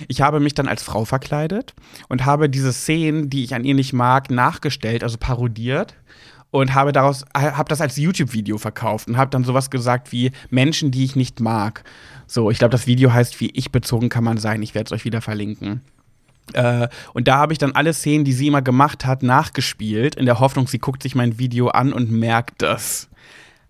Ich 0.06 0.20
habe 0.20 0.40
mich 0.40 0.54
dann 0.54 0.68
als 0.68 0.82
Frau 0.82 1.04
verkleidet 1.04 1.74
und 2.08 2.24
habe 2.24 2.48
diese 2.48 2.72
Szenen, 2.72 3.30
die 3.30 3.44
ich 3.44 3.54
an 3.54 3.64
ihr 3.64 3.74
nicht 3.74 3.92
mag, 3.92 4.30
nachgestellt, 4.30 5.02
also 5.02 5.18
parodiert 5.18 5.94
und 6.50 6.74
habe 6.74 6.92
daraus 6.92 7.24
habe 7.34 7.68
das 7.68 7.80
als 7.80 7.96
YouTube-Video 7.96 8.58
verkauft 8.58 9.08
und 9.08 9.16
habe 9.16 9.30
dann 9.30 9.44
sowas 9.44 9.70
gesagt 9.70 10.12
wie 10.12 10.32
Menschen, 10.50 10.90
die 10.90 11.04
ich 11.04 11.16
nicht 11.16 11.40
mag. 11.40 11.84
So, 12.26 12.50
ich 12.50 12.58
glaube, 12.58 12.72
das 12.72 12.86
Video 12.86 13.12
heißt, 13.12 13.40
wie 13.40 13.50
ich 13.54 13.72
bezogen 13.72 14.08
kann 14.08 14.24
man 14.24 14.38
sein. 14.38 14.62
Ich 14.62 14.74
werde 14.74 14.86
es 14.88 14.92
euch 14.92 15.04
wieder 15.04 15.20
verlinken. 15.20 15.82
Äh, 16.54 16.88
und 17.12 17.28
da 17.28 17.36
habe 17.36 17.52
ich 17.52 17.58
dann 17.58 17.72
alle 17.72 17.92
Szenen, 17.92 18.24
die 18.24 18.32
sie 18.32 18.46
immer 18.46 18.62
gemacht 18.62 19.04
hat, 19.04 19.22
nachgespielt, 19.22 20.14
in 20.14 20.26
der 20.26 20.40
Hoffnung, 20.40 20.66
sie 20.66 20.78
guckt 20.78 21.02
sich 21.02 21.14
mein 21.14 21.38
Video 21.38 21.68
an 21.68 21.92
und 21.92 22.10
merkt 22.10 22.62
das. 22.62 23.07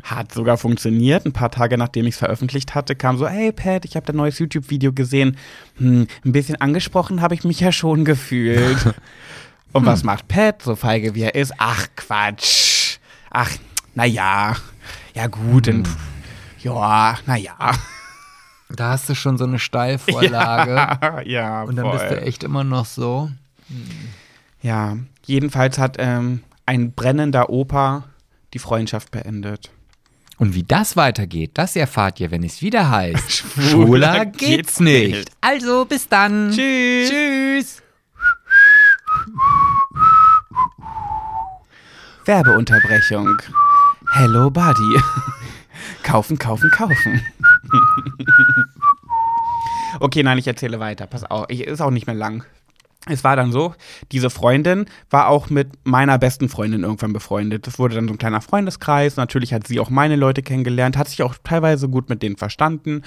Hat 0.02 0.32
sogar 0.32 0.56
funktioniert. 0.58 1.26
Ein 1.26 1.32
paar 1.32 1.50
Tage 1.50 1.76
nachdem 1.76 2.06
ich 2.06 2.14
es 2.14 2.18
veröffentlicht 2.18 2.74
hatte, 2.74 2.94
kam 2.94 3.18
so, 3.18 3.28
hey 3.28 3.52
Pat, 3.52 3.84
ich 3.84 3.96
habe 3.96 4.06
dein 4.06 4.16
neues 4.16 4.38
YouTube-Video 4.38 4.92
gesehen. 4.92 5.36
Hm, 5.78 6.06
ein 6.24 6.32
bisschen 6.32 6.60
angesprochen 6.60 7.20
habe 7.20 7.34
ich 7.34 7.44
mich 7.44 7.60
ja 7.60 7.72
schon 7.72 8.04
gefühlt. 8.04 8.94
Und 9.72 9.82
hm. 9.82 9.86
was 9.86 10.04
macht 10.04 10.28
Pat, 10.28 10.62
so 10.62 10.76
feige 10.76 11.14
wie 11.14 11.22
er 11.22 11.34
ist? 11.34 11.52
Ach, 11.58 11.86
Quatsch. 11.96 12.98
Ach, 13.30 13.50
naja. 13.94 14.56
Ja, 15.14 15.26
gut, 15.26 15.66
hm. 15.66 15.82
ja, 16.60 17.18
naja. 17.26 17.56
Da 18.70 18.90
hast 18.90 19.08
du 19.08 19.14
schon 19.14 19.38
so 19.38 19.44
eine 19.44 19.58
Steilvorlage. 19.58 20.74
Ja, 21.02 21.20
ja 21.22 21.62
Und 21.62 21.76
dann 21.76 21.86
voll. 21.86 21.98
bist 21.98 22.10
du 22.10 22.20
echt 22.20 22.44
immer 22.44 22.64
noch 22.64 22.86
so. 22.86 23.30
Ja, 24.62 24.96
jedenfalls 25.24 25.78
hat 25.78 25.96
ähm, 25.98 26.42
ein 26.66 26.92
brennender 26.92 27.50
Opa 27.50 28.04
die 28.54 28.58
Freundschaft 28.58 29.10
beendet. 29.10 29.70
Und 30.38 30.54
wie 30.54 30.62
das 30.62 30.96
weitergeht, 30.96 31.52
das 31.54 31.74
erfahrt 31.74 32.20
ihr, 32.20 32.30
wenn 32.30 32.44
es 32.44 32.62
wieder 32.62 32.90
heißt. 32.90 33.30
Schwuler 33.70 34.26
geht's 34.26 34.78
nicht. 34.78 35.30
Also 35.40 35.84
bis 35.84 36.08
dann. 36.08 36.52
Tschüss. 36.52 37.10
Tschüss. 37.10 37.82
Werbeunterbrechung. 42.24 43.36
Hello 44.12 44.50
Buddy. 44.50 45.00
kaufen, 46.04 46.38
kaufen, 46.38 46.70
kaufen. 46.70 47.20
okay, 50.00 50.22
nein, 50.22 50.38
ich 50.38 50.46
erzähle 50.46 50.78
weiter. 50.78 51.06
Pass 51.06 51.24
auf, 51.24 51.46
ich, 51.48 51.62
ist 51.62 51.80
auch 51.80 51.90
nicht 51.90 52.06
mehr 52.06 52.14
lang. 52.14 52.44
Es 53.08 53.24
war 53.24 53.36
dann 53.36 53.52
so, 53.52 53.74
diese 54.12 54.30
Freundin 54.30 54.86
war 55.10 55.28
auch 55.28 55.50
mit 55.50 55.68
meiner 55.84 56.18
besten 56.18 56.48
Freundin 56.48 56.82
irgendwann 56.82 57.12
befreundet. 57.12 57.66
Das 57.66 57.78
wurde 57.78 57.94
dann 57.94 58.06
so 58.06 58.14
ein 58.14 58.18
kleiner 58.18 58.40
Freundeskreis. 58.40 59.16
Natürlich 59.16 59.52
hat 59.52 59.66
sie 59.66 59.80
auch 59.80 59.90
meine 59.90 60.16
Leute 60.16 60.42
kennengelernt, 60.42 60.96
hat 60.96 61.08
sich 61.08 61.22
auch 61.22 61.34
teilweise 61.42 61.88
gut 61.88 62.08
mit 62.08 62.22
denen 62.22 62.36
verstanden. 62.36 63.02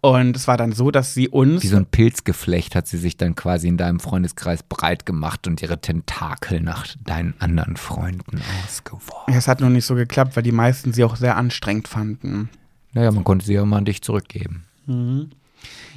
Und 0.00 0.36
es 0.36 0.48
war 0.48 0.56
dann 0.56 0.72
so, 0.72 0.90
dass 0.90 1.12
sie 1.12 1.28
uns. 1.28 1.62
Wie 1.62 1.68
so 1.68 1.76
ein 1.76 1.86
Pilzgeflecht 1.86 2.74
hat 2.74 2.86
sie 2.86 2.96
sich 2.96 3.16
dann 3.16 3.34
quasi 3.34 3.68
in 3.68 3.76
deinem 3.76 4.00
Freundeskreis 4.00 4.62
breit 4.62 5.04
gemacht 5.04 5.46
und 5.46 5.60
ihre 5.60 5.80
Tentakel 5.80 6.60
nach 6.60 6.86
deinen 7.04 7.34
anderen 7.38 7.76
Freunden 7.76 8.40
ausgeworfen. 8.64 9.32
Ja, 9.32 9.36
es 9.36 9.48
hat 9.48 9.60
noch 9.60 9.68
nicht 9.68 9.84
so 9.84 9.94
geklappt, 9.94 10.36
weil 10.36 10.42
die 10.42 10.52
meisten 10.52 10.92
sie 10.92 11.04
auch 11.04 11.16
sehr 11.16 11.36
anstrengend 11.36 11.88
fanden. 11.88 12.48
Naja, 12.92 13.10
man 13.12 13.24
konnte 13.24 13.44
sie 13.44 13.54
ja 13.54 13.62
immer 13.62 13.76
an 13.76 13.84
dich 13.84 14.02
zurückgeben. 14.02 14.64
Mhm. 14.86 15.30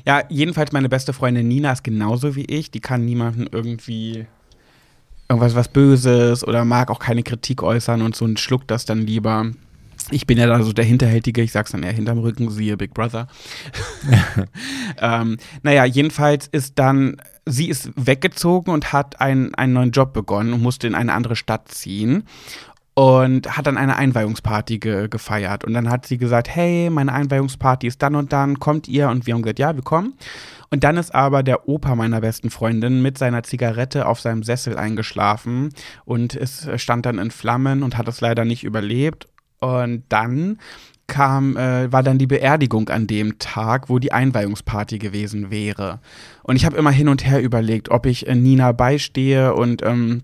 Ja, 0.06 0.24
jedenfalls 0.30 0.72
meine 0.72 0.90
beste 0.90 1.14
Freundin 1.14 1.48
Nina 1.48 1.72
ist 1.72 1.84
genauso 1.84 2.36
wie 2.36 2.46
ich. 2.46 2.72
Die 2.72 2.82
kann 2.82 3.06
niemanden 3.06 3.48
irgendwie 3.52 4.26
irgendwas 5.30 5.56
was 5.56 5.70
Böses 5.70 6.46
oder 6.46 6.66
mag 6.66 6.92
auch 6.92 7.00
keine 7.00 7.24
Kritik 7.24 7.64
äußern 7.64 8.02
und 8.02 8.16
so 8.16 8.26
und 8.26 8.40
schluckt 8.40 8.70
das 8.70 8.86
dann 8.86 9.06
lieber. 9.06 9.52
Ich 10.12 10.28
bin 10.28 10.38
ja 10.38 10.48
da 10.48 10.62
so 10.62 10.74
der 10.74 10.84
Hinterhältige, 10.84 11.42
ich 11.42 11.54
sag's 11.54 11.72
dann 11.72 11.84
eher 11.84 11.94
hinterm 11.94 12.20
Rücken, 12.20 12.50
siehe 12.50 12.76
Big 12.76 12.94
Brother. 12.94 13.28
ähm, 15.00 15.38
naja, 15.62 15.86
jedenfalls 15.86 16.48
ist 16.48 16.78
dann, 16.78 17.18
sie 17.46 17.70
ist 17.70 17.90
weggezogen 17.96 18.74
und 18.74 18.92
hat 18.92 19.22
einen, 19.22 19.56
einen 19.56 19.74
neuen 19.74 19.92
Job 19.92 20.12
begonnen 20.12 20.52
und 20.52 20.62
musste 20.62 20.88
in 20.88 20.96
eine 20.96 21.14
andere 21.14 21.38
Stadt 21.38 21.70
ziehen 21.70 22.26
und 22.96 23.58
hat 23.58 23.66
dann 23.66 23.78
eine 23.78 23.96
Einweihungsparty 23.96 24.80
ge 24.80 25.08
gefeiert. 25.08 25.64
Und 25.64 25.74
dann 25.74 25.90
hat 25.90 26.06
sie 26.06 26.18
gesagt, 26.18 26.48
hey, 26.48 26.90
meine 26.90 27.12
Einweihungsparty 27.12 27.88
ist 27.88 28.02
dann 28.02 28.16
und 28.16 28.34
dann, 28.34 28.60
kommt 28.60 28.88
ihr? 28.88 29.10
Und 29.10 29.26
wir 29.26 29.34
haben 29.34 29.42
gesagt, 29.42 29.60
ja, 29.60 29.76
wir 29.76 29.84
kommen. 29.84 30.14
Und 30.70 30.84
dann 30.84 30.98
ist 30.98 31.14
aber 31.14 31.44
der 31.44 31.68
Opa 31.70 31.96
meiner 31.96 32.22
besten 32.22 32.50
Freundin 32.50 33.02
mit 33.02 33.18
seiner 33.18 33.44
Zigarette 33.44 34.08
auf 34.08 34.20
seinem 34.20 34.44
Sessel 34.44 34.76
eingeschlafen 34.76 35.70
und 36.04 36.36
es 36.36 36.68
stand 36.78 37.06
dann 37.06 37.20
in 37.20 37.30
Flammen 37.30 37.84
und 37.84 37.98
hat 37.98 38.08
es 38.08 38.22
leider 38.22 38.44
nicht 38.44 38.64
überlebt. 38.64 39.28
Und 39.60 40.04
dann 40.10 40.58
kam, 41.08 41.58
äh, 41.58 41.92
war 41.92 42.02
dann 42.02 42.18
die 42.18 42.28
Beerdigung 42.28 42.90
an 42.90 43.08
dem 43.08 43.38
Tag, 43.38 43.90
wo 43.90 44.00
die 44.00 44.12
Einweihungsparty 44.12 44.98
gewesen 44.98 45.52
wäre. 45.52 46.00
Und 46.42 46.56
ich 46.56 46.66
habe 46.66 46.78
immer 46.78 46.92
hin 46.92 47.08
und 47.08 47.26
her 47.26 47.42
überlegt, 47.42 47.92
ob 47.92 48.06
ich 48.06 48.28
äh, 48.28 48.36
Nina 48.36 48.72
beistehe 48.72 49.54
und 49.54 49.84
ähm, 49.84 50.24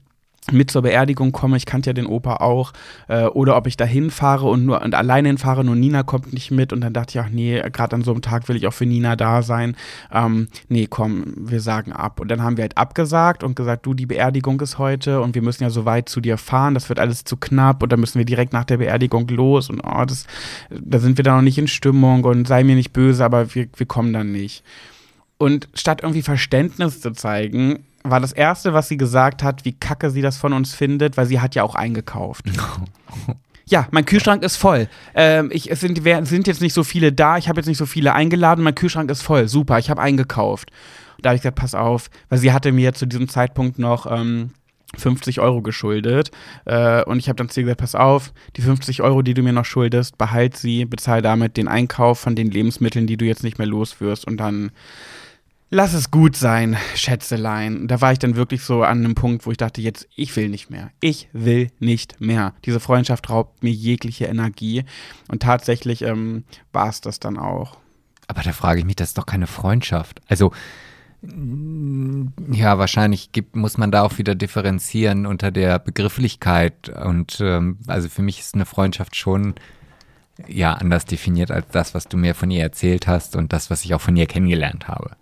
mit 0.51 0.71
zur 0.71 0.81
Beerdigung 0.81 1.31
komme, 1.31 1.57
ich 1.57 1.65
kannte 1.65 1.89
ja 1.89 1.93
den 1.93 2.05
Opa 2.05 2.35
auch, 2.37 2.73
äh, 3.07 3.25
oder 3.25 3.55
ob 3.57 3.67
ich 3.67 3.77
da 3.77 3.85
hinfahre 3.85 4.47
und 4.47 4.65
nur 4.65 4.81
und 4.81 4.95
alleine 4.95 5.29
hinfahre, 5.29 5.63
nur 5.63 5.75
Nina 5.75 6.03
kommt 6.03 6.33
nicht 6.33 6.51
mit 6.51 6.73
und 6.73 6.81
dann 6.81 6.93
dachte 6.93 7.17
ich, 7.17 7.23
ach 7.23 7.29
nee, 7.29 7.61
gerade 7.71 7.95
an 7.95 8.03
so 8.03 8.11
einem 8.11 8.21
Tag 8.21 8.47
will 8.49 8.55
ich 8.55 8.67
auch 8.67 8.73
für 8.73 8.85
Nina 8.85 9.15
da 9.15 9.41
sein. 9.41 9.75
Ähm, 10.11 10.47
nee, 10.67 10.87
komm, 10.89 11.33
wir 11.37 11.61
sagen 11.61 11.91
ab. 11.91 12.19
Und 12.19 12.29
dann 12.29 12.41
haben 12.41 12.57
wir 12.57 12.63
halt 12.63 12.77
abgesagt 12.77 13.43
und 13.43 13.55
gesagt, 13.55 13.85
du, 13.85 13.93
die 13.93 14.05
Beerdigung 14.05 14.59
ist 14.61 14.77
heute 14.77 15.21
und 15.21 15.35
wir 15.35 15.41
müssen 15.41 15.63
ja 15.63 15.69
so 15.69 15.85
weit 15.85 16.09
zu 16.09 16.21
dir 16.21 16.37
fahren, 16.37 16.73
das 16.73 16.89
wird 16.89 16.99
alles 16.99 17.23
zu 17.23 17.37
knapp 17.37 17.83
und 17.83 17.91
dann 17.91 17.99
müssen 17.99 18.17
wir 18.17 18.25
direkt 18.25 18.53
nach 18.53 18.65
der 18.65 18.77
Beerdigung 18.77 19.27
los 19.27 19.69
und 19.69 19.81
oh, 19.81 20.05
das, 20.05 20.25
da 20.69 20.99
sind 20.99 21.17
wir 21.17 21.23
dann 21.23 21.37
noch 21.37 21.41
nicht 21.43 21.57
in 21.57 21.67
Stimmung 21.67 22.23
und 22.23 22.47
sei 22.47 22.63
mir 22.63 22.75
nicht 22.75 22.93
böse, 22.93 23.23
aber 23.23 23.53
wir, 23.53 23.67
wir 23.75 23.85
kommen 23.85 24.13
dann 24.13 24.31
nicht. 24.31 24.63
Und 25.37 25.69
statt 25.73 26.01
irgendwie 26.03 26.21
Verständnis 26.21 26.99
zu 26.99 27.11
zeigen, 27.11 27.79
war 28.12 28.20
das 28.20 28.32
Erste, 28.32 28.74
was 28.74 28.88
sie 28.88 28.97
gesagt 28.97 29.43
hat, 29.43 29.66
wie 29.66 29.74
kacke 29.74 30.10
sie 30.10 30.22
das 30.22 30.38
von 30.38 30.53
uns 30.53 30.74
findet, 30.74 31.18
weil 31.18 31.26
sie 31.26 31.39
hat 31.39 31.55
ja 31.55 31.64
auch 31.64 31.76
eingekauft. 31.76 32.45
ja, 33.66 33.88
mein 33.91 34.05
Kühlschrank 34.05 34.43
ist 34.43 34.57
voll. 34.57 34.88
Ähm, 35.16 35.49
ich, 35.51 35.72
es 35.72 35.80
sind, 35.80 36.01
sind 36.28 36.47
jetzt 36.47 36.62
nicht 36.62 36.74
so 36.74 36.84
viele 36.84 37.12
da, 37.12 37.38
ich 37.38 37.49
habe 37.49 37.60
jetzt 37.60 37.68
nicht 37.68 37.78
so 37.78 37.86
viele 37.86 38.14
eingeladen, 38.14 38.64
mein 38.64 38.76
Kühlschrank 38.76 39.10
ist 39.12 39.22
voll. 39.22 39.47
Super, 39.47 39.80
ich 39.80 39.89
habe 39.89 40.01
eingekauft. 40.01 40.72
Da 41.22 41.30
habe 41.30 41.36
ich 41.36 41.41
gesagt, 41.41 41.57
pass 41.57 41.76
auf, 41.76 42.10
weil 42.30 42.39
sie 42.39 42.53
hatte 42.53 42.72
mir 42.72 42.93
zu 42.93 43.05
diesem 43.05 43.28
Zeitpunkt 43.28 43.78
noch 43.78 44.10
ähm, 44.10 44.51
50 44.97 45.39
Euro 45.39 45.62
geschuldet. 45.62 46.32
Äh, 46.66 47.03
und 47.03 47.20
ich 47.20 47.30
habe 47.30 47.36
dann 47.36 47.49
zu 47.49 47.60
ihr 47.60 47.66
gesagt, 47.66 47.82
pass 47.82 47.95
auf, 47.95 48.34
die 48.55 48.62
50 48.62 49.01
Euro, 49.01 49.22
die 49.22 49.34
du 49.34 49.43
mir 49.43 49.53
noch 49.53 49.66
schuldest, 49.66 50.18
behalt 50.18 50.57
sie, 50.57 50.86
bezahl 50.86 51.22
damit 51.22 51.57
den 51.57 51.68
Einkauf 51.68 52.20
von 52.20 52.36
den 52.36 52.49
Lebensmitteln, 52.49 53.07
die 53.07 53.18
du 53.18 53.26
jetzt 53.26 53.43
nicht 53.43 53.57
mehr 53.57 53.68
loswirst. 53.68 54.26
Und 54.26 54.38
dann 54.38 54.72
lass 55.70 55.93
es 55.93 56.11
gut 56.11 56.36
sein, 56.36 56.78
Schätzelein. 56.95 57.88
Da 57.88 58.01
war 58.01 58.11
ich 58.11 58.20
dann 58.20 58.36
wirklich 58.36 58.63
so 58.63 58.84
an 58.84 58.99
einem 58.99 59.15
Punkt, 59.15 59.45
wo 59.45 59.51
ich 59.51 59.57
dachte, 59.57 59.82
jetzt, 59.82 60.07
ich 60.15 60.36
will 60.36 60.49
nicht 60.49 60.70
mehr. 60.70 60.91
Ich 60.99 61.30
will 61.34 61.70
nicht 61.80 62.20
mehr. 62.20 62.53
Diese 62.65 62.80
Freundschaft 62.80 63.30
raubt 63.30 63.63
mir 63.63 63.72
jegliche 63.72 64.26
Energie. 64.26 64.86
Und 65.28 65.41
tatsächlich 65.43 66.01
ähm, 66.01 66.43
war 66.72 66.89
es 66.89 67.01
das 67.01 67.20
dann 67.20 67.38
auch. 67.38 67.78
Aber 68.28 68.41
da 68.41 68.51
frage 68.51 68.80
ich 68.80 68.86
mich, 68.86 68.95
das 68.95 69.09
ist 69.09 69.17
doch 69.17 69.26
keine 69.26 69.47
Freundschaft. 69.47 70.22
Also, 70.28 70.51
ja, 71.22 72.78
wahrscheinlich 72.78 73.32
gibt, 73.32 73.55
muss 73.55 73.78
man 73.78 73.91
da 73.91 74.03
auch 74.03 74.17
wieder 74.17 74.36
differenzieren 74.36 75.26
unter 75.26 75.51
der 75.51 75.80
Begrifflichkeit. 75.80 76.89
Und 76.89 77.39
ähm, 77.41 77.78
also 77.88 78.07
für 78.07 78.22
mich 78.22 78.39
ist 78.39 78.55
eine 78.55 78.65
Freundschaft 78.65 79.15
schon 79.15 79.55
ja 80.47 80.74
anders 80.74 81.03
definiert 81.03 81.51
als 81.51 81.67
das, 81.72 81.93
was 81.93 82.07
du 82.07 82.15
mir 82.15 82.34
von 82.36 82.49
ihr 82.49 82.61
erzählt 82.61 83.07
hast 83.07 83.36
und 83.36 83.51
das, 83.51 83.70
was 83.70 83.84
ich 83.84 83.93
auch 83.93 83.99
von 83.99 84.15
ihr 84.15 84.28
kennengelernt 84.28 84.88
habe. 84.88 85.17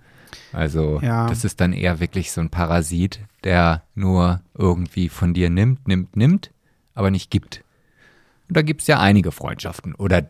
Also 0.53 0.99
ja. 1.01 1.27
das 1.27 1.43
ist 1.43 1.59
dann 1.61 1.73
eher 1.73 1.99
wirklich 1.99 2.31
so 2.31 2.41
ein 2.41 2.49
Parasit, 2.49 3.19
der 3.43 3.83
nur 3.95 4.41
irgendwie 4.57 5.09
von 5.09 5.33
dir 5.33 5.49
nimmt, 5.49 5.87
nimmt, 5.87 6.15
nimmt, 6.15 6.51
aber 6.93 7.11
nicht 7.11 7.29
gibt. 7.29 7.63
Und 8.47 8.57
da 8.57 8.61
gibt 8.61 8.81
es 8.81 8.87
ja 8.87 8.99
einige 8.99 9.31
Freundschaften 9.31 9.93
oder 9.95 10.27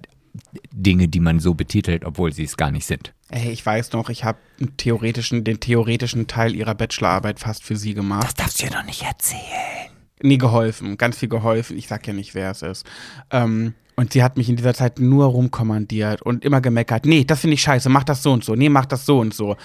Dinge, 0.71 1.07
die 1.07 1.19
man 1.19 1.39
so 1.39 1.53
betitelt, 1.53 2.05
obwohl 2.05 2.33
sie 2.33 2.43
es 2.43 2.57
gar 2.57 2.71
nicht 2.71 2.85
sind. 2.85 3.13
Ey, 3.29 3.51
ich 3.51 3.65
weiß 3.65 3.91
noch, 3.93 4.09
ich 4.09 4.23
habe 4.23 4.39
theoretischen, 4.77 5.43
den 5.43 5.59
theoretischen 5.59 6.27
Teil 6.27 6.55
ihrer 6.55 6.75
Bachelorarbeit 6.75 7.39
fast 7.39 7.63
für 7.63 7.75
sie 7.75 7.93
gemacht. 7.93 8.23
Das 8.23 8.33
darfst 8.35 8.61
du 8.61 8.65
ja 8.65 8.71
doch 8.71 8.85
nicht 8.85 9.03
erzählen. 9.03 9.91
Nee, 10.21 10.37
geholfen, 10.37 10.97
ganz 10.97 11.17
viel 11.17 11.29
geholfen. 11.29 11.77
Ich 11.77 11.87
sag 11.87 12.07
ja 12.07 12.13
nicht, 12.13 12.33
wer 12.33 12.51
es 12.51 12.61
ist. 12.61 12.85
Ähm, 13.31 13.73
und 13.95 14.13
sie 14.13 14.23
hat 14.23 14.37
mich 14.37 14.47
in 14.47 14.55
dieser 14.55 14.73
Zeit 14.73 14.99
nur 14.99 15.25
rumkommandiert 15.25 16.21
und 16.21 16.45
immer 16.45 16.61
gemeckert. 16.61 17.05
Nee, 17.05 17.23
das 17.23 17.41
finde 17.41 17.55
ich 17.55 17.61
scheiße, 17.61 17.89
mach 17.89 18.03
das 18.03 18.23
so 18.23 18.31
und 18.31 18.43
so. 18.43 18.55
Nee, 18.55 18.69
mach 18.69 18.85
das 18.85 19.05
so 19.05 19.19
und 19.19 19.33
so. 19.33 19.57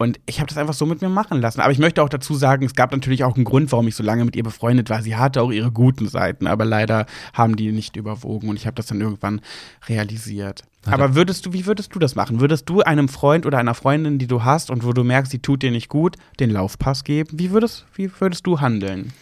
Und 0.00 0.18
ich 0.24 0.40
habe 0.40 0.46
das 0.46 0.56
einfach 0.56 0.72
so 0.72 0.86
mit 0.86 1.02
mir 1.02 1.10
machen 1.10 1.42
lassen. 1.42 1.60
Aber 1.60 1.72
ich 1.72 1.78
möchte 1.78 2.02
auch 2.02 2.08
dazu 2.08 2.34
sagen, 2.34 2.64
es 2.64 2.74
gab 2.74 2.90
natürlich 2.90 3.22
auch 3.22 3.36
einen 3.36 3.44
Grund, 3.44 3.70
warum 3.70 3.86
ich 3.86 3.94
so 3.94 4.02
lange 4.02 4.24
mit 4.24 4.34
ihr 4.34 4.42
befreundet 4.42 4.88
war. 4.88 5.02
Sie 5.02 5.14
hatte 5.14 5.42
auch 5.42 5.50
ihre 5.50 5.70
guten 5.70 6.08
Seiten, 6.08 6.46
aber 6.46 6.64
leider 6.64 7.04
haben 7.34 7.54
die 7.54 7.70
nicht 7.70 7.96
überwogen 7.96 8.48
und 8.48 8.56
ich 8.56 8.64
habe 8.64 8.76
das 8.76 8.86
dann 8.86 9.02
irgendwann 9.02 9.42
realisiert. 9.88 10.64
Hat 10.86 10.94
aber 10.94 11.14
würdest 11.16 11.44
du, 11.44 11.52
wie 11.52 11.66
würdest 11.66 11.94
du 11.94 11.98
das 11.98 12.14
machen? 12.14 12.40
Würdest 12.40 12.66
du 12.70 12.80
einem 12.80 13.10
Freund 13.10 13.44
oder 13.44 13.58
einer 13.58 13.74
Freundin, 13.74 14.18
die 14.18 14.26
du 14.26 14.42
hast 14.42 14.70
und 14.70 14.86
wo 14.86 14.94
du 14.94 15.04
merkst, 15.04 15.32
sie 15.32 15.40
tut 15.40 15.62
dir 15.62 15.70
nicht 15.70 15.90
gut, 15.90 16.16
den 16.40 16.48
Laufpass 16.48 17.04
geben? 17.04 17.38
Wie 17.38 17.50
würdest, 17.50 17.84
wie 17.94 18.10
würdest 18.20 18.46
du 18.46 18.58
handeln? 18.58 19.12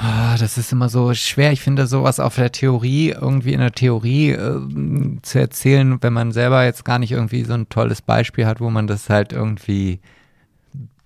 Ah, 0.00 0.36
das 0.38 0.58
ist 0.58 0.70
immer 0.72 0.88
so 0.88 1.12
schwer. 1.14 1.50
Ich 1.50 1.60
finde 1.60 1.88
sowas 1.88 2.20
auf 2.20 2.36
der 2.36 2.52
Theorie, 2.52 3.10
irgendwie 3.10 3.52
in 3.52 3.58
der 3.58 3.72
Theorie 3.72 4.30
äh, 4.30 4.60
zu 5.22 5.40
erzählen, 5.40 6.00
wenn 6.00 6.12
man 6.12 6.30
selber 6.30 6.64
jetzt 6.64 6.84
gar 6.84 7.00
nicht 7.00 7.10
irgendwie 7.10 7.42
so 7.42 7.54
ein 7.54 7.68
tolles 7.68 8.00
Beispiel 8.00 8.46
hat, 8.46 8.60
wo 8.60 8.70
man 8.70 8.86
das 8.86 9.10
halt 9.10 9.32
irgendwie 9.32 9.98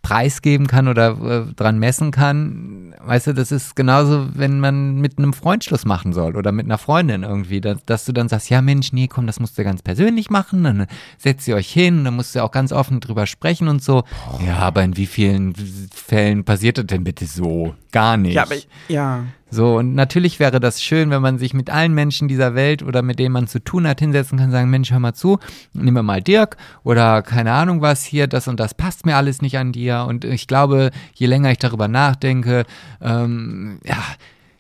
preisgeben 0.03 0.67
kann 0.67 0.89
oder 0.89 1.47
äh, 1.49 1.55
dran 1.55 1.79
messen 1.79 2.11
kann. 2.11 2.95
Weißt 3.05 3.29
du, 3.29 3.33
das 3.33 3.53
ist 3.53 3.77
genauso, 3.77 4.29
wenn 4.35 4.61
man 4.61 4.97
mit 4.97 5.19
einem 5.19 5.33
Freund 5.33 5.65
Schluss 5.65 5.85
machen 5.85 6.13
soll 6.13 6.37
oder 6.37 6.53
mit 6.53 6.67
einer 6.67 6.79
Freundin 6.79 7.23
irgendwie, 7.23 7.61
dass, 7.61 7.85
dass 7.87 8.05
du 8.05 8.13
dann 8.13 8.29
sagst, 8.29 8.51
ja 8.51 8.61
Mensch, 8.63 8.93
nee, 8.93 9.09
komm, 9.09 9.27
das 9.27 9.41
musst 9.41 9.57
du 9.57 9.65
ganz 9.65 9.83
persönlich 9.83 10.29
machen, 10.29 10.65
dann 10.65 10.87
setzt 11.19 11.47
ihr 11.49 11.55
euch 11.55 11.73
hin, 11.73 12.05
dann 12.05 12.15
musst 12.15 12.35
du 12.35 12.43
auch 12.43 12.51
ganz 12.51 12.73
offen 12.73 13.01
drüber 13.01 13.27
sprechen 13.27 13.69
und 13.69 13.83
so. 13.83 14.03
Boah. 14.03 14.41
Ja, 14.45 14.57
aber 14.59 14.83
in 14.83 14.97
wie 14.97 15.07
vielen 15.07 15.55
Fällen 15.55 16.45
passiert 16.45 16.79
das 16.79 16.87
denn 16.87 17.05
bitte 17.05 17.27
so? 17.27 17.75
Gar 17.93 18.17
nicht. 18.17 18.35
Ja, 18.35 18.43
aber, 18.43 18.57
ja. 18.89 19.25
So, 19.55 19.77
und 19.77 19.95
natürlich 19.95 20.41
wäre 20.41 20.61
das 20.61 20.83
schön, 20.83 21.11
wenn 21.11 21.21
man 21.21 21.37
sich 21.37 21.53
mit 21.53 21.69
allen 21.69 21.93
Menschen 21.93 22.27
dieser 22.27 22.55
Welt 22.55 22.83
oder 22.83 23.03
mit 23.03 23.19
denen 23.19 23.35
man 23.35 23.49
zu 23.49 23.63
tun 23.63 23.87
hat, 23.87 24.01
hinsetzen 24.01 24.39
kann, 24.39 24.51
sagen, 24.51 24.71
Mensch, 24.71 24.91
hör 24.91 24.99
mal 24.99 25.13
zu, 25.13 25.41
nehmen 25.75 25.95
wir 25.95 26.03
mal 26.03 26.23
Dirk 26.23 26.57
oder 26.85 27.21
keine 27.21 27.53
Ahnung 27.53 27.83
was 27.83 28.03
hier, 28.03 28.29
das 28.29 28.49
und 28.49 28.59
das 28.59 28.73
passt 28.73 29.05
mir 29.05 29.15
alles 29.15 29.43
nicht 29.43 29.59
an 29.59 29.73
dir. 29.73 30.07
Und 30.09 30.25
ich 30.25 30.47
glaube, 30.47 30.91
je 31.13 31.27
länger 31.27 31.51
ich 31.51 31.59
darüber 31.59 31.87
nachdenke, 31.87 32.65
ähm, 33.03 33.79
ja, 33.85 34.03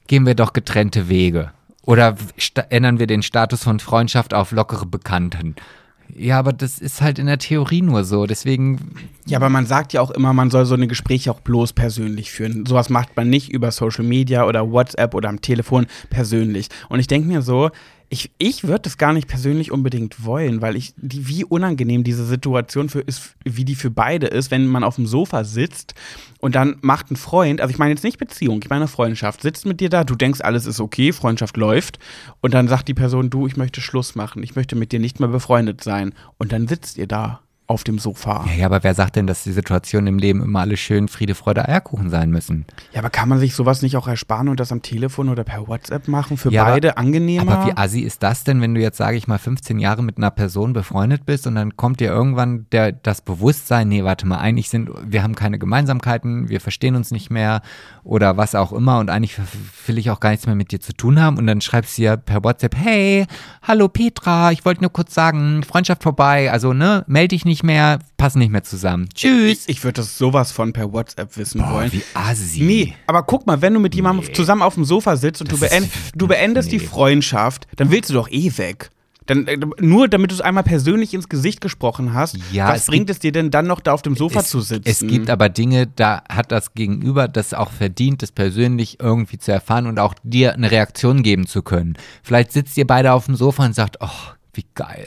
gehen 0.09 0.27
wir 0.27 0.35
doch 0.35 0.53
getrennte 0.53 1.09
Wege. 1.09 1.53
Oder 1.87 2.17
ändern 2.69 2.99
wir 2.99 3.07
den 3.07 3.23
Status 3.23 3.65
von 3.65 3.81
Freundschaft 3.81 4.35
auf 4.35 4.53
lockere 4.53 4.85
Bekannten. 4.85 5.57
Ja, 6.15 6.39
aber 6.39 6.53
das 6.53 6.79
ist 6.79 7.01
halt 7.01 7.19
in 7.19 7.27
der 7.27 7.39
Theorie 7.39 7.83
nur 7.83 8.05
so. 8.05 8.27
Deswegen. 8.27 8.95
Ja, 9.27 9.39
aber 9.39 9.49
man 9.49 9.67
sagt 9.67 9.93
ja 9.93 10.01
auch 10.01 10.11
immer, 10.11 10.33
man 10.33 10.51
soll 10.51 10.67
so 10.67 10.75
eine 10.75 10.87
Gespräche 10.87 11.31
auch 11.31 11.41
bloß 11.41 11.73
persönlich 11.73 12.31
führen. 12.31 12.67
Sowas 12.67 12.91
macht 12.91 13.17
man 13.17 13.31
nicht 13.31 13.51
über 13.51 13.71
Social 13.71 14.05
Media 14.05 14.47
oder 14.47 14.71
WhatsApp 14.71 15.15
oder 15.15 15.29
am 15.29 15.41
Telefon 15.41 15.87
persönlich. 16.11 16.69
Und 16.89 17.01
ich 17.01 17.07
denke 17.07 17.29
mir 17.29 17.41
so, 17.41 17.71
ich, 18.13 18.31
ich 18.37 18.65
würde 18.65 18.83
das 18.83 18.99
gar 18.99 19.15
nicht 19.15 19.27
persönlich 19.27 19.73
unbedingt 19.73 20.23
wollen, 20.23 20.61
weil 20.61 20.77
ich, 20.77 20.93
die, 20.99 21.29
wie 21.29 21.47
unangenehm 21.47 22.05
diese 22.05 22.27
Situation 22.27 22.91
für 22.91 23.01
ist, 23.01 23.37
wie 23.43 23.65
die 23.65 23.75
für 23.75 23.91
beide 23.91 24.27
ist, 24.27 24.51
wenn 24.51 24.67
man 24.67 24.85
auf 24.85 24.97
dem 24.97 25.07
Sofa 25.07 25.45
sitzt 25.45 25.95
und 26.39 26.55
dann 26.55 26.77
macht 26.83 27.11
ein 27.11 27.17
Freund, 27.17 27.63
also 27.63 27.73
ich 27.73 27.79
meine 27.79 27.93
jetzt 27.93 28.05
nicht 28.05 28.19
Beziehung, 28.19 28.61
ich 28.63 28.69
meine 28.69 28.87
Freundschaft, 28.87 29.41
sitzt 29.41 29.65
mit 29.65 29.81
dir 29.81 29.89
da, 29.89 30.05
du 30.05 30.15
denkst, 30.15 30.43
alles 30.43 30.67
ist 30.67 30.79
okay, 30.79 31.11
Freundschaft 31.15 31.57
läuft 31.57 31.99
und 32.43 32.53
dann 32.53 32.69
sagt 32.69 32.87
die 32.89 32.93
Person, 32.93 33.31
du, 33.31 33.47
ich 33.47 33.57
möchte 33.57 33.81
Schluss 33.81 34.15
machen, 34.15 34.43
ich 34.43 34.57
möchte 34.57 34.77
mit 34.77 34.93
dir 34.93 35.01
nicht 35.01 35.19
mehr 35.19 35.31
befreundet 35.31 35.83
sein 35.83 36.13
und 36.37 36.53
dann 36.53 36.69
sitzt 36.69 36.99
ihr 36.99 37.07
da 37.07 37.41
auf 37.73 37.85
dem 37.85 37.99
Sofa. 37.99 38.45
Ja, 38.49 38.53
ja, 38.55 38.67
aber 38.67 38.85
wer 38.85 38.95
sagt 38.95 39.17
denn, 39.17 39.27
dass 39.27 39.43
die 39.43 39.53
Situationen 39.53 40.07
im 40.07 40.19
Leben 40.19 40.43
immer 40.43 40.61
alle 40.61 40.77
schön 40.77 41.09
Friede, 41.09 41.35
Freude, 41.35 41.69
Eierkuchen 41.69 42.11
sein 42.11 42.31
müssen? 42.31 42.67
Ja, 42.93 43.01
aber 43.01 43.11
kann 43.11 43.29
man 43.29 43.39
sich 43.39 43.55
sowas 43.55 43.83
nicht 43.83 43.97
auch 43.97 44.07
ersparen 44.07 44.49
und 44.49 44.61
das 44.61 44.71
am 44.73 44.83
Telefon 44.83 45.29
oder 45.29 45.43
per 45.45 45.67
WhatsApp 45.67 46.07
machen? 46.09 46.37
Für 46.37 46.51
Ja, 46.53 46.63
aber- 46.63 46.73
beide 46.73 46.97
angenehmer? 46.97 47.51
Aber 47.53 47.67
wie 47.67 47.77
assi 47.77 48.01
ist 48.01 48.23
das 48.23 48.45
denn, 48.45 48.61
wenn 48.61 48.75
du 48.75 48.81
jetzt, 48.81 48.99
sage 48.99 49.17
ich 49.17 49.27
mal, 49.27 49.39
15 49.39 49.79
Jahre 49.79 50.03
mit 50.03 50.19
einer 50.19 50.31
Person 50.31 50.73
befreundet 50.73 51.27
bist 51.27 51.47
und 51.47 51.55
dann 51.55 51.77
kommt 51.77 52.01
dir 52.01 52.11
irgendwann 52.11 52.67
der, 52.73 52.93
das 52.93 53.21
Bewusstsein, 53.23 53.89
nee, 53.89 54.05
warte 54.05 54.27
mal, 54.27 54.39
eigentlich 54.39 54.69
sind, 54.69 54.91
wir 55.05 55.23
haben 55.23 55.35
keine 55.35 55.59
Gemeinsamkeiten, 55.59 56.49
wir 56.49 56.61
verstehen 56.61 56.95
uns 56.95 57.11
nicht 57.11 57.31
mehr 57.31 57.63
oder 58.05 58.37
was 58.37 58.55
auch 58.55 58.73
immer 58.73 58.99
und 58.99 59.11
eigentlich 59.11 59.39
will 59.87 59.99
ich 59.99 60.11
auch 60.11 60.21
gar 60.21 60.31
nichts 60.31 60.47
mehr 60.47 60.55
mit 60.55 60.73
dir 60.73 60.81
zu 60.81 60.93
tun 60.93 61.21
haben 61.21 61.39
und 61.39 61.47
dann 61.47 61.61
schreibst 61.61 61.97
du 61.97 62.03
dir 62.03 62.17
per 62.17 62.45
WhatsApp, 62.45 62.77
hey, 62.77 63.27
hallo 63.63 63.89
Petra, 63.89 64.53
ich 64.53 64.65
wollte 64.65 64.83
nur 64.83 64.93
kurz 64.93 65.15
sagen, 65.15 65.63
Freundschaft 65.63 66.03
vorbei, 66.03 66.51
also 66.51 66.73
ne, 66.73 67.05
melde 67.07 67.29
dich 67.29 67.45
nicht 67.45 67.62
mehr, 67.63 67.99
passen 68.17 68.39
nicht 68.39 68.51
mehr 68.51 68.63
zusammen. 68.63 69.09
Tschüss. 69.15 69.65
ich, 69.67 69.77
ich 69.77 69.85
würde 69.85 70.01
das 70.03 70.19
sowas 70.19 70.53
von 70.53 70.73
per 70.73 70.93
WhatsApp 70.93 71.37
wissen 71.37 71.61
wollen. 71.69 71.93
wie 71.93 72.03
assi. 72.15 72.63
Nee, 72.63 72.95
aber 73.07 73.23
guck 73.23 73.47
mal, 73.47 73.61
wenn 73.63 73.75
du 73.75 73.81
mit 73.81 73.95
jemandem 73.95 74.33
zusammen 74.35 74.63
auf 74.63 74.75
dem 74.75 74.85
Sofa 74.85 75.17
sitzt 75.17 75.41
und 75.41 75.51
du, 75.53 75.57
Das 75.57 75.71
beend, 75.71 75.89
du 76.15 76.27
beendest 76.27 76.73
die 76.73 76.79
nee. 76.79 76.85
Freundschaft, 76.85 77.67
dann 77.77 77.91
willst 77.91 78.11
du 78.11 78.15
doch 78.15 78.31
eh 78.31 78.57
weg. 78.57 78.91
Dann, 79.27 79.47
äh, 79.47 79.57
nur 79.79 80.09
damit 80.09 80.31
du 80.31 80.35
es 80.35 80.41
einmal 80.41 80.65
persönlich 80.65 81.15
ins 81.15 81.29
Gesicht 81.29 81.61
gesprochen 81.61 82.13
hast, 82.13 82.37
Ja, 82.51 82.69
was 82.69 82.81
es 82.81 82.87
bringt 82.87 83.09
es 83.09 83.21
dir 83.21 83.31
denn 83.31 83.51
dann 83.51 83.67
noch 83.67 83.81
da 83.81 83.93
auf 83.93 84.03
dem 84.03 84.17
Sofa 84.17 84.41
es, 84.41 84.49
zu 84.49 84.61
sitzen? 84.61 84.89
Es 84.89 84.99
gibt 85.01 85.31
aber 85.31 85.49
Dinge, 85.49 85.87
da 85.87 86.23
hat 86.29 86.51
das 86.51 86.75
Gegenüber 86.75 87.29
das 87.29 87.55
auch 87.55 87.71
verdient, 87.71 88.23
das 88.23 88.33
persönlich 88.33 88.99
irgendwie 89.01 89.39
zu 89.39 89.53
erfahren 89.53 89.87
und 89.87 89.99
auch 90.01 90.15
dir 90.25 90.55
eine 90.55 90.71
Reaktion 90.71 91.23
geben 91.23 91.47
zu 91.47 91.63
können. 91.63 91.95
Vielleicht 92.23 92.53
sitzt 92.53 92.77
ihr 92.77 92.87
beide 92.87 93.13
auf 93.13 93.27
dem 93.27 93.37
Sofa 93.37 93.65
und 93.65 93.75
sagt, 93.75 93.99
oh, 94.01 94.09
wie 94.55 94.67
geil. 94.75 95.07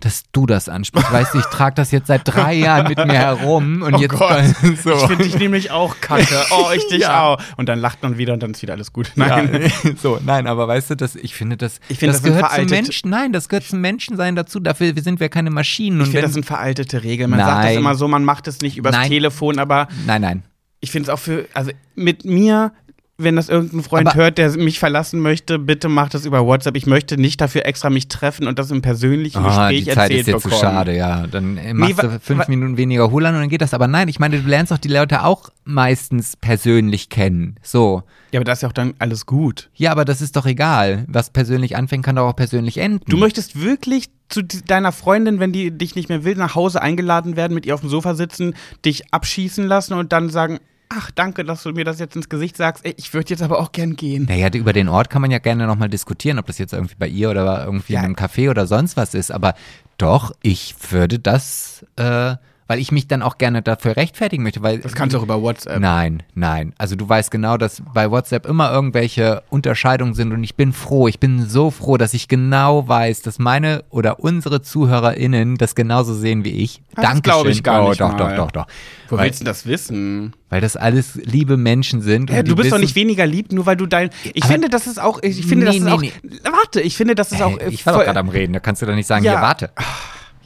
Dass 0.00 0.24
du 0.32 0.44
das 0.46 0.68
ansprichst. 0.68 1.12
Weißt 1.12 1.34
du, 1.34 1.38
ich 1.38 1.44
trage 1.46 1.74
das 1.76 1.90
jetzt 1.90 2.08
seit 2.08 2.22
drei 2.24 2.52
Jahren 2.54 2.88
mit 2.88 2.98
mir 2.98 3.12
herum 3.14 3.82
und 3.82 3.94
Oh 3.94 3.98
jetzt 3.98 4.10
Gott. 4.10 4.42
so. 4.82 4.92
Ich 4.92 5.00
finde 5.06 5.24
dich 5.24 5.38
nämlich 5.38 5.70
auch 5.70 5.96
kacke. 6.00 6.26
Oh, 6.50 6.70
ich 6.74 6.86
dich 6.88 7.00
Ja. 7.02 7.22
auch. 7.22 7.42
Und 7.56 7.68
dann 7.68 7.78
lacht 7.78 8.02
man 8.02 8.18
wieder 8.18 8.32
und 8.34 8.42
dann 8.42 8.50
ist 8.50 8.60
wieder 8.62 8.74
alles 8.74 8.92
gut. 8.92 9.12
Nein. 9.14 9.70
Ja, 9.84 9.90
so, 10.02 10.18
nein, 10.24 10.46
aber 10.46 10.68
weißt 10.68 10.90
du, 10.90 10.96
das, 10.96 11.16
ich 11.16 11.34
finde 11.34 11.56
das, 11.56 11.80
Ich 11.88 11.98
finde, 11.98 12.12
das, 12.12 12.22
das 12.22 12.30
gehört 12.32 12.52
zum 12.52 12.66
Menschen, 12.66 13.10
nein, 13.10 13.32
das 13.32 13.48
gehört 13.48 13.64
zum 13.64 13.80
Menschensein 13.80 14.36
dazu. 14.36 14.60
Dafür 14.60 14.92
sind 15.00 15.20
wir 15.20 15.28
keine 15.28 15.50
Maschinen. 15.50 16.00
Ich 16.00 16.08
finde, 16.08 16.22
das 16.22 16.34
sind 16.34 16.44
veraltete 16.44 17.02
Regeln. 17.02 17.30
Man 17.30 17.38
sagt 17.40 17.50
das 17.58 17.64
Nein. 17.66 17.78
immer 17.78 17.94
so, 17.94 18.08
man 18.08 18.24
macht 18.24 18.46
es 18.48 18.60
nicht 18.60 18.76
übers 18.76 18.94
Nein. 18.94 19.08
Telefon, 19.08 19.58
aber 19.58 19.88
nein, 20.06 20.20
nein. 20.20 20.42
ich 20.80 20.90
finde 20.90 21.10
es 21.10 21.14
auch 21.14 21.18
für, 21.20 21.46
also 21.54 21.70
mit 21.94 22.24
mir, 22.24 22.72
wenn 23.16 23.36
das 23.36 23.48
irgendein 23.48 23.82
Freund 23.84 24.08
Aber- 24.08 24.16
hört, 24.16 24.38
der 24.38 24.50
mich 24.56 24.78
verlassen 24.80 25.20
möchte, 25.20 25.58
bitte 25.60 25.88
macht 25.88 26.14
das 26.14 26.26
über 26.26 26.44
WhatsApp. 26.44 26.76
Ich 26.76 26.86
möchte 26.86 27.16
nicht 27.16 27.40
dafür 27.40 27.64
extra 27.64 27.88
mich 27.88 28.08
treffen 28.08 28.48
und 28.48 28.58
das 28.58 28.72
im 28.72 28.82
persönlichen 28.82 29.38
Ah, 29.44 29.68
Gespräch 29.70 29.84
die 29.84 29.90
Zeit 29.90 29.96
erzählt 30.10 30.20
ist 30.22 30.26
jetzt 30.26 30.42
bekommen. 30.42 30.60
zu 30.60 30.66
schade, 30.66 30.96
ja. 30.96 31.26
Dann 31.28 31.56
äh, 31.56 31.74
machst 31.74 31.98
wa- 31.98 32.02
du 32.08 32.20
fünf 32.20 32.48
Minuten 32.48 32.76
weniger 32.76 33.10
Hulan 33.12 33.34
und 33.36 33.40
dann 33.42 33.48
geht 33.48 33.62
das. 33.62 33.72
Aber 33.72 33.86
nein, 33.86 34.08
ich 34.08 34.18
meine, 34.18 34.40
du 34.40 34.48
lernst 34.48 34.72
doch 34.72 34.78
die 34.78 34.88
Leute 34.88 35.22
auch 35.24 35.50
meistens 35.64 36.36
persönlich 36.36 37.08
kennen. 37.08 37.56
So. 37.62 38.02
Ja, 38.32 38.40
aber 38.40 38.44
das 38.44 38.58
ist 38.58 38.62
ja 38.62 38.68
auch 38.68 38.72
dann 38.72 38.94
alles 38.98 39.26
gut. 39.26 39.70
Ja, 39.74 39.92
aber 39.92 40.04
das 40.04 40.20
ist 40.20 40.34
doch 40.36 40.46
egal. 40.46 41.04
Was 41.08 41.30
persönlich 41.30 41.76
anfängt, 41.76 42.04
kann 42.04 42.16
doch 42.16 42.26
auch 42.28 42.36
persönlich 42.36 42.78
enden. 42.78 43.04
Du 43.08 43.16
möchtest 43.16 43.60
wirklich 43.60 44.06
zu 44.28 44.42
deiner 44.42 44.90
Freundin, 44.90 45.38
wenn 45.38 45.52
die 45.52 45.70
dich 45.70 45.94
nicht 45.94 46.08
mehr 46.08 46.24
will, 46.24 46.34
nach 46.34 46.54
Hause 46.56 46.82
eingeladen 46.82 47.36
werden, 47.36 47.54
mit 47.54 47.64
ihr 47.66 47.74
auf 47.74 47.80
dem 47.82 47.90
Sofa 47.90 48.14
sitzen, 48.14 48.54
dich 48.84 49.12
abschießen 49.12 49.64
lassen 49.66 49.94
und 49.94 50.12
dann 50.12 50.30
sagen, 50.30 50.58
ach, 50.96 51.10
danke, 51.10 51.44
dass 51.44 51.62
du 51.62 51.70
mir 51.72 51.84
das 51.84 51.98
jetzt 51.98 52.16
ins 52.16 52.28
Gesicht 52.28 52.56
sagst. 52.56 52.84
Ich 52.86 53.12
würde 53.14 53.30
jetzt 53.30 53.42
aber 53.42 53.58
auch 53.60 53.72
gern 53.72 53.96
gehen. 53.96 54.24
Naja, 54.28 54.48
über 54.54 54.72
den 54.72 54.88
Ort 54.88 55.10
kann 55.10 55.22
man 55.22 55.30
ja 55.30 55.38
gerne 55.38 55.66
nochmal 55.66 55.88
diskutieren, 55.88 56.38
ob 56.38 56.46
das 56.46 56.58
jetzt 56.58 56.72
irgendwie 56.72 56.94
bei 56.98 57.08
ihr 57.08 57.30
oder 57.30 57.64
irgendwie 57.64 57.94
Ja. 57.94 58.00
in 58.00 58.06
einem 58.06 58.14
Café 58.16 58.50
oder 58.50 58.66
sonst 58.66 58.96
was 58.96 59.14
ist. 59.14 59.30
Aber 59.30 59.54
doch, 59.98 60.32
ich 60.42 60.74
würde 60.90 61.18
das, 61.18 61.84
äh, 61.96 62.36
weil 62.66 62.78
ich 62.78 62.92
mich 62.92 63.06
dann 63.08 63.22
auch 63.22 63.38
gerne 63.38 63.62
dafür 63.62 63.96
rechtfertigen 63.96 64.42
möchte, 64.42 64.62
weil 64.62 64.78
Das 64.78 64.94
kannst 64.94 65.14
du 65.14 65.18
auch 65.18 65.22
über 65.22 65.42
WhatsApp. 65.42 65.80
Nein, 65.80 66.22
nein. 66.34 66.72
Also 66.78 66.96
du 66.96 67.08
weißt 67.08 67.30
genau, 67.30 67.56
dass 67.56 67.82
bei 67.92 68.10
WhatsApp 68.10 68.46
immer 68.46 68.72
irgendwelche 68.72 69.42
Unterscheidungen 69.50 70.14
sind 70.14 70.32
und 70.32 70.42
ich 70.44 70.54
bin 70.54 70.72
froh, 70.72 71.08
ich 71.08 71.20
bin 71.20 71.46
so 71.48 71.70
froh, 71.70 71.96
dass 71.96 72.14
ich 72.14 72.28
genau 72.28 72.88
weiß, 72.88 73.22
dass 73.22 73.38
meine 73.38 73.84
oder 73.90 74.20
unsere 74.20 74.62
ZuhörerInnen 74.62 75.56
das 75.56 75.74
genauso 75.74 76.14
sehen 76.14 76.44
wie 76.44 76.50
ich. 76.52 76.80
Das 76.94 77.04
Dankeschön. 77.04 77.22
glaub 77.22 77.46
ich 77.46 77.62
gar 77.62 77.84
oh, 77.84 77.88
nicht 77.88 78.00
Doch, 78.00 78.12
mal. 78.12 78.36
doch, 78.36 78.36
doch, 78.36 78.50
doch. 78.52 78.66
Wo 79.08 79.18
weil, 79.18 79.26
willst 79.26 79.40
du 79.40 79.44
das 79.44 79.66
wissen? 79.66 80.32
weil 80.48 80.60
das 80.60 80.76
alles 80.76 81.16
liebe 81.16 81.56
Menschen 81.56 82.00
sind. 82.00 82.30
Ja, 82.30 82.42
du 82.44 82.54
bist 82.56 82.70
doch 82.72 82.78
nicht 82.78 82.94
weniger 82.94 83.26
lieb, 83.26 83.52
nur 83.52 83.66
weil 83.66 83.76
du 83.76 83.86
dein. 83.86 84.10
Ich 84.34 84.44
finde, 84.44 84.68
das 84.68 84.86
ist 84.86 85.00
auch. 85.02 85.20
Ich 85.22 85.44
finde, 85.44 85.66
das 85.66 85.74
Nee, 85.74 85.78
ist 85.80 85.84
nee, 85.84 85.90
auch. 85.90 86.00
nee. 86.00 86.12
Warte, 86.44 86.80
ich 86.80 86.96
finde, 86.96 87.14
das 87.16 87.32
ist 87.32 87.42
auch. 87.42 87.58
Äh, 87.58 87.68
ich 87.70 87.84
war 87.84 87.92
doch 87.94 88.04
gerade 88.04 88.20
am 88.20 88.28
Reden, 88.28 88.52
da 88.52 88.60
kannst 88.60 88.80
du 88.80 88.86
doch 88.86 88.94
nicht 88.94 89.06
sagen, 89.08 89.24
Ja. 89.24 89.32
hier, 89.32 89.40
warte. 89.42 89.70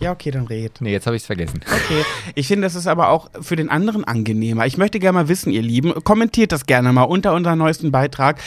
Ja, 0.01 0.13
okay, 0.13 0.31
dann 0.31 0.47
red. 0.47 0.81
Nee, 0.81 0.93
jetzt 0.93 1.07
habe 1.07 1.17
ich 1.17 1.23
es 1.23 1.27
vergessen. 1.27 1.61
Okay. 1.67 2.05
Ich 2.37 2.47
finde, 2.47 2.67
das 2.67 2.77
ist 2.77 2.87
aber 2.87 3.09
auch 3.09 3.31
für 3.41 3.57
den 3.57 3.69
anderen 3.69 4.05
angenehmer. 4.05 4.65
Ich 4.67 4.79
möchte 4.79 5.01
gerne 5.01 5.19
mal 5.19 5.29
wissen, 5.29 5.51
ihr 5.51 5.63
Lieben, 5.63 5.93
kommentiert 6.05 6.53
das 6.53 6.67
gerne 6.67 6.93
mal 6.93 7.03
unter 7.03 7.35
unserem 7.35 7.59
neuesten 7.59 7.91
Beitrag. 7.91 8.39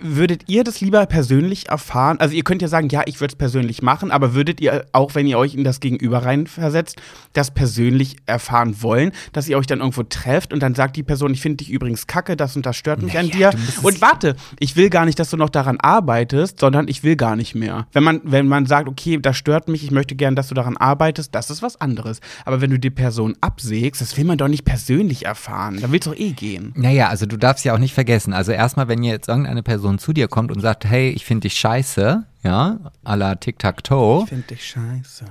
Würdet 0.00 0.48
ihr 0.48 0.64
das 0.64 0.80
lieber 0.80 1.04
persönlich 1.06 1.68
erfahren? 1.68 2.18
Also 2.20 2.34
ihr 2.34 2.42
könnt 2.42 2.62
ja 2.62 2.68
sagen, 2.68 2.88
ja, 2.88 3.02
ich 3.04 3.20
würde 3.20 3.32
es 3.32 3.36
persönlich 3.36 3.82
machen, 3.82 4.10
aber 4.10 4.34
würdet 4.34 4.60
ihr, 4.60 4.86
auch 4.92 5.14
wenn 5.14 5.26
ihr 5.26 5.38
euch 5.38 5.54
in 5.54 5.62
das 5.62 5.80
Gegenüber 5.80 6.24
reinversetzt, 6.24 6.96
das 7.34 7.52
persönlich 7.52 8.16
erfahren 8.24 8.82
wollen, 8.82 9.12
dass 9.32 9.46
ihr 9.46 9.58
euch 9.58 9.66
dann 9.66 9.80
irgendwo 9.80 10.04
trefft 10.04 10.52
und 10.52 10.62
dann 10.62 10.74
sagt 10.74 10.96
die 10.96 11.02
Person, 11.02 11.32
ich 11.34 11.42
finde 11.42 11.58
dich 11.58 11.70
übrigens 11.70 12.06
kacke, 12.06 12.34
das 12.36 12.56
und 12.56 12.64
das 12.64 12.76
stört 12.76 13.02
mich 13.02 13.18
an 13.18 13.28
dir. 13.28 13.50
Und 13.82 14.00
warte, 14.00 14.36
ich 14.58 14.74
will 14.76 14.88
gar 14.88 15.04
nicht, 15.04 15.18
dass 15.18 15.30
du 15.30 15.36
noch 15.36 15.50
daran 15.50 15.78
arbeitest, 15.80 16.60
sondern 16.60 16.88
ich 16.88 17.04
will 17.04 17.16
gar 17.16 17.36
nicht 17.36 17.54
mehr. 17.54 17.86
Wenn 17.92 18.04
man, 18.04 18.20
wenn 18.24 18.48
man 18.48 18.64
sagt, 18.66 18.88
okay, 18.88 19.18
das 19.20 19.36
stört 19.36 19.68
mich, 19.68 19.84
ich 19.84 19.90
möchte 19.90 20.14
gern, 20.14 20.34
dass 20.34 20.48
du 20.48 20.54
daran 20.54 20.76
arbeitest, 20.76 20.93
das 20.96 21.50
ist 21.50 21.62
was 21.62 21.80
anderes. 21.80 22.20
Aber 22.44 22.60
wenn 22.60 22.70
du 22.70 22.78
die 22.78 22.90
Person 22.90 23.36
absägst, 23.40 24.00
das 24.00 24.16
will 24.16 24.24
man 24.24 24.38
doch 24.38 24.48
nicht 24.48 24.64
persönlich 24.64 25.24
erfahren. 25.26 25.80
Da 25.80 25.90
willst 25.90 26.06
du 26.06 26.10
doch 26.10 26.18
eh 26.18 26.32
gehen. 26.32 26.72
Naja, 26.76 27.08
also 27.08 27.26
du 27.26 27.36
darfst 27.36 27.64
ja 27.64 27.74
auch 27.74 27.78
nicht 27.78 27.94
vergessen. 27.94 28.32
Also 28.32 28.52
erstmal, 28.52 28.88
wenn 28.88 29.02
jetzt 29.02 29.28
irgendeine 29.28 29.62
Person 29.62 29.98
zu 29.98 30.12
dir 30.12 30.28
kommt 30.28 30.50
und 30.52 30.60
sagt, 30.60 30.84
hey, 30.84 31.10
ich 31.10 31.24
finde 31.24 31.42
dich 31.42 31.58
scheiße, 31.58 32.24
ja, 32.42 32.78
à 33.04 33.16
la 33.16 33.34
Tic-Tac-Toe, 33.34 34.26
finde 34.26 34.46
dich 34.48 34.64
scheiße. 34.66 35.24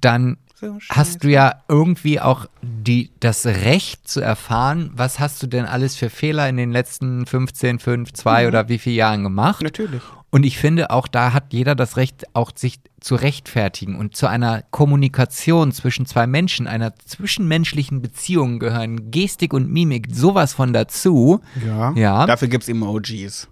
dann 0.00 0.36
So 0.60 0.78
hast 0.90 1.24
du 1.24 1.30
ja 1.30 1.62
irgendwie 1.68 2.20
auch 2.20 2.46
die, 2.62 3.10
das 3.20 3.46
Recht 3.46 4.06
zu 4.06 4.20
erfahren, 4.20 4.90
was 4.94 5.18
hast 5.18 5.42
du 5.42 5.46
denn 5.46 5.64
alles 5.64 5.96
für 5.96 6.10
Fehler 6.10 6.48
in 6.48 6.56
den 6.58 6.70
letzten 6.70 7.26
15, 7.26 7.78
5, 7.78 8.12
2 8.12 8.48
oder 8.48 8.68
wie 8.68 8.78
viele 8.78 8.96
Jahren 8.96 9.22
gemacht. 9.22 9.62
Natürlich. 9.62 10.02
Und 10.30 10.44
ich 10.44 10.58
finde, 10.58 10.90
auch 10.90 11.08
da 11.08 11.32
hat 11.32 11.52
jeder 11.52 11.74
das 11.74 11.96
Recht, 11.96 12.24
auch 12.34 12.52
sich 12.54 12.78
zu 13.00 13.16
rechtfertigen. 13.16 13.96
Und 13.96 14.16
zu 14.16 14.28
einer 14.28 14.62
Kommunikation 14.70 15.72
zwischen 15.72 16.06
zwei 16.06 16.26
Menschen, 16.26 16.66
einer 16.68 16.94
zwischenmenschlichen 16.94 18.00
Beziehung 18.00 18.60
gehören 18.60 19.10
Gestik 19.10 19.52
und 19.52 19.70
Mimik 19.70 20.08
sowas 20.12 20.52
von 20.52 20.72
dazu. 20.72 21.40
Ja. 21.66 21.92
Ja. 21.94 22.26
Dafür 22.26 22.48
gibt's 22.48 22.68
Emojis. 22.68 23.48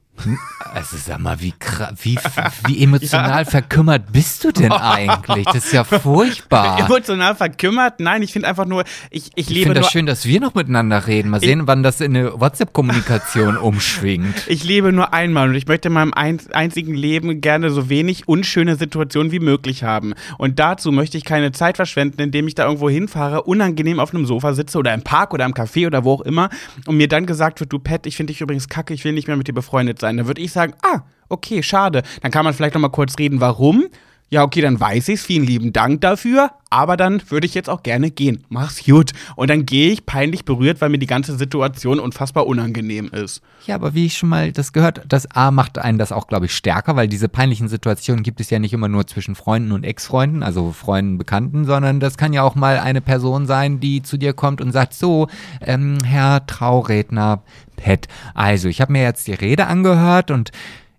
Also 0.74 0.96
sag 0.98 1.18
mal, 1.20 1.40
wie, 1.40 1.54
wie, 2.02 2.18
wie 2.66 2.82
emotional 2.82 3.44
verkümmert 3.46 4.12
bist 4.12 4.44
du 4.44 4.52
denn 4.52 4.72
eigentlich? 4.72 5.44
Das 5.46 5.56
ist 5.66 5.72
ja 5.72 5.84
furchtbar. 5.84 6.80
Emotional 6.80 7.34
verkümmert? 7.34 8.00
Nein, 8.00 8.22
ich 8.22 8.32
finde 8.32 8.48
einfach 8.48 8.66
nur, 8.66 8.84
ich, 9.10 9.30
ich 9.34 9.46
Ich 9.46 9.48
lebe 9.48 9.60
finde 9.64 9.74
nur. 9.80 9.82
das 9.84 9.92
schön, 9.92 10.06
dass 10.06 10.26
wir 10.26 10.40
noch 10.40 10.54
miteinander 10.54 11.06
reden. 11.06 11.30
Mal 11.30 11.40
sehen, 11.40 11.66
wann 11.66 11.82
das 11.82 12.00
in 12.00 12.16
eine 12.16 12.38
WhatsApp-Kommunikation 12.40 13.56
umschwingt. 13.58 14.44
Ich 14.46 14.64
lebe 14.64 14.92
nur 14.92 15.14
einmal 15.14 15.48
und 15.48 15.54
ich 15.54 15.66
möchte 15.66 15.88
in 15.88 15.94
meinem 15.94 16.12
ein, 16.14 16.38
einzigen 16.52 16.94
Leben 16.94 17.40
gerne 17.40 17.70
so 17.70 17.88
wenig 17.88 18.28
unschöne 18.28 18.76
Situationen 18.76 19.32
wie 19.32 19.40
möglich 19.40 19.84
haben. 19.84 20.14
Und 20.36 20.58
dazu 20.58 20.92
möchte 20.92 21.16
ich 21.16 21.24
keine 21.24 21.52
Zeit 21.52 21.76
verschwenden, 21.76 22.20
indem 22.20 22.46
ich 22.48 22.54
da 22.54 22.64
irgendwo 22.66 22.90
hinfahre, 22.90 23.42
unangenehm 23.44 24.00
auf 24.00 24.12
einem 24.14 24.26
Sofa 24.26 24.52
sitze 24.54 24.78
oder 24.78 24.92
im 24.94 25.02
Park 25.02 25.32
oder 25.32 25.44
im 25.44 25.54
Café 25.54 25.86
oder 25.86 26.04
wo 26.04 26.14
auch 26.14 26.20
immer 26.22 26.50
und 26.86 26.96
mir 26.96 27.08
dann 27.08 27.26
gesagt 27.26 27.60
wird, 27.60 27.72
du 27.72 27.78
Pet, 27.78 28.06
ich 28.06 28.16
finde 28.16 28.32
dich 28.32 28.40
übrigens 28.40 28.68
kacke, 28.68 28.92
ich 28.92 29.04
will 29.04 29.12
nicht 29.12 29.28
mehr 29.28 29.36
mit 29.36 29.48
dir 29.48 29.52
befreundet 29.54 29.98
sein. 30.00 30.07
Dann 30.16 30.26
würde 30.26 30.40
ich 30.40 30.52
sagen, 30.52 30.74
ah, 30.82 31.00
okay, 31.28 31.62
schade. 31.62 32.02
Dann 32.22 32.30
kann 32.30 32.44
man 32.44 32.54
vielleicht 32.54 32.74
noch 32.74 32.80
mal 32.80 32.88
kurz 32.88 33.18
reden, 33.18 33.40
warum. 33.40 33.86
Ja, 34.30 34.42
okay, 34.42 34.60
dann 34.60 34.78
weiß 34.78 35.08
ich's. 35.08 35.24
Vielen 35.24 35.46
lieben 35.46 35.72
Dank 35.72 36.02
dafür. 36.02 36.50
Aber 36.70 36.98
dann 36.98 37.22
würde 37.30 37.46
ich 37.46 37.54
jetzt 37.54 37.70
auch 37.70 37.82
gerne 37.82 38.10
gehen. 38.10 38.44
Mach's 38.50 38.84
gut. 38.84 39.12
Und 39.36 39.48
dann 39.48 39.64
gehe 39.64 39.90
ich 39.90 40.04
peinlich 40.04 40.44
berührt, 40.44 40.82
weil 40.82 40.90
mir 40.90 40.98
die 40.98 41.06
ganze 41.06 41.38
Situation 41.38 41.98
unfassbar 41.98 42.46
unangenehm 42.46 43.08
ist. 43.08 43.40
Ja, 43.66 43.76
aber 43.76 43.94
wie 43.94 44.04
ich 44.04 44.18
schon 44.18 44.28
mal 44.28 44.52
das 44.52 44.74
gehört, 44.74 45.00
das 45.08 45.30
A 45.30 45.50
macht 45.50 45.78
einen 45.78 45.96
das 45.96 46.12
auch, 46.12 46.26
glaube 46.26 46.44
ich, 46.44 46.54
stärker, 46.54 46.94
weil 46.94 47.08
diese 47.08 47.30
peinlichen 47.30 47.68
Situationen 47.68 48.22
gibt 48.22 48.40
es 48.40 48.50
ja 48.50 48.58
nicht 48.58 48.74
immer 48.74 48.88
nur 48.88 49.06
zwischen 49.06 49.34
Freunden 49.34 49.72
und 49.72 49.84
Ex-Freunden, 49.84 50.42
also 50.42 50.72
Freunden, 50.72 51.16
Bekannten, 51.16 51.64
sondern 51.64 51.98
das 51.98 52.18
kann 52.18 52.34
ja 52.34 52.42
auch 52.42 52.54
mal 52.54 52.78
eine 52.78 53.00
Person 53.00 53.46
sein, 53.46 53.80
die 53.80 54.02
zu 54.02 54.18
dir 54.18 54.34
kommt 54.34 54.60
und 54.60 54.72
sagt, 54.72 54.92
so, 54.92 55.28
ähm, 55.62 55.98
Herr 56.04 56.44
Trauredner 56.46 57.42
Pet, 57.76 58.08
also 58.34 58.68
ich 58.68 58.82
habe 58.82 58.92
mir 58.92 59.02
jetzt 59.02 59.26
die 59.26 59.34
Rede 59.34 59.68
angehört 59.68 60.30
und 60.30 60.50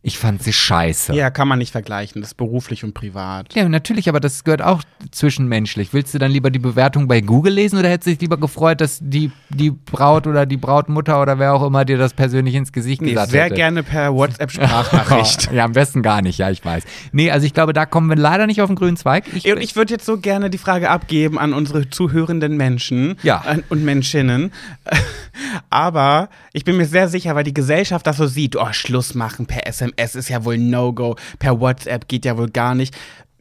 Ich 0.02 0.18
fand 0.18 0.42
sie 0.42 0.54
scheiße. 0.54 1.14
Ja, 1.14 1.30
kann 1.30 1.50
man 1.50 1.60
nicht 1.60 1.72
vergleichen. 1.74 2.22
Das 2.22 2.32
ist 2.32 2.36
beruflich 2.38 2.86
und 2.86 2.94
privat. 2.94 3.54
Ja, 3.54 3.68
natürlich, 3.68 4.08
aber 4.08 4.22
das 4.22 4.46
gehört 4.46 4.62
auch 4.62 4.82
zwischenmenschlich. 5.12 5.92
Willst 5.94 6.14
du 6.14 6.20
dann 6.20 6.32
lieber 6.32 6.52
die 6.52 6.60
Bewertung 6.60 7.10
bei 7.10 7.20
Google 7.20 7.54
lesen 7.54 7.78
oder 7.78 7.90
hättest 7.90 8.08
du 8.08 8.12
dich 8.12 8.22
lieber 8.22 8.38
gefreut, 8.38 8.80
dass 8.80 9.00
die, 9.02 9.30
die 9.50 9.72
Braut 9.72 10.26
oder 10.26 10.46
die 10.46 10.56
Brautmutter 10.56 11.22
oder 11.22 11.38
wer 11.38 11.54
auch 11.54 11.66
immer 11.68 11.84
dir 11.84 11.98
das 11.98 12.14
persönlich 12.14 12.56
ins 12.56 12.72
Gesicht 12.72 13.02
Nee, 13.02 13.10
gesagt 13.10 13.32
sehr 13.32 13.44
hätte? 13.46 13.56
gerne 13.56 13.84
per 13.84 14.14
WhatsApp-Sprachnachricht. 14.14 15.52
ja, 15.54 15.66
am 15.66 15.74
besten 15.74 16.02
gar 16.02 16.22
nicht, 16.22 16.38
ja, 16.40 16.50
ich 16.50 16.64
weiß. 16.64 16.84
Nee, 17.12 17.30
also 17.32 17.46
ich 17.46 17.54
glaube, 17.54 17.74
da 17.74 17.86
kommen 17.86 18.08
wir 18.08 18.16
leider 18.16 18.48
nicht 18.48 18.62
auf 18.62 18.68
den 18.70 18.78
grünen 18.78 18.96
Zweig. 18.96 19.26
Ich, 19.36 19.52
Und 19.52 19.60
ich 19.62 19.76
würde 19.76 19.94
jetzt 19.94 20.06
so 20.06 20.18
gerne 20.18 20.50
die 20.50 20.58
Frage 20.58 20.90
abgeben 20.90 21.38
an 21.38 21.52
unsere 21.54 21.90
zuhörenden 21.90 22.56
Menschen 22.56 23.18
Ja. 23.22 23.44
und 23.68 23.84
Menschinnen. 23.84 24.54
Aber 25.70 26.30
ich 26.54 26.64
bin 26.64 26.78
mir 26.78 26.86
sehr 26.86 27.08
sicher, 27.10 27.36
weil 27.36 27.44
die 27.44 27.54
Gesellschaft 27.54 28.08
das 28.08 28.18
so 28.18 28.28
sieht, 28.28 28.56
oh, 28.56 28.72
Schluss 28.72 29.14
machen 29.14 29.46
per 29.46 29.68
SMS 29.68 29.89
ist 29.98 30.30
ja 30.30 30.46
wohl 30.46 30.58
No-Go, 30.58 31.16
per 31.40 31.60
WhatsApp 31.60 32.08
geht 32.08 32.26
ja 32.26 32.38
wohl 32.38 32.50
gar 32.50 32.76
nicht. 32.76 32.96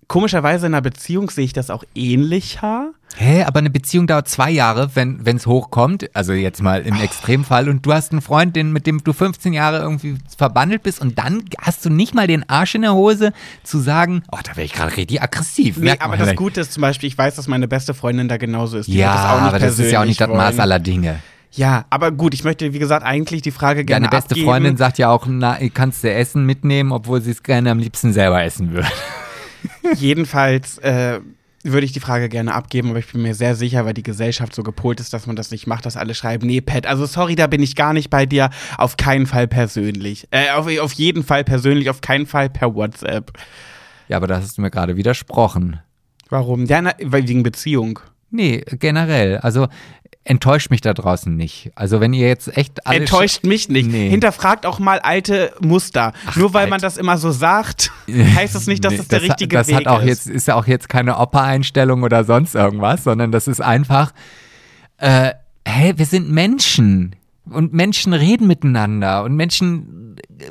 Komischerweise 0.06 0.66
in 0.66 0.72
einer 0.72 0.80
Beziehung 0.80 1.28
sehe 1.28 1.44
ich 1.44 1.52
das 1.52 1.68
auch 1.68 1.84
ähnlicher. 1.94 2.92
Hä, 3.16 3.42
aber 3.42 3.58
eine 3.58 3.68
Beziehung 3.68 4.06
dauert 4.06 4.26
zwei 4.26 4.50
Jahre, 4.50 4.90
wenn 4.94 5.20
es 5.26 5.46
hochkommt. 5.46 6.08
Also 6.14 6.32
jetzt 6.32 6.62
mal 6.62 6.80
im 6.80 6.98
Extremfall. 6.98 7.68
Und 7.68 7.84
du 7.84 7.92
hast 7.92 8.12
einen 8.12 8.22
Freund, 8.22 8.56
den, 8.56 8.72
mit 8.72 8.86
dem 8.86 9.04
du 9.04 9.12
15 9.12 9.52
Jahre 9.52 9.80
irgendwie 9.80 10.16
verbandelt 10.34 10.82
bist 10.82 11.02
und 11.02 11.18
dann 11.18 11.44
hast 11.60 11.84
du 11.84 11.90
nicht 11.90 12.14
mal 12.14 12.26
den 12.26 12.48
Arsch 12.48 12.74
in 12.74 12.82
der 12.82 12.94
Hose 12.94 13.34
zu 13.64 13.80
sagen, 13.80 14.22
oh, 14.32 14.38
da 14.42 14.56
wäre 14.56 14.64
ich 14.64 14.72
gerade 14.72 14.96
richtig 14.96 15.20
aggressiv. 15.20 15.76
Nee, 15.76 15.90
aber 15.90 16.08
man 16.08 16.10
das 16.12 16.20
vielleicht. 16.20 16.38
Gute 16.38 16.60
ist 16.62 16.72
zum 16.72 16.80
Beispiel, 16.80 17.08
ich 17.08 17.18
weiß, 17.18 17.34
dass 17.34 17.46
meine 17.46 17.68
beste 17.68 17.92
Freundin 17.92 18.28
da 18.28 18.38
genauso 18.38 18.78
ist. 18.78 18.86
Die 18.86 18.94
Ja, 18.94 19.12
das 19.12 19.24
auch 19.24 19.40
nicht 19.42 19.48
aber 19.48 19.58
das 19.58 19.78
ist 19.78 19.92
ja 19.92 20.00
auch 20.00 20.06
nicht 20.06 20.20
das 20.20 20.28
persönlich 20.28 20.46
Maß 20.46 20.52
wollen. 20.54 20.60
aller 20.60 20.78
Dinge. 20.78 21.20
Ja, 21.52 21.86
aber 21.90 22.12
gut, 22.12 22.34
ich 22.34 22.44
möchte, 22.44 22.72
wie 22.72 22.78
gesagt, 22.78 23.04
eigentlich 23.04 23.42
die 23.42 23.50
Frage 23.50 23.84
gerne 23.84 24.06
Deine 24.06 24.16
beste 24.16 24.32
abgeben. 24.32 24.46
Freundin 24.46 24.76
sagt 24.76 24.98
ja 24.98 25.10
auch, 25.10 25.26
na, 25.26 25.58
kannst 25.72 26.04
du 26.04 26.12
Essen 26.12 26.44
mitnehmen, 26.44 26.92
obwohl 26.92 27.20
sie 27.20 27.30
es 27.30 27.42
gerne 27.42 27.70
am 27.70 27.78
liebsten 27.78 28.12
selber 28.12 28.42
essen 28.42 28.72
würde. 28.72 28.88
Jedenfalls 29.96 30.78
äh, 30.78 31.20
würde 31.64 31.84
ich 31.84 31.92
die 31.92 32.00
Frage 32.00 32.28
gerne 32.28 32.54
abgeben, 32.54 32.90
aber 32.90 32.98
ich 32.98 33.10
bin 33.10 33.22
mir 33.22 33.34
sehr 33.34 33.54
sicher, 33.54 33.84
weil 33.84 33.94
die 33.94 34.02
Gesellschaft 34.02 34.54
so 34.54 34.62
gepolt 34.62 35.00
ist, 35.00 35.12
dass 35.12 35.26
man 35.26 35.36
das 35.36 35.50
nicht 35.50 35.66
macht, 35.66 35.86
dass 35.86 35.96
alle 35.96 36.14
schreiben, 36.14 36.46
nee, 36.46 36.60
Pat, 36.60 36.86
also 36.86 37.06
sorry, 37.06 37.34
da 37.34 37.46
bin 37.46 37.62
ich 37.62 37.74
gar 37.74 37.92
nicht 37.92 38.10
bei 38.10 38.26
dir, 38.26 38.50
auf 38.76 38.96
keinen 38.96 39.26
Fall 39.26 39.48
persönlich. 39.48 40.28
Äh, 40.30 40.50
auf, 40.50 40.68
auf 40.80 40.92
jeden 40.92 41.24
Fall 41.24 41.44
persönlich, 41.44 41.90
auf 41.90 42.00
keinen 42.00 42.26
Fall 42.26 42.50
per 42.50 42.74
WhatsApp. 42.74 43.32
Ja, 44.08 44.16
aber 44.16 44.26
da 44.26 44.36
hast 44.36 44.58
du 44.58 44.62
mir 44.62 44.70
gerade 44.70 44.96
widersprochen. 44.96 45.80
Warum? 46.28 46.66
Ja, 46.66 46.82
na, 46.82 46.92
wegen 46.98 47.42
Beziehung. 47.42 48.00
Nee, 48.30 48.62
generell. 48.78 49.38
Also 49.38 49.68
enttäuscht 50.28 50.70
mich 50.70 50.82
da 50.82 50.92
draußen 50.92 51.34
nicht. 51.34 51.70
Also 51.74 52.00
wenn 52.00 52.12
ihr 52.12 52.28
jetzt 52.28 52.54
echt 52.56 52.86
alle 52.86 53.00
Enttäuscht 53.00 53.44
mich 53.44 53.68
nicht. 53.68 53.90
Nee. 53.90 54.10
Hinterfragt 54.10 54.66
auch 54.66 54.78
mal 54.78 54.98
alte 54.98 55.52
Muster. 55.60 56.12
Nur 56.36 56.52
weil 56.52 56.62
Alter. 56.62 56.70
man 56.70 56.80
das 56.80 56.98
immer 56.98 57.16
so 57.16 57.30
sagt, 57.30 57.90
heißt 58.08 58.54
es 58.54 58.66
nicht, 58.66 58.84
dass 58.84 58.92
Nee, 58.92 58.98
das 58.98 59.08
der 59.08 59.22
richtige 59.22 59.56
das 59.56 59.68
Weg 59.68 59.76
hat 59.76 59.86
auch 59.86 60.02
ist. 60.02 60.26
Jetzt, 60.26 60.26
ist 60.26 60.48
ja 60.48 60.54
auch 60.56 60.66
jetzt 60.66 60.88
keine 60.88 61.18
Opa-Einstellung 61.18 62.02
oder 62.02 62.24
sonst 62.24 62.54
irgendwas, 62.54 63.04
sondern 63.04 63.32
das 63.32 63.48
ist 63.48 63.62
einfach, 63.62 64.12
äh, 64.98 65.32
hey, 65.64 65.98
wir 65.98 66.06
sind 66.06 66.30
Menschen. 66.30 67.16
Und 67.52 67.72
Menschen 67.72 68.12
reden 68.12 68.46
miteinander 68.46 69.24
und 69.24 69.34
Menschen 69.36 69.94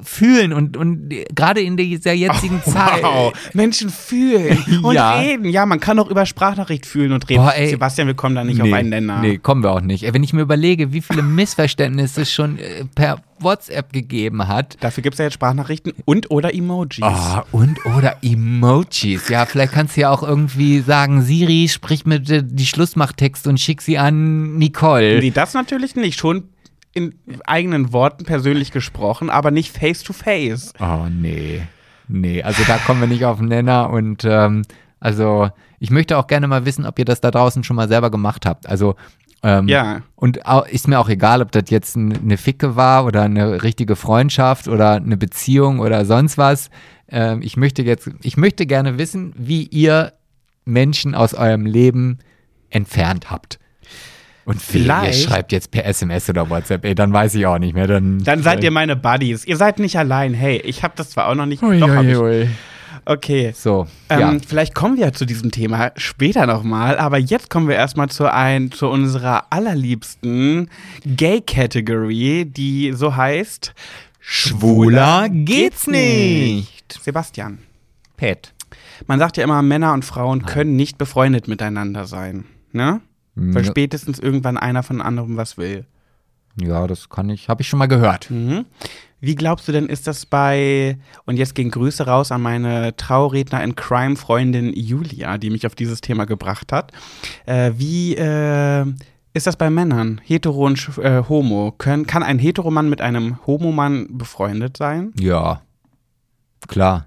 fühlen 0.03 0.51
und, 0.51 0.75
und 0.75 1.09
gerade 1.33 1.61
in 1.61 1.77
dieser 1.77 2.11
jetzigen 2.11 2.61
Zeit. 2.65 3.03
Wow, 3.03 3.31
Menschen 3.53 3.89
fühlen 3.89 4.57
und 4.83 4.95
Ja. 4.95 5.19
reden. 5.19 5.45
Ja, 5.45 5.65
man 5.65 5.79
kann 5.79 5.97
auch 5.99 6.09
über 6.09 6.25
Sprachnachricht 6.25 6.85
fühlen 6.85 7.13
und 7.13 7.29
reden. 7.29 7.43
Boah. 7.43 7.53
Sebastian, 7.65 8.07
wir 8.07 8.13
kommen 8.13 8.35
da 8.35 8.43
nicht 8.43 8.61
auf 8.61 8.71
einen 8.71 8.89
Nenner. 8.89 9.21
Nee, 9.21 9.37
kommen 9.37 9.63
wir 9.63 9.71
auch 9.71 9.81
nicht. 9.81 10.11
Wenn 10.13 10.23
ich 10.23 10.33
mir 10.33 10.41
überlege, 10.41 10.91
wie 10.91 11.01
viele 11.01 11.21
Missverständnisse 11.23 12.21
es 12.23 12.33
schon 12.33 12.59
äh, 12.59 12.83
per 12.95 13.21
WhatsApp 13.39 13.93
gegeben 13.93 14.47
hat. 14.47 14.77
Dafür 14.79 15.03
gibt 15.03 15.13
es 15.13 15.19
ja 15.19 15.25
jetzt 15.25 15.35
Sprachnachrichten 15.35 15.93
und 16.05 16.31
oder 16.31 16.53
Emojis. 16.55 17.03
Ah, 17.03 17.45
und 17.51 17.77
oder 17.85 18.17
Emojis. 18.23 19.29
Ja, 19.29 19.45
vielleicht 19.45 19.73
kannst 19.73 19.95
du 19.95 20.01
ja 20.01 20.09
auch 20.09 20.23
irgendwie 20.23 20.79
sagen, 20.79 21.21
Siri, 21.21 21.67
sprich 21.69 22.05
mit 22.05 22.29
äh, 22.29 22.43
die 22.43 22.65
Schlussmachttext 22.65 23.47
und 23.47 23.59
schick 23.59 23.81
sie 23.81 23.97
an 23.97 24.55
Nicole. 24.57 25.19
Nee, 25.19 25.31
das 25.31 25.53
natürlich 25.53 25.95
nicht. 25.95 26.19
Schon 26.19 26.45
in 26.97 27.15
eigenen 27.45 27.93
Worten 27.93 28.25
persönlich 28.25 28.71
gesprochen, 28.71 29.29
aber 29.29 29.51
nicht 29.51 29.77
face 29.77 30.03
to 30.03 30.13
face. 30.13 30.73
Oh, 30.79 31.07
nee. 31.09 31.61
Nee, 32.07 32.41
also 32.41 32.63
da 32.65 32.77
kommen 32.77 33.01
wir 33.01 33.07
nicht 33.07 33.25
auf 33.25 33.37
den 33.37 33.47
Nenner 33.47 33.89
und 33.89 34.23
ähm, 34.25 34.63
also 34.99 35.49
ich 35.79 35.91
möchte 35.91 36.17
auch 36.17 36.27
gerne 36.27 36.47
mal 36.47 36.65
wissen, 36.65 36.85
ob 36.85 36.97
ihr 36.99 37.05
das 37.05 37.21
da 37.21 37.31
draußen 37.31 37.63
schon 37.63 37.75
mal 37.75 37.87
selber 37.87 38.09
gemacht 38.09 38.45
habt. 38.45 38.67
Also 38.67 38.95
ähm, 39.43 39.67
Ja. 39.67 40.01
Und 40.15 40.39
ist 40.69 40.87
mir 40.87 40.99
auch 40.99 41.09
egal, 41.09 41.41
ob 41.41 41.51
das 41.51 41.69
jetzt 41.69 41.95
eine 41.95 42.37
Ficke 42.37 42.75
war 42.75 43.05
oder 43.05 43.23
eine 43.23 43.61
richtige 43.63 43.95
Freundschaft 43.95 44.67
oder 44.67 44.93
eine 44.93 45.17
Beziehung 45.17 45.79
oder 45.79 46.05
sonst 46.05 46.37
was. 46.37 46.69
Ähm, 47.09 47.41
ich 47.41 47.57
möchte 47.57 47.83
jetzt, 47.83 48.09
ich 48.23 48.37
möchte 48.37 48.65
gerne 48.65 48.97
wissen, 48.97 49.33
wie 49.37 49.63
ihr 49.63 50.13
Menschen 50.65 51.13
aus 51.15 51.33
eurem 51.33 51.65
Leben 51.65 52.19
entfernt 52.69 53.29
habt. 53.29 53.59
Und 54.47 54.61
vielleicht. 54.61 55.19
Ihr 55.19 55.27
schreibt 55.27 55.51
jetzt 55.51 55.71
per 55.71 55.85
SMS 55.85 56.29
oder 56.29 56.49
WhatsApp, 56.49 56.85
ey, 56.85 56.95
dann 56.95 57.11
weiß 57.11 57.35
ich 57.35 57.45
auch 57.45 57.59
nicht 57.59 57.73
mehr. 57.73 57.85
Dann, 57.85 58.23
Dann 58.23 58.41
seid 58.43 58.63
ihr 58.63 58.71
meine 58.71 58.95
Buddies. 58.95 59.43
Ihr 59.43 59.57
seid 59.57 59.77
nicht 59.77 59.99
allein. 59.99 60.33
Hey, 60.33 60.61
ich 60.63 60.83
habe 60.83 60.93
das 60.95 61.09
zwar 61.09 61.27
auch 61.27 61.35
noch 61.35 61.45
nicht. 61.45 61.61
Ui, 61.61 61.77
doch, 61.77 61.89
ui, 61.89 62.11
ich. 62.11 62.17
ui. 62.17 62.49
Okay. 63.03 63.53
So, 63.53 63.87
Ähm, 64.07 64.19
ja. 64.19 64.37
Vielleicht 64.47 64.73
kommen 64.73 64.95
wir 64.95 65.11
zu 65.11 65.25
diesem 65.25 65.51
Thema 65.51 65.91
später 65.97 66.45
nochmal, 66.45 66.97
aber 66.97 67.17
jetzt 67.17 67.49
kommen 67.49 67.67
wir 67.67 67.75
erstmal 67.75 68.07
zu, 68.07 68.31
ein, 68.31 68.71
zu 68.71 68.87
unserer 68.87 69.47
allerliebsten 69.49 70.69
Gay-Category, 71.05 72.45
die 72.45 72.93
so 72.93 73.17
heißt 73.17 73.73
Schwuler 74.21 75.27
geht's 75.29 75.87
nicht. 75.87 76.99
Sebastian, 77.01 77.59
Pet. 78.15 78.53
man 79.07 79.19
sagt 79.19 79.35
ja 79.35 79.43
immer, 79.43 79.61
Männer 79.61 79.91
und 79.91 80.05
Frauen 80.05 80.45
können 80.45 80.77
nicht 80.77 80.97
befreundet 80.97 81.49
miteinander 81.49 82.05
sein. 82.05 82.45
Ne? 82.71 83.01
Weil 83.39 83.63
Ja. 83.63 83.69
spätestens 83.69 84.17
irgendwann 84.19 84.57
einer 84.57 84.81
von 84.83 85.01
anderem 85.01 85.37
was 85.37 85.57
will. 85.57 85.85
Ja, 86.59 86.87
das 86.87 87.09
kann 87.09 87.29
ich, 87.29 87.49
habe 87.49 87.61
ich 87.61 87.67
schon 87.69 87.77
mal 87.77 87.85
gehört. 87.87 88.31
Mhm. 88.31 88.65
Wie 89.19 89.35
glaubst 89.35 89.67
du 89.67 89.71
denn, 89.71 89.87
ist 89.87 90.07
das 90.07 90.25
bei, 90.25 90.97
und 91.25 91.37
jetzt 91.37 91.53
gehen 91.55 91.69
Grüße 91.71 92.05
raus 92.05 92.31
an 92.31 92.41
meine 92.41 92.95
Trauredner 92.97 93.63
in 93.63 93.75
Crime-Freundin 93.75 94.73
Julia, 94.73 95.37
die 95.37 95.49
mich 95.51 95.65
auf 95.67 95.75
dieses 95.75 96.01
Thema 96.01 96.25
gebracht 96.25 96.71
hat. 96.71 96.91
Äh, 97.45 97.73
wie 97.77 98.15
äh, 98.15 98.85
ist 99.33 99.45
das 99.47 99.55
bei 99.55 99.69
Männern? 99.69 100.19
Hetero 100.23 100.65
und 100.65 100.97
äh, 100.97 101.23
Homo. 101.29 101.73
Können, 101.77 102.07
kann 102.07 102.23
ein 102.23 102.39
Heteromann 102.39 102.89
mit 102.89 103.01
einem 103.01 103.37
Homomann 103.45 104.17
befreundet 104.17 104.77
sein? 104.77 105.13
Ja, 105.19 105.61
klar. 106.67 107.05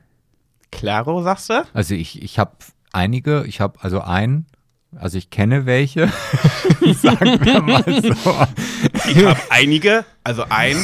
Klaro, 0.70 1.22
sagst 1.22 1.50
du? 1.50 1.64
Also 1.74 1.94
ich, 1.94 2.22
ich 2.22 2.38
habe 2.38 2.52
einige, 2.92 3.44
ich 3.46 3.60
habe 3.60 3.78
also 3.82 4.00
einen, 4.00 4.46
also 4.96 5.18
ich 5.18 5.30
kenne 5.30 5.66
welche, 5.66 6.08
sagen 6.94 7.44
wir 7.44 7.62
mal 7.62 7.84
so. 8.02 9.10
Ich 9.10 9.24
habe 9.24 9.40
einige, 9.50 10.04
also 10.24 10.44
ein, 10.48 10.76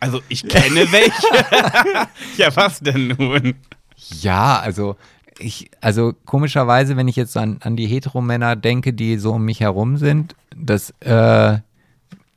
also 0.00 0.20
ich 0.28 0.48
kenne 0.48 0.90
welche. 0.90 2.08
ja, 2.36 2.54
was 2.56 2.80
denn 2.80 3.14
nun? 3.18 3.54
Ja, 4.20 4.58
also 4.58 4.96
ich, 5.38 5.70
also 5.80 6.12
komischerweise, 6.24 6.96
wenn 6.96 7.08
ich 7.08 7.16
jetzt 7.16 7.36
an, 7.36 7.58
an 7.62 7.76
die 7.76 7.86
Heteromänner 7.86 8.56
denke, 8.56 8.92
die 8.92 9.16
so 9.16 9.32
um 9.32 9.44
mich 9.44 9.60
herum 9.60 9.96
sind, 9.96 10.34
das, 10.56 10.90
äh, 11.00 11.58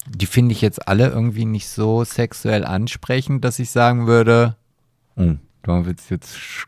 die 0.07 0.25
finde 0.27 0.53
ich 0.53 0.61
jetzt 0.61 0.87
alle 0.87 1.07
irgendwie 1.09 1.45
nicht 1.45 1.67
so 1.67 2.03
sexuell 2.03 2.63
ansprechend, 2.63 3.43
dass 3.43 3.59
ich 3.59 3.71
sagen 3.71 4.07
würde, 4.07 4.55
oh, 5.15 5.33
da 5.63 5.85
wird 5.85 5.99
es 5.99 6.09
jetzt 6.09 6.37
sch 6.37 6.67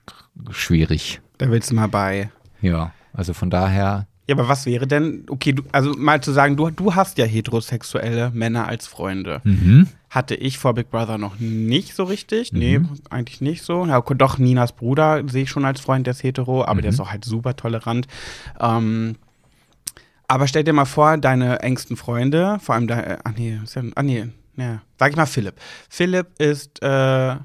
schwierig. 0.50 1.22
Da 1.38 1.50
willst 1.50 1.72
du 1.72 1.76
mal 1.76 1.88
bei. 1.88 2.32
Ja, 2.62 2.92
also 3.14 3.34
von 3.34 3.50
daher, 3.50 4.08
Ja, 4.28 4.36
aber 4.36 4.50
was 4.50 4.66
wäre 4.66 4.88
denn, 4.88 5.26
okay, 5.30 5.54
du, 5.54 5.64
also 5.72 5.94
mal 5.98 6.22
zu 6.22 6.34
sagen, 6.34 6.58
du, 6.58 6.70
du 6.70 6.96
hast 6.96 7.18
ja 7.18 7.26
heterosexuelle 7.26 8.32
Männer 8.34 8.68
als 8.68 8.86
Freunde. 8.86 9.42
mhm. 9.44 9.88
Hatte 10.10 10.36
ich 10.36 10.58
vor 10.58 10.74
Big 10.74 10.90
Brother 10.90 11.18
noch 11.18 11.38
nicht 11.40 11.94
so 11.94 12.06
richtig. 12.06 12.54
Nee, 12.54 12.80
eigentlich 13.10 13.42
nicht 13.42 13.64
so. 13.64 13.86
Ja, 13.86 14.00
doch, 14.00 14.38
Ninas 14.38 14.72
Bruder 14.72 15.22
sehe 15.28 15.44
ich 15.44 15.50
schon 15.50 15.66
als 15.66 15.82
Freund, 15.82 16.08
der 16.08 16.12
ist 16.12 16.24
hetero, 16.24 16.64
aber 16.64 16.82
der 16.82 16.92
ist 16.92 17.02
auch 17.02 17.12
halt 17.12 17.26
super 17.26 17.58
tolerant. 17.58 18.08
Ähm, 18.60 19.16
aber 20.28 20.48
stell 20.48 20.64
dir 20.64 20.74
mal 20.74 20.86
vor, 20.86 21.18
deine 21.18 21.60
engsten 21.60 21.98
Freunde, 21.98 22.58
vor 22.62 22.76
allem 22.76 22.88
dein, 22.88 23.18
ach 23.24 23.34
nee, 23.38 23.60
ah 23.96 24.04
nee, 24.04 24.28
ja, 24.56 24.82
sag 24.98 25.12
ich 25.12 25.18
mal 25.18 25.26
Philipp. 25.26 25.56
Philipp 25.90 26.28
ist, 26.40 26.82
äh, 26.82 27.36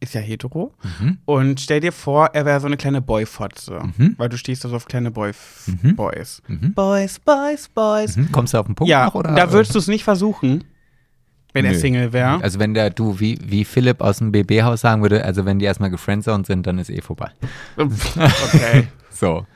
ist 0.00 0.14
ja 0.14 0.20
hetero. 0.20 0.72
Mhm. 1.00 1.18
Und 1.24 1.60
stell 1.60 1.80
dir 1.80 1.92
vor, 1.92 2.30
er 2.32 2.44
wäre 2.44 2.60
so 2.60 2.66
eine 2.66 2.76
kleine 2.76 3.00
Boyfotze. 3.02 3.80
Mhm. 3.96 4.14
Weil 4.16 4.28
du 4.28 4.38
stehst 4.38 4.64
da 4.64 4.68
so 4.68 4.76
auf 4.76 4.86
kleine 4.86 5.10
Boy 5.10 5.32
Mhm. 5.66 5.96
Boys. 5.96 6.42
Mhm. 6.46 6.72
Boys, 6.74 7.18
Boys, 7.18 7.68
Boys. 7.68 8.16
Mhm. 8.16 8.30
Kommst 8.32 8.54
du 8.54 8.58
auf 8.58 8.66
den 8.66 8.74
Punkt 8.74 8.88
Ja, 8.90 9.06
noch? 9.06 9.14
Oder? 9.16 9.34
da 9.34 9.50
würdest 9.52 9.74
du 9.74 9.78
es 9.80 9.88
nicht 9.88 10.04
versuchen, 10.04 10.64
wenn 11.52 11.64
er 11.64 11.72
Nö. 11.72 11.78
Single 11.78 12.12
wäre. 12.12 12.40
Also 12.42 12.58
wenn 12.58 12.74
der, 12.74 12.90
du, 12.90 13.18
wie, 13.20 13.38
wie 13.42 13.64
Philipp 13.64 14.00
aus 14.00 14.18
dem 14.18 14.30
BB-Haus 14.32 14.80
sagen 14.82 15.02
würde, 15.02 15.24
also 15.24 15.44
wenn 15.46 15.58
die 15.58 15.64
erstmal 15.64 15.90
gefriendzoned 15.90 16.46
sind, 16.46 16.66
dann 16.66 16.78
ist 16.78 16.90
eh 16.90 17.00
vorbei. 17.00 17.30
okay. 17.76 18.88
So. 19.10 19.46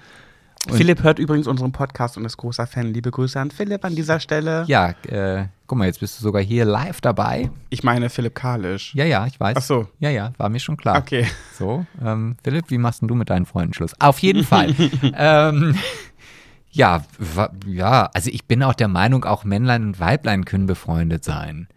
Und- 0.68 0.76
Philipp 0.76 1.02
hört 1.02 1.18
übrigens 1.18 1.46
unseren 1.48 1.72
Podcast 1.72 2.16
und 2.16 2.24
ist 2.24 2.36
großer 2.36 2.66
Fan. 2.66 2.92
Liebe 2.92 3.10
Grüße 3.10 3.38
an 3.38 3.50
Philipp 3.50 3.84
an 3.84 3.94
dieser 3.96 4.20
Stelle. 4.20 4.64
Ja, 4.68 4.90
äh, 5.08 5.46
Guck 5.72 5.78
mal, 5.78 5.86
jetzt 5.86 6.00
bist 6.00 6.18
du 6.18 6.22
sogar 6.22 6.42
hier 6.42 6.66
live 6.66 7.00
dabei. 7.00 7.50
Ich 7.70 7.82
meine 7.82 8.10
Philipp 8.10 8.34
Kalisch. 8.34 8.94
Ja, 8.94 9.06
ja, 9.06 9.26
ich 9.26 9.40
weiß. 9.40 9.56
Ach 9.56 9.62
so. 9.62 9.88
Ja, 10.00 10.10
ja, 10.10 10.34
war 10.36 10.50
mir 10.50 10.60
schon 10.60 10.76
klar. 10.76 10.98
Okay. 10.98 11.26
So, 11.58 11.86
ähm, 12.04 12.36
Philipp, 12.44 12.66
wie 12.68 12.76
machst 12.76 13.00
denn 13.00 13.08
du 13.08 13.14
mit 13.14 13.30
deinen 13.30 13.46
Freunden 13.46 13.72
Schluss? 13.72 13.98
Auf 13.98 14.18
jeden 14.18 14.44
Fall. 14.44 14.74
ähm, 15.16 15.74
ja, 16.70 17.02
ja, 17.66 18.10
also 18.12 18.28
ich 18.30 18.44
bin 18.44 18.62
auch 18.62 18.74
der 18.74 18.88
Meinung, 18.88 19.24
auch 19.24 19.44
Männlein 19.44 19.84
und 19.84 19.98
Weiblein 19.98 20.44
können 20.44 20.66
befreundet 20.66 21.24
sein. 21.24 21.68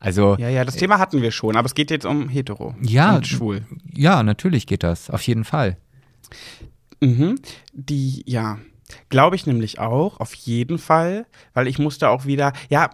Also 0.00 0.36
ja, 0.38 0.48
ja, 0.48 0.64
das 0.64 0.76
Thema 0.76 0.98
hatten 0.98 1.20
wir 1.20 1.30
schon, 1.30 1.54
aber 1.54 1.66
es 1.66 1.74
geht 1.74 1.90
jetzt 1.90 2.06
um 2.06 2.30
hetero 2.30 2.74
ja, 2.80 3.16
und 3.16 3.26
schwul. 3.26 3.66
Ja, 3.92 4.22
natürlich 4.22 4.66
geht 4.66 4.82
das, 4.82 5.10
auf 5.10 5.20
jeden 5.20 5.44
Fall. 5.44 5.76
Mhm. 7.02 7.34
Die, 7.74 8.22
ja, 8.24 8.56
glaube 9.10 9.36
ich 9.36 9.46
nämlich 9.46 9.80
auch, 9.80 10.18
auf 10.18 10.32
jeden 10.32 10.78
Fall, 10.78 11.26
weil 11.52 11.68
ich 11.68 11.78
musste 11.78 12.08
auch 12.08 12.24
wieder, 12.24 12.54
ja, 12.70 12.88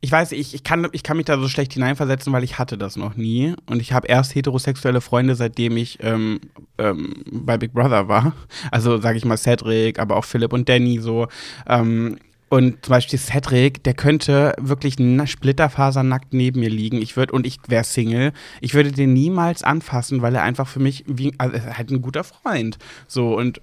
ich 0.00 0.12
weiß, 0.12 0.32
ich, 0.32 0.54
ich, 0.54 0.62
kann, 0.62 0.86
ich 0.92 1.02
kann 1.02 1.16
mich 1.16 1.26
da 1.26 1.38
so 1.38 1.48
schlecht 1.48 1.72
hineinversetzen, 1.72 2.32
weil 2.32 2.44
ich 2.44 2.58
hatte 2.58 2.78
das 2.78 2.96
noch 2.96 3.16
nie. 3.16 3.54
Und 3.66 3.80
ich 3.80 3.92
habe 3.92 4.06
erst 4.06 4.34
heterosexuelle 4.34 5.00
Freunde, 5.00 5.34
seitdem 5.34 5.76
ich 5.76 5.98
ähm, 6.02 6.40
ähm, 6.78 7.24
bei 7.30 7.58
Big 7.58 7.72
Brother 7.72 8.08
war. 8.08 8.32
Also 8.70 8.98
sage 9.00 9.18
ich 9.18 9.24
mal 9.24 9.36
Cedric, 9.36 9.98
aber 9.98 10.16
auch 10.16 10.24
Philipp 10.24 10.52
und 10.52 10.68
Danny 10.68 10.98
so. 10.98 11.26
Ähm, 11.66 12.18
und 12.48 12.84
zum 12.84 12.92
Beispiel 12.92 13.18
Cedric, 13.18 13.82
der 13.84 13.94
könnte 13.94 14.54
wirklich 14.58 14.94
splitterfasernackt 14.94 16.32
neben 16.32 16.60
mir 16.60 16.70
liegen. 16.70 17.00
Ich 17.00 17.16
würde 17.16 17.32
und 17.32 17.46
ich 17.46 17.58
wäre 17.66 17.84
Single. 17.84 18.32
Ich 18.60 18.74
würde 18.74 18.92
den 18.92 19.12
niemals 19.12 19.62
anfassen, 19.62 20.22
weil 20.22 20.34
er 20.34 20.42
einfach 20.42 20.68
für 20.68 20.80
mich 20.80 21.04
wie 21.06 21.34
also 21.38 21.58
halt 21.58 21.90
ein 21.90 22.02
guter 22.02 22.24
Freund. 22.24 22.78
So 23.06 23.36
und 23.36 23.60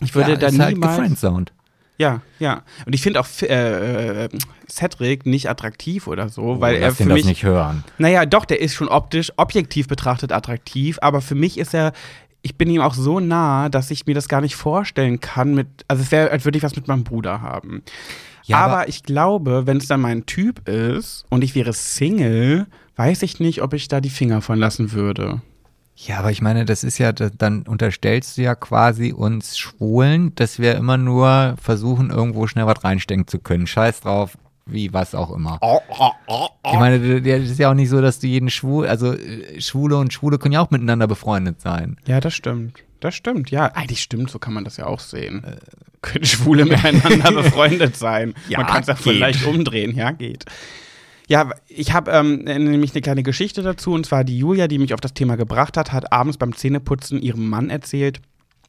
ich 0.00 0.14
würde 0.14 0.32
ja, 0.32 0.36
da 0.36 0.46
halt 0.46 0.74
niemals. 0.74 1.20
Halt 1.20 1.52
ja, 1.98 2.20
ja. 2.38 2.62
Und 2.86 2.94
ich 2.94 3.02
finde 3.02 3.20
auch 3.20 3.26
äh, 3.42 4.24
äh, 4.24 4.28
Cedric 4.68 5.26
nicht 5.26 5.48
attraktiv 5.48 6.06
oder 6.06 6.28
so, 6.28 6.42
oh, 6.42 6.60
weil 6.60 6.76
er 6.76 6.94
für 6.94 7.04
mich. 7.04 7.22
Das 7.22 7.26
nicht 7.26 7.44
hören. 7.44 7.84
Naja, 7.98 8.26
doch, 8.26 8.44
der 8.44 8.60
ist 8.60 8.74
schon 8.74 8.88
optisch, 8.88 9.32
objektiv 9.36 9.88
betrachtet 9.88 10.32
attraktiv, 10.32 10.98
aber 11.00 11.20
für 11.20 11.34
mich 11.34 11.58
ist 11.58 11.74
er 11.74 11.92
ich 12.42 12.56
bin 12.56 12.68
ihm 12.68 12.80
auch 12.80 12.94
so 12.94 13.20
nah, 13.20 13.68
dass 13.68 13.90
ich 13.90 14.06
mir 14.06 14.14
das 14.14 14.28
gar 14.28 14.40
nicht 14.40 14.56
vorstellen 14.56 15.20
kann 15.20 15.54
mit, 15.54 15.68
also 15.88 16.02
es 16.02 16.10
wäre, 16.10 16.30
als 16.30 16.44
würde 16.44 16.58
ich 16.58 16.64
was 16.64 16.74
mit 16.74 16.88
meinem 16.88 17.04
Bruder 17.04 17.40
haben. 17.40 17.82
Ja, 18.44 18.58
aber, 18.58 18.72
aber 18.72 18.88
ich 18.88 19.04
glaube, 19.04 19.66
wenn 19.66 19.76
es 19.76 19.86
dann 19.86 20.00
mein 20.00 20.26
Typ 20.26 20.68
ist 20.68 21.24
und 21.28 21.44
ich 21.44 21.54
wäre 21.54 21.72
Single, 21.72 22.66
weiß 22.96 23.22
ich 23.22 23.38
nicht, 23.38 23.62
ob 23.62 23.74
ich 23.74 23.86
da 23.86 24.00
die 24.00 24.10
Finger 24.10 24.40
von 24.40 24.58
lassen 24.58 24.92
würde. 24.92 25.40
Ja, 25.94 26.18
aber 26.18 26.30
ich 26.30 26.40
meine, 26.40 26.64
das 26.64 26.84
ist 26.84 26.98
ja, 26.98 27.12
dann 27.12 27.62
unterstellst 27.62 28.36
du 28.36 28.42
ja 28.42 28.54
quasi 28.54 29.12
uns 29.12 29.58
Schwulen, 29.58 30.34
dass 30.34 30.58
wir 30.58 30.74
immer 30.74 30.96
nur 30.96 31.56
versuchen, 31.60 32.10
irgendwo 32.10 32.46
schnell 32.46 32.66
was 32.66 32.82
reinstecken 32.82 33.26
zu 33.28 33.38
können. 33.38 33.66
Scheiß 33.66 34.00
drauf, 34.00 34.36
wie 34.66 34.92
was 34.92 35.14
auch 35.14 35.30
immer. 35.30 35.58
Oh, 35.60 35.80
oh, 35.88 36.10
oh, 36.26 36.48
ich 36.64 36.78
meine, 36.78 37.20
das 37.20 37.50
ist 37.50 37.58
ja 37.58 37.70
auch 37.70 37.74
nicht 37.74 37.90
so, 37.90 38.00
dass 38.00 38.18
du 38.20 38.26
jeden 38.26 38.50
Schwul, 38.50 38.86
also 38.86 39.12
äh, 39.12 39.60
Schwule 39.60 39.96
und 39.96 40.12
Schwule 40.12 40.38
können 40.38 40.54
ja 40.54 40.60
auch 40.60 40.70
miteinander 40.70 41.06
befreundet 41.06 41.60
sein. 41.60 41.96
Ja, 42.06 42.20
das 42.20 42.34
stimmt. 42.34 42.82
Das 43.00 43.14
stimmt, 43.14 43.50
ja. 43.50 43.66
Eigentlich 43.66 44.00
stimmt, 44.00 44.30
so 44.30 44.38
kann 44.38 44.54
man 44.54 44.64
das 44.64 44.76
ja 44.76 44.86
auch 44.86 45.00
sehen. 45.00 45.44
Äh, 45.44 45.56
können 46.02 46.24
Schwule 46.24 46.64
miteinander 46.66 47.32
befreundet 47.32 47.96
sein. 47.96 48.34
Ja, 48.48 48.58
man 48.58 48.66
kann 48.66 48.80
es 48.82 48.86
ja 48.86 48.94
vielleicht 48.94 49.44
umdrehen, 49.44 49.94
ja, 49.96 50.12
geht. 50.12 50.46
Ja, 51.28 51.50
ich 51.68 51.92
habe 51.92 52.10
ähm, 52.10 52.44
nämlich 52.44 52.92
eine 52.92 53.00
kleine 53.02 53.22
Geschichte 53.22 53.62
dazu, 53.62 53.92
und 53.92 54.06
zwar 54.06 54.24
die 54.24 54.38
Julia, 54.38 54.68
die 54.68 54.78
mich 54.78 54.94
auf 54.94 55.00
das 55.00 55.14
Thema 55.14 55.36
gebracht 55.36 55.76
hat, 55.76 55.92
hat 55.92 56.12
abends 56.12 56.36
beim 56.36 56.54
Zähneputzen 56.54 57.20
ihrem 57.20 57.48
Mann 57.48 57.70
erzählt, 57.70 58.20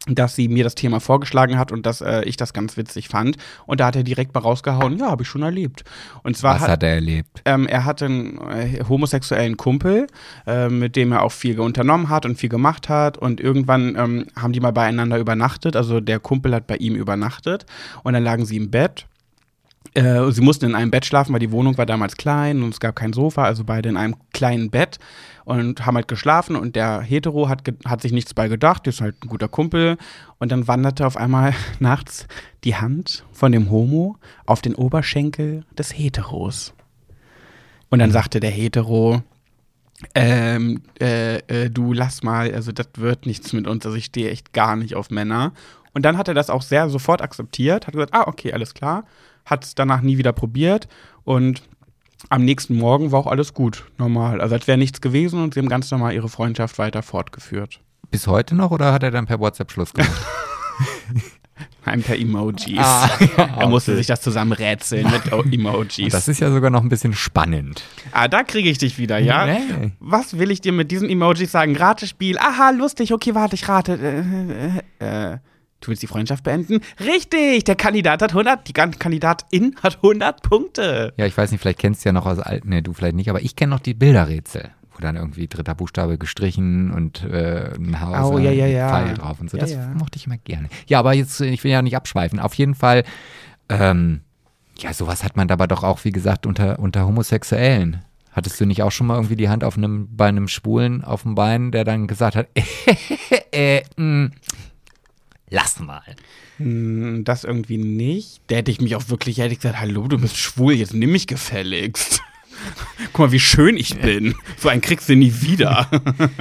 dass 0.07 0.35
sie 0.35 0.49
mir 0.49 0.65
das 0.65 0.75
Thema 0.75 0.99
vorgeschlagen 0.99 1.57
hat 1.57 1.71
und 1.71 1.85
dass 1.85 2.01
äh, 2.01 2.23
ich 2.23 2.35
das 2.35 2.51
ganz 2.51 2.75
witzig 2.75 3.07
fand. 3.07 3.37
Und 3.65 3.79
da 3.79 3.87
hat 3.87 3.95
er 3.95 4.03
direkt 4.03 4.33
mal 4.33 4.41
rausgehauen, 4.41 4.97
ja, 4.97 5.09
habe 5.09 5.23
ich 5.23 5.29
schon 5.29 5.43
erlebt. 5.43 5.83
Und 6.23 6.35
zwar 6.35 6.55
Was 6.55 6.63
hat, 6.63 6.71
hat 6.71 6.83
er 6.83 6.95
erlebt? 6.95 7.41
Ähm, 7.45 7.67
er 7.67 7.85
hatte 7.85 8.05
einen 8.05 8.37
äh, 8.49 8.83
homosexuellen 8.87 9.55
Kumpel, 9.55 10.07
äh, 10.45 10.67
mit 10.67 10.97
dem 10.97 11.13
er 11.13 11.23
auch 11.23 11.31
viel 11.31 11.59
unternommen 11.59 12.09
hat 12.09 12.25
und 12.25 12.37
viel 12.37 12.49
gemacht 12.49 12.89
hat. 12.89 13.17
Und 13.17 13.39
irgendwann 13.39 13.95
ähm, 13.97 14.25
haben 14.35 14.51
die 14.51 14.59
mal 14.59 14.71
beieinander 14.71 15.17
übernachtet. 15.19 15.77
Also 15.77 16.01
der 16.01 16.19
Kumpel 16.19 16.53
hat 16.53 16.67
bei 16.67 16.75
ihm 16.75 16.95
übernachtet. 16.95 17.65
Und 18.03 18.13
dann 18.13 18.23
lagen 18.23 18.45
sie 18.45 18.57
im 18.57 18.71
Bett. 18.71 19.05
Äh, 19.95 20.31
sie 20.31 20.41
mussten 20.41 20.65
in 20.65 20.75
einem 20.75 20.89
Bett 20.89 21.05
schlafen, 21.05 21.33
weil 21.33 21.39
die 21.39 21.51
Wohnung 21.51 21.77
war 21.77 21.85
damals 21.85 22.17
klein 22.17 22.63
und 22.63 22.73
es 22.73 22.79
gab 22.79 22.95
kein 22.95 23.13
Sofa, 23.13 23.43
also 23.43 23.63
beide 23.63 23.89
in 23.89 23.97
einem 23.97 24.15
kleinen 24.33 24.71
Bett 24.71 24.97
und 25.45 25.85
haben 25.85 25.95
halt 25.95 26.07
geschlafen 26.07 26.55
und 26.55 26.75
der 26.75 27.01
Hetero 27.01 27.47
hat, 27.47 27.61
hat 27.85 28.01
sich 28.01 28.11
nichts 28.11 28.33
bei 28.33 28.47
gedacht, 28.47 28.87
ist 28.87 29.01
halt 29.01 29.23
ein 29.23 29.29
guter 29.29 29.47
Kumpel 29.47 29.97
und 30.39 30.51
dann 30.51 30.67
wanderte 30.67 31.05
auf 31.05 31.15
einmal 31.15 31.53
nachts 31.79 32.27
die 32.63 32.75
Hand 32.75 33.23
von 33.31 33.51
dem 33.51 33.69
Homo 33.69 34.17
auf 34.45 34.61
den 34.61 34.73
Oberschenkel 34.73 35.63
des 35.77 35.91
Heteros. 35.91 36.73
Und 37.89 37.99
dann 37.99 38.09
mhm. 38.09 38.13
sagte 38.13 38.39
der 38.39 38.49
Hetero, 38.49 39.21
ähm, 40.15 40.81
äh, 40.99 41.37
äh, 41.47 41.69
du 41.69 41.93
lass 41.93 42.23
mal, 42.23 42.51
also 42.51 42.71
das 42.71 42.87
wird 42.97 43.27
nichts 43.27 43.53
mit 43.53 43.67
uns, 43.67 43.85
also 43.85 43.95
ich 43.95 44.05
stehe 44.05 44.31
echt 44.31 44.53
gar 44.53 44.75
nicht 44.75 44.95
auf 44.95 45.11
Männer. 45.11 45.53
Und 45.93 46.03
dann 46.03 46.17
hat 46.17 46.27
er 46.27 46.33
das 46.33 46.49
auch 46.49 46.63
sehr 46.63 46.89
sofort 46.89 47.21
akzeptiert, 47.21 47.85
hat 47.85 47.93
gesagt, 47.93 48.15
ah, 48.15 48.27
okay, 48.27 48.53
alles 48.53 48.73
klar, 48.73 49.05
hat 49.45 49.63
es 49.63 49.75
danach 49.75 50.01
nie 50.01 50.17
wieder 50.17 50.33
probiert 50.33 50.87
und 51.23 51.63
am 52.29 52.45
nächsten 52.45 52.77
Morgen 52.77 53.11
war 53.11 53.19
auch 53.19 53.27
alles 53.27 53.53
gut, 53.53 53.85
normal. 53.97 54.39
Also 54.39 54.55
als 54.55 54.67
wäre 54.67 54.77
nichts 54.77 55.01
gewesen 55.01 55.43
und 55.43 55.53
sie 55.53 55.59
haben 55.59 55.69
ganz 55.69 55.91
normal 55.91 56.13
ihre 56.13 56.29
Freundschaft 56.29 56.77
weiter 56.77 57.03
fortgeführt. 57.03 57.81
Bis 58.11 58.27
heute 58.27 58.55
noch 58.55 58.71
oder 58.71 58.93
hat 58.93 59.03
er 59.03 59.11
dann 59.11 59.25
per 59.25 59.39
WhatsApp 59.39 59.71
Schluss 59.71 59.93
gemacht? 59.93 60.11
Nein, 61.85 62.01
per 62.01 62.17
Emojis. 62.17 62.77
Ah, 62.77 63.09
er 63.59 63.67
musste 63.67 63.91
okay. 63.91 63.97
sich 63.99 64.07
das 64.07 64.21
zusammen 64.21 64.53
rätseln 64.53 65.09
mit 65.11 65.53
Emojis. 65.53 66.11
Das 66.11 66.27
ist 66.27 66.39
ja 66.39 66.51
sogar 66.51 66.69
noch 66.69 66.81
ein 66.81 66.89
bisschen 66.89 67.13
spannend. 67.13 67.83
Ah, 68.11 68.27
da 68.27 68.43
kriege 68.43 68.69
ich 68.69 68.77
dich 68.77 68.97
wieder, 68.97 69.17
ja? 69.19 69.45
Nee. 69.45 69.91
Was 69.99 70.37
will 70.37 70.51
ich 70.51 70.61
dir 70.61 70.71
mit 70.71 70.91
diesen 70.91 71.09
Emojis 71.09 71.51
sagen? 71.51 71.75
Ratespiel. 71.75 72.37
Aha, 72.37 72.71
lustig. 72.71 73.13
Okay, 73.13 73.35
warte, 73.35 73.55
ich 73.55 73.67
rate. 73.67 73.93
Äh, 74.99 75.05
äh, 75.05 75.33
äh. 75.33 75.37
Du 75.83 75.89
willst 75.89 76.01
die 76.01 76.07
Freundschaft 76.07 76.45
beenden? 76.45 76.79
Richtig, 77.01 77.65
der 77.65 77.75
Kandidat 77.75 78.21
hat 78.21 78.31
100, 78.31 78.69
die 78.69 78.71
Kandidatin 78.71 79.75
hat 79.83 79.97
100 79.97 80.41
Punkte. 80.41 81.13
Ja, 81.17 81.25
ich 81.25 81.37
weiß 81.37 81.51
nicht, 81.51 81.59
vielleicht 81.59 81.79
kennst 81.79 82.05
du 82.05 82.09
ja 82.09 82.13
noch 82.13 82.25
aus 82.25 82.39
alten, 82.39 82.69
ne, 82.69 82.81
du 82.81 82.93
vielleicht 82.93 83.17
nicht, 83.17 83.29
aber 83.29 83.41
ich 83.41 83.57
kenne 83.57 83.71
noch 83.71 83.81
die 83.81 83.93
Bilderrätsel, 83.93 84.69
wo 84.93 85.01
dann 85.01 85.17
irgendwie 85.17 85.49
dritter 85.49 85.75
Buchstabe 85.75 86.17
gestrichen 86.17 86.91
und 86.91 87.25
äh, 87.25 87.73
ein 87.77 87.99
Haus, 87.99 88.31
oh, 88.31 88.37
ja, 88.37 88.51
ja, 88.51 88.65
ja. 88.65 88.87
Pfeil 88.87 89.13
drauf 89.15 89.41
und 89.41 89.49
so. 89.49 89.57
Das 89.57 89.75
mochte 89.95 90.17
ich 90.17 90.25
immer 90.25 90.37
gerne. 90.37 90.69
Ja, 90.87 90.99
aber 90.99 91.13
jetzt, 91.13 91.41
ich 91.41 91.61
will 91.65 91.71
ja 91.71 91.81
nicht 91.81 91.97
abschweifen. 91.97 92.39
Auf 92.39 92.53
jeden 92.53 92.75
Fall, 92.75 93.03
ähm, 93.67 94.21
ja, 94.77 94.93
sowas 94.93 95.25
hat 95.25 95.35
man 95.35 95.51
aber 95.51 95.67
doch 95.67 95.83
auch, 95.83 96.05
wie 96.05 96.13
gesagt, 96.13 96.45
unter, 96.45 96.79
unter 96.79 97.05
Homosexuellen. 97.05 98.05
Hattest 98.31 98.59
du 98.61 98.65
nicht 98.65 98.83
auch 98.83 98.91
schon 98.91 99.07
mal 99.07 99.15
irgendwie 99.15 99.35
die 99.35 99.49
Hand 99.49 99.65
auf 99.65 99.77
einem, 99.77 100.07
bei 100.15 100.27
einem 100.27 100.47
Schwulen 100.47 101.03
auf 101.03 101.23
dem 101.23 101.35
Bein, 101.35 101.71
der 101.73 101.83
dann 101.83 102.07
gesagt 102.07 102.37
hat, 102.37 102.47
äh, 103.51 103.79
äh, 103.79 103.83
mh, 103.97 104.29
lass 105.53 105.79
mal. 105.79 106.01
Hm, 106.57 107.23
das 107.23 107.43
irgendwie 107.43 107.77
nicht. 107.77 108.41
Da 108.47 108.57
hätte 108.57 108.71
ich 108.71 108.81
mich 108.81 108.95
auch 108.95 109.09
wirklich, 109.09 109.37
hätte 109.37 109.53
ich 109.53 109.59
gesagt, 109.59 109.79
hallo, 109.79 110.07
du 110.07 110.17
bist 110.17 110.35
schwul, 110.35 110.73
jetzt 110.73 110.93
nimm 110.93 111.11
mich 111.11 111.27
gefälligst. 111.27 112.21
Guck 113.13 113.27
mal, 113.27 113.31
wie 113.31 113.39
schön 113.39 113.77
ich 113.77 113.99
bin. 113.99 114.35
So 114.57 114.69
einen 114.69 114.81
kriegst 114.81 115.09
du 115.09 115.15
nie 115.15 115.33
wieder. 115.41 115.87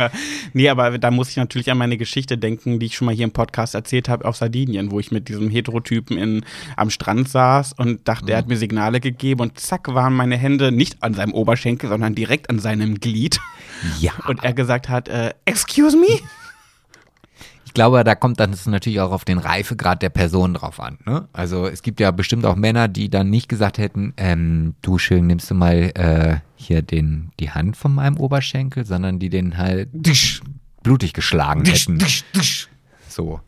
nee, 0.53 0.69
aber 0.69 0.97
da 0.99 1.11
muss 1.11 1.31
ich 1.31 1.37
natürlich 1.37 1.71
an 1.71 1.79
meine 1.79 1.97
Geschichte 1.97 2.39
denken, 2.39 2.79
die 2.79 2.87
ich 2.87 2.97
schon 2.97 3.07
mal 3.07 3.15
hier 3.15 3.25
im 3.25 3.33
Podcast 3.33 3.75
erzählt 3.75 4.09
habe 4.09 4.25
auf 4.25 4.37
Sardinien, 4.37 4.91
wo 4.91 5.01
ich 5.01 5.11
mit 5.11 5.29
diesem 5.29 5.51
Heterotypen 5.51 6.17
in, 6.17 6.45
am 6.77 6.91
Strand 6.91 7.29
saß 7.29 7.75
und 7.75 8.07
dachte, 8.09 8.27
mhm. 8.27 8.31
er 8.31 8.39
hat 8.39 8.49
mir 8.49 8.57
Signale 8.57 9.01
gegeben 9.01 9.41
und 9.41 9.59
zack 9.59 9.93
waren 9.93 10.15
meine 10.15 10.37
Hände 10.37 10.73
nicht 10.73 11.03
an 11.03 11.15
seinem 11.15 11.35
Oberschenkel, 11.35 11.89
sondern 11.89 12.15
direkt 12.15 12.49
an 12.49 12.61
seinem 12.61 13.01
Glied. 13.01 13.41
Ja. 14.01 14.13
Und 14.29 14.45
er 14.45 14.53
gesagt 14.53 14.89
hat, 14.89 15.09
äh, 15.09 15.35
excuse 15.45 15.97
me? 15.97 16.21
Ich 17.73 17.75
glaube, 17.75 18.05
da 18.05 18.15
kommt 18.15 18.39
dann 18.39 18.55
natürlich 18.67 19.01
auch 19.01 19.13
auf 19.13 19.25
den 19.25 19.39
Reifegrad 19.39 20.03
der 20.03 20.11
Person 20.11 20.53
drauf 20.53 20.79
an. 20.79 20.99
Ne? 21.07 21.27
Also 21.33 21.67
es 21.67 21.81
gibt 21.81 22.01
ja 22.01 22.11
bestimmt 22.11 22.45
auch 22.45 22.55
Männer, 22.55 22.87
die 22.87 23.09
dann 23.09 23.31
nicht 23.31 23.49
gesagt 23.49 23.79
hätten, 23.79 24.13
ähm, 24.19 24.75
du 24.83 24.99
schön, 24.99 25.27
nimmst 25.27 25.51
du 25.51 25.55
mal 25.55 25.91
äh, 25.95 26.37
hier 26.55 26.83
den, 26.83 27.31
die 27.41 27.51
Hand 27.51 27.79
von 27.79 27.95
meinem 27.95 28.19
Oberschenkel, 28.19 28.85
sondern 28.85 29.19
die 29.19 29.31
den 29.31 29.57
halt 29.57 29.89
blutig 30.83 31.15
geschlagen 31.15 31.65
hätten. 31.65 31.99
So. 33.09 33.41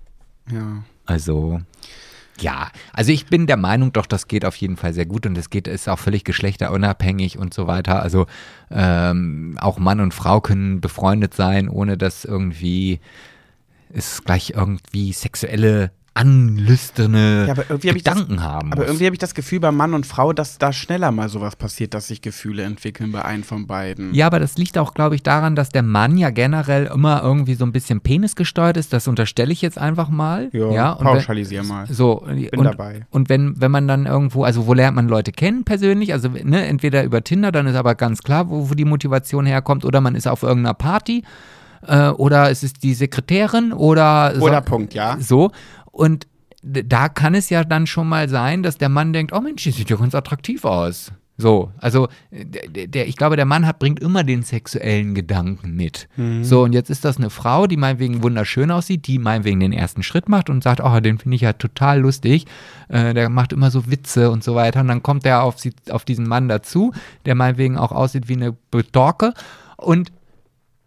Ja. 0.51 0.85
Also, 1.05 1.61
ja, 2.41 2.71
also 2.95 3.13
ich 3.13 3.27
bin 3.27 3.47
der 3.47 3.59
Meinung, 3.59 3.93
doch, 3.93 4.07
das 4.07 4.27
geht 4.27 4.47
auf 4.47 4.57
jeden 4.57 4.79
Fall 4.79 4.95
sehr 4.95 5.05
gut 5.05 5.27
und 5.27 5.37
es 5.37 5.51
geht, 5.51 5.69
ist 5.69 5.87
auch 5.87 5.99
völlig 5.99 6.25
geschlechterunabhängig 6.25 7.37
und 7.37 7.53
so 7.53 7.67
weiter. 7.67 8.01
Also 8.01 8.25
ähm, 8.71 9.59
auch 9.61 9.79
Mann 9.79 10.01
und 10.01 10.15
Frau 10.15 10.41
können 10.41 10.81
befreundet 10.81 11.35
sein, 11.35 11.69
ohne 11.69 11.99
dass 11.99 12.25
irgendwie 12.25 13.01
es 13.93 14.23
gleich 14.25 14.51
irgendwie 14.57 15.13
sexuelle 15.13 15.91
anlüsterne 16.15 17.45
Ja, 17.47 17.53
aber 17.53 17.65
irgendwie 17.69 17.89
hab 17.89 17.97
Gedanken 17.97 18.37
das, 18.37 18.45
haben 18.45 18.73
Aber 18.73 18.83
muss. 18.83 18.91
irgendwie 18.91 19.07
habe 19.07 19.15
ich 19.17 19.19
das 19.19 19.35
Gefühl 19.35 19.59
bei 19.59 19.73
Mann 19.73 19.95
und 19.95 20.07
Frau, 20.07 20.33
dass 20.33 20.59
da 20.59 20.73
schneller 20.73 21.11
mal 21.11 21.29
sowas 21.29 21.57
passiert, 21.57 21.93
dass 21.93 22.07
sich 22.07 22.23
Gefühle 22.23 22.63
entwickeln 22.63 23.11
bei 23.11 23.25
einem 23.25 23.43
von 23.43 23.67
beiden. 23.67 24.15
Ja, 24.15 24.29
aber 24.29 24.39
das 24.39 24.57
liegt 24.57 24.79
auch, 24.79 24.95
glaube 24.95 25.17
ich, 25.17 25.25
daran, 25.25 25.57
dass 25.57 25.71
der 25.71 25.83
Mann 25.83 26.17
ja 26.17 26.31
generell 26.31 26.87
immer 26.87 27.23
irgendwie 27.23 27.55
so 27.55 27.65
ein 27.65 27.73
bisschen 27.73 28.01
penisgesteuert 28.01 28.77
ist. 28.77 28.93
Das 28.93 29.09
unterstelle 29.09 29.53
ich 29.53 29.61
jetzt 29.61 29.77
einfach 29.77 30.09
mal. 30.09 30.51
Ja, 30.53 30.71
ja 30.71 30.93
und 30.93 31.05
pauschalisier 31.05 31.65
mal. 31.65 31.87
So, 31.93 32.23
Bin 32.27 32.49
und, 32.57 32.65
dabei. 32.65 33.07
Und 33.11 33.29
wenn, 33.29 33.61
wenn 33.61 33.73
man 33.73 33.89
dann 33.89 34.07
irgendwo, 34.07 34.45
also 34.45 34.69
wo 34.69 34.75
lernt 34.75 34.95
man 34.95 35.09
Leute 35.09 35.33
kennen 35.33 35.65
persönlich? 35.65 36.13
Also 36.13 36.29
ne, 36.29 36.65
entweder 36.67 37.03
über 37.03 37.25
Tinder, 37.25 37.51
dann 37.51 37.67
ist 37.67 37.75
aber 37.75 37.97
ganz 37.97 38.23
klar, 38.23 38.49
wo, 38.49 38.71
wo 38.71 38.75
die 38.75 38.85
Motivation 38.85 39.47
herkommt, 39.47 39.85
oder 39.85 40.01
man 40.01 40.15
ist 40.15 40.29
auf 40.29 40.45
irgendeiner 40.45 40.75
Party, 40.75 41.25
äh, 41.87 42.09
oder 42.09 42.51
es 42.51 42.63
ist 42.63 42.83
die 42.83 42.95
Sekretärin, 42.95 43.73
oder 43.73 44.35
Oder 44.41 44.63
so, 44.65 44.71
Punkt, 44.71 44.95
ja. 44.95 45.17
so. 45.21 45.51
Und 45.91 46.27
da 46.63 47.09
kann 47.09 47.35
es 47.35 47.51
ja 47.51 47.63
dann 47.65 47.87
schon 47.87 48.09
mal 48.09 48.29
sein, 48.29 48.63
dass 48.63 48.79
der 48.79 48.89
Mann 48.89 49.13
denkt, 49.13 49.33
oh 49.33 49.41
Mensch, 49.41 49.63
die 49.65 49.71
sieht 49.71 49.91
ja 49.91 49.97
ganz 49.97 50.15
attraktiv 50.15 50.65
aus. 50.65 51.13
So, 51.37 51.73
also 51.79 52.07
der, 52.31 52.87
der, 52.87 53.09
ich 53.09 53.17
glaube, 53.17 53.35
der 53.35 53.45
Mann 53.45 53.67
hat, 53.67 53.81
bringt 53.81 53.99
immer 53.99 54.23
den 54.23 54.45
sexuellen 54.45 55.17
Gedanken 55.17 55.75
mit. 55.75 56.09
So, 56.43 56.63
und 56.63 56.73
jetzt 56.73 56.91
ist 56.91 57.05
das 57.05 57.17
eine 57.17 57.29
Frau, 57.29 57.67
die 57.67 57.77
meinetwegen 57.77 58.23
wunderschön 58.23 58.71
aussieht, 58.71 59.09
die 59.09 59.19
meinetwegen 59.19 59.59
den 59.59 59.73
ersten 59.73 60.05
Schritt 60.05 60.29
macht 60.29 60.49
und 60.49 60.63
sagt, 60.63 60.81
oh, 60.81 61.01
den 61.01 61.19
finde 61.19 61.35
ich 61.35 61.41
ja 61.41 61.53
total 61.53 61.99
lustig. 62.01 62.47
Äh, 62.89 63.15
der 63.15 63.31
macht 63.31 63.53
immer 63.53 63.73
so 63.73 63.91
Witze 63.91 64.31
und 64.31 64.45
so 64.45 64.55
weiter. 64.55 64.81
Und 64.81 64.89
dann 64.89 65.03
kommt 65.03 65.27
er 65.27 65.43
auf, 65.43 65.59
sie, 65.59 65.73
auf 65.91 66.05
diesen 66.05 66.29
Mann 66.29 66.49
dazu, 66.49 66.93
der 67.27 67.35
meinetwegen 67.35 67.79
auch 67.79 67.91
aussieht 67.91 68.29
wie 68.29 68.35
eine 68.35 68.57
Betorke 68.71 69.35
und 69.77 70.13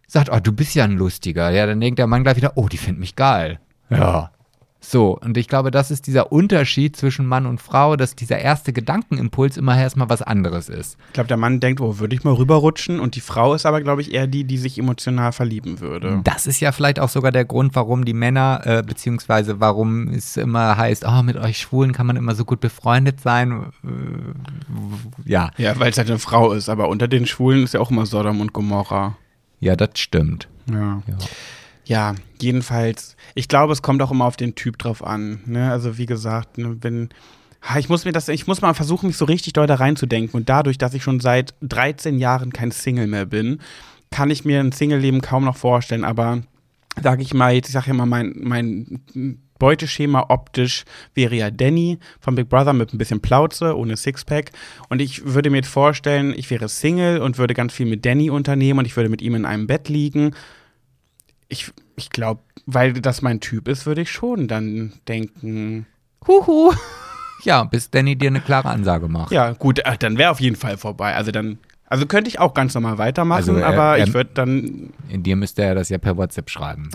sagt, 0.08 0.30
oh, 0.32 0.40
du 0.42 0.52
bist 0.52 0.74
ja 0.74 0.84
ein 0.84 0.96
Lustiger. 0.96 1.50
Ja, 1.50 1.66
dann 1.66 1.80
denkt 1.80 2.00
der 2.00 2.08
Mann 2.08 2.24
gleich 2.24 2.36
wieder, 2.36 2.52
oh, 2.56 2.66
die 2.66 2.78
findet 2.78 3.00
mich 3.00 3.14
geil. 3.14 3.60
Ja. 3.90 4.32
So, 4.80 5.18
und 5.18 5.36
ich 5.36 5.48
glaube, 5.48 5.70
das 5.70 5.90
ist 5.90 6.06
dieser 6.06 6.30
Unterschied 6.30 6.96
zwischen 6.96 7.26
Mann 7.26 7.46
und 7.46 7.60
Frau, 7.60 7.96
dass 7.96 8.14
dieser 8.14 8.38
erste 8.38 8.72
Gedankenimpuls 8.72 9.56
immer 9.56 9.76
erstmal 9.76 10.08
was 10.08 10.22
anderes 10.22 10.68
ist. 10.68 10.96
Ich 11.08 11.14
glaube, 11.14 11.26
der 11.26 11.36
Mann 11.36 11.58
denkt, 11.58 11.80
oh, 11.80 11.98
würde 11.98 12.14
ich 12.14 12.22
mal 12.22 12.32
rüberrutschen 12.32 13.00
und 13.00 13.16
die 13.16 13.20
Frau 13.20 13.54
ist 13.54 13.66
aber, 13.66 13.82
glaube 13.82 14.02
ich, 14.02 14.14
eher 14.14 14.28
die, 14.28 14.44
die 14.44 14.56
sich 14.56 14.78
emotional 14.78 15.32
verlieben 15.32 15.80
würde. 15.80 16.20
Das 16.22 16.46
ist 16.46 16.60
ja 16.60 16.70
vielleicht 16.70 17.00
auch 17.00 17.08
sogar 17.08 17.32
der 17.32 17.44
Grund, 17.44 17.74
warum 17.74 18.04
die 18.04 18.14
Männer, 18.14 18.60
äh, 18.64 18.82
beziehungsweise 18.82 19.60
warum 19.60 20.08
es 20.08 20.36
immer 20.36 20.76
heißt, 20.76 21.04
oh, 21.06 21.22
mit 21.22 21.36
euch 21.36 21.58
Schwulen 21.58 21.92
kann 21.92 22.06
man 22.06 22.16
immer 22.16 22.36
so 22.36 22.44
gut 22.44 22.60
befreundet 22.60 23.20
sein. 23.20 23.72
Äh, 23.84 25.28
ja, 25.28 25.50
Ja, 25.58 25.78
weil 25.78 25.90
es 25.90 25.98
halt 25.98 26.08
eine 26.08 26.20
Frau 26.20 26.52
ist, 26.52 26.68
aber 26.68 26.88
unter 26.88 27.08
den 27.08 27.26
Schwulen 27.26 27.64
ist 27.64 27.74
ja 27.74 27.80
auch 27.80 27.90
immer 27.90 28.06
Sodom 28.06 28.40
und 28.40 28.52
Gomorra. 28.52 29.16
Ja, 29.60 29.76
das 29.76 29.90
stimmt. 29.94 30.48
Ja. 30.70 31.02
Ja. 31.06 31.18
Ja, 31.84 32.14
jedenfalls, 32.38 33.16
ich 33.34 33.48
glaube, 33.48 33.72
es 33.72 33.80
kommt 33.80 34.02
auch 34.02 34.10
immer 34.10 34.26
auf 34.26 34.36
den 34.36 34.54
Typ 34.54 34.76
drauf 34.76 35.02
an. 35.02 35.40
Ne? 35.46 35.70
Also 35.72 35.96
wie 35.96 36.04
gesagt, 36.04 36.58
ne, 36.58 36.76
wenn 36.82 37.08
ich 37.78 37.88
muss 37.88 38.04
mir 38.04 38.12
das, 38.12 38.28
ich 38.28 38.46
muss 38.46 38.60
mal 38.60 38.74
versuchen, 38.74 39.08
mich 39.08 39.16
so 39.16 39.24
richtig 39.24 39.54
doll 39.54 39.66
da 39.66 39.76
reinzudenken. 39.76 40.38
Und 40.38 40.48
dadurch, 40.48 40.78
dass 40.78 40.94
ich 40.94 41.02
schon 41.02 41.20
seit 41.20 41.54
13 41.62 42.18
Jahren 42.18 42.52
kein 42.52 42.70
Single 42.70 43.06
mehr 43.06 43.26
bin, 43.26 43.60
kann 44.10 44.30
ich 44.30 44.44
mir 44.44 44.60
ein 44.60 44.72
Single-Leben 44.72 45.22
kaum 45.22 45.44
noch 45.44 45.56
vorstellen. 45.56 46.04
Aber 46.04 46.42
sage 47.02 47.22
ich 47.22 47.34
mal, 47.34 47.54
jetzt, 47.54 47.68
ich 47.68 47.72
sage 47.72 47.88
ja 47.88 47.94
mal, 47.94 48.06
mein, 48.06 48.34
mein 48.38 49.40
Beuteschema 49.58 50.26
optisch 50.28 50.84
wäre 51.14 51.34
ja 51.34 51.50
Danny 51.50 51.98
von 52.20 52.34
Big 52.34 52.48
Brother 52.48 52.72
mit 52.72 52.92
ein 52.92 52.98
bisschen 52.98 53.20
Plauze, 53.20 53.76
ohne 53.76 53.96
Sixpack. 53.96 54.52
Und 54.88 55.00
ich 55.00 55.24
würde 55.24 55.50
mir 55.50 55.58
jetzt 55.58 55.68
vorstellen, 55.68 56.34
ich 56.36 56.50
wäre 56.50 56.68
Single 56.68 57.20
und 57.20 57.38
würde 57.38 57.54
ganz 57.54 57.72
viel 57.72 57.86
mit 57.86 58.04
Danny 58.04 58.30
unternehmen 58.30 58.80
und 58.80 58.84
ich 58.86 58.96
würde 58.96 59.10
mit 59.10 59.22
ihm 59.22 59.34
in 59.34 59.44
einem 59.44 59.66
Bett 59.66 59.88
liegen. 59.88 60.34
Ich, 61.48 61.72
ich 61.96 62.10
glaube, 62.10 62.42
weil 62.66 62.92
das 62.92 63.22
mein 63.22 63.40
Typ 63.40 63.68
ist, 63.68 63.86
würde 63.86 64.02
ich 64.02 64.10
schon 64.10 64.48
dann 64.48 64.92
denken, 65.08 65.86
huhu. 66.26 66.72
Ja, 67.44 67.64
bis 67.64 67.90
Danny 67.90 68.16
dir 68.16 68.28
eine 68.28 68.40
klare 68.40 68.68
Ansage 68.68 69.08
macht. 69.08 69.32
Ja, 69.32 69.52
gut, 69.52 69.78
äh, 69.80 69.96
dann 69.98 70.18
wäre 70.18 70.30
auf 70.30 70.40
jeden 70.40 70.56
Fall 70.56 70.76
vorbei. 70.76 71.14
Also 71.14 71.30
dann, 71.30 71.58
also 71.90 72.06
könnte 72.06 72.28
ich 72.28 72.38
auch 72.38 72.54
ganz 72.54 72.74
normal 72.74 72.98
weitermachen, 72.98 73.38
Also, 73.38 73.54
er- 73.56 73.66
aber 73.66 73.98
er- 73.98 74.06
ich 74.06 74.14
würde 74.14 74.30
dann, 74.34 74.90
In 75.08 75.22
dir 75.22 75.36
müsste 75.36 75.62
er 75.62 75.74
das 75.74 75.88
ja 75.88 75.98
per 75.98 76.16
WhatsApp 76.16 76.50
schreiben. 76.50 76.90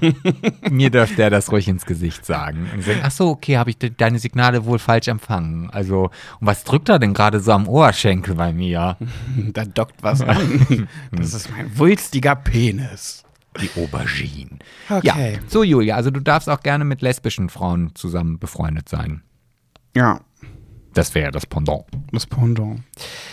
Mir 0.70 0.90
dürfte 0.90 1.22
er 1.22 1.30
das 1.30 1.50
ruhig 1.52 1.68
ins 1.68 1.86
Gesicht 1.86 2.24
sagen. 2.26 2.68
Und 2.74 2.82
sagen, 2.82 3.00
ach 3.02 3.10
so, 3.10 3.28
okay, 3.30 3.56
habe 3.58 3.70
ich 3.70 3.78
de 3.78 3.90
deine 3.96 4.18
Signale 4.18 4.64
wohl 4.64 4.78
falsch 4.78 5.08
empfangen. 5.08 5.70
Also, 5.70 6.04
und 6.40 6.46
was 6.46 6.64
drückt 6.64 6.88
er 6.88 6.98
denn 6.98 7.14
gerade 7.14 7.40
so 7.40 7.52
am 7.52 7.68
Oberschenkel 7.68 8.34
bei 8.34 8.52
mir? 8.52 8.96
da 9.52 9.64
dockt 9.64 10.02
was 10.02 10.20
an. 10.22 10.88
Das 11.12 11.34
ist 11.34 11.50
mein 11.50 11.76
wulstiger 11.78 12.34
Penis. 12.36 13.24
Die 13.60 13.70
Aubergine. 13.80 14.58
Okay. 14.90 15.00
Ja, 15.34 15.38
so 15.48 15.62
Julia, 15.62 15.96
also 15.96 16.10
du 16.10 16.20
darfst 16.20 16.48
auch 16.50 16.60
gerne 16.60 16.84
mit 16.84 17.00
lesbischen 17.00 17.48
Frauen 17.48 17.94
zusammen 17.94 18.38
befreundet 18.38 18.88
sein. 18.88 19.22
Ja, 19.96 20.20
Das 20.96 21.14
wäre 21.14 21.26
ja 21.26 21.30
das 21.30 21.44
Pendant. 21.44 21.84
das 22.10 22.26
Pendant. 22.26 22.80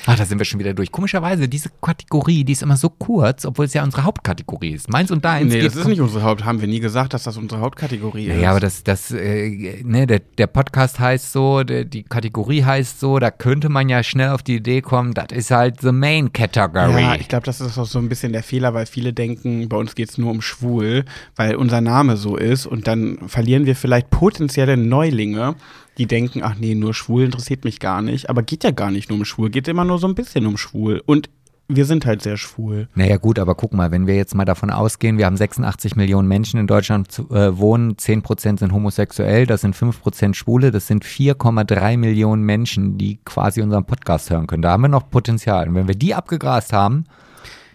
Ah, 0.06 0.18
da 0.18 0.26
sind 0.26 0.38
wir 0.38 0.44
schon 0.44 0.60
wieder 0.60 0.73
durch. 0.73 0.91
Komischerweise, 0.91 1.48
diese 1.48 1.69
Kategorie, 1.81 2.44
die 2.44 2.52
ist 2.52 2.61
immer 2.61 2.76
so 2.76 2.90
kurz, 2.90 3.45
obwohl 3.45 3.68
es 3.68 3.73
ja 3.73 3.85
unsere 3.85 4.03
Hauptkategorie 4.03 4.72
ist. 4.72 4.90
Meins 4.90 5.11
und 5.11 5.23
deins. 5.23 5.53
Nee, 5.53 5.61
das 5.61 5.77
ist 5.77 5.88
nicht 5.88 6.02
unsere 6.02 6.23
Haupt, 6.23 6.44
haben 6.44 6.60
wir 6.60 6.68
nie 6.68 6.81
gesagt, 6.81 7.14
dass 7.14 7.23
das 7.23 7.38
unsere 7.38 7.61
Hauptkategorie 7.61 8.26
ist. 8.26 8.41
Ja, 8.41 8.49
aber 8.49 8.60
das, 8.60 8.84
das, 8.84 9.11
äh, 9.11 9.81
ne, 9.81 10.06
der, 10.06 10.19
der 10.19 10.48
Podcast 10.48 10.99
heißt 10.99 11.31
so, 11.31 11.64
der, 11.64 11.85
die 11.85 12.03
Kategorie 12.03 12.65
heißt 12.65 12.99
so, 12.99 13.18
da 13.18 13.31
könnte 13.31 13.69
man 13.69 13.88
ja 13.88 14.03
schnell 14.03 14.31
auf 14.31 14.44
die 14.44 14.57
Idee 14.57 14.81
kommen, 14.81 15.14
das 15.14 15.27
ist 15.31 15.49
halt 15.49 15.80
the 15.80 15.94
main 15.94 16.34
category. 16.34 17.02
Ja, 17.02 17.15
ich 17.15 17.30
glaube, 17.30 17.45
das 17.45 17.61
ist 17.61 17.77
auch 17.77 17.88
so 17.88 17.98
ein 17.98 18.10
bisschen 18.10 18.34
der 18.34 18.44
Fehler, 18.44 18.73
weil 18.73 18.88
viele 18.88 19.14
denken, 19.14 19.69
bei 19.69 19.77
uns 19.77 19.95
geht 19.95 20.10
es 20.10 20.18
nur 20.18 20.31
um 20.31 20.41
schwul, 20.41 21.06
weil 21.38 21.56
unser 21.56 21.80
Name 21.80 22.18
so 22.18 22.35
ist 22.35 22.65
und 22.65 22.88
dann 22.88 23.19
verlieren 23.27 23.65
wir 23.65 23.77
vielleicht 23.77 24.10
potenzielle 24.10 24.76
Neulinge, 24.76 25.56
die 25.97 26.07
denken, 26.07 26.41
ach 26.43 26.55
nee, 26.59 26.75
nur 26.75 26.93
schwul 26.93 27.23
interessiert 27.23 27.63
mich 27.65 27.79
gar 27.79 28.01
nicht. 28.01 28.29
Aber 28.29 28.43
geht 28.43 28.63
ja 28.63 28.71
gar 28.71 28.91
nicht 28.91 29.09
nur 29.09 29.19
um 29.19 29.25
schwul, 29.25 29.49
geht 29.49 29.67
immer 29.67 29.85
nur 29.85 29.99
so 29.99 30.07
ein 30.07 30.15
bisschen 30.15 30.45
um 30.45 30.57
schwul. 30.57 31.01
Und 31.05 31.29
wir 31.69 31.85
sind 31.85 32.05
halt 32.05 32.21
sehr 32.21 32.37
schwul. 32.37 32.87
Naja 32.93 33.17
gut, 33.17 33.39
aber 33.39 33.55
guck 33.55 33.73
mal, 33.73 33.91
wenn 33.91 34.05
wir 34.05 34.15
jetzt 34.15 34.35
mal 34.35 34.45
davon 34.45 34.69
ausgehen, 34.69 35.17
wir 35.17 35.25
haben 35.25 35.37
86 35.37 35.95
Millionen 35.95 36.27
Menschen 36.27 36.59
in 36.59 36.67
Deutschland 36.67 37.11
zu, 37.11 37.29
äh, 37.29 37.57
wohnen, 37.57 37.95
10% 37.95 38.59
sind 38.59 38.73
homosexuell, 38.73 39.45
das 39.45 39.61
sind 39.61 39.75
5% 39.75 40.33
Schwule, 40.33 40.71
das 40.71 40.87
sind 40.87 41.05
4,3 41.05 41.97
Millionen 41.97 42.43
Menschen, 42.43 42.97
die 42.97 43.19
quasi 43.23 43.61
unseren 43.61 43.85
Podcast 43.85 44.29
hören 44.29 44.47
können. 44.47 44.61
Da 44.61 44.71
haben 44.71 44.81
wir 44.81 44.89
noch 44.89 45.09
Potenzial. 45.09 45.69
Und 45.69 45.75
wenn 45.75 45.87
wir 45.87 45.95
die 45.95 46.13
abgegrast 46.13 46.73
haben, 46.73 47.05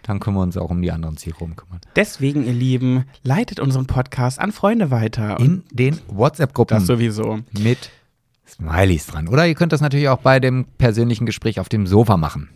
dann 0.03 0.21
können 0.21 0.37
wir 0.37 0.43
uns 0.43 0.57
auch 0.57 0.71
um 0.71 0.81
die 0.81 0.91
anderen 0.91 1.17
Zielgruppen 1.17 1.57
kümmern. 1.57 1.81
Deswegen, 1.97 2.47
ihr 2.47 2.53
Lieben, 2.53 3.05
leitet 3.23 3.61
unseren 3.61 3.87
Podcast 3.87 4.39
an 4.39 4.53
Freunde 4.53 4.91
weiter. 4.91 5.39
In 5.39 5.65
den 5.71 5.99
WhatsApp-Gruppen. 6.09 6.77
das 6.77 6.87
sowieso. 6.87 7.41
mit 7.53 7.91
Smileys 8.49 9.07
dran. 9.07 9.29
Oder 9.29 9.47
ihr 9.47 9.55
könnt 9.55 9.73
das 9.73 9.81
natürlich 9.81 10.09
auch 10.09 10.21
bei 10.21 10.41
dem 10.41 10.67
persönlichen 10.79 11.27
Gespräch 11.27 11.61
auf 11.61 11.69
dem 11.69 11.87
Sofa 11.87 12.17
machen. 12.17 12.49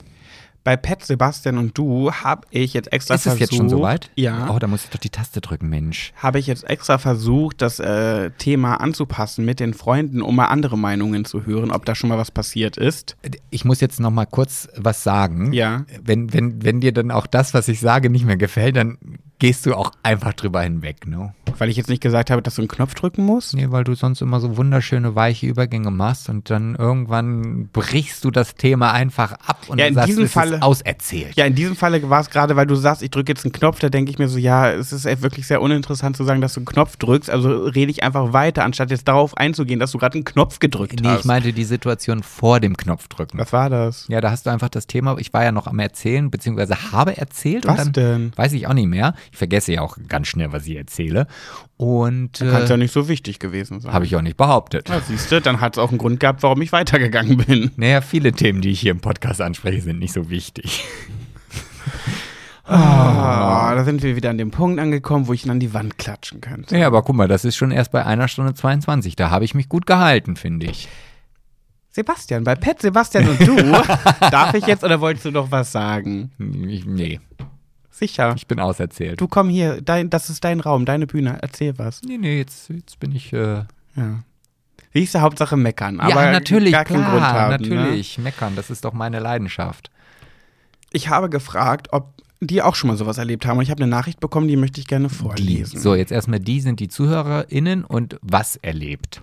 Bei 0.65 0.77
Pat, 0.77 1.05
Sebastian 1.05 1.59
und 1.59 1.77
du 1.77 2.13
habe 2.13 2.47
ich 2.51 2.73
jetzt 2.73 2.93
extra 2.93 3.15
Ist 3.15 3.21
es 3.21 3.25
versucht. 3.25 3.41
jetzt 3.41 3.57
schon 3.57 3.69
soweit? 3.69 4.11
Ja. 4.15 4.49
Oh, 4.55 4.59
da 4.59 4.67
muss 4.69 4.85
ich 4.85 4.91
doch 4.91 5.01
die 5.01 5.11
Taste 5.11 5.41
drücken, 5.41 5.69
Mensch. 5.69 6.13
habe 6.17 6.39
ich 6.39 6.47
jetzt 6.47 6.69
extra 6.71 6.99
versucht, 6.99 7.63
das 7.63 7.81
äh, 7.81 8.31
Thema 8.39 8.77
anzupassen 8.77 9.45
mit 9.45 9.59
den 9.61 9.75
Freunden, 9.75 10.23
um 10.23 10.37
mal 10.37 10.47
andere 10.47 10.79
Meinungen 10.79 11.25
zu 11.25 11.47
hören, 11.47 11.71
ob 11.73 11.85
da 11.85 11.95
schon 11.95 12.09
mal 12.09 12.19
was 12.19 12.31
passiert 12.31 12.77
ist. 12.77 13.17
Ich 13.51 13.65
muss 13.65 13.81
jetzt 13.81 13.99
noch 13.99 14.11
mal 14.13 14.27
kurz 14.27 14.69
was 14.77 15.03
sagen. 15.03 15.53
Ja. 15.53 15.85
Wenn, 16.01 16.33
wenn, 16.33 16.63
wenn 16.65 16.81
dir 16.81 16.93
dann 16.93 17.11
auch 17.11 17.27
das, 17.27 17.55
was 17.55 17.67
ich 17.69 17.81
sage, 17.81 18.09
nicht 18.09 18.25
mehr 18.25 18.37
gefällt, 18.37 18.77
dann 18.77 18.99
gehst 19.41 19.67
du 19.67 19.75
auch 19.75 19.91
einfach 20.05 20.35
drüber 20.35 20.63
hinweg, 20.63 21.09
ne? 21.09 21.35
Weil 21.59 21.69
ich 21.69 21.77
jetzt 21.77 21.89
nicht 21.89 22.01
gesagt 22.01 22.31
habe, 22.31 22.41
dass 22.43 22.55
du 22.55 22.63
einen 22.63 22.69
Knopf 22.69 22.95
drücken 22.95 23.25
musst. 23.25 23.55
Nee, 23.55 23.67
weil 23.71 23.83
du 23.83 23.95
sonst 23.95 24.23
immer 24.23 24.39
so 24.41 24.57
wunderschöne, 24.57 25.17
weiche 25.17 25.47
Übergänge 25.49 25.91
machst 25.91 26.29
und 26.29 26.49
dann 26.49 26.77
irgendwann 26.77 27.69
brichst 27.73 28.25
du 28.25 28.31
das 28.31 28.55
Thema 28.55 28.93
einfach 28.93 29.33
ab 29.33 29.65
und 29.69 29.79
Ja, 29.79 29.87
in 29.87 29.95
sagst, 29.95 30.11
diesem 30.11 30.25
es 30.25 30.33
Falle- 30.53 30.63
auserzählt. 30.63 31.37
Ja, 31.37 31.45
in 31.47 31.55
diesem 31.55 31.77
Falle 31.77 32.09
war 32.11 32.21
es 32.21 32.31
gerade, 32.31 32.57
weil 32.57 32.67
du 32.67 32.75
sagst, 32.75 33.03
ich 33.03 33.11
drücke 33.11 33.33
jetzt 33.33 33.45
einen 33.45 33.53
Knopf, 33.53 33.79
da 33.81 33.89
denke 33.89 34.11
ich 34.11 34.19
mir 34.19 34.29
so, 34.29 34.39
ja, 34.39 34.71
es 34.71 34.93
ist 34.93 35.05
wirklich 35.23 35.47
sehr 35.47 35.61
uninteressant 35.61 36.17
zu 36.17 36.25
sagen, 36.25 36.41
dass 36.41 36.55
du 36.55 36.61
einen 36.61 36.67
Knopf 36.67 36.97
drückst, 36.97 37.31
also 37.31 37.65
rede 37.65 37.91
ich 37.91 38.03
einfach 38.03 38.33
weiter, 38.33 38.65
anstatt 38.65 38.91
jetzt 38.91 39.09
darauf 39.09 39.37
einzugehen, 39.37 39.81
dass 39.81 39.93
du 39.93 39.99
gerade 39.99 40.15
einen 40.15 40.25
Knopf 40.25 40.59
gedrückt 40.59 41.01
Nee, 41.01 41.09
hast. 41.09 41.21
ich 41.21 41.25
meinte 41.25 41.53
die 41.53 41.65
Situation 41.65 42.23
vor 42.23 42.61
dem 42.61 42.77
Knopfdrücken. 42.77 43.39
was 43.39 43.53
war 43.53 43.71
das? 43.71 44.07
Ja, 44.09 44.21
da 44.21 44.31
hast 44.31 44.47
du 44.47 44.51
einfach 44.51 44.69
das 44.69 44.87
Thema, 44.87 45.17
ich 45.19 45.33
war 45.33 45.45
ja 45.45 45.53
noch 45.53 45.67
am 45.67 45.79
Erzählen, 45.79 46.31
beziehungsweise 46.31 46.93
habe 46.93 47.17
erzählt 47.17 47.67
Was 47.67 47.87
und 47.87 47.97
dann 47.97 48.21
denn? 48.21 48.33
weiß 48.37 48.53
ich 48.53 48.67
auch 48.67 48.75
nicht 48.75 48.89
mehr. 48.89 49.15
Ich 49.31 49.39
vergesse 49.39 49.73
ja 49.73 49.81
auch 49.83 49.97
ganz 50.09 50.29
schnell, 50.29 50.53
was 50.53 50.67
ich 50.67 50.77
erzähle. 50.77 51.27
Und 51.83 52.39
Kann 52.39 52.63
es 52.63 52.69
ja 52.69 52.77
äh, 52.77 52.79
nicht 52.79 52.93
so 52.93 53.09
wichtig 53.09 53.41
gewesen 53.41 53.81
sein. 53.81 53.93
habe 53.93 54.05
ich 54.05 54.15
auch 54.15 54.23
nicht 54.23 54.37
behauptet. 54.37 54.89
Ja, 54.89 55.01
siehst 55.01 55.33
du, 55.33 55.41
dann 55.41 55.61
hat 55.61 55.77
es 55.77 55.83
auch 55.83 55.89
einen 55.89 55.99
Grund 55.99 56.21
gehabt, 56.21 56.45
warum 56.45 56.63
ich 56.63 56.71
weitergegangen 56.71 57.39
bin. 57.39 57.73
Naja, 57.75 58.03
viele 58.03 58.31
Themen, 58.31 58.61
die 58.61 58.71
ich 58.71 58.79
hier 58.79 58.93
im 58.93 59.01
Podcast 59.01 59.41
anspreche, 59.41 59.81
sind 59.81 59.99
nicht 59.99 60.13
so 60.13 60.31
wichtig. 60.31 60.85
Ah, 62.65 63.75
da 63.75 63.83
sind 63.83 64.05
wir 64.05 64.15
wieder 64.15 64.31
an 64.31 64.39
dem 64.39 64.53
Punkt 64.53 64.79
angekommen, 64.79 65.27
wo 65.27 65.33
ich 65.33 65.45
ihn 65.45 65.51
an 65.51 65.59
die 65.59 65.75
Wand 65.75 65.99
klatschen 65.99 66.41
könnte. 66.41 66.79
Ja, 66.79 66.87
aber 66.87 67.03
guck 67.03 67.17
mal, 67.17 67.27
das 67.27 67.45
ist 67.45 67.57
schon 67.57 67.73
erst 67.73 67.91
bei 67.91 68.07
einer 68.07 68.29
Stunde 68.29 68.55
22. 68.55 69.17
Da 69.17 69.31
habe 69.31 69.45
ich 69.45 69.57
mich 69.57 69.69
gut 69.69 69.85
gehalten, 69.85 70.37
finde 70.37 70.67
ich. 70.67 70.89
Sebastian, 71.91 72.45
bei 72.45 72.55
Pet, 72.55 72.81
Sebastian 72.81 73.29
und 73.29 73.41
du, 73.41 73.57
darf 74.31 74.55
ich 74.55 74.67
jetzt 74.67 74.85
oder 74.85 75.01
wolltest 75.01 75.25
du 75.25 75.33
noch 75.33 75.51
was 75.51 75.73
sagen? 75.73 76.31
Ich, 76.69 76.87
nee, 76.87 77.19
Sicher. 77.93 78.33
ich 78.37 78.47
bin 78.47 78.59
auserzählt. 78.59 79.21
Du 79.21 79.29
komm 79.29 79.49
hier, 79.49 79.81
dein, 79.81 80.11
das 80.11 80.29
ist 80.31 80.43
dein 80.43 80.59
Raum, 80.61 80.85
deine 80.85 81.07
Bühne, 81.07 81.39
erzähl 81.43 81.79
was. 81.79 82.03
Nee, 82.03 82.19
nee, 82.19 82.39
jetzt, 82.39 82.69
jetzt 82.71 82.99
bin 82.99 83.15
ich, 83.15 83.33
äh, 83.33 83.65
Ja. 83.95 84.25
Siehst 84.95 85.15
du, 85.15 85.21
Hauptsache 85.21 85.57
meckern. 85.57 86.01
Aber 86.01 86.25
ja, 86.25 86.33
natürlich, 86.33 86.73
gar 86.73 86.85
keinen 86.85 86.99
klar, 87.03 87.11
Grund 87.13 87.25
haben. 87.25 87.63
Ne? 87.63 87.77
natürlich. 87.77 88.19
Meckern, 88.19 88.57
das 88.57 88.69
ist 88.71 88.85
doch 88.85 88.93
meine 88.93 89.21
Leidenschaft. 89.21 89.91
Ich 90.93 91.09
habe 91.09 91.31
gefragt, 91.31 91.89
ob 91.93 92.13
die 92.41 92.61
auch 92.61 92.75
schon 92.75 92.89
mal 92.89 92.97
sowas 92.97 93.17
erlebt 93.19 93.47
haben. 93.47 93.57
Und 93.59 93.63
ich 93.63 93.71
habe 93.71 93.83
eine 93.83 93.91
Nachricht 93.91 94.21
bekommen, 94.21 94.49
die 94.49 94.57
möchte 94.57 94.81
ich 94.81 94.87
gerne 94.89 95.09
Die. 95.09 95.15
vorlesen. 95.15 95.81
So, 95.81 95.95
jetzt 95.95 96.13
erstmal 96.13 96.41
die 96.41 96.61
sind 96.61 96.81
die 96.81 96.89
ZuhörerInnen 96.89 97.85
und 97.85 98.19
was 98.21 98.57
erlebt? 98.57 99.23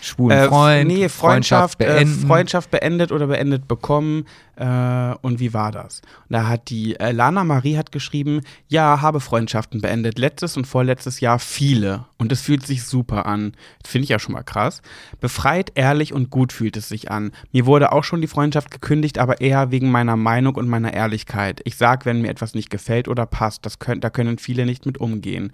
Schwulen 0.00 0.38
Äh, 0.38 0.48
Freund, 0.48 0.88
nee, 0.88 1.08
Freundschaft, 1.08 1.78
beenden. 1.78 2.22
Äh, 2.22 2.26
Freundschaft 2.26 2.70
beendet 2.70 3.12
oder 3.12 3.26
beendet 3.26 3.68
bekommen. 3.68 4.26
Äh, 4.56 5.14
und 5.20 5.38
wie 5.38 5.52
war 5.52 5.70
das? 5.70 6.00
Und 6.28 6.32
da 6.32 6.48
hat 6.48 6.70
die 6.70 6.98
äh, 6.98 7.12
Lana 7.12 7.44
Marie 7.44 7.76
hat 7.76 7.92
geschrieben, 7.92 8.40
ja, 8.68 9.00
habe 9.02 9.20
Freundschaften 9.20 9.80
beendet. 9.80 10.18
Letztes 10.18 10.56
und 10.56 10.66
vorletztes 10.66 11.20
Jahr 11.20 11.38
viele. 11.38 12.06
Und 12.18 12.32
es 12.32 12.40
fühlt 12.40 12.66
sich 12.66 12.84
super 12.84 13.26
an. 13.26 13.52
Finde 13.86 14.04
ich 14.04 14.10
ja 14.10 14.18
schon 14.18 14.32
mal 14.32 14.42
krass. 14.42 14.80
Befreit, 15.20 15.72
ehrlich 15.74 16.12
und 16.12 16.30
gut 16.30 16.52
fühlt 16.52 16.76
es 16.76 16.88
sich 16.88 17.10
an. 17.10 17.32
Mir 17.52 17.66
wurde 17.66 17.92
auch 17.92 18.04
schon 18.04 18.20
die 18.22 18.26
Freundschaft 18.26 18.70
gekündigt, 18.70 19.18
aber 19.18 19.40
eher 19.40 19.70
wegen 19.70 19.90
meiner 19.90 20.16
Meinung 20.16 20.54
und 20.54 20.68
meiner 20.68 20.94
Ehrlichkeit. 20.94 21.60
Ich 21.64 21.76
sag, 21.76 22.06
wenn 22.06 22.22
mir 22.22 22.30
etwas 22.30 22.54
nicht 22.54 22.70
gefällt 22.70 23.08
oder 23.08 23.26
passt. 23.26 23.66
Das 23.66 23.78
könnt, 23.78 24.04
da 24.04 24.10
können 24.10 24.38
viele 24.38 24.64
nicht 24.64 24.86
mit 24.86 24.98
umgehen. 24.98 25.52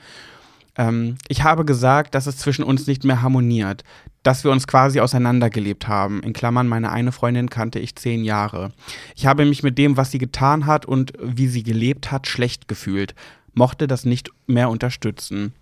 Ähm, 0.77 1.17
ich 1.29 1.43
habe 1.43 1.65
gesagt, 1.65 2.15
dass 2.15 2.27
es 2.27 2.37
zwischen 2.39 2.65
uns 2.65 2.87
nicht 2.87 3.05
mehr 3.05 3.23
harmoniert, 3.23 3.85
dass 4.23 4.45
wir 4.45 4.51
uns 4.51 4.67
quasi 4.67 5.01
auseinandergelebt 5.01 5.89
haben. 5.89 6.23
In 6.23 6.33
Klammern, 6.33 6.69
meine 6.69 6.91
eine 6.91 7.13
Freundin 7.13 7.51
kannte 7.51 7.79
ich 7.79 7.97
zehn 7.97 8.25
Jahre. 8.25 8.73
Ich 9.15 9.27
habe 9.27 9.45
mich 9.45 9.63
mit 9.63 9.79
dem, 9.79 9.97
was 9.97 10.11
sie 10.11 10.19
getan 10.19 10.67
hat 10.67 10.87
und 10.87 11.13
wie 11.21 11.49
sie 11.49 11.63
gelebt 11.63 12.11
hat, 12.11 12.27
schlecht 12.27 12.69
gefühlt, 12.69 13.15
mochte 13.55 13.87
das 13.87 14.05
nicht 14.05 14.31
mehr 14.47 14.71
unterstützen. 14.71 15.53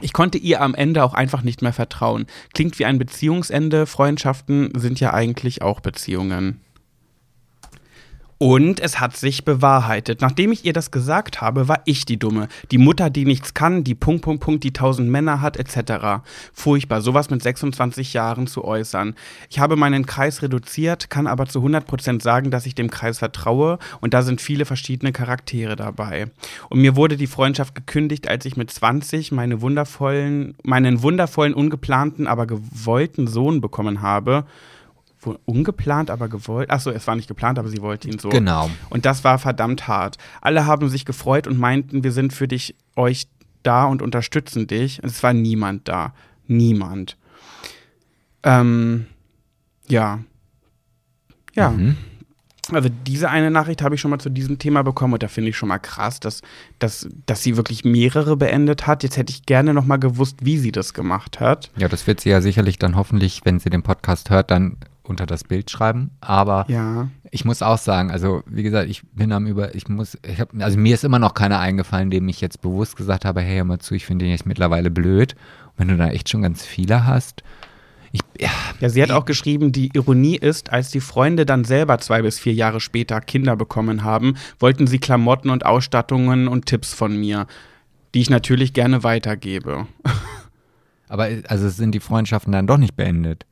Ich 0.00 0.12
konnte 0.12 0.38
ihr 0.38 0.62
am 0.62 0.74
Ende 0.74 1.04
auch 1.04 1.14
einfach 1.14 1.42
nicht 1.42 1.60
mehr 1.60 1.72
vertrauen. 1.72 2.26
Klingt 2.54 2.78
wie 2.78 2.86
ein 2.86 2.98
Beziehungsende, 2.98 3.86
Freundschaften 3.86 4.70
sind 4.74 5.00
ja 5.00 5.12
eigentlich 5.12 5.62
auch 5.62 5.80
Beziehungen. 5.80 6.60
Und 8.42 8.80
es 8.80 8.98
hat 8.98 9.16
sich 9.16 9.44
bewahrheitet. 9.44 10.20
Nachdem 10.20 10.50
ich 10.50 10.64
ihr 10.64 10.72
das 10.72 10.90
gesagt 10.90 11.40
habe, 11.40 11.68
war 11.68 11.80
ich 11.84 12.06
die 12.06 12.18
Dumme. 12.18 12.48
Die 12.72 12.78
Mutter, 12.78 13.08
die 13.08 13.24
nichts 13.24 13.54
kann, 13.54 13.84
die 13.84 13.94
Punkt, 13.94 14.22
Punkt, 14.22 14.42
Punkt, 14.42 14.64
die 14.64 14.72
tausend 14.72 15.08
Männer 15.08 15.40
hat, 15.40 15.56
etc. 15.56 16.24
Furchtbar, 16.52 17.02
sowas 17.02 17.30
mit 17.30 17.40
26 17.40 18.14
Jahren 18.14 18.48
zu 18.48 18.64
äußern. 18.64 19.14
Ich 19.48 19.60
habe 19.60 19.76
meinen 19.76 20.06
Kreis 20.06 20.42
reduziert, 20.42 21.08
kann 21.08 21.28
aber 21.28 21.46
zu 21.46 21.60
100% 21.60 22.20
sagen, 22.20 22.50
dass 22.50 22.66
ich 22.66 22.74
dem 22.74 22.90
Kreis 22.90 23.20
vertraue 23.20 23.78
und 24.00 24.12
da 24.12 24.22
sind 24.22 24.40
viele 24.40 24.64
verschiedene 24.64 25.12
Charaktere 25.12 25.76
dabei. 25.76 26.26
Und 26.68 26.80
mir 26.80 26.96
wurde 26.96 27.16
die 27.16 27.28
Freundschaft 27.28 27.76
gekündigt, 27.76 28.26
als 28.26 28.44
ich 28.44 28.56
mit 28.56 28.72
20 28.72 29.30
meine 29.30 29.60
wundervollen, 29.60 30.56
meinen 30.64 31.02
wundervollen, 31.02 31.54
ungeplanten, 31.54 32.26
aber 32.26 32.48
gewollten 32.48 33.28
Sohn 33.28 33.60
bekommen 33.60 34.02
habe 34.02 34.46
wo- 35.22 35.38
ungeplant, 35.46 36.10
aber 36.10 36.28
gewollt. 36.28 36.70
Achso, 36.70 36.90
es 36.90 37.06
war 37.06 37.16
nicht 37.16 37.28
geplant, 37.28 37.58
aber 37.58 37.68
sie 37.68 37.80
wollte 37.80 38.08
ihn 38.08 38.18
so. 38.18 38.28
Genau. 38.28 38.70
Und 38.90 39.06
das 39.06 39.24
war 39.24 39.38
verdammt 39.38 39.88
hart. 39.88 40.18
Alle 40.40 40.66
haben 40.66 40.88
sich 40.88 41.04
gefreut 41.04 41.46
und 41.46 41.58
meinten, 41.58 42.04
wir 42.04 42.12
sind 42.12 42.32
für 42.32 42.48
dich, 42.48 42.74
euch 42.96 43.28
da 43.62 43.84
und 43.86 44.02
unterstützen 44.02 44.66
dich. 44.66 45.02
Und 45.02 45.08
es 45.08 45.22
war 45.22 45.32
niemand 45.32 45.88
da. 45.88 46.12
Niemand. 46.48 47.16
Ähm, 48.42 49.06
ja. 49.88 50.18
Ja. 51.54 51.70
Mhm. 51.70 51.96
Also 52.70 52.88
diese 53.06 53.28
eine 53.28 53.50
Nachricht 53.50 53.82
habe 53.82 53.96
ich 53.96 54.00
schon 54.00 54.10
mal 54.12 54.20
zu 54.20 54.30
diesem 54.30 54.58
Thema 54.58 54.82
bekommen 54.82 55.12
und 55.14 55.22
da 55.22 55.28
finde 55.28 55.50
ich 55.50 55.56
schon 55.56 55.68
mal 55.68 55.78
krass, 55.78 56.20
dass, 56.20 56.42
dass, 56.78 57.08
dass 57.26 57.42
sie 57.42 57.56
wirklich 57.56 57.84
mehrere 57.84 58.36
beendet 58.36 58.86
hat. 58.86 59.02
Jetzt 59.02 59.16
hätte 59.16 59.32
ich 59.32 59.46
gerne 59.46 59.74
noch 59.74 59.84
mal 59.84 59.96
gewusst, 59.96 60.36
wie 60.42 60.58
sie 60.58 60.70
das 60.70 60.94
gemacht 60.94 61.40
hat. 61.40 61.70
Ja, 61.76 61.88
das 61.88 62.06
wird 62.06 62.20
sie 62.20 62.30
ja 62.30 62.40
sicherlich 62.40 62.78
dann 62.78 62.94
hoffentlich, 62.96 63.40
wenn 63.44 63.58
sie 63.58 63.68
den 63.68 63.82
Podcast 63.82 64.30
hört, 64.30 64.52
dann 64.52 64.76
unter 65.12 65.26
das 65.26 65.44
Bild 65.44 65.70
schreiben. 65.70 66.10
Aber 66.20 66.64
Ja. 66.68 67.08
ich 67.30 67.44
muss 67.44 67.62
auch 67.62 67.78
sagen, 67.78 68.10
also 68.10 68.42
wie 68.46 68.62
gesagt, 68.64 68.88
ich 68.90 69.02
bin 69.12 69.30
am 69.32 69.46
über, 69.46 69.74
ich 69.74 69.86
muss, 69.88 70.18
ich 70.26 70.40
hab, 70.40 70.50
also 70.60 70.76
mir 70.78 70.94
ist 70.94 71.04
immer 71.04 71.18
noch 71.20 71.34
keiner 71.34 71.60
eingefallen, 71.60 72.10
dem 72.10 72.28
ich 72.28 72.40
jetzt 72.40 72.60
bewusst 72.62 72.96
gesagt 72.96 73.24
habe, 73.24 73.40
hey, 73.40 73.56
hör 73.58 73.64
mal 73.64 73.78
zu, 73.78 73.94
ich 73.94 74.04
finde 74.06 74.24
den 74.24 74.32
jetzt 74.32 74.46
mittlerweile 74.46 74.90
blöd. 74.90 75.34
Und 75.68 75.78
wenn 75.78 75.88
du 75.88 75.96
da 75.96 76.08
echt 76.08 76.28
schon 76.28 76.42
ganz 76.42 76.64
viele 76.64 77.06
hast, 77.06 77.42
ich, 78.14 78.20
ja, 78.38 78.50
Ja, 78.80 78.90
sie 78.90 79.02
hat 79.02 79.10
auch 79.10 79.24
geschrieben, 79.24 79.72
die 79.72 79.90
Ironie 79.94 80.36
ist, 80.36 80.70
als 80.70 80.90
die 80.90 81.00
Freunde 81.00 81.46
dann 81.46 81.64
selber 81.64 81.98
zwei 81.98 82.20
bis 82.20 82.38
vier 82.38 82.52
Jahre 82.52 82.78
später 82.80 83.20
Kinder 83.22 83.56
bekommen 83.56 84.02
haben, 84.04 84.34
wollten 84.58 84.86
sie 84.86 84.98
Klamotten 84.98 85.48
und 85.48 85.64
Ausstattungen 85.64 86.46
und 86.48 86.66
Tipps 86.66 86.92
von 86.92 87.18
mir, 87.18 87.46
die 88.14 88.20
ich 88.20 88.28
natürlich 88.28 88.74
gerne 88.74 89.02
weitergebe. 89.02 89.86
aber 91.08 91.28
also 91.48 91.70
sind 91.70 91.94
die 91.94 92.00
Freundschaften 92.00 92.52
dann 92.52 92.66
doch 92.66 92.76
nicht 92.76 92.96
beendet? 92.96 93.46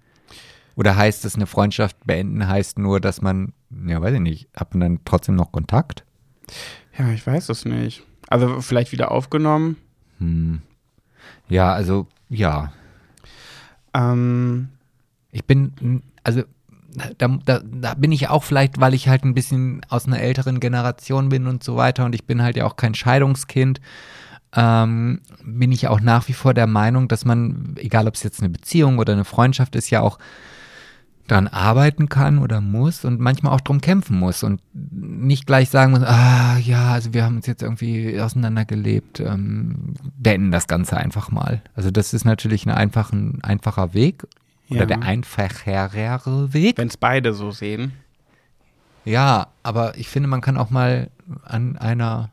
Oder 0.77 0.97
heißt 0.97 1.25
es, 1.25 1.35
eine 1.35 1.47
Freundschaft 1.47 1.97
beenden 2.07 2.47
heißt 2.47 2.79
nur, 2.79 3.01
dass 3.01 3.21
man, 3.23 3.53
ja, 3.87 4.01
weiß 4.01 4.15
ich 4.15 4.21
nicht, 4.21 4.49
hat 4.57 4.75
man 4.75 4.81
dann 4.81 5.01
trotzdem 5.05 5.37
noch 5.37 5.53
Kontakt? 5.53 6.05
Ja, 6.99 7.11
ich 7.11 7.27
weiß 7.27 7.49
es 7.49 7.65
nicht. 7.65 8.03
Also 8.29 8.61
vielleicht 8.61 8.93
wieder 8.93 9.11
aufgenommen. 9.11 9.77
Hm. 10.19 10.63
Ja, 11.49 11.73
also, 11.73 12.07
ja, 12.29 12.73
Ähm, 13.95 14.69
Ich 15.33 15.45
bin, 15.45 16.03
also 16.25 16.43
da, 17.19 17.29
da, 17.45 17.61
da 17.65 17.95
bin 17.95 18.13
ich 18.13 18.29
auch 18.29 18.43
vielleicht, 18.45 18.81
weil 18.81 18.95
ich 18.95 19.09
halt 19.09 19.25
ein 19.25 19.35
bisschen 19.35 19.81
aus 19.89 20.07
einer 20.07 20.21
älteren 20.21 20.61
Generation 20.61 21.29
bin 21.29 21.47
und 21.47 21.63
so 21.63 21.77
weiter 21.77 22.05
und 22.05 22.15
ich 22.15 22.25
bin 22.27 22.43
halt 22.43 22.57
ja 22.57 22.67
auch 22.67 22.77
kein 22.77 22.95
Scheidungskind, 22.95 23.81
ähm, 24.55 25.21
bin 25.45 25.71
ich 25.71 25.87
auch 25.87 26.01
nach 26.01 26.27
wie 26.27 26.33
vor 26.33 26.53
der 26.55 26.67
Meinung, 26.67 27.07
dass 27.07 27.25
man, 27.25 27.75
egal 27.79 28.09
ob 28.09 28.15
es 28.15 28.25
jetzt 28.25 28.41
eine 28.41 28.51
Beziehung 28.51 28.99
oder 28.99 29.13
eine 29.13 29.25
Freundschaft 29.25 29.77
ist, 29.77 29.91
ja 29.91 30.01
auch 30.01 30.19
dran 31.31 31.47
arbeiten 31.49 32.09
kann 32.09 32.39
oder 32.39 32.61
muss 32.61 33.05
und 33.05 33.21
manchmal 33.21 33.55
auch 33.55 33.61
drum 33.61 33.81
kämpfen 33.81 34.19
muss 34.19 34.43
und 34.43 34.61
nicht 34.73 35.47
gleich 35.47 35.71
sagen 35.71 35.93
muss, 35.93 36.03
ah 36.03 36.59
ja, 36.59 36.93
also 36.93 37.15
wir 37.15 37.25
haben 37.25 37.37
uns 37.37 37.47
jetzt 37.47 37.63
irgendwie 37.63 38.21
auseinandergelebt, 38.21 39.21
ähm, 39.21 39.95
beenden 40.17 40.51
das 40.51 40.67
Ganze 40.67 40.97
einfach 40.97 41.31
mal. 41.31 41.63
Also 41.75 41.91
das 41.91 42.13
ist 42.15 42.25
natürlich 42.25 42.67
ein, 42.67 42.73
einfach, 42.73 43.13
ein 43.13 43.39
einfacher 43.43 43.95
Weg 43.95 44.27
oder 44.71 44.81
Ja. 44.81 44.87
der 44.87 45.03
einfachere 45.03 46.53
Weg. 46.53 46.79
Wenn 46.79 46.89
es 46.89 46.97
beide 46.97 47.33
so 47.33 47.51
sehen. 47.51 47.93
Ja, 49.05 49.49
aber 49.63 49.97
ich 49.99 50.09
finde, 50.09 50.29
man 50.29 50.41
kann 50.41 50.57
auch 50.57 50.71
mal 50.71 51.11
an 51.45 51.79
einer 51.79 52.31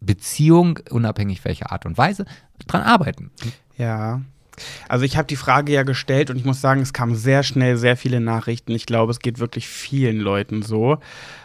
Beziehung, 0.00 0.78
unabhängig 0.90 1.44
welcher 1.44 1.72
Art 1.72 1.84
und 1.86 1.98
Weise, 1.98 2.24
dran 2.66 2.82
arbeiten. 2.82 3.30
Ja. 3.76 4.22
Also 4.88 5.04
ich 5.04 5.16
habe 5.16 5.26
die 5.26 5.36
Frage 5.36 5.72
ja 5.72 5.82
gestellt 5.82 6.30
und 6.30 6.36
ich 6.36 6.44
muss 6.44 6.60
sagen, 6.60 6.80
es 6.80 6.92
kamen 6.92 7.14
sehr 7.14 7.42
schnell 7.42 7.76
sehr 7.76 7.96
viele 7.96 8.20
Nachrichten. 8.20 8.72
Ich 8.72 8.86
glaube, 8.86 9.10
es 9.10 9.20
geht 9.20 9.38
wirklich 9.38 9.68
vielen 9.68 10.18
Leuten 10.18 10.62
so, 10.62 10.98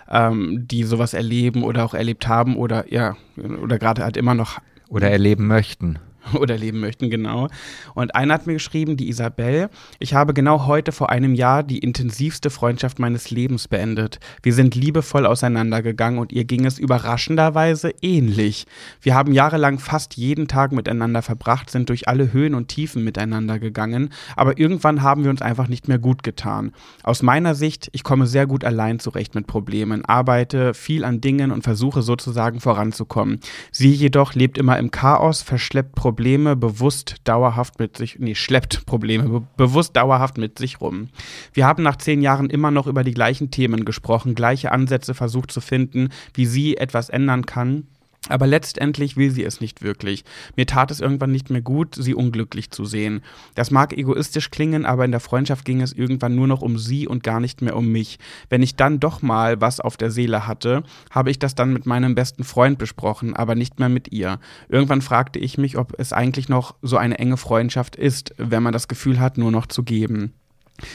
ähm, 0.10 0.68
die 0.68 0.84
sowas 0.84 1.14
erleben 1.14 1.64
oder 1.64 1.86
auch 1.86 1.94
erlebt 1.94 2.28
haben 2.28 2.56
oder 2.58 2.92
ja, 2.92 3.16
oder 3.62 3.80
gerade 3.80 4.04
halt 4.04 4.18
immer 4.18 4.36
noch 4.36 4.60
Oder 4.90 5.10
erleben 5.10 5.48
möchten. 5.48 6.00
oder 6.34 6.57
leben 6.57 6.80
möchten, 6.80 7.10
genau. 7.10 7.47
Und 7.93 8.15
einer 8.15 8.34
hat 8.34 8.47
mir 8.47 8.53
geschrieben, 8.53 8.97
die 8.97 9.10
Isabel, 9.10 9.69
ich 9.99 10.14
habe 10.14 10.34
genau 10.34 10.65
heute 10.65 10.91
vor 10.91 11.10
einem 11.10 11.35
Jahr 11.35 11.64
die 11.64 11.80
intensivste 11.80 12.49
Freundschaft 12.49 12.99
meines 12.99 13.30
Lebens 13.31 13.68
beendet. 13.68 14.19
Wir 14.41 14.53
sind 14.53 14.76
liebevoll 14.76 15.26
auseinandergegangen 15.26 16.19
und 16.19 16.31
ihr 16.31 16.45
ging 16.45 16.65
es 16.65 16.80
überraschenderweise 16.80 17.93
ähnlich. 18.02 18.65
Wir 19.02 19.15
haben 19.15 19.34
jahrelang 19.34 19.80
fast 19.80 20.15
jeden 20.15 20.47
Tag 20.47 20.72
miteinander 20.72 21.22
verbracht, 21.22 21.69
sind 21.69 21.89
durch 21.89 22.07
alle 22.07 22.34
Höhen 22.34 22.56
und 22.56 22.68
Tiefen 22.68 23.03
miteinander 23.03 23.60
gegangen, 23.60 24.10
aber 24.35 24.57
irgendwann 24.57 25.02
haben 25.02 25.23
wir 25.23 25.30
uns 25.30 25.41
einfach 25.41 25.68
nicht 25.68 25.88
mehr 25.88 25.99
gut 25.99 26.23
getan. 26.23 26.72
Aus 27.03 27.22
meiner 27.22 27.56
Sicht, 27.56 27.89
ich 27.91 28.03
komme 28.03 28.27
sehr 28.27 28.47
gut 28.47 28.64
allein 28.64 28.99
zurecht 28.99 29.35
mit 29.35 29.47
Problemen, 29.47 30.06
arbeite 30.06 30.73
viel 30.73 31.03
an 31.03 31.22
Dingen 31.22 31.52
und 31.52 31.64
versuche 31.64 32.02
sozusagen 32.02 32.60
voranzukommen. 32.60 33.39
Sie 33.72 33.91
jedoch 33.91 34.34
lebt 34.34 34.57
immer 34.57 34.77
im 34.80 34.91
Chaos, 34.91 35.41
verschleppt 35.41 35.95
Probleme 35.95 36.15
bewusst 36.16 37.16
dauerhaft 37.24 37.80
mit 37.80 37.98
sich, 37.98 38.18
nee, 38.20 38.36
schleppt 38.36 38.86
Probleme 38.86 39.28
be 39.28 39.48
bewusst 39.58 39.96
dauerhaft 39.96 40.38
mit 40.38 40.58
sich 40.58 40.82
rum. 40.82 41.10
Wir 41.54 41.66
haben 41.66 41.84
nach 41.84 41.98
zehn 41.98 42.22
Jahren 42.22 42.50
immer 42.50 42.72
noch 42.72 42.88
über 42.88 43.04
die 43.04 43.14
gleichen 43.14 43.52
Themen 43.52 43.86
gesprochen, 43.86 44.36
gleiche 44.36 44.72
Ansätze 44.72 45.14
versucht 45.14 45.52
zu 45.52 45.62
finden, 45.62 46.10
wie 46.34 46.46
sie 46.46 46.78
etwas 46.78 47.10
ändern 47.10 47.46
kann. 47.46 47.88
Aber 48.27 48.47
letztendlich 48.47 49.18
will 49.18 49.30
sie 49.30 49.43
es 49.43 49.61
nicht 49.61 49.84
wirklich. 49.84 50.23
Mir 50.56 50.65
tat 50.65 50.89
es 50.89 50.99
irgendwann 50.99 51.31
nicht 51.31 51.49
mehr 51.49 51.61
gut, 51.61 51.95
sie 51.95 52.15
unglücklich 52.15 52.72
zu 52.72 52.85
sehen. 52.85 53.22
Das 53.53 53.69
mag 53.69 53.93
egoistisch 53.93 54.49
klingen, 54.49 54.85
aber 54.85 55.06
in 55.06 55.11
der 55.11 55.19
Freundschaft 55.19 55.64
ging 55.65 55.81
es 55.81 55.93
irgendwann 55.93 56.35
nur 56.35 56.47
noch 56.47 56.61
um 56.61 56.77
sie 56.80 57.07
und 57.07 57.23
gar 57.23 57.39
nicht 57.39 57.61
mehr 57.61 57.76
um 57.76 57.91
mich. 57.91 58.18
Wenn 58.49 58.64
ich 58.64 58.76
dann 58.76 58.99
doch 58.99 59.22
mal 59.22 59.61
was 59.61 59.80
auf 59.80 59.95
der 59.97 60.10
Seele 60.10 60.47
hatte, 60.47 60.84
habe 61.11 61.30
ich 61.30 61.38
das 61.38 61.53
dann 61.53 61.73
mit 61.73 61.85
meinem 61.85 62.15
besten 62.15 62.43
Freund 62.43 62.80
besprochen, 62.80 63.35
aber 63.35 63.53
nicht 63.53 63.80
mehr 63.80 63.89
mit 63.89 64.11
ihr. 64.11 64.39
Irgendwann 64.69 65.02
fragte 65.02 65.39
ich 65.39 65.57
mich, 65.57 65.77
ob 65.77 65.93
es 65.99 66.11
eigentlich 66.11 66.49
noch 66.49 66.76
so 66.81 66.97
eine 66.97 67.19
enge 67.19 67.38
Freundschaft 67.38 67.95
ist, 67.95 68.34
wenn 68.38 68.64
man 68.64 68.73
das 68.73 68.88
Gefühl 68.88 69.19
hat, 69.19 69.38
nur 69.38 69.52
noch 69.52 69.68
zu 69.68 69.84
geben. 69.84 70.34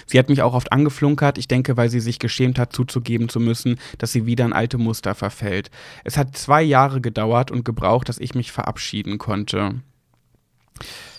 Sie 0.06 0.18
hat 0.18 0.28
mich 0.28 0.42
auch 0.42 0.54
oft 0.54 0.72
angeflunkert, 0.72 1.38
ich 1.38 1.48
denke, 1.48 1.76
weil 1.76 1.88
sie 1.88 2.00
sich 2.00 2.18
geschämt 2.18 2.58
hat, 2.58 2.72
zuzugeben 2.72 3.28
zu 3.28 3.40
müssen, 3.40 3.78
dass 3.98 4.12
sie 4.12 4.26
wieder 4.26 4.44
in 4.44 4.52
alte 4.52 4.78
Muster 4.78 5.14
verfällt. 5.14 5.70
Es 6.04 6.16
hat 6.16 6.36
zwei 6.36 6.62
Jahre 6.62 7.00
gedauert 7.00 7.50
und 7.50 7.64
gebraucht, 7.64 8.08
dass 8.08 8.18
ich 8.18 8.34
mich 8.34 8.52
verabschieden 8.52 9.18
konnte. 9.18 9.76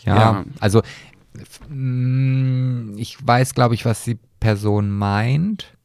Ja, 0.04 0.16
Ja. 0.16 0.46
also 0.60 0.82
Mm, 1.70 2.98
ich 2.98 3.26
weiß, 3.26 3.54
glaube 3.54 3.76
ich, 3.76 3.86
was 3.86 4.04
die 4.04 4.20
Person 4.40 4.90
meint. 4.90 5.78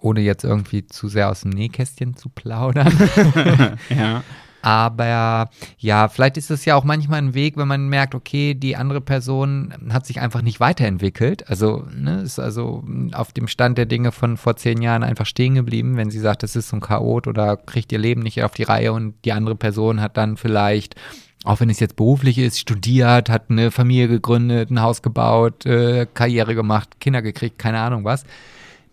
Ohne 0.00 0.20
jetzt 0.20 0.44
irgendwie 0.44 0.86
zu 0.86 1.08
sehr 1.08 1.30
aus 1.30 1.42
dem 1.42 1.50
Nähkästchen 1.50 2.16
zu 2.16 2.28
plaudern. 2.28 2.92
ja. 3.88 4.22
Aber 4.64 5.50
ja, 5.76 6.08
vielleicht 6.08 6.38
ist 6.38 6.50
es 6.50 6.64
ja 6.64 6.74
auch 6.74 6.84
manchmal 6.84 7.18
ein 7.18 7.34
Weg, 7.34 7.58
wenn 7.58 7.68
man 7.68 7.86
merkt, 7.88 8.14
okay, 8.14 8.54
die 8.54 8.76
andere 8.76 9.02
Person 9.02 9.74
hat 9.90 10.06
sich 10.06 10.22
einfach 10.22 10.40
nicht 10.40 10.58
weiterentwickelt. 10.58 11.50
Also 11.50 11.84
ne, 11.94 12.22
ist 12.22 12.38
also 12.38 12.82
auf 13.12 13.32
dem 13.32 13.46
Stand 13.46 13.76
der 13.76 13.84
Dinge 13.84 14.10
von 14.10 14.38
vor 14.38 14.56
zehn 14.56 14.80
Jahren 14.80 15.02
einfach 15.02 15.26
stehen 15.26 15.54
geblieben, 15.54 15.98
wenn 15.98 16.10
sie 16.10 16.18
sagt, 16.18 16.42
das 16.42 16.56
ist 16.56 16.70
so 16.70 16.76
ein 16.76 16.80
Chaot 16.80 17.26
oder 17.26 17.58
kriegt 17.58 17.92
ihr 17.92 17.98
Leben 17.98 18.22
nicht 18.22 18.42
auf 18.42 18.54
die 18.54 18.62
Reihe 18.62 18.94
und 18.94 19.12
die 19.26 19.34
andere 19.34 19.54
Person 19.54 20.00
hat 20.00 20.16
dann 20.16 20.38
vielleicht 20.38 20.96
auch 21.44 21.60
wenn 21.60 21.68
es 21.68 21.78
jetzt 21.78 21.96
beruflich 21.96 22.38
ist, 22.38 22.58
studiert, 22.58 23.28
hat 23.28 23.50
eine 23.50 23.70
Familie 23.70 24.08
gegründet, 24.08 24.70
ein 24.70 24.80
Haus 24.80 25.02
gebaut, 25.02 25.66
äh, 25.66 26.06
Karriere 26.14 26.54
gemacht, 26.54 27.00
Kinder 27.00 27.20
gekriegt, 27.20 27.58
keine 27.58 27.80
Ahnung 27.80 28.04
was, 28.04 28.24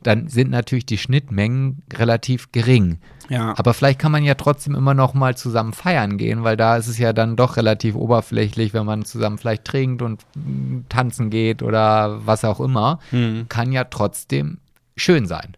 dann 0.03 0.27
sind 0.27 0.51
natürlich 0.51 0.85
die 0.85 0.97
Schnittmengen 0.97 1.81
relativ 1.93 2.51
gering. 2.51 2.97
Ja. 3.31 3.53
Aber 3.57 3.73
vielleicht 3.73 3.97
kann 3.97 4.11
man 4.11 4.25
ja 4.25 4.35
trotzdem 4.35 4.75
immer 4.75 4.93
noch 4.93 5.13
mal 5.13 5.37
zusammen 5.37 5.71
feiern 5.71 6.17
gehen, 6.17 6.43
weil 6.43 6.57
da 6.57 6.75
ist 6.75 6.87
es 6.87 6.97
ja 6.97 7.13
dann 7.13 7.37
doch 7.37 7.55
relativ 7.55 7.95
oberflächlich, 7.95 8.73
wenn 8.73 8.85
man 8.85 9.05
zusammen 9.05 9.37
vielleicht 9.37 9.63
trinkt 9.63 10.01
und 10.01 10.25
mm, 10.35 10.81
tanzen 10.89 11.29
geht 11.29 11.63
oder 11.63 12.19
was 12.25 12.43
auch 12.43 12.59
immer. 12.59 12.99
Hm. 13.11 13.45
Kann 13.47 13.71
ja 13.71 13.85
trotzdem 13.85 14.57
schön 14.97 15.27
sein. 15.27 15.55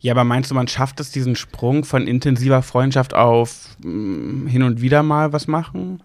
Ja, 0.00 0.12
aber 0.12 0.24
meinst 0.24 0.50
du, 0.50 0.56
man 0.56 0.66
schafft 0.66 0.98
es, 0.98 1.12
diesen 1.12 1.36
Sprung 1.36 1.84
von 1.84 2.08
intensiver 2.08 2.62
Freundschaft 2.62 3.14
auf 3.14 3.76
mh, 3.84 4.50
hin 4.50 4.64
und 4.64 4.80
wieder 4.80 5.04
mal 5.04 5.32
was 5.32 5.46
machen? 5.46 6.02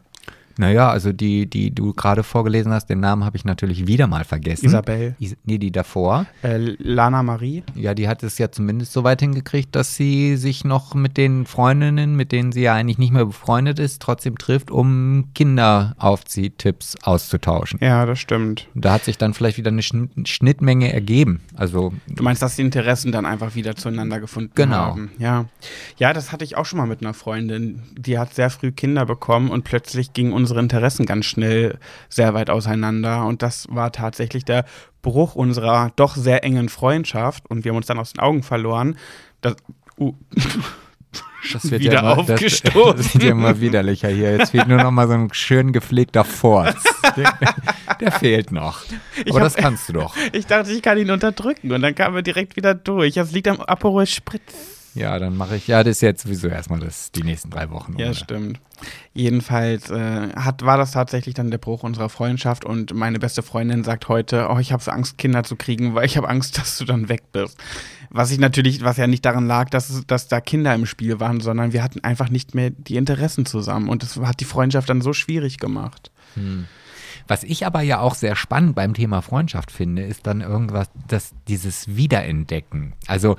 Naja, 0.60 0.90
also 0.90 1.14
die, 1.14 1.49
die 1.49 1.73
du 1.73 1.94
gerade 1.94 2.22
vorgelesen 2.22 2.73
hast, 2.73 2.88
den 2.88 2.99
Namen 2.99 3.23
habe 3.23 3.38
ich 3.38 3.45
natürlich 3.45 3.88
wieder 3.88 4.07
mal 4.07 4.26
vergessen. 4.26 4.65
Isabel. 4.65 5.15
Is 5.18 5.38
nee, 5.45 5.57
die 5.57 5.72
davor. 5.72 6.26
Äh, 6.44 6.57
Lana 6.57 7.23
Marie? 7.23 7.64
Ja, 7.76 7.94
die 7.94 8.10
hat 8.10 8.23
es 8.23 8.38
ja 8.38 8.52
zumindest 8.52 8.91
so 8.91 9.06
weit 9.06 9.22
hingekriegt, 9.22 9.73
dass 9.73 9.95
sie 9.95 10.36
sich 10.36 10.65
noch 10.65 10.94
mit 10.95 11.15
den 11.15 11.45
Freundinnen, 11.45 12.15
mit 12.18 12.34
denen 12.34 12.52
sie 12.52 12.61
ja 12.64 12.73
eigentlich 12.73 12.98
nicht 12.98 13.14
mehr 13.14 13.26
befreundet 13.26 13.80
ist, 13.80 14.02
trotzdem 14.02 14.38
trifft, 14.38 14.69
um 14.69 15.30
Kinderaufziehtipps 15.34 16.98
auszutauschen. 17.03 17.80
Ja, 17.81 18.06
das 18.06 18.19
stimmt. 18.19 18.68
Da 18.76 18.91
hat 18.94 19.06
sich 19.06 19.18
dann 19.18 19.34
vielleicht 19.34 19.57
wieder 19.57 19.69
eine 19.72 19.81
Schn 19.81 20.10
Schnittmenge 20.26 20.91
ergeben. 20.91 21.40
Also 21.56 21.94
Du 22.07 22.23
meinst, 22.23 22.41
dass 22.41 22.57
die 22.57 22.64
Interessen 22.64 23.11
dann 23.14 23.26
einfach 23.26 23.56
wieder 23.56 23.76
zueinander 23.76 24.19
gefunden 24.19 24.52
Genau. 24.56 24.76
haben? 24.76 25.11
Ja. 25.19 25.45
Ja, 25.98 26.11
das 26.11 26.31
hatte 26.34 26.44
ich 26.44 26.57
auch 26.57 26.65
schon 26.65 26.77
mal 26.80 26.86
mit 26.88 27.02
einer 27.02 27.14
Freundin. 27.14 27.81
Die 27.98 28.18
hat 28.19 28.34
sehr 28.34 28.49
früh 28.49 28.72
Kinder 28.73 29.06
bekommen 29.06 29.49
und 29.49 29.64
plötzlich 29.64 30.14
gingen 30.14 30.34
unsere 30.50 30.62
Interessen 30.62 31.06
ganz 31.06 31.26
schnell 31.26 31.78
sehr 32.10 32.34
weit 32.34 32.50
auseinander. 32.50 33.26
Und 33.26 33.44
das 33.44 33.68
war 33.70 33.92
tatsächlich 33.92 34.46
der 34.46 34.66
Bruch 35.04 35.36
unserer 35.36 35.92
doch 35.96 36.16
sehr 36.16 36.44
engen 36.44 36.70
Freundschaft. 36.70 37.50
Und 37.50 37.64
wir 37.64 37.72
haben 37.72 37.78
uns 37.78 37.86
dann 37.86 38.00
aus 38.00 38.14
den 38.14 38.20
Augen 38.20 38.42
verloren. 38.42 38.98
Das, 39.42 39.56
uh, 40.00 40.14
das 41.54 41.72
Wieder 41.72 41.94
ja 41.94 42.00
immer, 42.00 42.18
aufgestoßen. 42.18 42.98
Das, 42.98 43.06
das 43.06 43.14
wird 43.14 43.24
ja 43.26 43.32
immer 43.32 43.62
widerlicher 43.62 44.10
hier. 44.10 44.36
Jetzt 44.38 44.52
fehlt 44.52 44.68
nur 44.68 44.82
noch 44.82 44.92
mal 44.92 45.08
so 45.08 45.14
ein 45.14 45.32
schön 45.34 45.72
gepflegter 45.72 46.24
Forz. 46.24 46.84
Der, 47.16 47.38
der 48.00 48.12
fehlt 48.12 48.52
noch. 48.52 48.82
Aber 49.28 49.36
hab- 49.36 49.44
das 49.44 49.56
kannst 49.56 49.90
du 49.90 49.94
doch. 49.94 50.16
ich 50.34 50.48
dachte, 50.48 50.72
ich 50.72 50.82
kann 50.82 50.98
ihn 50.98 51.12
unterdrücken. 51.12 51.72
Und 51.72 51.82
dann 51.82 51.94
kam 51.94 52.16
er 52.16 52.24
direkt 52.24 52.56
wieder 52.56 52.74
durch. 52.74 53.14
Das 53.14 53.32
liegt 53.32 53.48
am 53.48 53.62
Aperol 53.62 54.08
Spritz. 54.08 54.78
Ja, 55.00 55.18
dann 55.18 55.38
mache 55.38 55.56
ich, 55.56 55.68
ja, 55.68 55.82
das 55.82 55.98
ist 55.98 56.02
jetzt 56.02 56.24
sowieso 56.24 56.50
erstmal 56.50 56.80
das, 56.80 57.14
die 57.14 57.24
nächsten 57.24 57.50
drei 57.50 57.70
Wochen. 57.70 57.96
Ja, 57.98 58.08
ohne. 58.08 58.16
stimmt. 58.16 58.60
Jedenfalls 59.14 59.90
äh, 59.90 60.30
hat, 60.36 60.66
war 60.66 60.78
das 60.78 60.92
tatsächlich 60.92 61.36
dann 61.36 61.52
der 61.52 61.58
Bruch 61.58 61.84
unserer 61.84 62.10
Freundschaft 62.10 62.66
und 62.66 62.94
meine 62.94 63.18
beste 63.18 63.42
Freundin 63.42 63.86
sagt 63.86 64.10
heute, 64.10 64.50
oh, 64.50 64.60
ich 64.60 64.74
habe 64.74 64.84
so 64.84 64.92
Angst, 64.92 65.18
Kinder 65.18 65.44
zu 65.44 65.56
kriegen, 65.56 65.96
weil 65.96 66.06
ich 66.06 66.18
habe 66.18 66.28
Angst, 66.28 66.58
dass 66.60 66.78
du 66.78 66.84
dann 66.84 67.08
weg 67.08 67.32
bist. 67.32 67.58
Was 68.10 68.32
ich 68.32 68.40
natürlich, 68.40 68.84
was 68.84 68.98
ja 68.98 69.08
nicht 69.08 69.24
daran 69.24 69.48
lag, 69.48 69.70
dass, 69.70 70.04
dass 70.06 70.28
da 70.28 70.42
Kinder 70.42 70.76
im 70.76 70.86
Spiel 70.86 71.22
waren, 71.22 71.40
sondern 71.40 71.72
wir 71.72 71.82
hatten 71.82 72.04
einfach 72.04 72.30
nicht 72.30 72.54
mehr 72.54 72.70
die 72.70 72.98
Interessen 72.98 73.46
zusammen 73.46 73.88
und 73.88 74.04
das 74.04 74.18
hat 74.18 74.42
die 74.42 74.46
Freundschaft 74.46 74.90
dann 74.90 75.00
so 75.00 75.14
schwierig 75.14 75.60
gemacht. 75.60 76.12
Was 77.30 77.43
ich 77.43 77.64
aber 77.68 77.81
ja 77.81 77.99
auch 77.99 78.15
sehr 78.15 78.35
spannend 78.35 78.73
beim 78.73 78.95
Thema 78.95 79.22
Freundschaft 79.22 79.69
finde, 79.69 80.01
ist 80.01 80.26
dann 80.26 80.41
irgendwas, 80.41 80.89
dass 81.07 81.35
dieses 81.47 81.95
Wiederentdecken. 81.95 82.93
Also 83.06 83.38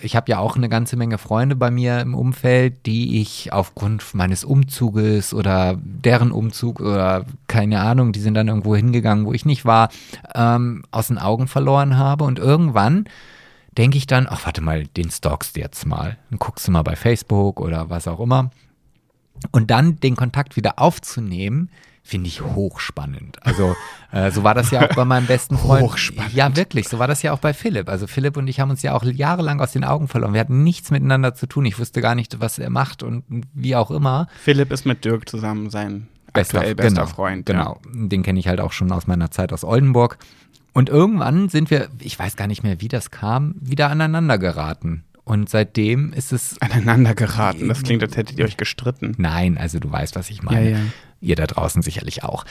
ich 0.00 0.16
habe 0.16 0.30
ja 0.30 0.38
auch 0.38 0.56
eine 0.56 0.70
ganze 0.70 0.96
Menge 0.96 1.18
Freunde 1.18 1.54
bei 1.54 1.70
mir 1.70 2.00
im 2.00 2.14
Umfeld, 2.14 2.86
die 2.86 3.20
ich 3.20 3.52
aufgrund 3.52 4.14
meines 4.14 4.42
Umzuges 4.42 5.34
oder 5.34 5.78
deren 5.82 6.32
Umzug 6.32 6.80
oder 6.80 7.26
keine 7.46 7.82
Ahnung, 7.82 8.12
die 8.12 8.20
sind 8.20 8.32
dann 8.32 8.48
irgendwo 8.48 8.74
hingegangen, 8.74 9.26
wo 9.26 9.34
ich 9.34 9.44
nicht 9.44 9.66
war, 9.66 9.90
ähm, 10.34 10.82
aus 10.90 11.08
den 11.08 11.18
Augen 11.18 11.46
verloren 11.46 11.98
habe. 11.98 12.24
Und 12.24 12.38
irgendwann 12.38 13.04
denke 13.76 13.98
ich 13.98 14.06
dann, 14.06 14.26
ach 14.26 14.46
warte 14.46 14.62
mal, 14.62 14.86
den 14.86 15.10
stalkst 15.10 15.56
du 15.56 15.60
jetzt 15.60 15.84
mal. 15.84 16.16
Dann 16.30 16.38
guckst 16.38 16.66
du 16.66 16.72
mal 16.72 16.82
bei 16.82 16.96
Facebook 16.96 17.60
oder 17.60 17.90
was 17.90 18.08
auch 18.08 18.20
immer. 18.20 18.50
Und 19.50 19.70
dann 19.70 20.00
den 20.00 20.16
Kontakt 20.16 20.56
wieder 20.56 20.78
aufzunehmen, 20.78 21.68
finde 22.04 22.28
ich 22.28 22.42
hochspannend. 22.42 23.44
Also 23.44 23.74
äh, 24.12 24.30
so 24.30 24.44
war 24.44 24.54
das 24.54 24.70
ja 24.70 24.86
auch 24.86 24.94
bei 24.94 25.06
meinem 25.06 25.26
besten 25.26 25.56
Freund. 25.56 25.82
Hochspannend. 25.82 26.34
Ja, 26.34 26.54
wirklich, 26.54 26.88
so 26.88 26.98
war 26.98 27.08
das 27.08 27.22
ja 27.22 27.32
auch 27.32 27.38
bei 27.38 27.54
Philipp. 27.54 27.88
Also 27.88 28.06
Philipp 28.06 28.36
und 28.36 28.46
ich 28.46 28.60
haben 28.60 28.70
uns 28.70 28.82
ja 28.82 28.94
auch 28.94 29.02
jahrelang 29.04 29.60
aus 29.60 29.72
den 29.72 29.84
Augen 29.84 30.06
verloren. 30.06 30.34
Wir 30.34 30.40
hatten 30.40 30.62
nichts 30.62 30.90
miteinander 30.90 31.34
zu 31.34 31.46
tun. 31.46 31.64
Ich 31.64 31.78
wusste 31.78 32.02
gar 32.02 32.14
nicht, 32.14 32.40
was 32.40 32.58
er 32.58 32.68
macht 32.70 33.02
und 33.02 33.24
wie 33.54 33.74
auch 33.74 33.90
immer. 33.90 34.28
Philipp 34.42 34.70
ist 34.70 34.84
mit 34.84 35.04
Dirk 35.04 35.28
zusammen 35.28 35.70
sein 35.70 36.08
aktuell 36.34 36.74
bester 36.74 37.02
genau, 37.02 37.06
Freund. 37.06 37.46
Genau, 37.46 37.80
den 37.92 38.22
kenne 38.22 38.38
ich 38.38 38.48
halt 38.48 38.60
auch 38.60 38.72
schon 38.72 38.92
aus 38.92 39.06
meiner 39.06 39.30
Zeit 39.30 39.52
aus 39.52 39.64
Oldenburg. 39.64 40.18
Und 40.72 40.88
irgendwann 40.88 41.48
sind 41.48 41.70
wir, 41.70 41.88
ich 42.00 42.18
weiß 42.18 42.36
gar 42.36 42.48
nicht 42.48 42.62
mehr, 42.64 42.80
wie 42.80 42.88
das 42.88 43.10
kam, 43.10 43.54
wieder 43.60 43.90
aneinander 43.90 44.38
geraten. 44.38 45.04
Und 45.22 45.48
seitdem 45.48 46.12
ist 46.12 46.32
es. 46.32 46.60
Aneinander 46.60 47.14
geraten. 47.14 47.68
Das 47.68 47.82
klingt, 47.82 48.02
als 48.02 48.16
hättet 48.16 48.38
ihr 48.38 48.44
euch 48.44 48.58
gestritten. 48.58 49.14
Nein, 49.16 49.56
also 49.56 49.78
du 49.78 49.90
weißt, 49.90 50.16
was 50.16 50.28
ich 50.28 50.42
meine. 50.42 50.70
Ja, 50.70 50.78
ja. 50.78 50.84
Ihr 51.24 51.36
da 51.36 51.46
draußen 51.46 51.82
sicherlich 51.82 52.22
auch. 52.22 52.44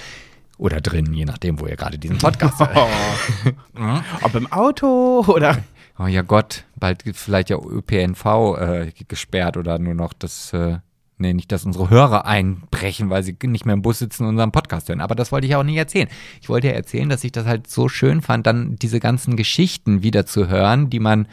Oder 0.57 0.81
drin, 0.81 1.13
je 1.13 1.25
nachdem, 1.25 1.59
wo 1.59 1.67
ihr 1.67 1.75
gerade 1.75 1.97
diesen 1.97 2.17
Podcast 2.17 2.59
hört. 2.73 2.75
Oh. 2.75 3.99
Ob 4.21 4.35
im 4.35 4.51
Auto 4.51 5.23
oder. 5.27 5.59
Oh 5.99 6.07
ja 6.07 6.21
Gott, 6.21 6.65
bald 6.75 7.03
vielleicht 7.13 7.49
ja 7.49 7.57
ÖPNV 7.57 8.25
äh, 8.57 8.91
gesperrt 9.07 9.57
oder 9.57 9.77
nur 9.77 9.93
noch 9.93 10.13
das, 10.13 10.51
äh, 10.53 10.77
nee, 11.17 11.33
nicht, 11.33 11.51
dass 11.51 11.65
unsere 11.65 11.89
Hörer 11.89 12.25
einbrechen, 12.25 13.09
weil 13.09 13.23
sie 13.23 13.37
nicht 13.43 13.65
mehr 13.65 13.73
im 13.73 13.83
Bus 13.83 13.99
sitzen 13.99 14.23
und 14.23 14.29
unseren 14.29 14.51
Podcast 14.51 14.89
hören. 14.89 15.01
Aber 15.01 15.15
das 15.15 15.31
wollte 15.31 15.45
ich 15.45 15.55
auch 15.55 15.63
nicht 15.63 15.77
erzählen. 15.77 16.07
Ich 16.41 16.49
wollte 16.49 16.67
ja 16.67 16.73
erzählen, 16.73 17.09
dass 17.09 17.23
ich 17.23 17.31
das 17.31 17.45
halt 17.45 17.67
so 17.67 17.89
schön 17.89 18.21
fand, 18.21 18.47
dann 18.47 18.75
diese 18.77 18.99
ganzen 18.99 19.35
Geschichten 19.35 20.01
wieder 20.01 20.25
zu 20.25 20.47
hören, 20.47 20.89
die 20.89 20.99
man 20.99 21.27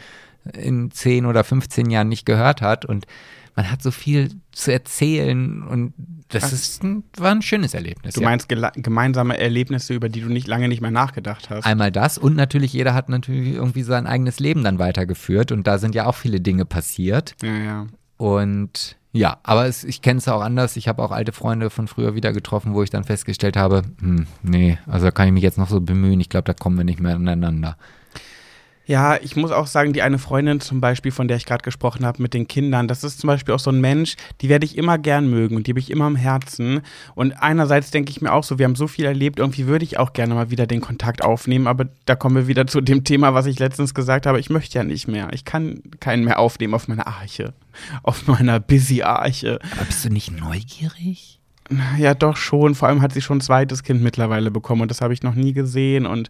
in 0.53 0.91
10 0.91 1.25
oder 1.25 1.43
15 1.43 1.89
Jahren 1.89 2.09
nicht 2.09 2.25
gehört 2.25 2.61
hat 2.61 2.85
und 2.85 3.05
man 3.55 3.71
hat 3.71 3.81
so 3.81 3.91
viel 3.91 4.31
zu 4.51 4.71
erzählen 4.71 5.63
und 5.63 5.93
das 6.29 6.53
ist 6.53 6.83
ein, 6.83 7.03
war 7.17 7.31
ein 7.31 7.41
schönes 7.41 7.73
Erlebnis. 7.73 8.13
Du 8.13 8.21
meinst 8.21 8.47
gemeinsame 8.47 9.37
Erlebnisse, 9.37 9.93
über 9.93 10.07
die 10.07 10.21
du 10.21 10.29
nicht 10.29 10.47
lange 10.47 10.67
nicht 10.69 10.81
mehr 10.81 10.91
nachgedacht 10.91 11.49
hast. 11.49 11.65
Einmal 11.65 11.91
das 11.91 12.17
und 12.17 12.35
natürlich 12.35 12.71
jeder 12.73 12.93
hat 12.93 13.09
natürlich 13.09 13.53
irgendwie 13.55 13.83
sein 13.83 14.07
eigenes 14.07 14.39
Leben 14.39 14.63
dann 14.63 14.79
weitergeführt 14.79 15.51
und 15.51 15.67
da 15.67 15.77
sind 15.77 15.93
ja 15.95 16.05
auch 16.05 16.15
viele 16.15 16.39
Dinge 16.39 16.65
passiert 16.65 17.35
Ja, 17.43 17.57
ja. 17.57 17.87
und 18.17 18.97
ja, 19.13 19.39
aber 19.43 19.65
es, 19.65 19.83
ich 19.83 20.01
kenne 20.01 20.19
es 20.19 20.27
auch 20.29 20.41
anders. 20.41 20.77
Ich 20.77 20.87
habe 20.87 21.03
auch 21.03 21.11
alte 21.11 21.33
Freunde 21.33 21.69
von 21.69 21.89
früher 21.89 22.15
wieder 22.15 22.31
getroffen, 22.31 22.73
wo 22.73 22.81
ich 22.81 22.89
dann 22.89 23.03
festgestellt 23.03 23.57
habe, 23.57 23.81
hm, 23.99 24.25
nee, 24.41 24.77
also 24.87 25.07
da 25.07 25.11
kann 25.11 25.27
ich 25.27 25.33
mich 25.33 25.43
jetzt 25.43 25.57
noch 25.57 25.67
so 25.67 25.81
bemühen. 25.81 26.21
Ich 26.21 26.29
glaube, 26.29 26.45
da 26.45 26.53
kommen 26.53 26.77
wir 26.77 26.85
nicht 26.85 27.01
mehr 27.01 27.15
aneinander. 27.15 27.75
Ja, 28.91 29.15
ich 29.21 29.37
muss 29.37 29.51
auch 29.51 29.67
sagen, 29.67 29.93
die 29.93 30.01
eine 30.01 30.17
Freundin 30.17 30.59
zum 30.59 30.81
Beispiel, 30.81 31.13
von 31.13 31.29
der 31.29 31.37
ich 31.37 31.45
gerade 31.45 31.63
gesprochen 31.63 32.05
habe, 32.05 32.21
mit 32.21 32.33
den 32.33 32.49
Kindern, 32.49 32.89
das 32.89 33.05
ist 33.05 33.21
zum 33.21 33.29
Beispiel 33.29 33.53
auch 33.55 33.59
so 33.59 33.71
ein 33.71 33.79
Mensch, 33.79 34.17
die 34.41 34.49
werde 34.49 34.65
ich 34.65 34.77
immer 34.77 34.97
gern 34.97 35.29
mögen 35.29 35.55
und 35.55 35.65
die 35.65 35.71
habe 35.71 35.79
ich 35.79 35.89
immer 35.89 36.07
im 36.07 36.17
Herzen. 36.17 36.81
Und 37.15 37.31
einerseits 37.41 37.91
denke 37.91 38.11
ich 38.11 38.19
mir 38.19 38.33
auch 38.33 38.43
so, 38.43 38.59
wir 38.59 38.65
haben 38.65 38.75
so 38.75 38.87
viel 38.87 39.05
erlebt, 39.05 39.39
irgendwie 39.39 39.65
würde 39.65 39.85
ich 39.85 39.97
auch 39.97 40.11
gerne 40.11 40.33
mal 40.33 40.51
wieder 40.51 40.67
den 40.67 40.81
Kontakt 40.81 41.23
aufnehmen, 41.23 41.67
aber 41.67 41.87
da 42.03 42.15
kommen 42.15 42.35
wir 42.35 42.47
wieder 42.47 42.67
zu 42.67 42.81
dem 42.81 43.05
Thema, 43.05 43.33
was 43.33 43.45
ich 43.45 43.59
letztens 43.59 43.93
gesagt 43.93 44.25
habe, 44.25 44.41
ich 44.41 44.49
möchte 44.49 44.77
ja 44.77 44.83
nicht 44.83 45.07
mehr. 45.07 45.29
Ich 45.31 45.45
kann 45.45 45.79
keinen 46.01 46.25
mehr 46.25 46.37
aufnehmen 46.37 46.73
auf 46.73 46.89
meiner 46.89 47.07
Arche, 47.07 47.53
auf 48.03 48.27
meiner 48.27 48.59
Busy-Arche. 48.59 49.59
Aber 49.71 49.85
bist 49.85 50.03
du 50.03 50.09
nicht 50.09 50.37
neugierig? 50.37 51.39
Ja, 51.97 52.13
doch 52.13 52.35
schon. 52.35 52.75
Vor 52.75 52.89
allem 52.89 53.01
hat 53.01 53.13
sie 53.13 53.21
schon 53.21 53.37
ein 53.37 53.41
zweites 53.41 53.83
Kind 53.83 54.03
mittlerweile 54.03 54.51
bekommen 54.51 54.81
und 54.81 54.91
das 54.91 54.99
habe 54.99 55.13
ich 55.13 55.23
noch 55.23 55.35
nie 55.35 55.53
gesehen 55.53 56.05
und 56.05 56.29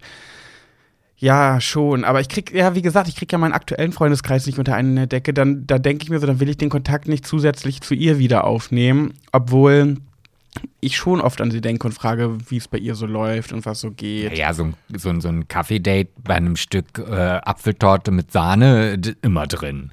ja, 1.21 1.61
schon. 1.61 2.03
Aber 2.03 2.19
ich 2.19 2.29
krieg, 2.29 2.51
ja, 2.51 2.73
wie 2.73 2.81
gesagt, 2.81 3.07
ich 3.07 3.15
krieg 3.15 3.31
ja 3.31 3.37
meinen 3.37 3.53
aktuellen 3.53 3.91
Freundeskreis 3.91 4.47
nicht 4.47 4.57
unter 4.57 4.73
eine 4.75 5.07
Decke. 5.07 5.33
Dann, 5.35 5.67
da 5.67 5.77
denke 5.77 6.03
ich 6.03 6.09
mir 6.09 6.19
so, 6.19 6.25
dann 6.25 6.39
will 6.39 6.49
ich 6.49 6.57
den 6.57 6.71
Kontakt 6.71 7.07
nicht 7.07 7.27
zusätzlich 7.27 7.81
zu 7.81 7.93
ihr 7.93 8.17
wieder 8.17 8.43
aufnehmen, 8.43 9.13
obwohl 9.31 9.97
ich 10.79 10.97
schon 10.97 11.21
oft 11.21 11.39
an 11.39 11.51
sie 11.51 11.61
denke 11.61 11.85
und 11.85 11.93
frage, 11.93 12.37
wie 12.49 12.57
es 12.57 12.67
bei 12.67 12.79
ihr 12.79 12.95
so 12.95 13.05
läuft 13.05 13.53
und 13.53 13.67
was 13.67 13.81
so 13.81 13.91
geht. 13.91 14.35
Ja, 14.35 14.51
so 14.53 14.63
ein, 14.63 14.73
so 14.97 15.09
ein, 15.09 15.21
so 15.21 15.27
ein 15.29 15.47
Kaffee-Date 15.47 16.09
bei 16.23 16.33
einem 16.33 16.55
Stück 16.55 16.97
äh, 16.97 17.13
Apfeltorte 17.13 18.09
mit 18.09 18.31
Sahne 18.31 18.99
immer 19.21 19.45
drin. 19.45 19.91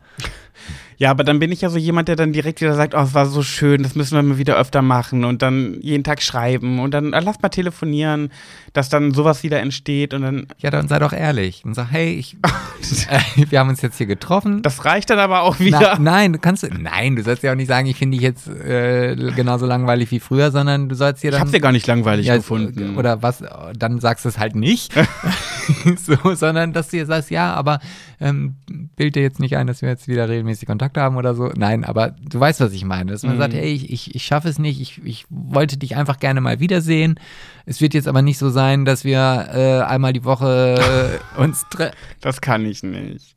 Ja, 0.99 1.13
aber 1.13 1.23
dann 1.23 1.39
bin 1.39 1.53
ich 1.53 1.61
ja 1.61 1.69
so 1.71 1.79
jemand, 1.79 2.09
der 2.09 2.17
dann 2.17 2.33
direkt 2.33 2.61
wieder 2.61 2.75
sagt, 2.75 2.93
oh, 2.95 3.01
es 3.01 3.15
war 3.15 3.27
so 3.27 3.45
schön, 3.45 3.85
das 3.85 3.95
müssen 3.95 4.17
wir 4.17 4.23
mal 4.23 4.37
wieder 4.37 4.57
öfter 4.57 4.83
machen 4.83 5.25
und 5.25 5.43
dann 5.43 5.79
jeden 5.81 6.03
Tag 6.03 6.21
schreiben 6.21 6.81
und 6.81 6.93
dann 6.93 7.13
äh, 7.13 7.21
lass 7.21 7.41
mal 7.41 7.51
telefonieren, 7.51 8.31
dass 8.73 8.89
dann 8.89 9.15
sowas 9.15 9.45
wieder 9.45 9.61
entsteht 9.61 10.13
und 10.13 10.23
dann. 10.23 10.47
Ja, 10.59 10.71
dann 10.71 10.89
sei 10.89 10.99
doch 10.99 11.13
ehrlich 11.13 11.65
und 11.65 11.75
sag, 11.75 11.93
hey, 11.93 12.15
ich, 12.15 12.37
äh, 13.11 13.21
wir 13.49 13.61
haben 13.61 13.69
uns 13.69 13.81
jetzt 13.81 13.97
hier 13.99 14.07
getroffen. 14.07 14.63
Das 14.63 14.85
reicht 14.85 15.11
dann 15.11 15.21
aber 15.21 15.43
auch 15.43 15.61
wieder. 15.61 15.79
Na, 15.81 15.99
nein, 16.01 16.33
du 16.33 16.41
kannst, 16.41 16.69
nein, 16.77 17.15
du 17.15 17.23
sollst 17.23 17.45
ja 17.45 17.53
auch 17.53 17.57
nicht 17.57 17.69
sagen, 17.69 17.87
ich 17.87 17.97
finde 17.97 18.17
dich 18.17 18.25
jetzt 18.25 18.49
äh, 18.49 19.15
genauso 19.37 19.67
langweilig 19.67 20.11
wie 20.11 20.19
früher, 20.19 20.51
sondern 20.51 20.89
du 20.89 20.97
sollst 20.97 21.23
dir 21.23 21.31
dann. 21.31 21.39
Ich 21.39 21.43
hab's 21.43 21.53
ja 21.53 21.61
gar 21.61 21.73
nicht 21.73 21.87
langweilig 21.87 22.27
ja, 22.27 22.37
gefunden. 22.39 22.97
Oder 22.97 23.23
was, 23.23 23.45
dann 23.79 24.01
sagst 24.01 24.25
du 24.25 24.31
es 24.31 24.39
halt 24.39 24.57
nicht, 24.57 24.93
so, 25.97 26.35
sondern 26.35 26.73
dass 26.73 26.89
du 26.89 27.05
sagst, 27.05 27.31
ja, 27.31 27.55
aber 27.55 27.81
ähm, 28.21 28.57
bild 28.97 29.17
dir 29.17 29.23
jetzt 29.23 29.41
nicht 29.41 29.57
ein, 29.57 29.67
dass 29.67 29.83
wir 29.83 29.89
jetzt 29.89 30.09
wieder 30.09 30.29
regelmäßig 30.29 30.67
Kontakt 30.67 30.97
haben 30.97 31.17
oder 31.17 31.35
so. 31.35 31.51
Nein, 31.57 31.85
aber 31.85 32.11
du 32.11 32.41
weißt, 32.41 32.61
was 32.61 32.73
ich 32.73 32.85
meine. 32.85 33.13
Dass 33.13 33.23
man 33.23 33.37
mhm. 33.37 33.41
sagt, 33.41 33.55
hey, 33.55 33.73
ich, 33.73 33.91
ich, 33.91 34.15
ich 34.15 34.25
schaffe 34.25 34.49
es 34.49 34.59
nicht, 34.59 34.81
ich, 34.81 35.05
ich 35.05 35.27
wollte 35.29 35.77
dich 35.77 35.97
einfach 35.97 36.19
gerne 36.19 36.41
mal 36.41 36.61
wiedersehen. 36.61 37.19
Es 37.67 37.81
wird 37.81 37.95
jetzt 37.95 38.09
aber 38.09 38.23
nicht 38.23 38.39
so 38.39 38.51
sein, 38.51 38.85
dass 38.85 39.05
wir 39.05 39.49
äh, 39.53 39.81
einmal 39.83 40.13
die 40.13 40.25
Woche 40.25 41.21
äh, 41.37 41.41
uns 41.41 41.65
treffen. 41.71 41.97
Das 42.21 42.41
kann 42.41 42.65
ich 42.65 42.83
nicht. 42.83 43.37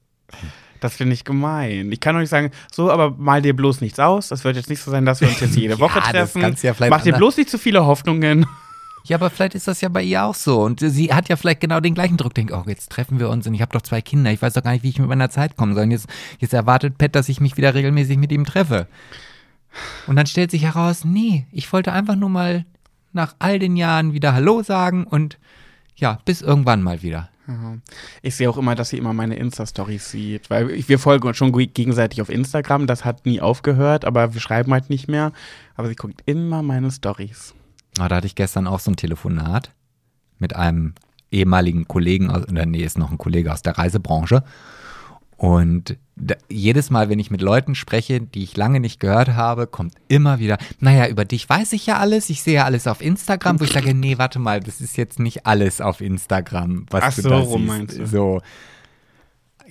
Das 0.80 0.95
finde 0.95 1.14
ich 1.14 1.24
gemein. 1.24 1.91
Ich 1.91 1.99
kann 1.99 2.18
nicht 2.18 2.30
sagen, 2.30 2.49
so, 2.72 2.91
aber 2.91 3.12
mal 3.12 3.41
dir 3.41 3.56
bloß 3.56 3.82
nichts 3.82 3.99
aus. 3.99 4.30
Das 4.30 4.44
wird 4.44 4.56
jetzt 4.56 4.70
nicht 4.70 4.82
so 4.82 4.90
sein, 4.90 5.06
dass 5.06 5.22
wir 5.22 5.28
uns 5.28 5.40
jetzt 5.40 5.56
jede 5.56 5.80
Woche 5.80 5.99
ja, 5.99 6.12
treffen. 6.12 6.56
Ja 6.62 6.74
Mach 6.90 7.03
dir 7.03 7.14
bloß 7.14 7.38
nicht 7.38 7.49
zu 7.49 7.60
viele 7.60 7.86
Hoffnungen. 7.86 8.48
Ja, 9.06 9.18
aber 9.18 9.30
vielleicht 9.30 9.56
ist 9.56 9.68
das 9.68 9.82
ja 9.82 9.90
bei 9.90 10.03
ihr 10.03 10.23
auch 10.23 10.36
so. 10.36 10.61
Und 10.61 10.80
sie 10.80 11.14
hat 11.14 11.30
ja 11.30 11.36
vielleicht 11.36 11.61
genau 11.61 11.80
den 11.80 11.94
gleichen 11.94 12.18
Druck. 12.18 12.34
Denkt, 12.34 12.52
oh, 12.53 12.64
jetzt 12.68 12.91
treffen 12.91 13.19
wir 13.19 13.30
uns 13.30 13.48
und 13.48 13.53
ich 13.53 13.61
habe 13.61 13.72
doch 13.72 13.82
zwei 13.82 14.02
Kinder. 14.02 14.32
Ich 14.32 14.41
weiß 14.41 14.53
doch 14.53 14.64
gar 14.64 14.72
nicht, 14.72 14.84
wie 14.84 14.90
ich 14.90 14.99
mit 14.99 15.10
meiner 15.10 15.30
Zeit 15.30 15.57
kommen 15.57 15.73
soll. 15.73 15.84
Und 15.84 15.91
jetzt, 15.91 16.07
jetzt 16.40 16.53
erwartet 16.53 16.98
Pet, 16.98 17.15
dass 17.15 17.30
ich 17.30 17.41
mich 17.41 17.57
wieder 17.57 17.73
regelmäßig 17.73 18.18
mit 18.18 18.32
ihm 18.32 18.45
treffe. 18.45 18.88
Und 20.07 20.15
dann 20.15 20.26
stellt 20.26 20.52
sich 20.52 20.64
heraus, 20.64 21.06
nee, 21.06 21.45
ich 21.52 21.72
wollte 21.72 21.94
einfach 21.94 22.15
nur 22.15 22.30
mal 22.30 22.65
nach 23.14 23.36
all 23.40 23.60
den 23.60 23.76
Jahren 23.78 24.14
wieder 24.14 24.34
Hallo 24.34 24.64
sagen 24.64 25.06
und 25.06 25.38
ja, 25.95 26.19
bis 26.26 26.41
irgendwann 26.41 26.82
mal 26.82 27.02
wieder. 27.02 27.30
Ich 28.22 28.36
sehe 28.36 28.49
auch 28.49 28.57
immer, 28.57 28.76
dass 28.76 28.90
sie 28.90 28.98
immer 28.98 29.14
meine 29.14 29.36
Insta-Stories 29.36 30.11
sieht, 30.11 30.49
weil 30.49 30.88
wir 30.88 30.99
folgen 30.99 31.28
uns 31.28 31.38
schon 31.38 31.52
gegenseitig 31.52 32.22
auf 32.22 32.30
Instagram, 32.30 32.88
das 32.88 33.03
hat 33.03 33.26
nie 33.26 33.41
aufgehört, 33.41 34.06
aber 34.06 34.34
wir 34.34 34.41
schreiben 34.41 34.72
halt 34.72 34.90
nicht 34.90 35.07
mehr. 35.07 35.32
Aber 35.76 35.88
sie 35.88 35.95
guckt 35.95 36.22
immer 36.26 36.61
meine 36.61 36.91
Stories. 36.91 37.53
Oh, 37.99 38.07
da 38.07 38.18
hatte 38.18 38.27
ich 38.27 38.35
gestern 38.35 38.68
auch 38.68 38.80
so 38.80 38.91
ein 38.91 38.95
Telefonat 38.95 39.72
mit 40.39 40.55
einem 40.55 40.93
ehemaligen 41.31 41.88
Kollegen, 41.88 42.30
aus, 42.30 42.47
oder 42.47 42.65
nee, 42.65 42.84
ist 42.84 42.97
noch 42.97 43.11
ein 43.11 43.18
Kollege 43.18 43.51
aus 43.51 43.61
der 43.61 43.77
Reisebranche. 43.77 44.43
Und 45.38 45.97
da, 46.15 46.35
jedes 46.49 46.91
Mal, 46.91 47.09
wenn 47.09 47.18
ich 47.18 47.31
mit 47.31 47.41
Leuten 47.41 47.73
spreche, 47.73 48.22
die 48.22 48.43
ich 48.43 48.55
lange 48.55 48.80
nicht 48.80 48.99
gehört 48.99 49.30
habe, 49.30 49.65
kommt 49.65 49.95
immer 50.07 50.38
wieder, 50.38 50.57
naja, 50.80 51.07
über 51.07 51.26
dich 51.26 51.49
weiß 51.49 51.73
ich 51.73 51.88
ja 51.88 51.97
alles, 51.97 52.30
ich 52.30 52.43
sehe 52.43 52.53
ja 52.55 52.65
alles 52.65 52.85
auf 52.85 53.01
Instagram, 53.01 53.59
wo 53.59 53.63
ich 53.63 53.72
sage, 53.72 53.95
nee, 53.95 54.19
warte 54.19 54.38
mal, 54.38 54.59
das 54.59 54.81
ist 54.81 54.97
jetzt 54.97 55.19
nicht 55.19 55.47
alles 55.47 55.81
auf 55.81 55.99
Instagram, 55.99 56.85
was 56.91 57.03
Ach 57.03 57.15
du 57.15 57.22
so, 57.23 57.30
da 57.30 57.45
siehst. 57.45 57.59
Meinst 57.59 57.97
du? 57.97 58.05
So, 58.05 58.41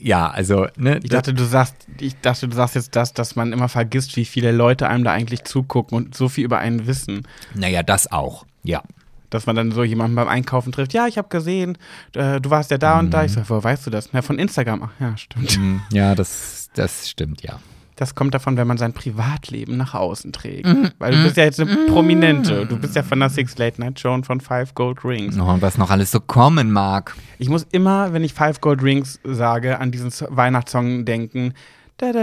ja, 0.00 0.28
also, 0.28 0.66
ne. 0.76 0.98
Ich 1.02 1.10
dachte, 1.10 1.34
du 1.34 1.44
sagst, 1.44 1.74
ich 1.98 2.18
dachte, 2.20 2.48
du 2.48 2.56
sagst 2.56 2.74
jetzt 2.74 2.96
das, 2.96 3.12
dass 3.12 3.36
man 3.36 3.52
immer 3.52 3.68
vergisst, 3.68 4.16
wie 4.16 4.24
viele 4.24 4.52
Leute 4.52 4.88
einem 4.88 5.04
da 5.04 5.12
eigentlich 5.12 5.44
zugucken 5.44 5.96
und 5.96 6.14
so 6.14 6.28
viel 6.28 6.44
über 6.44 6.58
einen 6.58 6.86
wissen. 6.86 7.26
Naja, 7.54 7.82
das 7.82 8.10
auch, 8.10 8.46
ja. 8.62 8.82
Dass 9.28 9.46
man 9.46 9.54
dann 9.54 9.70
so 9.70 9.84
jemanden 9.84 10.16
beim 10.16 10.26
Einkaufen 10.26 10.72
trifft. 10.72 10.92
Ja, 10.92 11.06
ich 11.06 11.18
habe 11.18 11.28
gesehen, 11.28 11.78
äh, 12.14 12.40
du 12.40 12.50
warst 12.50 12.70
ja 12.70 12.78
da 12.78 12.94
mhm. 12.94 13.00
und 13.00 13.10
da. 13.10 13.24
Ich 13.24 13.32
so, 13.32 13.42
woher 13.46 13.62
weißt 13.62 13.86
du 13.86 13.90
das? 13.90 14.10
Ja, 14.12 14.22
von 14.22 14.38
Instagram. 14.38 14.82
Ach 14.82 15.00
ja, 15.00 15.16
stimmt. 15.16 15.56
Mhm. 15.56 15.82
Ja, 15.92 16.14
das, 16.14 16.70
das 16.74 17.08
stimmt, 17.08 17.42
ja. 17.42 17.60
Das 18.00 18.14
kommt 18.14 18.32
davon, 18.32 18.56
wenn 18.56 18.66
man 18.66 18.78
sein 18.78 18.94
Privatleben 18.94 19.76
nach 19.76 19.92
außen 19.92 20.32
trägt. 20.32 20.66
Mhm. 20.66 20.90
Weil 20.98 21.12
du 21.12 21.22
bist 21.22 21.36
ja 21.36 21.44
jetzt 21.44 21.60
eine 21.60 21.70
mhm. 21.70 21.88
Prominente. 21.88 22.64
Du 22.64 22.78
bist 22.78 22.96
ja 22.96 23.02
von 23.02 23.20
der 23.20 23.28
Six 23.28 23.58
Late 23.58 23.78
Night 23.78 24.00
Show 24.00 24.14
und 24.14 24.24
von 24.24 24.40
Five 24.40 24.74
Gold 24.74 25.04
Rings. 25.04 25.38
Oh, 25.38 25.44
und 25.44 25.60
was 25.60 25.76
noch 25.76 25.90
alles 25.90 26.10
so 26.10 26.18
kommen 26.18 26.70
mag. 26.70 27.14
Ich 27.38 27.50
muss 27.50 27.66
immer, 27.72 28.14
wenn 28.14 28.24
ich 28.24 28.32
Five 28.32 28.62
Gold 28.62 28.82
Rings 28.82 29.20
sage, 29.22 29.78
an 29.78 29.90
diesen 29.90 30.10
Weihnachtssong 30.30 31.04
denken. 31.04 31.52
Five 31.98 32.16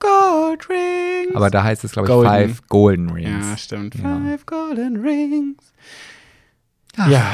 Gold 0.00 0.68
Rings. 0.68 1.36
Aber 1.36 1.50
da 1.50 1.62
heißt 1.62 1.84
es, 1.84 1.92
glaube 1.92 2.08
ich, 2.08 2.12
Golden. 2.12 2.32
Five 2.32 2.66
Golden 2.66 3.10
Rings. 3.10 3.46
Ja, 3.48 3.56
stimmt. 3.56 3.94
Ja. 3.94 4.20
Five 4.24 4.44
Golden 4.44 4.96
Rings. 4.96 5.72
Ach. 6.96 7.08
Ja, 7.08 7.24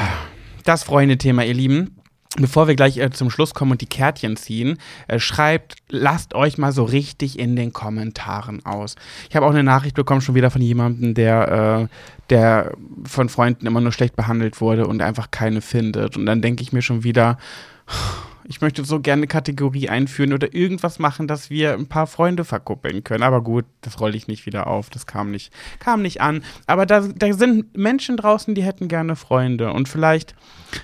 das 0.63 0.83
Freunde-Thema, 0.83 1.43
ihr 1.43 1.55
Lieben. 1.55 1.94
Bevor 2.37 2.67
wir 2.67 2.75
gleich 2.75 2.97
äh, 2.97 3.09
zum 3.11 3.29
Schluss 3.29 3.53
kommen 3.53 3.71
und 3.71 3.81
die 3.81 3.85
Kärtchen 3.85 4.35
ziehen, 4.35 4.77
äh, 5.07 5.19
schreibt, 5.19 5.77
lasst 5.89 6.35
euch 6.35 6.57
mal 6.57 6.73
so 6.73 6.83
richtig 6.83 7.39
in 7.39 7.55
den 7.55 7.71
Kommentaren 7.71 8.65
aus. 8.65 8.95
Ich 9.29 9.35
habe 9.35 9.45
auch 9.45 9.51
eine 9.51 9.63
Nachricht 9.63 9.95
bekommen, 9.95 10.21
schon 10.21 10.35
wieder 10.35 10.51
von 10.51 10.61
jemandem, 10.61 11.13
der, 11.13 11.87
äh, 11.89 11.95
der 12.29 12.73
von 13.05 13.29
Freunden 13.29 13.67
immer 13.67 13.79
nur 13.79 13.93
schlecht 13.93 14.17
behandelt 14.17 14.59
wurde 14.59 14.85
und 14.85 15.01
einfach 15.01 15.31
keine 15.31 15.61
findet. 15.61 16.17
Und 16.17 16.25
dann 16.25 16.41
denke 16.41 16.61
ich 16.61 16.73
mir 16.73 16.81
schon 16.81 17.03
wieder, 17.03 17.37
ich 18.47 18.61
möchte 18.61 18.83
so 18.85 18.99
gerne 18.99 19.21
eine 19.21 19.27
Kategorie 19.27 19.89
einführen 19.89 20.33
oder 20.33 20.53
irgendwas 20.53 20.99
machen, 20.99 21.27
dass 21.27 21.49
wir 21.49 21.73
ein 21.73 21.87
paar 21.87 22.07
Freunde 22.07 22.43
verkuppeln 22.43 23.03
können. 23.03 23.23
Aber 23.23 23.41
gut, 23.41 23.65
das 23.81 23.99
rolle 23.99 24.15
ich 24.15 24.27
nicht 24.27 24.45
wieder 24.45 24.67
auf. 24.67 24.89
Das 24.89 25.07
kam 25.07 25.31
nicht, 25.31 25.51
kam 25.79 26.01
nicht 26.01 26.21
an. 26.21 26.43
Aber 26.67 26.85
da, 26.85 27.01
da 27.01 27.33
sind 27.33 27.75
Menschen 27.75 28.17
draußen, 28.17 28.53
die 28.53 28.63
hätten 28.63 28.87
gerne 28.87 29.15
Freunde. 29.15 29.71
Und 29.71 29.89
vielleicht, 29.89 30.35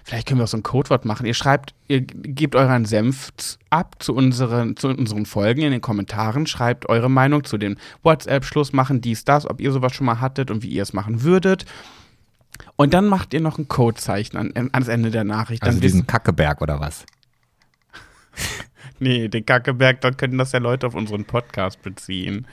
vielleicht 0.04 0.28
können 0.28 0.40
wir 0.40 0.46
auch 0.46 0.50
so 0.50 0.58
ein 0.58 0.64
Codewort 0.64 1.06
machen. 1.06 1.26
Ihr 1.26 1.34
schreibt, 1.34 1.74
ihr 1.88 2.02
gebt 2.02 2.56
euren 2.56 2.86
Senf 2.86 3.32
ab 3.70 3.96
zu 4.00 4.16
unseren, 4.16 4.76
zu 4.76 4.90
unseren 4.90 5.26
Folgen 5.26 5.62
in 5.62 5.72
den 5.72 5.82
Kommentaren. 5.82 6.48
Schreibt 6.48 6.90
eure 6.90 7.10
Meinung 7.10 7.44
zu 7.44 7.58
dem 7.58 7.78
WhatsApp-Schluss 8.02 8.74
machen, 8.74 9.02
dies, 9.02 9.24
das, 9.24 9.48
ob 9.48 9.62
ihr 9.62 9.72
sowas 9.72 9.94
schon 9.94 10.06
mal 10.06 10.20
hattet 10.20 10.50
und 10.50 10.64
wie 10.64 10.70
ihr 10.70 10.84
es 10.84 10.94
machen 10.94 11.22
würdet. 11.22 11.66
Und 12.76 12.94
dann 12.94 13.06
macht 13.06 13.34
ihr 13.34 13.42
noch 13.42 13.60
ein 13.60 13.68
Codezeichen 13.68 14.38
an, 14.38 14.70
ans 14.72 14.88
Ende 14.88 15.12
der 15.12 15.24
Nachricht. 15.24 15.64
Also 15.64 15.80
diesen 15.80 16.08
Kackeberg 16.08 16.62
oder 16.62 16.80
was? 16.80 17.06
nee, 19.00 19.28
den 19.28 19.46
Kackeberg, 19.46 20.02
dann 20.02 20.18
können 20.18 20.38
das 20.38 20.52
ja 20.52 20.60
Leute 20.60 20.88
auf 20.88 20.96
unseren 20.96 21.26
Podcast 21.26 21.82
beziehen. 21.82 22.48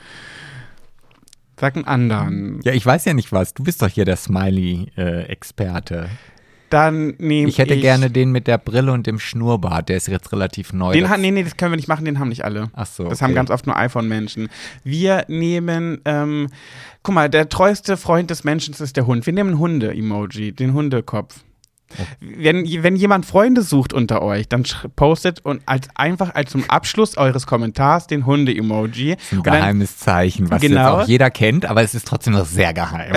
Sag 1.59 1.75
einen 1.75 1.85
anderen. 1.85 2.61
Ja, 2.63 2.71
ich 2.71 2.85
weiß 2.85 3.05
ja 3.05 3.13
nicht 3.13 3.31
was. 3.31 3.53
Du 3.53 3.63
bist 3.63 3.81
doch 3.81 3.89
hier 3.89 4.05
der 4.05 4.15
Smiley-Experte. 4.15 6.05
Äh, 6.05 6.29
dann 6.69 7.15
nehme 7.17 7.49
ich. 7.49 7.57
hätte 7.57 7.73
ich 7.73 7.81
gerne 7.81 8.11
den 8.11 8.31
mit 8.31 8.47
der 8.47 8.57
Brille 8.57 8.91
und 8.91 9.07
dem 9.07 9.19
Schnurrbart. 9.19 9.89
Der 9.89 9.97
ist 9.97 10.07
jetzt 10.07 10.31
relativ 10.31 10.71
neu. 10.71 10.93
Den 10.93 11.09
nee, 11.19 11.31
nee, 11.31 11.43
das 11.43 11.57
können 11.57 11.71
wir 11.71 11.77
nicht 11.77 11.87
machen. 11.87 12.05
Den 12.05 12.19
haben 12.19 12.29
nicht 12.29 12.45
alle. 12.45 12.69
Ach 12.73 12.85
so. 12.85 13.05
Das 13.05 13.19
okay. 13.19 13.25
haben 13.25 13.35
ganz 13.35 13.49
oft 13.49 13.65
nur 13.65 13.75
iPhone-Menschen. 13.75 14.49
Wir 14.83 15.25
nehmen, 15.27 15.99
ähm, 16.05 16.47
guck 17.03 17.15
mal, 17.15 17.29
der 17.29 17.49
treueste 17.49 17.97
Freund 17.97 18.29
des 18.29 18.43
Menschen 18.43 18.73
ist 18.73 18.95
der 18.95 19.07
Hund. 19.07 19.25
Wir 19.25 19.33
nehmen 19.33 19.57
Hunde-Emoji, 19.57 20.51
den 20.51 20.73
Hundekopf. 20.73 21.43
Wenn, 22.19 22.65
wenn 22.83 22.95
jemand 22.95 23.25
Freunde 23.25 23.61
sucht 23.61 23.93
unter 23.93 24.21
euch, 24.21 24.47
dann 24.47 24.63
postet 24.95 25.43
und 25.43 25.61
als 25.65 25.87
einfach 25.95 26.35
als 26.35 26.51
zum 26.51 26.69
Abschluss 26.69 27.17
eures 27.17 27.47
Kommentars 27.47 28.07
den 28.07 28.25
Hunde-Emoji. 28.25 29.17
Ein 29.31 29.43
geheimes 29.43 29.97
dann, 29.97 30.05
Zeichen, 30.05 30.51
was 30.51 30.61
genau. 30.61 30.99
jetzt 30.99 31.03
auch 31.03 31.07
jeder 31.07 31.31
kennt, 31.31 31.65
aber 31.65 31.81
es 31.81 31.95
ist 31.95 32.07
trotzdem 32.07 32.33
noch 32.33 32.45
sehr 32.45 32.73
geheim. 32.73 33.13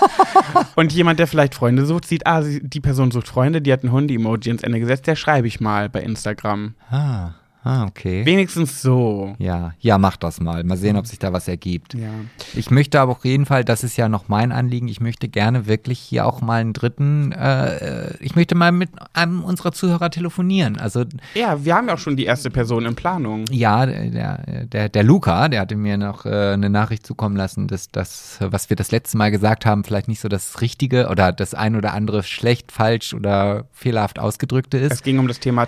und 0.74 0.92
jemand, 0.92 1.18
der 1.18 1.26
vielleicht 1.26 1.54
Freunde 1.54 1.86
sucht, 1.86 2.06
sieht, 2.06 2.26
ah, 2.26 2.42
die 2.42 2.80
Person 2.80 3.10
sucht 3.10 3.28
Freunde, 3.28 3.60
die 3.60 3.72
hat 3.72 3.84
ein 3.84 3.92
Hunde-Emoji 3.92 4.50
ins 4.50 4.62
Ende 4.62 4.80
gesetzt, 4.80 5.06
der 5.06 5.16
schreibe 5.16 5.46
ich 5.46 5.60
mal 5.60 5.88
bei 5.88 6.00
Instagram. 6.00 6.74
Ah. 6.90 7.32
Ah, 7.64 7.84
okay. 7.84 8.24
Wenigstens 8.24 8.80
so. 8.80 9.34
Ja, 9.38 9.72
ja, 9.80 9.98
mach 9.98 10.16
das 10.16 10.40
mal. 10.40 10.62
Mal 10.64 10.76
sehen, 10.76 10.96
ob 10.96 11.06
sich 11.06 11.18
da 11.18 11.32
was 11.32 11.48
ergibt. 11.48 11.94
Ja. 11.94 12.08
Ich 12.54 12.70
möchte 12.70 13.00
aber 13.00 13.12
auf 13.12 13.24
jeden 13.24 13.46
Fall, 13.46 13.64
das 13.64 13.84
ist 13.84 13.96
ja 13.96 14.08
noch 14.08 14.28
mein 14.28 14.52
Anliegen, 14.52 14.88
ich 14.88 15.00
möchte 15.00 15.28
gerne 15.28 15.66
wirklich 15.66 15.98
hier 15.98 16.24
auch 16.24 16.40
mal 16.40 16.60
einen 16.60 16.72
dritten, 16.72 17.32
äh, 17.32 18.14
ich 18.22 18.36
möchte 18.36 18.54
mal 18.54 18.70
mit 18.72 18.90
einem 19.12 19.42
unserer 19.42 19.72
Zuhörer 19.72 20.10
telefonieren. 20.10 20.78
Also 20.78 21.04
Ja, 21.34 21.64
wir 21.64 21.74
haben 21.74 21.88
ja 21.88 21.94
auch 21.94 21.98
schon 21.98 22.16
die 22.16 22.24
erste 22.24 22.50
Person 22.50 22.86
in 22.86 22.94
Planung. 22.94 23.44
Ja, 23.50 23.86
der, 23.86 24.66
der, 24.66 24.88
der 24.88 25.02
Luca, 25.02 25.48
der 25.48 25.60
hatte 25.60 25.76
mir 25.76 25.98
noch 25.98 26.26
äh, 26.26 26.52
eine 26.52 26.70
Nachricht 26.70 27.06
zukommen 27.06 27.36
lassen, 27.36 27.66
dass 27.66 27.88
das, 27.90 28.38
was 28.40 28.70
wir 28.70 28.76
das 28.76 28.92
letzte 28.92 29.18
Mal 29.18 29.30
gesagt 29.30 29.66
haben, 29.66 29.84
vielleicht 29.84 30.08
nicht 30.08 30.20
so 30.20 30.28
das 30.28 30.60
Richtige 30.60 31.08
oder 31.08 31.32
das 31.32 31.54
ein 31.54 31.74
oder 31.76 31.92
andere 31.92 32.22
schlecht, 32.22 32.72
falsch 32.72 33.14
oder 33.14 33.66
fehlerhaft 33.72 34.18
ausgedrückte 34.18 34.78
ist. 34.78 34.92
Es 34.92 35.02
ging 35.02 35.18
um 35.18 35.26
das 35.28 35.40
Thema 35.40 35.66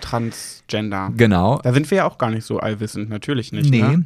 Transgender. 0.70 1.12
Genau. 1.16 1.60
Da 1.62 1.72
sind 1.72 1.90
wir 1.90 1.98
ja 1.98 2.04
auch 2.06 2.18
gar 2.18 2.30
nicht 2.30 2.44
so 2.44 2.58
allwissend, 2.58 3.10
natürlich 3.10 3.52
nicht. 3.52 3.70
Nee. 3.70 3.82
Ne? 3.82 4.04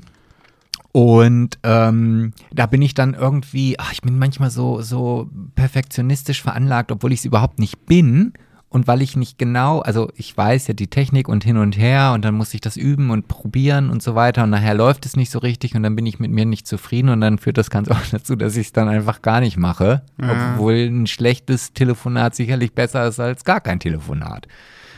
Und 0.93 1.59
ähm, 1.65 2.33
da 2.53 2.67
bin 2.67 2.81
ich 2.81 2.95
dann 2.95 3.15
irgendwie, 3.15 3.79
ach, 3.79 3.93
ich 3.93 4.03
bin 4.03 4.19
manchmal 4.19 4.51
so, 4.51 4.81
so 4.81 5.29
perfektionistisch 5.55 6.43
veranlagt, 6.43 6.93
obwohl 6.93 7.13
ich 7.13 7.21
es 7.21 7.25
überhaupt 7.25 7.59
nicht 7.59 7.87
bin. 7.87 8.33
Und 8.69 8.89
weil 8.89 9.03
ich 9.03 9.17
nicht 9.17 9.39
genau, 9.39 9.81
also 9.81 10.11
ich 10.17 10.37
weiß 10.37 10.67
ja 10.67 10.75
die 10.75 10.89
Technik 10.89 11.29
und 11.29 11.45
hin 11.45 11.59
und 11.59 11.79
her 11.79 12.11
und 12.13 12.25
dann 12.25 12.35
muss 12.35 12.55
ich 12.55 12.61
das 12.61 12.77
üben 12.77 13.11
und 13.11 13.29
probieren 13.29 13.89
und 13.89 14.03
so 14.03 14.17
weiter 14.17 14.43
und 14.43 14.51
nachher 14.51 14.75
läuft 14.75 15.07
es 15.07 15.15
nicht 15.15 15.31
so 15.31 15.39
richtig 15.39 15.77
und 15.77 15.85
dann 15.85 15.95
bin 15.95 16.07
ich 16.07 16.19
mit 16.19 16.33
mir 16.33 16.45
nicht 16.45 16.67
zufrieden 16.67 17.09
und 17.11 17.21
dann 17.21 17.39
führt 17.39 17.57
das 17.57 17.71
Ganze 17.71 17.93
auch 17.95 18.07
dazu, 18.11 18.35
dass 18.35 18.57
ich 18.57 18.67
es 18.67 18.73
dann 18.73 18.89
einfach 18.89 19.23
gar 19.23 19.39
nicht 19.39 19.57
mache. 19.57 20.03
Ja. 20.21 20.55
Obwohl 20.55 20.75
ein 20.75 21.07
schlechtes 21.07 21.73
Telefonat 21.73 22.35
sicherlich 22.35 22.73
besser 22.73 23.07
ist 23.07 23.21
als 23.21 23.45
gar 23.45 23.61
kein 23.61 23.79
Telefonat. 23.79 24.49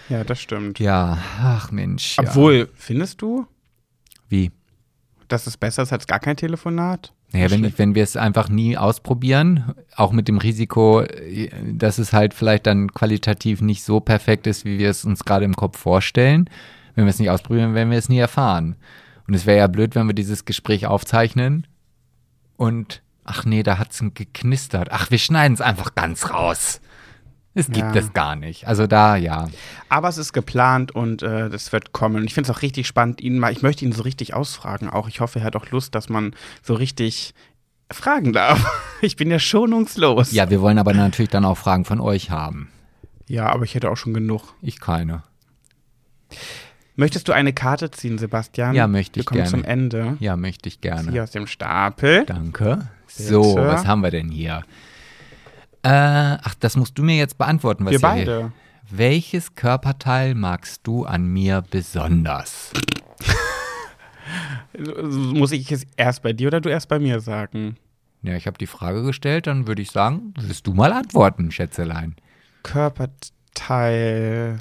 Ja, 0.09 0.25
das 0.25 0.41
stimmt. 0.41 0.79
Ja, 0.79 1.19
ach 1.41 1.71
Mensch. 1.71 2.17
Ja. 2.17 2.25
Obwohl, 2.25 2.69
findest 2.75 3.23
du, 3.23 3.47
Wie? 4.29 4.53
dass 5.29 5.47
es 5.47 5.57
besser 5.57 5.83
ist 5.83 5.93
als 5.93 6.07
gar 6.07 6.21
kein 6.21 6.37
Telefonat? 6.37 7.13
Naja, 7.33 7.51
wenn, 7.51 7.77
wenn 7.77 7.95
wir 7.95 8.05
es 8.05 8.17
einfach 8.17 8.49
nie 8.49 8.77
ausprobieren, 8.77 9.75
auch 9.97 10.13
mit 10.13 10.29
dem 10.29 10.39
Risiko, 10.39 11.01
äh, 11.01 11.51
dass 11.65 11.99
es 11.99 12.13
halt 12.13 12.35
vielleicht 12.35 12.67
dann 12.67 12.93
qualitativ 12.93 13.61
nicht 13.61 13.83
so 13.83 14.01
perfekt 14.01 14.47
ist, 14.47 14.65
wie 14.65 14.79
wir 14.79 14.91
es 14.91 15.05
uns 15.05 15.25
gerade 15.25 15.45
im 15.45 15.57
Kopf 15.57 15.79
vorstellen. 15.79 16.49
Wenn 16.95 17.05
wir 17.05 17.11
es 17.11 17.19
nicht 17.19 17.31
ausprobieren, 17.31 17.75
werden 17.75 17.91
wir 17.91 17.99
es 17.99 18.09
nie 18.09 18.19
erfahren. 18.19 18.77
Und 19.27 19.35
es 19.35 19.45
wäre 19.45 19.59
ja 19.59 19.67
blöd, 19.67 19.95
wenn 19.97 20.07
wir 20.07 20.15
dieses 20.15 20.45
Gespräch 20.45 20.87
aufzeichnen 20.87 21.67
und, 22.57 23.03
ach 23.25 23.45
nee, 23.45 23.63
da 23.63 23.79
hat 23.79 23.91
es 23.91 24.03
geknistert. 24.15 24.89
Ach, 24.93 25.11
wir 25.11 25.19
schneiden 25.19 25.55
es 25.55 25.61
einfach 25.61 25.95
ganz 25.95 26.31
raus. 26.31 26.81
Es 27.59 27.67
gibt 27.67 27.79
Ja. 27.79 27.95
es 27.97 28.13
gar 28.13 28.37
nicht. 28.37 28.69
Also 28.69 28.87
da, 28.87 29.17
ja. 29.17 29.49
Aber 29.89 30.09
es 30.09 30.19
ist 30.19 30.33
geplant 30.35 30.95
und 30.95 31.23
äh, 31.23 31.49
das 31.49 31.73
wird 31.73 31.93
kommen. 31.93 32.17
Und 32.17 32.25
ich 32.25 32.35
finde 32.35 32.51
es 32.51 32.57
auch 32.57 32.61
richtig 32.63 32.87
spannend, 32.87 33.21
ihn 33.23 33.39
mal, 33.39 33.51
ich 33.51 33.63
möchte 33.63 33.85
ihn 33.85 33.93
so 33.93 34.03
richtig 34.03 34.35
ausfragen 34.35 34.91
auch. 34.91 35.09
Ich 35.09 35.21
hoffe, 35.21 35.39
er 35.39 35.45
hat 35.47 35.57
auch 35.57 35.71
Lust, 35.71 35.95
dass 35.95 36.09
man 36.11 36.35
so 36.63 36.75
richtig 36.75 37.35
fragen 37.91 38.33
darf. 38.33 38.65
Ich 39.03 39.17
bin 39.17 39.31
ja 39.31 39.39
schonungslos. 39.39 40.33
Ja, 40.33 40.49
wir 40.49 40.61
wollen 40.63 40.79
aber 40.79 40.95
natürlich 40.95 41.29
dann 41.31 41.45
auch 41.45 41.59
Fragen 41.59 41.85
von 41.85 42.01
euch 42.01 42.31
haben. 42.31 42.69
Ja, 43.27 43.47
aber 43.49 43.65
ich 43.65 43.75
hätte 43.75 43.91
auch 43.91 43.97
schon 43.97 44.15
genug. 44.15 44.55
Ich 44.63 44.81
keine. 44.81 45.23
Möchtest 46.95 47.29
du 47.29 47.33
eine 47.33 47.53
Karte 47.53 47.91
ziehen, 47.91 48.17
Sebastian? 48.19 48.75
Ja, 48.75 48.87
möchte 48.87 49.17
Wir 49.17 49.21
ich 49.21 49.27
kommen 49.27 49.39
gerne. 49.39 49.51
zum 49.51 49.65
Ende. 49.65 50.17
Ja, 50.21 50.37
möchte 50.37 50.69
ich 50.69 50.81
gerne. 50.81 51.11
Hier 51.11 51.23
aus 51.25 51.31
dem 51.31 51.47
Stapel. 51.47 52.25
Danke. 52.25 52.89
So, 53.07 53.55
Bitte. 53.55 53.67
was 53.69 53.87
haben 53.87 54.01
wir 54.03 54.11
denn 54.11 54.31
hier? 54.31 54.63
Äh, 55.87 56.39
ach, 56.43 56.55
das 56.59 56.77
musst 56.77 56.99
du 56.99 57.05
mir 57.05 57.17
jetzt 57.17 57.39
beantworten, 57.39 57.85
was 57.85 57.93
Wir 57.93 57.99
hier 58.01 58.09
beide. 58.09 58.53
Welches 58.91 59.55
Körperteil 59.55 60.35
magst 60.35 60.81
du 60.85 61.05
an 61.05 61.29
mir 61.29 61.63
besonders? 61.63 62.73
Muss 64.77 65.53
ich 65.53 65.71
es 65.71 65.87
erst 65.97 66.25
bei 66.25 66.33
dir 66.33 66.49
oder 66.49 66.61
du 66.61 66.71
erst 66.71 66.89
bei 66.89 66.99
mir 66.99 67.21
sagen? 67.21 67.77
Ja, 68.23 68.35
ich 68.35 68.49
habe 68.49 68.59
die 68.59 68.67
Frage 68.67 69.05
gestellt, 69.05 69.47
dann 69.47 69.69
würde 69.69 69.81
ich 69.81 69.93
sagen, 69.93 70.35
wirst 70.41 70.67
du 70.67 70.75
mal 70.75 70.93
antworten, 70.93 71.53
Schätzelein. 71.53 72.17
Körperteil. 72.65 74.59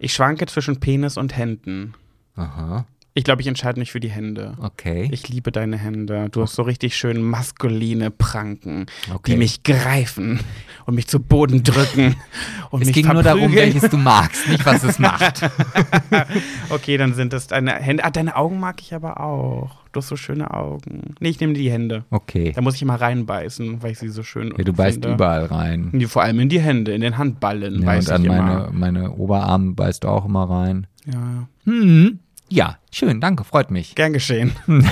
Ich 0.00 0.14
schwanke 0.14 0.46
zwischen 0.46 0.80
Penis 0.80 1.16
und 1.16 1.36
Händen. 1.36 1.94
Aha, 2.34 2.86
Ich 3.18 3.24
glaube, 3.24 3.40
ich 3.40 3.48
entscheide 3.48 3.80
mich 3.80 3.90
für 3.92 3.98
die 3.98 4.10
Hände. 4.10 4.52
okay. 4.60 5.08
Ich 5.10 5.26
liebe 5.30 5.50
deine 5.50 5.78
Hände. 5.78 6.28
Du 6.30 6.42
hast 6.42 6.54
so 6.54 6.62
richtig 6.62 6.94
schön 6.96 7.22
maskuline 7.22 8.10
Pranken, 8.10 8.84
Okay. 9.12 9.32
die 9.32 9.36
mich 9.38 9.62
greifen 9.62 10.38
und 10.84 10.94
mich 10.96 11.06
zu 11.08 11.18
Boden 11.18 11.62
drücken 11.62 12.14
und 12.70 12.82
es 12.82 12.88
mich 12.88 12.94
ging 12.94 13.06
nur 13.10 13.22
darum, 13.22 13.40
verprügeln. 13.40 13.72
welches 13.74 13.90
du 13.90 13.96
magst, 13.96 14.46
nicht 14.48 14.66
was 14.66 14.84
es 14.84 14.98
macht. 14.98 15.40
Okay, 16.70 16.96
dann 16.96 17.14
sind 17.14 17.32
es 17.32 17.46
deine 17.46 17.72
Hände. 17.74 18.04
Ah, 18.04 18.10
deine 18.10 18.36
Augen 18.36 18.60
mag 18.60 18.80
ich 18.80 18.92
aber 18.94 19.20
auch. 19.20 19.76
Du 19.92 19.98
hast 20.00 20.08
so 20.08 20.16
schöne 20.16 20.52
Augen. 20.52 21.14
Nee, 21.20 21.28
ich 21.30 21.40
nehme 21.40 21.54
die 21.54 21.70
Hände. 21.70 22.04
Okay. 22.10 22.52
Da 22.54 22.60
muss 22.60 22.74
ich 22.74 22.82
immer 22.82 23.00
reinbeißen, 23.00 23.82
weil 23.82 23.92
ich 23.92 23.98
sie 23.98 24.08
so 24.08 24.22
schön 24.22 24.52
Ja, 24.58 24.64
du 24.64 24.72
beißt 24.72 24.96
finde. 24.96 25.14
überall 25.14 25.46
rein. 25.46 25.88
Nee, 25.92 26.06
Vor 26.06 26.22
allem 26.22 26.38
in 26.40 26.48
die 26.48 26.60
Hände, 26.60 26.92
in 26.92 27.00
den 27.00 27.16
Handballen 27.16 27.80
Ja, 27.80 27.86
beiß 27.86 28.08
und 28.08 28.14
an 28.14 28.22
meine, 28.26 28.68
meine 28.72 29.12
Oberarme 29.12 29.72
beißt 29.72 30.04
du 30.04 30.08
auch 30.08 30.26
immer 30.26 30.48
rein. 30.50 30.86
Ja, 31.06 31.48
Hm. 31.64 32.18
Ja, 32.48 32.78
schön, 32.92 33.20
danke, 33.20 33.44
freut 33.44 33.70
mich. 33.70 33.94
gern 33.94 34.12
geschehen. 34.12 34.52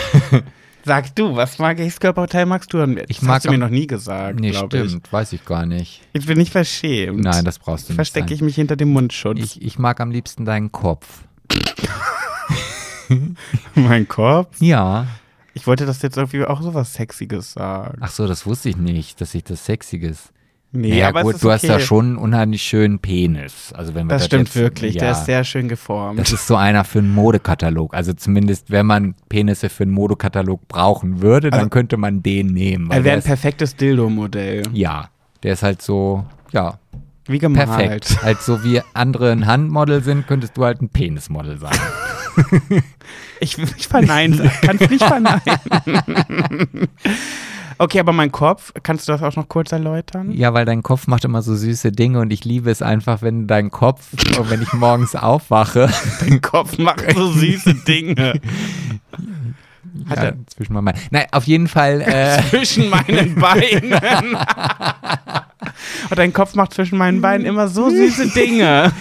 Sag 0.86 1.14
du, 1.16 1.34
was 1.34 1.58
mag 1.58 1.78
ich, 1.80 1.86
das 1.86 2.00
Körperteil 2.00 2.44
magst 2.44 2.72
du 2.74 2.80
an 2.82 2.92
mir? 2.94 3.04
Ich 3.08 3.18
das 3.18 3.24
mag 3.26 3.36
hast 3.36 3.46
du 3.46 3.50
mir 3.50 3.58
noch 3.58 3.70
nie 3.70 3.86
gesagt, 3.86 4.38
Nee, 4.38 4.50
glaube 4.50 4.76
ich. 4.76 4.88
stimmt, 4.90 5.10
weiß 5.12 5.32
ich 5.32 5.44
gar 5.46 5.64
nicht. 5.64 6.02
Ich 6.12 6.26
bin 6.26 6.36
nicht 6.36 6.52
verschämt. 6.52 7.20
Nein, 7.24 7.44
das 7.44 7.58
brauchst 7.58 7.88
du 7.88 7.92
nicht. 7.92 7.96
Verstecke 7.96 8.34
ich 8.34 8.42
mich 8.42 8.54
hinter 8.56 8.76
dem 8.76 8.90
Mundschutz. 8.92 9.38
Ich, 9.38 9.62
ich 9.62 9.78
mag 9.78 10.00
am 10.00 10.10
liebsten 10.10 10.44
deinen 10.44 10.72
Kopf. 10.72 11.22
mein 13.74 14.06
Kopf? 14.08 14.60
Ja. 14.60 15.06
Ich 15.54 15.66
wollte 15.66 15.86
das 15.86 16.02
jetzt 16.02 16.16
irgendwie 16.16 16.44
auch 16.44 16.60
so 16.60 16.74
was 16.74 16.92
Sexiges 16.94 17.52
sagen. 17.52 17.98
Ach 18.00 18.10
so, 18.10 18.26
das 18.26 18.44
wusste 18.44 18.68
ich 18.68 18.76
nicht, 18.76 19.20
dass 19.20 19.34
ich 19.34 19.44
das 19.44 19.64
Sexiges. 19.64 20.32
Nee, 20.76 20.98
ja, 20.98 21.08
aber 21.08 21.22
gut, 21.22 21.36
es 21.36 21.40
du 21.40 21.52
hast 21.52 21.62
okay. 21.62 21.72
da 21.74 21.78
schon 21.80 22.04
einen 22.06 22.16
unheimlich 22.16 22.60
schönen 22.62 22.98
Penis. 22.98 23.72
Also 23.74 23.94
wenn 23.94 24.06
wir 24.06 24.10
Das 24.10 24.22
das 24.22 24.26
stimmt 24.26 24.48
jetzt, 24.48 24.56
wirklich, 24.56 24.94
Ja, 24.96 25.00
der 25.02 25.10
ist 25.12 25.24
sehr 25.24 25.44
schön 25.44 25.68
geformt. 25.68 26.18
das 26.18 26.32
ist 26.32 26.48
so 26.48 26.56
einer 26.56 26.82
für 26.84 26.98
einen 26.98 27.14
Modekatalog. 27.14 27.94
Also 27.94 28.12
zumindest, 28.12 28.70
wenn 28.72 28.84
man 28.86 29.14
Penisse 29.28 29.68
für 29.68 29.84
einen 29.84 29.92
Modekatalog 29.92 30.66
brauchen 30.66 31.22
würde, 31.22 31.50
dann 31.50 31.60
Also- 31.60 31.70
könnte 31.70 31.96
man 31.96 32.24
den 32.24 32.48
nehmen. 32.48 32.88
weil 32.88 32.98
Er 32.98 33.04
wäre 33.04 33.16
ein 33.18 33.22
perfektes 33.22 33.76
Dildo-Modell. 33.76 34.64
ja, 34.72 35.10
der 35.44 35.52
ist 35.52 35.62
halt 35.62 35.80
so, 35.80 36.24
ja, 36.52 36.78
Wie 37.26 37.38
gemalt. 37.38 37.68
perfekt. 37.68 38.18
halt 38.24 38.40
so 38.42 38.64
wie 38.64 38.80
andere 38.94 39.30
ein 39.30 39.46
Handmodel 39.46 40.02
sind, 40.02 40.26
könntest 40.26 40.56
du 40.56 40.64
halt 40.64 40.82
ein 40.82 40.88
Penismodel 40.88 41.58
sein. 41.58 41.72
Ich 43.40 43.58
will 43.58 43.66
nicht 43.66 43.86
verneinen. 43.86 44.50
Kannst 44.62 44.90
nicht 44.90 45.04
verneinen. 45.04 45.40
okay, 47.78 48.00
aber 48.00 48.12
mein 48.12 48.32
Kopf, 48.32 48.72
kannst 48.82 49.08
du 49.08 49.12
das 49.12 49.22
auch 49.22 49.36
noch 49.36 49.48
kurz 49.48 49.72
erläutern? 49.72 50.30
Ja, 50.32 50.54
weil 50.54 50.64
dein 50.64 50.82
Kopf 50.82 51.06
macht 51.06 51.24
immer 51.24 51.42
so 51.42 51.54
süße 51.54 51.92
Dinge 51.92 52.20
und 52.20 52.32
ich 52.32 52.44
liebe 52.44 52.70
es 52.70 52.82
einfach, 52.82 53.22
wenn 53.22 53.46
dein 53.46 53.70
Kopf, 53.70 54.08
wenn 54.48 54.62
ich 54.62 54.72
morgens 54.72 55.14
aufwache, 55.16 55.88
Dein 56.20 56.40
Kopf 56.40 56.78
macht 56.78 57.04
so 57.14 57.30
süße 57.32 57.74
Dinge. 57.86 58.40
Hat 60.08 60.18
ja, 60.18 60.24
er 60.24 60.34
zwischen 60.46 60.72
meinen 60.74 60.86
Beinen. 60.86 61.00
Nein, 61.10 61.26
auf 61.30 61.44
jeden 61.44 61.68
Fall, 61.68 62.00
äh, 62.00 62.42
zwischen 62.50 62.90
meinen 62.90 63.36
Beinen. 63.36 63.92
Und 66.10 66.18
dein 66.18 66.32
Kopf 66.32 66.54
macht 66.54 66.74
zwischen 66.74 66.98
meinen 66.98 67.20
Beinen 67.20 67.46
immer 67.46 67.68
so 67.68 67.90
süße 67.90 68.30
Dinge. 68.30 68.92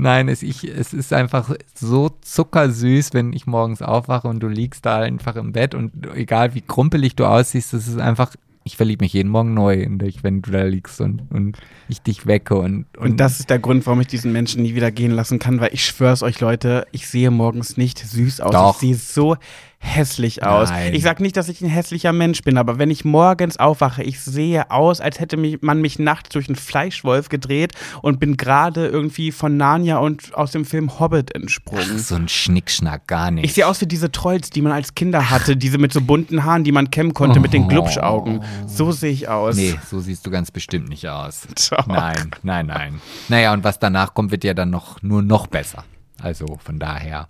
Nein, 0.00 0.28
es, 0.28 0.42
ich, 0.42 0.64
es 0.64 0.92
ist 0.92 1.12
einfach 1.12 1.54
so 1.74 2.10
zuckersüß, 2.20 3.12
wenn 3.12 3.32
ich 3.32 3.46
morgens 3.46 3.82
aufwache 3.82 4.28
und 4.28 4.40
du 4.40 4.48
liegst 4.48 4.86
da 4.86 4.98
einfach 4.98 5.36
im 5.36 5.52
Bett 5.52 5.74
und 5.74 5.92
egal 6.14 6.54
wie 6.54 6.62
krumpelig 6.62 7.16
du 7.16 7.26
aussiehst, 7.26 7.74
es 7.74 7.86
ist 7.86 7.98
einfach, 7.98 8.34
ich 8.64 8.76
verliebe 8.76 9.04
mich 9.04 9.12
jeden 9.12 9.28
Morgen 9.28 9.54
neu 9.54 9.74
in 9.74 9.98
dich, 9.98 10.22
wenn 10.22 10.42
du 10.42 10.50
da 10.50 10.62
liegst 10.62 11.00
und, 11.00 11.22
und 11.30 11.58
ich 11.88 12.02
dich 12.02 12.26
wecke 12.26 12.56
und, 12.56 12.86
Und 12.98 13.20
das 13.20 13.40
ist 13.40 13.50
der 13.50 13.58
Grund, 13.58 13.86
warum 13.86 14.00
ich 14.00 14.06
diesen 14.06 14.32
Menschen 14.32 14.62
nie 14.62 14.74
wieder 14.74 14.90
gehen 14.90 15.12
lassen 15.12 15.38
kann, 15.38 15.60
weil 15.60 15.72
ich 15.72 15.84
schwör's 15.84 16.22
euch, 16.22 16.40
Leute, 16.40 16.86
ich 16.92 17.06
sehe 17.06 17.30
morgens 17.30 17.76
nicht 17.76 17.98
süß 17.98 18.40
aus. 18.40 18.52
Doch. 18.52 18.74
Ich 18.74 18.80
sehe 18.80 18.94
so 18.94 19.36
hässlich 19.82 20.44
aus. 20.44 20.68
Nein. 20.70 20.94
Ich 20.94 21.02
sag 21.02 21.20
nicht, 21.20 21.36
dass 21.36 21.48
ich 21.48 21.62
ein 21.62 21.68
hässlicher 21.68 22.12
Mensch 22.12 22.42
bin, 22.42 22.58
aber 22.58 22.78
wenn 22.78 22.90
ich 22.90 23.04
morgens 23.04 23.56
aufwache, 23.56 24.02
ich 24.02 24.20
sehe 24.20 24.70
aus, 24.70 25.00
als 25.00 25.18
hätte 25.18 25.36
mich, 25.36 25.62
man 25.62 25.80
mich 25.80 25.98
nachts 25.98 26.28
durch 26.28 26.48
einen 26.48 26.56
Fleischwolf 26.56 27.28
gedreht 27.30 27.72
und 28.02 28.20
bin 28.20 28.36
gerade 28.36 28.86
irgendwie 28.86 29.32
von 29.32 29.56
Narnia 29.56 29.98
und 29.98 30.34
aus 30.34 30.52
dem 30.52 30.64
Film 30.64 31.00
Hobbit 31.00 31.34
entsprungen. 31.34 31.98
so 31.98 32.14
ein 32.14 32.28
Schnickschnack, 32.28 33.06
gar 33.06 33.30
nicht. 33.30 33.44
Ich 33.46 33.54
sehe 33.54 33.66
aus 33.66 33.80
wie 33.80 33.86
diese 33.86 34.12
Trolls, 34.12 34.50
die 34.50 34.60
man 34.60 34.72
als 34.72 34.94
Kinder 34.94 35.30
hatte, 35.30 35.56
diese 35.56 35.78
mit 35.78 35.92
so 35.92 36.02
bunten 36.02 36.44
Haaren, 36.44 36.62
die 36.62 36.72
man 36.72 36.90
kämmen 36.90 37.14
konnte 37.14 37.40
mit 37.40 37.52
den 37.52 37.66
Glubschaugen. 37.66 38.44
So 38.66 38.92
sehe 38.92 39.12
ich 39.12 39.28
aus. 39.28 39.56
Nee, 39.56 39.74
so 39.90 39.98
siehst 40.00 40.26
du 40.26 40.30
ganz 40.30 40.50
bestimmt 40.50 40.88
nicht 40.90 41.08
aus. 41.08 41.48
Doch. 41.70 41.86
Nein, 41.86 42.30
nein, 42.42 42.66
nein. 42.66 43.00
Naja, 43.28 43.52
und 43.52 43.64
was 43.64 43.78
danach 43.78 44.14
kommt, 44.14 44.30
wird 44.30 44.44
ja 44.44 44.54
dann 44.54 44.70
noch 44.70 45.02
nur 45.02 45.22
noch 45.22 45.46
besser. 45.46 45.84
Also 46.22 46.58
von 46.62 46.78
daher. 46.78 47.28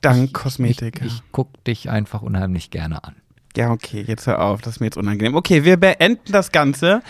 Dank 0.00 0.32
Kosmetik. 0.32 1.02
Ich 1.04 1.22
guck 1.32 1.62
dich 1.64 1.90
einfach 1.90 2.22
unheimlich 2.22 2.70
gerne 2.70 3.04
an. 3.04 3.16
Ja, 3.56 3.70
okay, 3.70 4.04
jetzt 4.06 4.26
hör 4.26 4.40
auf, 4.40 4.60
das 4.60 4.74
ist 4.74 4.80
mir 4.80 4.86
jetzt 4.86 4.96
unangenehm. 4.96 5.34
Okay, 5.34 5.64
wir 5.64 5.78
beenden 5.78 6.30
das 6.30 6.52
Ganze. 6.52 7.02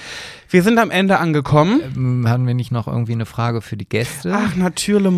Wir 0.48 0.62
sind 0.62 0.78
am 0.78 0.90
Ende 0.90 1.18
angekommen. 1.18 1.82
Ähm, 1.94 2.28
haben 2.28 2.46
wir 2.46 2.54
nicht 2.54 2.70
noch 2.70 2.88
irgendwie 2.88 3.12
eine 3.12 3.26
Frage 3.26 3.60
für 3.60 3.76
die 3.76 3.88
Gäste? 3.88 4.32
Ach, 4.34 4.54
natürlich. 4.56 5.12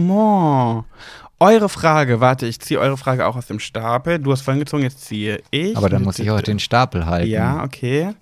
Eure 1.43 1.69
Frage, 1.69 2.21
warte, 2.21 2.47
ich 2.47 2.61
ziehe 2.61 2.81
eure 2.81 2.97
Frage 2.97 3.27
auch 3.27 3.37
aus 3.37 3.47
dem 3.47 3.61
Stapel. 3.61 4.19
Du 4.19 4.33
hast 4.33 4.43
vorhin 4.43 4.61
gezogen, 4.61 4.83
jetzt 4.83 5.05
ziehe 5.05 5.41
ich. 5.51 5.77
Aber 5.77 5.89
dann 5.89 6.03
muss 6.03 6.19
ich 6.19 6.31
auch 6.31 6.43
den 6.43 6.59
Stapel 6.59 7.07
halten. 7.07 7.31
Ja, 7.31 7.65
okay. 7.65 8.13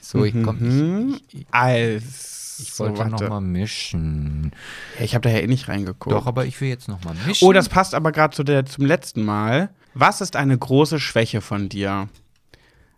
So, 0.00 0.24
ich 0.24 0.34
komm. 0.42 0.58
Mhm. 0.58 1.20
Ich, 1.28 1.40
ich, 1.40 1.46
Als. 1.50 2.35
Ich 2.58 2.78
wollte 2.78 2.96
so, 2.96 3.04
noch 3.04 3.12
warte. 3.12 3.28
mal 3.28 3.40
mischen. 3.40 4.52
Ja, 4.98 5.04
ich 5.04 5.14
habe 5.14 5.28
da 5.28 5.34
ja 5.34 5.40
eh 5.40 5.46
nicht 5.46 5.68
reingeguckt. 5.68 6.14
Doch, 6.14 6.26
aber 6.26 6.46
ich 6.46 6.60
will 6.60 6.68
jetzt 6.68 6.88
noch 6.88 7.04
mal 7.04 7.14
mischen. 7.26 7.46
Oh, 7.46 7.52
das 7.52 7.68
passt 7.68 7.94
aber 7.94 8.12
gerade 8.12 8.34
zu 8.34 8.44
der, 8.44 8.66
zum 8.66 8.84
letzten 8.84 9.24
Mal. 9.24 9.70
Was 9.94 10.20
ist 10.20 10.36
eine 10.36 10.56
große 10.56 11.00
Schwäche 11.00 11.40
von 11.40 11.68
dir? 11.68 12.08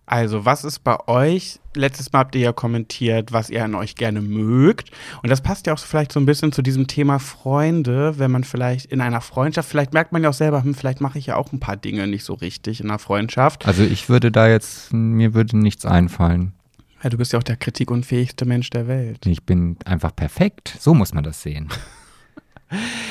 Also, 0.08 0.46
was 0.46 0.64
ist 0.64 0.84
bei 0.84 1.06
euch? 1.06 1.60
Letztes 1.74 2.10
Mal 2.12 2.20
habt 2.20 2.34
ihr 2.34 2.40
ja 2.40 2.52
kommentiert, 2.52 3.30
was 3.32 3.50
ihr 3.50 3.62
an 3.62 3.74
euch 3.74 3.94
gerne 3.94 4.22
mögt. 4.22 4.90
Und 5.22 5.28
das 5.28 5.42
passt 5.42 5.66
ja 5.66 5.74
auch 5.74 5.78
vielleicht 5.78 6.12
so 6.12 6.18
ein 6.18 6.24
bisschen 6.24 6.50
zu 6.50 6.62
diesem 6.62 6.86
Thema 6.86 7.18
Freunde, 7.18 8.18
wenn 8.18 8.30
man 8.30 8.42
vielleicht 8.42 8.86
in 8.86 9.02
einer 9.02 9.20
Freundschaft, 9.20 9.68
vielleicht 9.68 9.92
merkt 9.92 10.12
man 10.12 10.22
ja 10.22 10.30
auch 10.30 10.34
selber, 10.34 10.62
hm, 10.64 10.74
vielleicht 10.74 11.02
mache 11.02 11.18
ich 11.18 11.26
ja 11.26 11.36
auch 11.36 11.52
ein 11.52 11.60
paar 11.60 11.76
Dinge 11.76 12.06
nicht 12.06 12.24
so 12.24 12.32
richtig 12.32 12.80
in 12.80 12.88
einer 12.88 12.98
Freundschaft. 12.98 13.66
Also 13.66 13.82
ich 13.82 14.08
würde 14.08 14.32
da 14.32 14.48
jetzt, 14.48 14.94
mir 14.94 15.34
würde 15.34 15.58
nichts 15.58 15.84
einfallen. 15.84 16.54
Ja, 17.02 17.10
du 17.10 17.16
bist 17.16 17.32
ja 17.32 17.38
auch 17.38 17.44
der 17.44 17.56
kritikunfähigste 17.56 18.44
Mensch 18.44 18.70
der 18.70 18.88
Welt. 18.88 19.24
Ich 19.26 19.44
bin 19.44 19.76
einfach 19.84 20.14
perfekt. 20.14 20.76
So 20.80 20.94
muss 20.94 21.14
man 21.14 21.24
das 21.24 21.42
sehen. 21.42 21.68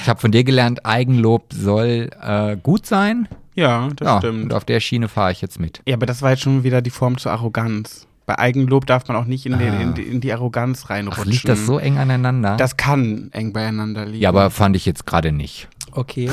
Ich 0.03 0.07
habe 0.07 0.19
von 0.19 0.31
dir 0.31 0.43
gelernt, 0.43 0.85
Eigenlob 0.85 1.51
soll 1.51 2.11
äh, 2.21 2.57
gut 2.57 2.85
sein. 2.85 3.27
Ja, 3.55 3.89
das 3.95 4.05
ja, 4.05 4.17
stimmt. 4.19 4.43
und 4.43 4.53
auf 4.53 4.65
der 4.65 4.79
Schiene 4.79 5.07
fahre 5.07 5.31
ich 5.31 5.41
jetzt 5.41 5.59
mit. 5.59 5.81
Ja, 5.87 5.95
aber 5.95 6.05
das 6.05 6.21
war 6.21 6.29
jetzt 6.29 6.43
schon 6.43 6.63
wieder 6.63 6.83
die 6.83 6.91
Form 6.91 7.17
zur 7.17 7.31
Arroganz. 7.31 8.05
Bei 8.27 8.37
Eigenlob 8.37 8.85
darf 8.85 9.07
man 9.07 9.17
auch 9.17 9.25
nicht 9.25 9.45
in, 9.45 9.57
den, 9.57 9.81
in, 9.81 9.93
die, 9.95 10.03
in 10.03 10.21
die 10.21 10.31
Arroganz 10.31 10.89
reinrutschen. 10.89 11.23
Ach, 11.23 11.31
liegt 11.31 11.49
das 11.49 11.65
so 11.65 11.79
eng 11.79 11.97
aneinander? 11.97 12.55
Das 12.57 12.77
kann 12.77 13.29
eng 13.31 13.51
beieinander 13.51 14.05
liegen. 14.05 14.21
ja, 14.21 14.29
aber 14.29 14.51
fand 14.51 14.75
ich 14.75 14.85
jetzt 14.85 15.07
gerade 15.07 15.31
nicht. 15.31 15.69
Okay. 15.91 16.29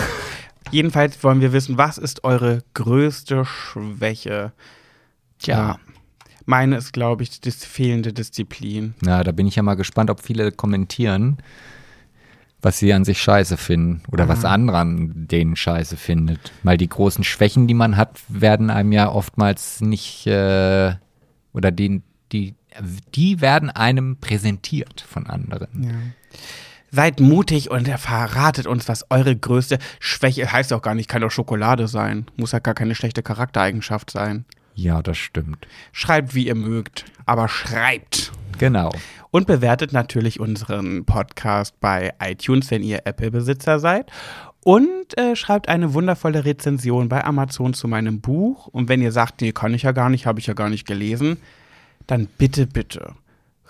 Jedenfalls 0.70 1.22
wollen 1.24 1.40
wir 1.40 1.52
wissen, 1.52 1.78
was 1.78 1.98
ist 1.98 2.24
eure 2.24 2.62
größte 2.74 3.44
Schwäche? 3.44 4.52
Tja. 5.38 5.78
Meine 6.46 6.76
ist, 6.76 6.92
glaube 6.92 7.22
ich, 7.22 7.40
die 7.40 7.50
fehlende 7.50 8.12
Disziplin. 8.12 8.94
Na, 9.00 9.24
da 9.24 9.32
bin 9.32 9.46
ich 9.46 9.56
ja 9.56 9.62
mal 9.62 9.74
gespannt, 9.74 10.10
ob 10.10 10.20
viele 10.20 10.52
kommentieren, 10.52 11.38
was 12.60 12.78
sie 12.78 12.92
an 12.92 13.04
sich 13.04 13.20
scheiße 13.20 13.56
finden 13.56 14.02
oder 14.10 14.28
was 14.28 14.44
andere 14.44 14.78
an 14.78 15.26
denen 15.28 15.56
scheiße 15.56 15.96
findet. 15.96 16.52
Weil 16.62 16.76
die 16.76 16.88
großen 16.88 17.24
Schwächen, 17.24 17.66
die 17.66 17.74
man 17.74 17.96
hat, 17.96 18.20
werden 18.28 18.70
einem 18.70 18.92
ja 18.92 19.10
oftmals 19.10 19.80
nicht 19.80 20.26
äh, 20.26 20.94
oder 21.52 21.70
die, 21.70 22.02
die, 22.32 22.54
die 23.14 23.40
werden 23.40 23.70
einem 23.70 24.16
präsentiert 24.16 25.00
von 25.00 25.26
anderen. 25.26 25.84
Ja. 25.84 25.90
Seid 26.90 27.18
mutig 27.18 27.70
und 27.70 27.88
verratet 27.88 28.66
uns, 28.66 28.88
was 28.88 29.10
eure 29.10 29.34
größte 29.34 29.78
Schwäche 29.98 30.52
heißt 30.52 30.72
auch 30.72 30.82
gar 30.82 30.94
nicht, 30.94 31.08
kann 31.08 31.22
doch 31.22 31.30
Schokolade 31.30 31.88
sein. 31.88 32.26
Muss 32.36 32.52
ja 32.52 32.60
gar 32.60 32.74
keine 32.74 32.94
schlechte 32.94 33.22
Charaktereigenschaft 33.22 34.10
sein. 34.12 34.44
Ja, 34.74 35.02
das 35.02 35.18
stimmt. 35.18 35.66
Schreibt, 35.92 36.34
wie 36.34 36.46
ihr 36.46 36.54
mögt, 36.54 37.04
aber 37.26 37.48
schreibt. 37.48 38.32
Genau. 38.58 38.92
Und 39.30 39.46
bewertet 39.46 39.92
natürlich 39.92 40.40
unseren 40.40 41.04
Podcast 41.04 41.78
bei 41.80 42.12
iTunes, 42.20 42.70
wenn 42.70 42.82
ihr 42.82 43.02
Apple-Besitzer 43.04 43.78
seid. 43.78 44.10
Und 44.64 45.18
äh, 45.18 45.36
schreibt 45.36 45.68
eine 45.68 45.92
wundervolle 45.94 46.44
Rezension 46.44 47.08
bei 47.08 47.24
Amazon 47.24 47.74
zu 47.74 47.86
meinem 47.86 48.20
Buch. 48.20 48.66
Und 48.68 48.88
wenn 48.88 49.02
ihr 49.02 49.12
sagt, 49.12 49.40
nee, 49.40 49.52
kann 49.52 49.74
ich 49.74 49.82
ja 49.82 49.92
gar 49.92 50.08
nicht, 50.08 50.26
habe 50.26 50.40
ich 50.40 50.46
ja 50.46 50.54
gar 50.54 50.70
nicht 50.70 50.86
gelesen, 50.86 51.36
dann 52.06 52.26
bitte, 52.38 52.66
bitte. 52.66 53.14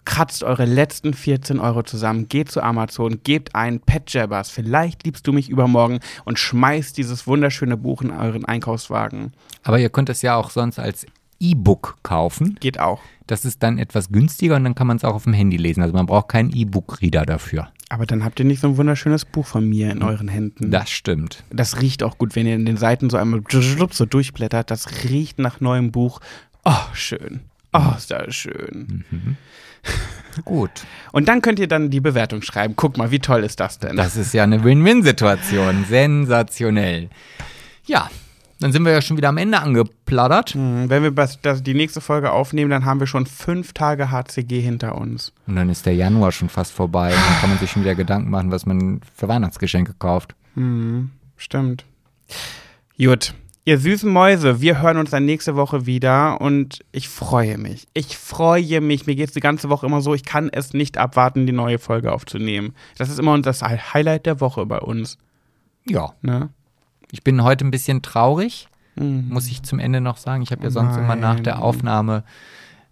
Kratzt 0.05 0.44
eure 0.44 0.64
letzten 0.64 1.14
14 1.14 1.59
Euro 1.59 1.82
zusammen, 1.82 2.28
geht 2.28 2.51
zu 2.51 2.62
Amazon, 2.62 3.20
gebt 3.22 3.55
ein 3.55 3.81
Pet 3.81 4.12
Jabbers, 4.12 4.51
vielleicht 4.51 5.05
liebst 5.05 5.26
du 5.26 5.32
mich 5.32 5.48
übermorgen 5.48 6.01
und 6.24 6.39
schmeißt 6.39 6.97
dieses 6.97 7.26
wunderschöne 7.26 7.76
Buch 7.76 8.02
in 8.02 8.10
euren 8.10 8.44
Einkaufswagen. 8.44 9.32
Aber 9.62 9.78
ihr 9.78 9.90
könnt 9.90 10.10
es 10.10 10.22
ja 10.22 10.36
auch 10.36 10.51
sonst 10.51 10.78
als 10.78 11.06
E-Book 11.40 11.97
kaufen. 12.02 12.56
Geht 12.60 12.81
auch. 12.81 13.01
Das 13.26 13.44
ist 13.44 13.62
dann 13.62 13.78
etwas 13.78 14.10
günstiger 14.10 14.56
und 14.56 14.64
dann 14.64 14.74
kann 14.74 14.86
man 14.86 14.97
es 14.97 15.05
auch 15.05 15.14
auf 15.14 15.24
dem 15.24 15.32
Handy 15.32 15.56
lesen. 15.56 15.82
Also 15.82 15.94
man 15.94 16.06
braucht 16.06 16.28
keinen 16.28 16.55
E-Book-Reader 16.55 17.24
dafür. 17.24 17.70
Aber 17.89 18.06
dann 18.06 18.24
habt 18.24 18.39
ihr 18.39 18.44
nicht 18.44 18.60
so 18.60 18.68
ein 18.68 18.76
wunderschönes 18.76 19.24
Buch 19.24 19.47
von 19.47 19.68
mir 19.68 19.90
in 19.90 20.02
euren 20.02 20.28
Händen. 20.28 20.70
Das 20.70 20.90
stimmt. 20.90 21.44
Das 21.51 21.81
riecht 21.81 22.02
auch 22.02 22.18
gut, 22.18 22.35
wenn 22.35 22.47
ihr 22.47 22.55
in 22.55 22.66
den 22.66 22.76
Seiten 22.76 23.10
so 23.10 23.16
einmal 23.16 23.43
so 23.90 24.06
durchblättert. 24.06 24.70
Das 24.70 25.05
riecht 25.05 25.39
nach 25.39 25.60
neuem 25.60 25.93
Buch. 25.93 26.20
Oh, 26.64 26.72
schön. 26.93 27.40
Oh, 27.72 27.93
ist 27.97 28.10
das 28.10 28.35
schön. 28.35 29.05
Gut. 30.44 30.70
Und 31.12 31.28
dann 31.28 31.43
könnt 31.43 31.59
ihr 31.59 31.69
dann 31.69 31.90
die 31.90 32.01
Bewertung 32.01 32.43
schreiben. 32.43 32.74
Guck 32.77 32.97
mal, 32.97 33.11
wie 33.11 33.20
toll 33.20 33.44
ist 33.44 33.61
das 33.61 33.78
denn? 33.78 33.97
Das 33.97 34.16
ist 34.16 34.35
ja 34.35 34.43
eine 34.43 34.65
Win-Win-Situation. 34.65 35.85
Sensationell. 35.89 37.09
Ja, 37.86 38.11
dann 38.61 38.73
sind 38.73 38.85
wir 38.85 38.93
ja 38.93 39.02
schon 39.02 39.16
wieder 39.16 39.28
am 39.28 39.36
Ende 39.36 39.61
angeplaudert. 39.61 40.51
Hm, 40.51 40.89
Wenn 40.89 41.02
wir 41.02 41.11
das, 41.11 41.40
das, 41.40 41.62
die 41.62 41.74
nächste 41.74 42.01
Folge 42.01 42.32
aufnehmen, 42.32 42.70
dann 42.70 42.85
haben 42.85 42.98
wir 43.01 43.06
schon 43.06 43.27
fünf 43.27 43.73
Tage 43.74 44.11
HCG 44.11 44.61
hinter 44.61 44.97
uns. 44.97 45.32
Und 45.47 45.56
dann 45.56 45.69
ist 45.69 45.86
der 45.86 45.94
Januar 45.94 46.32
schon 46.32 46.48
fast 46.48 46.73
vorbei. 46.73 47.09
Und 47.09 47.20
dann 47.20 47.40
kann 47.40 47.51
man 47.51 47.59
sich 47.59 47.70
schon 47.70 47.82
wieder 47.82 47.94
Gedanken 47.94 48.31
machen, 48.31 48.51
was 48.51 48.66
man 48.66 49.01
für 49.15 49.28
Weihnachtsgeschenke 49.28 49.94
kauft. 49.98 50.35
Hm, 50.55 51.11
stimmt. 51.36 51.85
Gut. 52.97 53.35
Ihr 53.66 53.78
süßen 53.78 54.10
Mäuse, 54.12 54.60
wir 54.60 54.82
hören 54.82 54.98
uns 54.98 55.10
dann 55.10 55.24
nächste 55.24 55.56
Woche 55.56 55.86
wieder 55.86 56.40
und 56.42 56.80
ich 56.92 57.08
freue 57.08 57.56
mich. 57.56 57.86
Ich 57.94 58.18
freue 58.18 58.82
mich. 58.82 59.06
Mir 59.06 59.14
geht 59.16 59.28
es 59.28 59.34
die 59.34 59.40
ganze 59.40 59.70
Woche 59.70 59.86
immer 59.86 60.02
so, 60.02 60.12
ich 60.14 60.24
kann 60.24 60.50
es 60.52 60.74
nicht 60.74 60.98
abwarten, 60.98 61.46
die 61.46 61.52
neue 61.52 61.78
Folge 61.78 62.12
aufzunehmen. 62.12 62.74
Das 62.98 63.08
ist 63.08 63.18
immer 63.18 63.38
das 63.40 63.62
Highlight 63.62 64.26
der 64.26 64.40
Woche 64.42 64.66
bei 64.66 64.80
uns. 64.80 65.16
Ja. 65.88 66.12
Ne? 66.20 66.50
Ich 67.10 67.22
bin 67.24 67.42
heute 67.42 67.64
ein 67.64 67.70
bisschen 67.70 68.02
traurig, 68.02 68.68
Mhm. 68.96 69.28
muss 69.30 69.48
ich 69.48 69.62
zum 69.64 69.78
Ende 69.80 70.00
noch 70.00 70.18
sagen. 70.18 70.42
Ich 70.42 70.52
habe 70.52 70.62
ja 70.62 70.70
sonst 70.70 70.96
immer 70.96 71.16
nach 71.16 71.40
der 71.40 71.54
Nein. 71.54 71.62
Aufnahme 71.62 72.22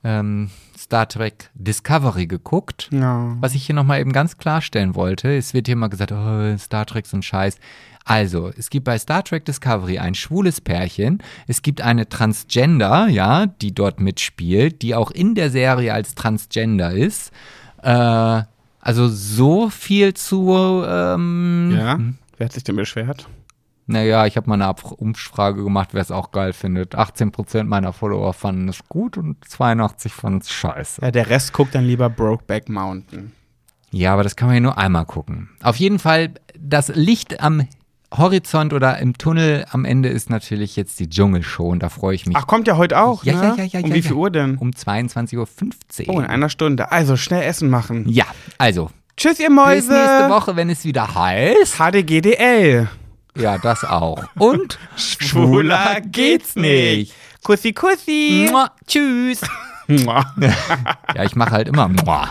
ähm, 0.05 0.51
Star 0.77 1.09
Trek 1.09 1.51
Discovery 1.55 2.27
geguckt. 2.27 2.89
Ja. 2.91 3.37
Was 3.41 3.55
ich 3.55 3.67
hier 3.67 3.75
nochmal 3.77 4.01
eben 4.01 4.13
ganz 4.13 4.37
klarstellen 4.37 4.97
wollte, 4.97 5.33
es 5.37 5.55
wird 5.55 5.67
hier 5.69 5.75
immer 5.75 5.89
gesagt, 5.89 6.11
oh, 6.11 6.57
Star 6.59 6.87
Trek 6.87 7.07
so 7.07 7.17
ein 7.17 7.23
Scheiß. 7.23 7.59
Also, 8.05 8.51
es 8.57 8.71
gibt 8.71 8.85
bei 8.85 8.99
Star 8.99 9.23
Trek 9.23 9.45
Discovery 9.45 9.99
ein 9.99 10.15
schwules 10.15 10.61
Pärchen, 10.61 11.23
es 11.47 11.63
gibt 11.63 11.81
eine 11.81 12.09
Transgender, 12.09 13.07
ja, 13.09 13.47
die 13.47 13.75
dort 13.75 14.01
mitspielt, 14.01 14.83
die 14.83 14.95
auch 14.95 15.11
in 15.11 15.35
der 15.35 15.51
Serie 15.51 15.95
als 15.95 16.15
Transgender 16.15 16.93
ist. 16.93 17.31
Äh, 17.83 18.43
also 18.81 19.09
so 19.09 19.71
viel 19.71 20.15
zu, 20.15 20.83
ähm, 20.87 21.73
Ja? 21.77 21.99
Wer 22.39 22.47
hat 22.47 22.53
sich 22.53 22.65
denn 22.65 22.77
beschwert? 22.77 23.29
naja, 23.87 24.27
ich 24.27 24.37
habe 24.37 24.49
mal 24.49 24.55
eine 24.61 24.73
Umfrage 24.97 25.63
gemacht, 25.63 25.91
wer 25.93 26.01
es 26.01 26.11
auch 26.11 26.31
geil 26.31 26.53
findet. 26.53 26.97
18% 26.97 27.65
meiner 27.65 27.93
Follower 27.93 28.33
fanden 28.33 28.69
es 28.69 28.81
gut 28.89 29.19
und 29.19 29.45
82% 29.45 30.09
fanden 30.09 30.39
es 30.41 30.51
scheiße. 30.51 31.03
Ja, 31.03 31.11
der 31.11 31.29
Rest 31.29 31.53
guckt 31.53 31.75
dann 31.75 31.85
lieber 31.85 32.09
Brokeback 32.09 32.69
Mountain. 32.69 33.33
Ja, 33.91 34.15
aber 34.15 34.23
das 34.23 34.37
kann 34.37 34.49
man 34.49 34.55
ja 34.55 34.61
nur 34.61 34.79
einmal 34.79 35.05
gucken. 35.05 35.51
Auf 35.63 35.77
jeden 35.77 35.99
Fall, 35.99 36.33
das 36.59 36.89
Licht 36.89 37.41
am 37.41 37.69
Horizont 38.17 38.73
oder 38.73 38.99
im 38.99 39.17
Tunnel 39.17 39.65
am 39.71 39.85
Ende 39.85 40.09
ist 40.11 40.29
natürlich 40.31 40.77
jetzt 40.77 41.01
die 41.01 41.09
Dschungelshow 41.09 41.69
und 41.69 41.83
da 41.83 41.89
freue 41.89 42.15
ich 42.15 42.27
mich. 42.27 42.37
Ach, 42.37 42.47
kommt 42.47 42.67
ja 42.69 42.77
heute 42.77 42.99
auch, 43.01 43.25
Ja, 43.25 43.35
ne? 43.35 43.55
ja, 43.59 43.65
ja, 43.65 43.65
ja, 43.65 43.81
Um 43.81 43.89
ja, 43.91 43.95
wie 43.95 44.03
viel 44.03 44.13
Uhr 44.13 44.31
denn? 44.31 44.57
um 44.59 44.71
22.15 44.71 46.05
Oh, 46.09 46.13
in 46.13 46.17
Uhr. 46.19 46.29
einer 46.29 46.49
Stunde. 46.49 46.93
Also, 46.93 47.17
schnell 47.17 47.43
Essen 47.43 47.71
machen. 47.71 48.05
ja, 48.09 48.25
also, 48.59 48.91
Tschüss, 49.17 49.39
ihr 49.41 49.49
bis 49.49 49.55
Mäuse. 49.57 49.93
nächste 49.93 50.31
Woche, 50.31 50.57
wenn 50.57 50.71
es 50.71 50.85
wieder 50.85 51.15
heißt. 51.15 51.77
HDGDL. 51.79 52.89
Ja, 53.37 53.59
das 53.59 53.85
auch. 53.85 54.23
Und 54.39 54.79
Schwuler 54.97 56.01
geht's 56.03 56.55
nicht. 56.57 57.15
Kussi, 57.43 57.73
kussi. 57.73 58.49
Mua, 58.51 58.71
tschüss. 58.87 59.41
Mua. 59.89 60.25
Ja, 61.15 61.25
ich 61.25 61.35
mache 61.35 61.51
halt 61.51 61.69
immer 61.69 61.89
Mua. 61.89 62.29